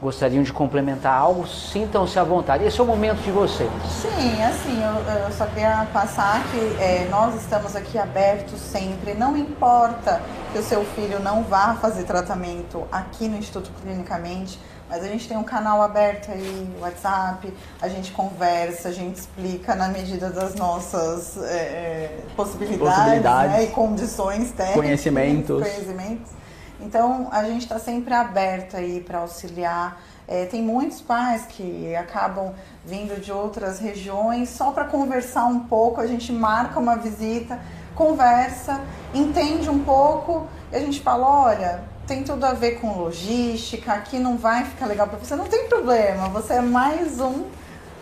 Gostariam 0.00 0.44
de 0.44 0.52
complementar 0.52 1.12
algo? 1.12 1.44
Sintam-se 1.48 2.16
à 2.20 2.22
vontade. 2.22 2.62
Esse 2.62 2.78
é 2.78 2.84
o 2.84 2.86
momento 2.86 3.20
de 3.22 3.32
vocês. 3.32 3.68
Sim, 3.90 4.40
assim, 4.40 4.80
eu, 4.80 5.24
eu 5.24 5.32
só 5.32 5.44
queria 5.46 5.88
passar 5.92 6.40
que 6.52 6.80
é, 6.80 7.08
nós 7.10 7.34
estamos 7.34 7.74
aqui 7.74 7.98
abertos 7.98 8.60
sempre. 8.60 9.14
Não 9.14 9.36
importa 9.36 10.22
que 10.52 10.58
o 10.60 10.62
seu 10.62 10.84
filho 10.84 11.18
não 11.18 11.42
vá 11.42 11.74
fazer 11.74 12.04
tratamento 12.04 12.86
aqui 12.92 13.26
no 13.26 13.36
Instituto 13.36 13.72
Clinicamente, 13.82 14.60
mas 14.88 15.04
a 15.04 15.06
gente 15.08 15.28
tem 15.28 15.36
um 15.36 15.44
canal 15.44 15.82
aberto 15.82 16.30
aí, 16.30 16.68
WhatsApp, 16.80 17.52
a 17.80 17.88
gente 17.88 18.10
conversa, 18.12 18.88
a 18.88 18.92
gente 18.92 19.16
explica 19.16 19.74
na 19.74 19.88
medida 19.88 20.30
das 20.30 20.54
nossas 20.54 21.36
é, 21.36 21.50
é, 21.56 22.20
possibilidades, 22.34 22.94
Possibilidades. 22.96 23.52
né, 23.52 23.64
e 23.64 23.66
condições 23.68 24.50
técnicas, 24.52 24.74
Conhecimentos. 24.82 25.62
conhecimentos. 25.62 26.32
Então 26.80 27.28
a 27.32 27.42
gente 27.44 27.62
está 27.62 27.78
sempre 27.78 28.14
aberto 28.14 28.76
aí 28.76 29.00
para 29.00 29.18
auxiliar. 29.18 30.00
É, 30.26 30.44
tem 30.44 30.62
muitos 30.62 31.00
pais 31.00 31.44
que 31.48 31.94
acabam 31.96 32.52
vindo 32.84 33.20
de 33.20 33.32
outras 33.32 33.78
regiões 33.80 34.50
só 34.50 34.70
para 34.70 34.84
conversar 34.84 35.46
um 35.46 35.60
pouco. 35.60 36.00
A 36.00 36.06
gente 36.06 36.32
marca 36.32 36.78
uma 36.78 36.96
visita, 36.96 37.58
conversa, 37.94 38.80
entende 39.12 39.68
um 39.68 39.80
pouco 39.82 40.46
e 40.70 40.76
a 40.76 40.80
gente 40.80 41.00
fala: 41.00 41.26
olha, 41.26 41.82
tem 42.08 42.24
tudo 42.24 42.44
a 42.44 42.54
ver 42.54 42.80
com 42.80 42.98
logística, 42.98 43.92
aqui 43.92 44.18
não 44.18 44.38
vai 44.38 44.64
ficar 44.64 44.86
legal 44.86 45.06
para 45.06 45.18
você. 45.18 45.36
Não 45.36 45.44
tem 45.44 45.68
problema, 45.68 46.30
você 46.30 46.54
é 46.54 46.60
mais 46.62 47.20
um, 47.20 47.44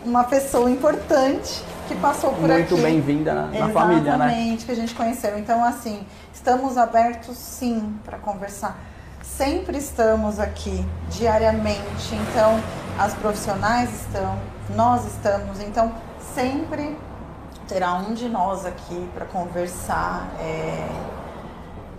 uma 0.03 0.23
pessoa 0.23 0.71
importante 0.71 1.61
que 1.89 1.95
passou 1.95 2.31
por 2.31 2.49
aqui. 2.49 2.73
Muito 2.73 2.77
bem-vinda 2.77 3.33
na, 3.33 3.47
na 3.47 3.69
família, 3.69 4.17
né? 4.17 4.25
Exatamente, 4.27 4.65
que 4.65 4.71
a 4.71 4.75
gente 4.75 4.95
conheceu. 4.95 5.37
Então, 5.37 5.63
assim, 5.63 6.05
estamos 6.33 6.77
abertos 6.77 7.37
sim 7.37 7.99
para 8.05 8.17
conversar. 8.17 8.79
Sempre 9.21 9.77
estamos 9.77 10.39
aqui, 10.39 10.85
diariamente. 11.09 12.15
Então, 12.29 12.61
as 12.97 13.13
profissionais 13.13 13.89
estão, 13.93 14.39
nós 14.73 15.05
estamos. 15.05 15.59
Então, 15.59 15.91
sempre 16.33 16.97
terá 17.67 17.95
um 17.95 18.13
de 18.13 18.29
nós 18.29 18.65
aqui 18.65 19.09
para 19.13 19.25
conversar. 19.25 20.29
É... 20.39 21.16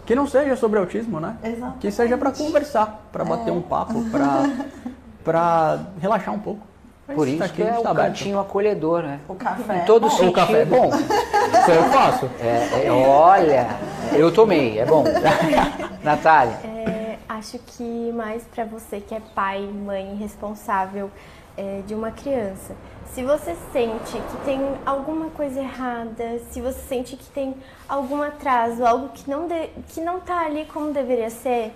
Que 0.08 0.14
não 0.14 0.26
seja 0.26 0.56
sobre 0.56 0.78
autismo, 0.78 1.20
né? 1.20 1.36
Exatamente. 1.44 1.78
Que 1.80 1.90
seja 1.90 2.16
para 2.16 2.30
conversar, 2.32 3.06
para 3.12 3.26
bater 3.26 3.50
um 3.50 3.60
papo, 3.60 4.02
para 4.10 4.48
para 5.22 5.80
relaxar 6.00 6.32
um 6.32 6.38
pouco. 6.38 6.66
Por 7.14 7.28
isso 7.28 7.40
tá 7.40 7.44
aqui, 7.44 7.56
que 7.56 7.62
a 7.62 7.74
é 7.74 7.78
o 7.78 7.82
tá 7.82 7.90
aberto. 7.90 8.08
cantinho 8.08 8.40
acolhedor, 8.40 9.02
né? 9.02 9.20
O 9.28 9.34
café. 9.34 9.82
Em 9.82 9.84
todo 9.84 10.06
é 10.06 10.08
bom. 10.08 10.16
sentido. 10.16 10.30
O 10.30 10.32
café 10.32 10.62
é 10.62 10.64
bom. 10.64 10.88
Isso 10.88 11.70
eu 11.70 11.82
faço. 11.90 12.30
É, 12.40 12.86
é, 12.86 12.90
olha, 12.90 13.66
eu 14.14 14.32
tomei, 14.32 14.78
é 14.78 14.86
bom. 14.86 15.04
Natália, 16.02 16.54
É, 16.64 17.18
acho 17.28 17.58
que 17.58 18.10
mais 18.12 18.44
para 18.44 18.64
você 18.64 19.00
que 19.00 19.14
é 19.14 19.20
pai, 19.34 19.60
mãe, 19.60 20.16
responsável 20.16 21.10
é, 21.58 21.82
de 21.84 21.92
uma 21.92 22.12
criança. 22.12 22.76
Se 23.06 23.24
você 23.24 23.56
sente 23.72 24.12
que 24.12 24.44
tem 24.44 24.60
alguma 24.86 25.28
coisa 25.30 25.58
errada, 25.58 26.38
se 26.50 26.60
você 26.60 26.78
sente 26.82 27.16
que 27.16 27.26
tem 27.30 27.56
algum 27.88 28.22
atraso, 28.22 28.86
algo 28.86 29.08
que 29.08 29.28
não 29.28 29.48
de, 29.48 29.66
que 29.88 30.00
não 30.00 30.20
tá 30.20 30.46
ali 30.46 30.66
como 30.66 30.92
deveria 30.92 31.30
ser, 31.30 31.72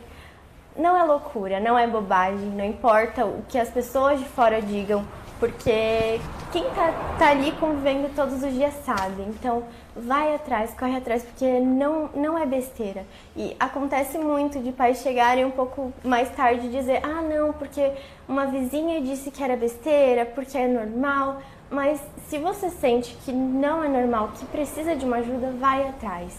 não 0.77 0.97
é 0.97 1.03
loucura, 1.03 1.59
não 1.59 1.77
é 1.77 1.87
bobagem, 1.87 2.47
não 2.51 2.65
importa 2.65 3.27
o 3.27 3.43
que 3.49 3.59
as 3.59 3.69
pessoas 3.69 4.21
de 4.21 4.27
fora 4.27 4.63
digam, 4.63 5.05
porque 5.43 6.21
quem 6.53 6.63
tá, 6.71 6.95
tá 7.19 7.31
ali 7.31 7.51
convivendo 7.59 8.09
todos 8.15 8.45
os 8.45 8.53
dias 8.53 8.73
sabe. 8.87 9.23
Então, 9.23 9.65
vai 9.97 10.37
atrás, 10.37 10.73
corre 10.79 10.97
atrás, 10.97 11.25
porque 11.25 11.59
não, 11.59 12.09
não 12.15 12.39
é 12.39 12.47
besteira. 12.47 13.05
E 13.37 13.57
acontece 13.59 14.19
muito 14.19 14.61
de 14.61 14.71
pais 14.71 14.99
chegarem 14.99 15.45
um 15.45 15.51
pouco 15.51 15.93
mais 16.05 16.31
tarde 16.31 16.69
e 16.69 16.71
dizer: 16.71 17.01
ah, 17.05 17.21
não, 17.23 17.53
porque 17.53 17.91
uma 18.29 18.47
vizinha 18.47 19.01
disse 19.01 19.33
que 19.33 19.43
era 19.43 19.57
besteira, 19.57 20.25
porque 20.25 20.57
é 20.57 20.69
normal. 20.69 21.43
Mas 21.69 22.01
se 22.29 22.39
você 22.39 22.71
sente 22.71 23.13
que 23.25 23.33
não 23.33 23.83
é 23.83 23.89
normal, 23.89 24.31
que 24.39 24.47
precisa 24.47 24.95
de 24.95 25.05
uma 25.05 25.17
ajuda, 25.17 25.51
vai 25.59 25.89
atrás. 25.89 26.37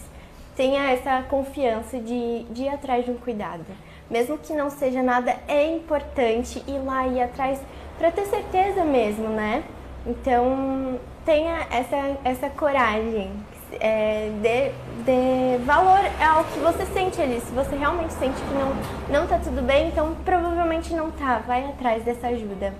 Tenha 0.56 0.92
essa 0.92 1.24
confiança 1.24 2.00
de, 2.00 2.44
de 2.44 2.64
ir 2.64 2.70
atrás 2.70 3.04
de 3.04 3.12
um 3.12 3.18
cuidado. 3.18 3.66
Mesmo 4.10 4.38
que 4.38 4.54
não 4.54 4.70
seja 4.70 5.04
nada, 5.04 5.36
é 5.48 5.76
importante 5.76 6.64
ir 6.68 6.78
lá 6.86 7.08
e 7.08 7.18
ir 7.18 7.22
atrás 7.24 7.60
para 8.04 8.12
ter 8.12 8.26
certeza 8.26 8.84
mesmo, 8.84 9.30
né? 9.30 9.64
Então 10.06 11.00
tenha 11.24 11.66
essa, 11.72 12.18
essa 12.26 12.50
coragem, 12.50 13.32
é, 13.80 14.30
dê, 14.42 14.72
dê 15.06 15.58
valor 15.64 16.02
ao 16.20 16.44
que 16.44 16.60
você 16.60 16.86
sente 16.88 17.22
ali. 17.22 17.40
Se 17.40 17.50
você 17.54 17.78
realmente 17.78 18.12
sente 18.12 18.36
que 18.36 18.54
não, 18.54 19.22
não 19.22 19.26
tá 19.26 19.40
tudo 19.40 19.62
bem, 19.62 19.88
então 19.88 20.18
provavelmente 20.26 20.94
não 20.94 21.12
tá. 21.12 21.38
Vai 21.48 21.64
atrás 21.64 22.04
dessa 22.04 22.28
ajuda. 22.28 22.74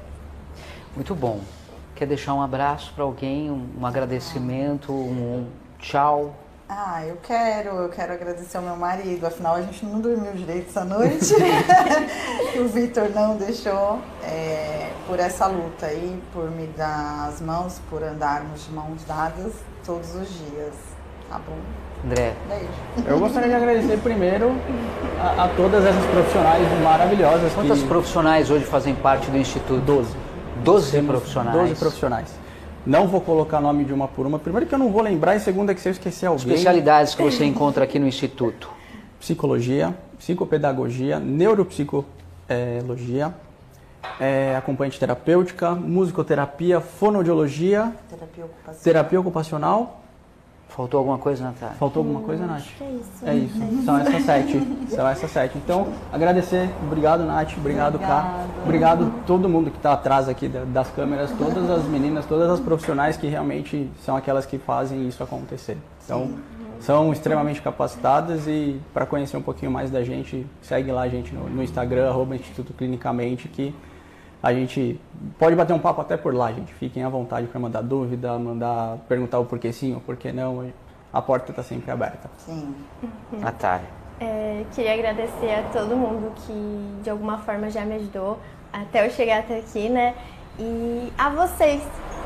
Muito 0.94 1.16
bom. 1.16 1.40
Quer 1.96 2.06
deixar 2.06 2.34
um 2.34 2.42
abraço 2.42 2.92
para 2.94 3.06
alguém, 3.06 3.50
um, 3.50 3.66
um 3.80 3.86
agradecimento, 3.86 4.92
um 4.92 5.48
tchau? 5.80 6.36
Ah, 6.76 7.06
eu 7.06 7.18
quero, 7.22 7.70
eu 7.70 7.90
quero 7.90 8.14
agradecer 8.14 8.58
ao 8.58 8.64
meu 8.64 8.76
marido, 8.76 9.28
afinal 9.28 9.54
a 9.54 9.62
gente 9.62 9.86
não 9.86 10.00
dormiu 10.00 10.32
direito 10.32 10.70
essa 10.70 10.84
noite. 10.84 11.36
o 12.60 12.68
Vitor 12.68 13.12
não 13.14 13.38
deixou 13.38 14.00
é, 14.24 14.90
por 15.06 15.20
essa 15.20 15.46
luta 15.46 15.86
aí, 15.86 16.20
por 16.34 16.50
me 16.50 16.66
dar 16.76 17.28
as 17.30 17.40
mãos, 17.40 17.80
por 17.92 18.02
andarmos 18.02 18.66
de 18.66 18.72
mãos 18.72 19.04
dadas 19.08 19.54
todos 19.86 20.16
os 20.16 20.28
dias. 20.28 20.74
Tá 21.30 21.40
bom? 21.48 21.58
André. 22.04 22.34
Beijo. 22.50 23.08
Eu 23.08 23.20
gostaria 23.20 23.50
de 23.50 23.56
agradecer 23.56 24.00
primeiro 24.00 24.52
a, 25.22 25.44
a 25.44 25.50
todas 25.50 25.86
essas 25.86 26.06
profissionais 26.08 26.82
maravilhosas. 26.82 27.54
Quantas 27.54 27.82
que... 27.82 27.88
profissionais 27.88 28.50
hoje 28.50 28.66
fazem 28.66 28.96
parte 28.96 29.30
do 29.30 29.38
Instituto? 29.38 29.80
Doze. 29.82 30.16
Doze 30.64 31.04
profissionais. 31.04 31.56
Doze 31.56 31.76
profissionais. 31.76 32.44
Não 32.86 33.08
vou 33.08 33.22
colocar 33.22 33.62
nome 33.62 33.86
de 33.86 33.94
uma 33.94 34.08
por 34.08 34.26
uma. 34.26 34.38
Primeiro 34.38 34.68
que 34.68 34.76
eu 34.76 34.80
não 34.80 34.92
vou 34.92 35.02
lembrar, 35.02 35.36
e 35.36 35.40
segundo 35.40 35.72
é 35.72 35.76
que 35.76 35.80
se 35.80 35.88
eu 35.88 35.94
esquecer 35.94 36.26
alguém. 36.26 36.48
Especialidades 36.48 37.16
que 37.16 37.24
você 37.24 37.46
encontra 37.46 37.86
aqui 37.86 37.98
no 37.98 38.08
Instituto. 38.08 38.70
Psicologia, 39.20 39.96
psicopedagogia, 40.18 41.18
neuropsicologia, 41.18 43.34
é, 44.20 44.54
acompanhante 44.58 45.00
terapêutica, 45.00 45.72
musicoterapia, 45.72 46.82
fonoaudiologia, 46.82 47.94
Terapia 48.10 48.46
ocupacional. 48.46 48.84
terapia 48.84 49.20
ocupacional. 49.20 50.03
Faltou 50.76 50.98
alguma 50.98 51.20
coisa, 51.20 51.44
Natália? 51.44 51.76
Faltou 51.78 52.02
alguma 52.02 52.22
coisa, 52.22 52.48
Nath? 52.48 52.58
Acho 52.62 52.76
que 52.76 52.84
é 52.84 52.90
isso. 52.90 53.26
É 53.26 53.36
isso, 53.36 53.86
são 53.86 53.98
essas 54.00 54.24
sete. 54.24 54.68
São 54.90 55.08
essas 55.08 55.32
sete. 55.32 55.58
Então, 55.58 55.88
agradecer, 56.12 56.68
obrigado 56.82 57.24
Nath, 57.24 57.54
obrigado 57.58 58.00
Ká, 58.00 58.06
Obrigada. 58.64 58.64
obrigado 58.66 59.14
todo 59.28 59.48
mundo 59.48 59.70
que 59.70 59.78
está 59.78 59.94
atrás 59.94 60.28
aqui 60.28 60.48
da- 60.48 60.64
das 60.66 60.90
câmeras, 60.90 61.30
todas 61.38 61.70
as 61.70 61.84
meninas, 61.86 62.26
todas 62.26 62.50
as 62.50 62.60
profissionais 62.60 63.16
que 63.16 63.28
realmente 63.28 63.88
são 64.04 64.16
aquelas 64.16 64.46
que 64.48 64.58
fazem 64.58 65.08
isso 65.08 65.22
acontecer. 65.22 65.78
Então, 66.06 66.32
são 66.80 67.14
extremamente 67.14 67.62
capacitadas 67.62 68.48
e 68.48 68.80
para 68.94 69.06
conhecer 69.06 69.38
um 69.38 69.42
pouquinho 69.44 69.72
mais 69.72 69.92
da 69.92 70.04
gente, 70.04 70.46
segue 70.62 70.92
lá 70.92 71.04
a 71.04 71.08
gente 71.08 71.34
no, 71.34 71.48
no 71.50 71.62
Instagram, 71.64 72.10
arroba 72.10 72.36
Instituto 72.36 72.74
Clinicamente, 72.74 73.48
que 73.48 73.74
a 74.44 74.54
gente 74.54 75.00
pode 75.40 75.56
bater 75.56 75.72
um 75.72 75.80
papo 75.80 76.02
até 76.02 76.18
por 76.18 76.36
lá, 76.36 76.52
gente. 76.52 76.74
Fiquem 76.74 77.02
à 77.02 77.08
vontade 77.08 77.48
para 77.48 77.58
mandar 77.62 77.82
dúvida, 77.82 78.38
mandar 78.38 78.98
perguntar 79.08 79.40
o 79.40 79.46
porquê 79.46 79.72
sim 79.72 79.94
ou 79.94 80.02
porquê 80.02 80.34
não. 80.34 80.70
A 81.14 81.22
porta 81.22 81.52
está 81.52 81.64
sempre 81.64 81.90
aberta. 81.90 82.30
Sim. 82.40 82.76
Natália. 83.32 83.88
É, 84.20 84.66
queria 84.76 84.94
agradecer 84.96 85.54
a 85.54 85.64
todo 85.72 85.96
mundo 85.96 86.34
que 86.46 87.02
de 87.02 87.10
alguma 87.10 87.38
forma 87.38 87.70
já 87.70 87.86
me 87.86 87.96
ajudou 87.96 88.38
até 88.74 89.06
eu 89.06 89.12
chegar 89.12 89.40
até 89.40 89.60
aqui, 89.60 89.88
né? 89.88 90.14
E 90.60 91.12
a 91.18 91.30
vocês, 91.30 91.82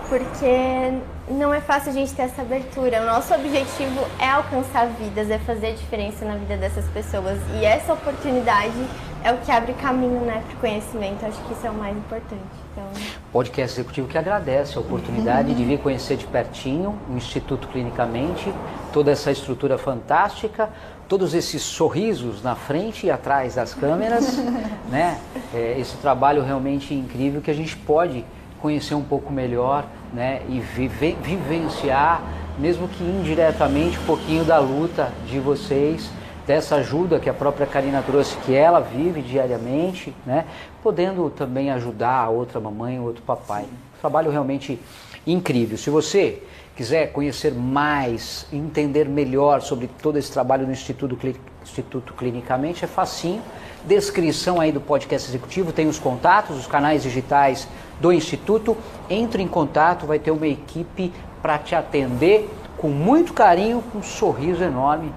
porque 0.09 0.99
não 1.29 1.53
é 1.53 1.61
fácil 1.61 1.91
a 1.91 1.93
gente 1.93 2.15
ter 2.15 2.23
essa 2.23 2.41
abertura. 2.41 3.03
O 3.03 3.05
nosso 3.05 3.31
objetivo 3.33 3.99
é 4.19 4.29
alcançar 4.29 4.87
vidas, 4.87 5.29
é 5.29 5.37
fazer 5.37 5.67
a 5.67 5.73
diferença 5.73 6.25
na 6.25 6.35
vida 6.35 6.57
dessas 6.57 6.87
pessoas. 6.89 7.37
E 7.59 7.63
essa 7.63 7.93
oportunidade 7.93 8.87
é 9.23 9.31
o 9.31 9.37
que 9.37 9.51
abre 9.51 9.73
caminho, 9.73 10.21
né, 10.21 10.41
para 10.47 10.55
o 10.55 10.59
conhecimento. 10.59 11.25
Acho 11.25 11.39
que 11.43 11.53
isso 11.53 11.65
é 11.65 11.69
o 11.69 11.73
mais 11.73 11.95
importante. 11.97 12.41
Então, 12.71 12.85
Podcast 13.31 13.79
executivo 13.79 14.07
que 14.07 14.17
agradece 14.17 14.77
a 14.77 14.81
oportunidade 14.81 15.53
de 15.53 15.63
vir 15.65 15.79
conhecer 15.79 16.15
de 16.17 16.25
pertinho 16.27 16.95
o 17.09 17.17
Instituto 17.17 17.67
Clinicamente, 17.67 18.53
toda 18.93 19.11
essa 19.11 19.31
estrutura 19.31 19.77
fantástica, 19.77 20.69
todos 21.07 21.33
esses 21.33 21.61
sorrisos 21.61 22.43
na 22.43 22.55
frente 22.55 23.07
e 23.07 23.11
atrás 23.11 23.55
das 23.55 23.73
câmeras, 23.73 24.37
né? 24.89 25.19
É, 25.53 25.75
esse 25.79 25.97
trabalho 25.97 26.43
realmente 26.43 26.93
incrível 26.93 27.41
que 27.41 27.49
a 27.49 27.53
gente 27.53 27.75
pode 27.75 28.23
conhecer 28.61 28.95
um 28.95 29.03
pouco 29.03 29.31
melhor, 29.31 29.85
né? 30.13 30.41
E 30.49 30.59
vive- 30.59 31.17
vivenciar, 31.21 32.21
mesmo 32.59 32.87
que 32.87 33.03
indiretamente, 33.03 33.97
um 33.99 34.05
pouquinho 34.05 34.43
da 34.43 34.59
luta 34.59 35.11
de 35.27 35.39
vocês 35.39 36.09
dessa 36.47 36.77
ajuda 36.77 37.19
que 37.19 37.29
a 37.29 37.33
própria 37.33 37.67
Karina 37.67 38.01
trouxe, 38.01 38.37
que 38.37 38.55
ela 38.55 38.79
vive 38.79 39.21
diariamente, 39.21 40.15
né? 40.25 40.45
podendo 40.81 41.29
também 41.29 41.69
ajudar 41.71 42.23
a 42.23 42.29
outra 42.29 42.57
mamãe, 42.57 42.97
outro 43.01 43.21
papai. 43.21 43.65
Trabalho 43.99 44.31
realmente 44.31 44.79
incrível. 45.27 45.77
Se 45.77 45.89
você 45.89 46.41
quiser 46.73 47.11
conhecer 47.11 47.53
mais, 47.53 48.47
entender 48.53 49.09
melhor 49.09 49.61
sobre 49.61 49.89
todo 50.01 50.17
esse 50.17 50.31
trabalho 50.31 50.65
no 50.65 50.71
Instituto, 50.71 51.17
Instituto 51.61 52.13
Clinicamente, 52.13 52.85
é 52.85 52.87
facinho. 52.87 53.41
Descrição 53.83 54.61
aí 54.61 54.71
do 54.71 54.79
podcast 54.79 55.29
executivo, 55.29 55.73
tem 55.73 55.87
os 55.87 55.99
contatos, 55.99 56.57
os 56.57 56.67
canais 56.67 57.03
digitais 57.03 57.67
do 57.99 58.13
Instituto. 58.13 58.77
Entre 59.09 59.43
em 59.43 59.47
contato, 59.47 60.05
vai 60.05 60.17
ter 60.17 60.31
uma 60.31 60.47
equipe 60.47 61.11
para 61.41 61.57
te 61.57 61.75
atender 61.75 62.49
com 62.77 62.87
muito 62.87 63.33
carinho, 63.33 63.83
com 63.91 63.99
um 63.99 64.03
sorriso 64.03 64.63
enorme 64.63 65.11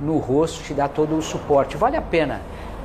no 0.00 0.18
rosto, 0.18 0.62
te 0.62 0.74
dar 0.74 0.88
todo 0.88 1.16
o 1.16 1.22
suporte. 1.22 1.76
Vale 1.76 1.96
a 1.96 2.02
pena 2.02 2.40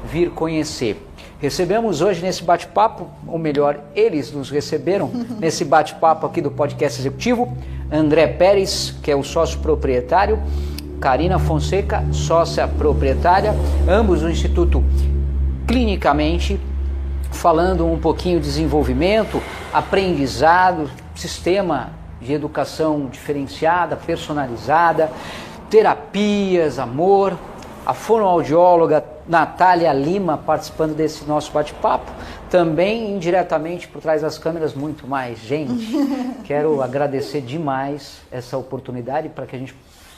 vir 0.05 0.31
conhecer. 0.31 1.07
Recebemos 1.39 2.01
hoje 2.01 2.21
nesse 2.21 2.43
bate-papo, 2.43 3.07
ou 3.27 3.37
melhor, 3.37 3.79
eles 3.95 4.31
nos 4.31 4.49
receberam 4.49 5.11
nesse 5.39 5.65
bate-papo 5.65 6.25
aqui 6.25 6.41
do 6.41 6.51
podcast 6.51 6.99
executivo, 6.99 7.55
André 7.91 8.27
Pérez, 8.27 8.95
que 9.01 9.11
é 9.11 9.15
o 9.15 9.23
sócio 9.23 9.59
proprietário, 9.59 10.39
Karina 10.99 11.39
Fonseca, 11.39 12.05
sócia 12.11 12.67
proprietária, 12.67 13.53
ambos 13.89 14.21
do 14.21 14.29
Instituto 14.29 14.83
Clinicamente, 15.67 16.59
falando 17.31 17.85
um 17.85 17.97
pouquinho 17.97 18.39
de 18.39 18.45
desenvolvimento, 18.45 19.41
aprendizado, 19.73 20.89
sistema 21.15 21.91
de 22.21 22.33
educação 22.33 23.07
diferenciada, 23.11 23.95
personalizada, 23.95 25.09
terapias, 25.71 26.77
amor. 26.77 27.37
A 27.83 27.93
fonoaudióloga 27.95 29.03
Natália 29.27 29.91
Lima 29.91 30.37
participando 30.37 30.93
desse 30.93 31.23
nosso 31.23 31.51
bate-papo, 31.51 32.11
também 32.49 33.15
indiretamente 33.15 33.87
por 33.87 34.01
trás 34.01 34.21
das 34.21 34.37
câmeras, 34.37 34.75
muito 34.75 35.07
mais 35.07 35.39
gente. 35.39 35.91
Quero 36.43 36.81
agradecer 36.83 37.41
demais 37.41 38.21
essa 38.29 38.55
oportunidade 38.57 39.29
para 39.29 39.47
que 39.47 39.55
a 39.55 39.59
gente 39.59 39.73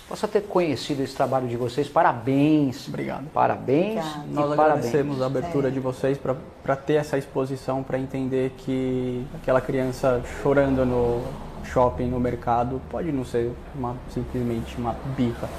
possa 0.10 0.28
ter 0.28 0.42
conhecido 0.42 1.04
esse 1.04 1.16
trabalho 1.16 1.48
de 1.48 1.56
vocês. 1.56 1.88
Parabéns. 1.88 2.88
Obrigado. 2.88 3.26
Parabéns. 3.32 4.04
Obrigada. 4.06 4.26
E 4.28 4.34
Nós 4.34 4.56
parabéns. 4.56 4.86
agradecemos 4.88 5.22
a 5.22 5.26
abertura 5.28 5.72
de 5.72 5.80
vocês 5.80 6.18
para 6.18 6.76
ter 6.76 6.96
essa 6.96 7.18
exposição, 7.18 7.82
para 7.82 7.98
entender 7.98 8.54
que 8.58 9.26
aquela 9.36 9.62
criança 9.62 10.22
chorando 10.42 10.86
no 10.86 11.22
shopping, 11.64 12.08
no 12.08 12.20
mercado, 12.20 12.82
pode 12.90 13.12
não 13.12 13.26
ser 13.26 13.52
uma, 13.76 13.96
simplesmente 14.10 14.78
uma 14.78 14.96
bica. 15.16 15.50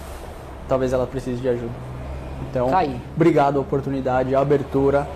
Talvez 0.69 0.93
ela 0.93 1.07
precise 1.07 1.41
de 1.41 1.49
ajuda. 1.49 1.73
Então, 2.51 2.69
Tá 2.69 2.85
obrigado 3.15 3.59
a 3.59 3.61
oportunidade, 3.61 4.35
a 4.35 4.41
abertura. 4.41 5.07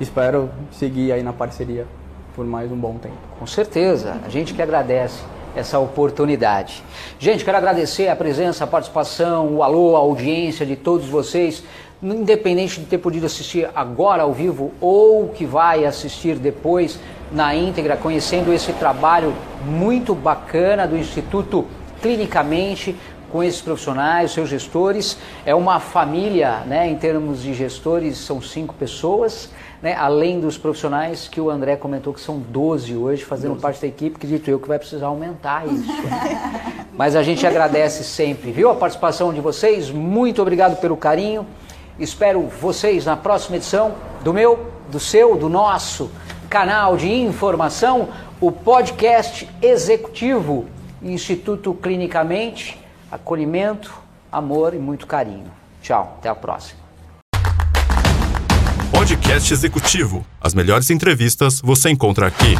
Espero 0.00 0.50
seguir 0.70 1.12
aí 1.12 1.22
na 1.22 1.32
parceria 1.32 1.86
por 2.34 2.46
mais 2.46 2.72
um 2.72 2.76
bom 2.76 2.94
tempo. 2.94 3.16
Com 3.38 3.46
certeza, 3.46 4.16
a 4.24 4.28
gente 4.28 4.54
que 4.54 4.62
agradece 4.62 5.22
essa 5.54 5.78
oportunidade. 5.78 6.82
Gente, 7.18 7.44
quero 7.44 7.58
agradecer 7.58 8.08
a 8.08 8.16
presença, 8.16 8.64
a 8.64 8.66
participação, 8.66 9.48
o 9.56 9.62
alô, 9.62 9.96
a 9.96 9.98
audiência 9.98 10.64
de 10.64 10.76
todos 10.76 11.06
vocês, 11.06 11.62
independente 12.02 12.80
de 12.80 12.86
ter 12.86 12.98
podido 12.98 13.26
assistir 13.26 13.68
agora 13.74 14.24
ao 14.24 14.32
vivo 14.32 14.72
ou 14.80 15.28
que 15.28 15.46
vai 15.46 15.84
assistir 15.84 16.36
depois 16.36 16.98
na 17.30 17.54
íntegra, 17.54 17.96
conhecendo 17.96 18.52
esse 18.52 18.72
trabalho 18.72 19.32
muito 19.64 20.14
bacana 20.14 20.86
do 20.86 20.96
Instituto 20.96 21.66
Clinicamente 22.00 22.96
com 23.30 23.42
esses 23.42 23.62
profissionais, 23.62 24.32
seus 24.32 24.48
gestores. 24.48 25.16
É 25.46 25.54
uma 25.54 25.78
família, 25.80 26.64
né, 26.66 26.88
em 26.88 26.96
termos 26.96 27.42
de 27.42 27.54
gestores, 27.54 28.18
são 28.18 28.42
cinco 28.42 28.74
pessoas, 28.74 29.48
né, 29.80 29.94
além 29.94 30.40
dos 30.40 30.58
profissionais 30.58 31.28
que 31.28 31.40
o 31.40 31.48
André 31.48 31.76
comentou 31.76 32.12
que 32.12 32.20
são 32.20 32.38
12 32.38 32.94
hoje, 32.94 33.24
fazendo 33.24 33.50
12. 33.52 33.62
parte 33.62 33.80
da 33.80 33.86
equipe, 33.86 34.16
acredito 34.16 34.48
eu 34.48 34.58
que 34.58 34.68
vai 34.68 34.78
precisar 34.78 35.06
aumentar 35.06 35.64
isso. 35.66 35.92
Né? 36.02 36.84
Mas 36.92 37.16
a 37.16 37.22
gente 37.22 37.46
agradece 37.46 38.04
sempre, 38.04 38.50
viu, 38.50 38.68
a 38.68 38.74
participação 38.74 39.32
de 39.32 39.40
vocês. 39.40 39.90
Muito 39.90 40.42
obrigado 40.42 40.78
pelo 40.78 40.96
carinho. 40.96 41.46
Espero 41.98 42.42
vocês 42.60 43.04
na 43.04 43.16
próxima 43.16 43.56
edição 43.56 43.94
do 44.24 44.32
meu, 44.32 44.72
do 44.90 44.98
seu, 44.98 45.36
do 45.36 45.48
nosso 45.48 46.10
canal 46.48 46.96
de 46.96 47.10
informação, 47.10 48.08
o 48.40 48.50
podcast 48.52 49.48
executivo 49.60 50.66
Instituto 51.02 51.74
Clinicamente, 51.74 52.78
acolhimento, 53.10 53.92
amor 54.30 54.74
e 54.74 54.78
muito 54.78 55.06
carinho. 55.06 55.50
Tchau, 55.82 56.16
até 56.18 56.28
a 56.28 56.34
próxima. 56.34 56.80
Podcast 58.92 59.52
Executivo. 59.52 60.24
As 60.40 60.54
melhores 60.54 60.90
entrevistas 60.90 61.60
você 61.60 61.90
encontra 61.90 62.26
aqui. 62.26 62.54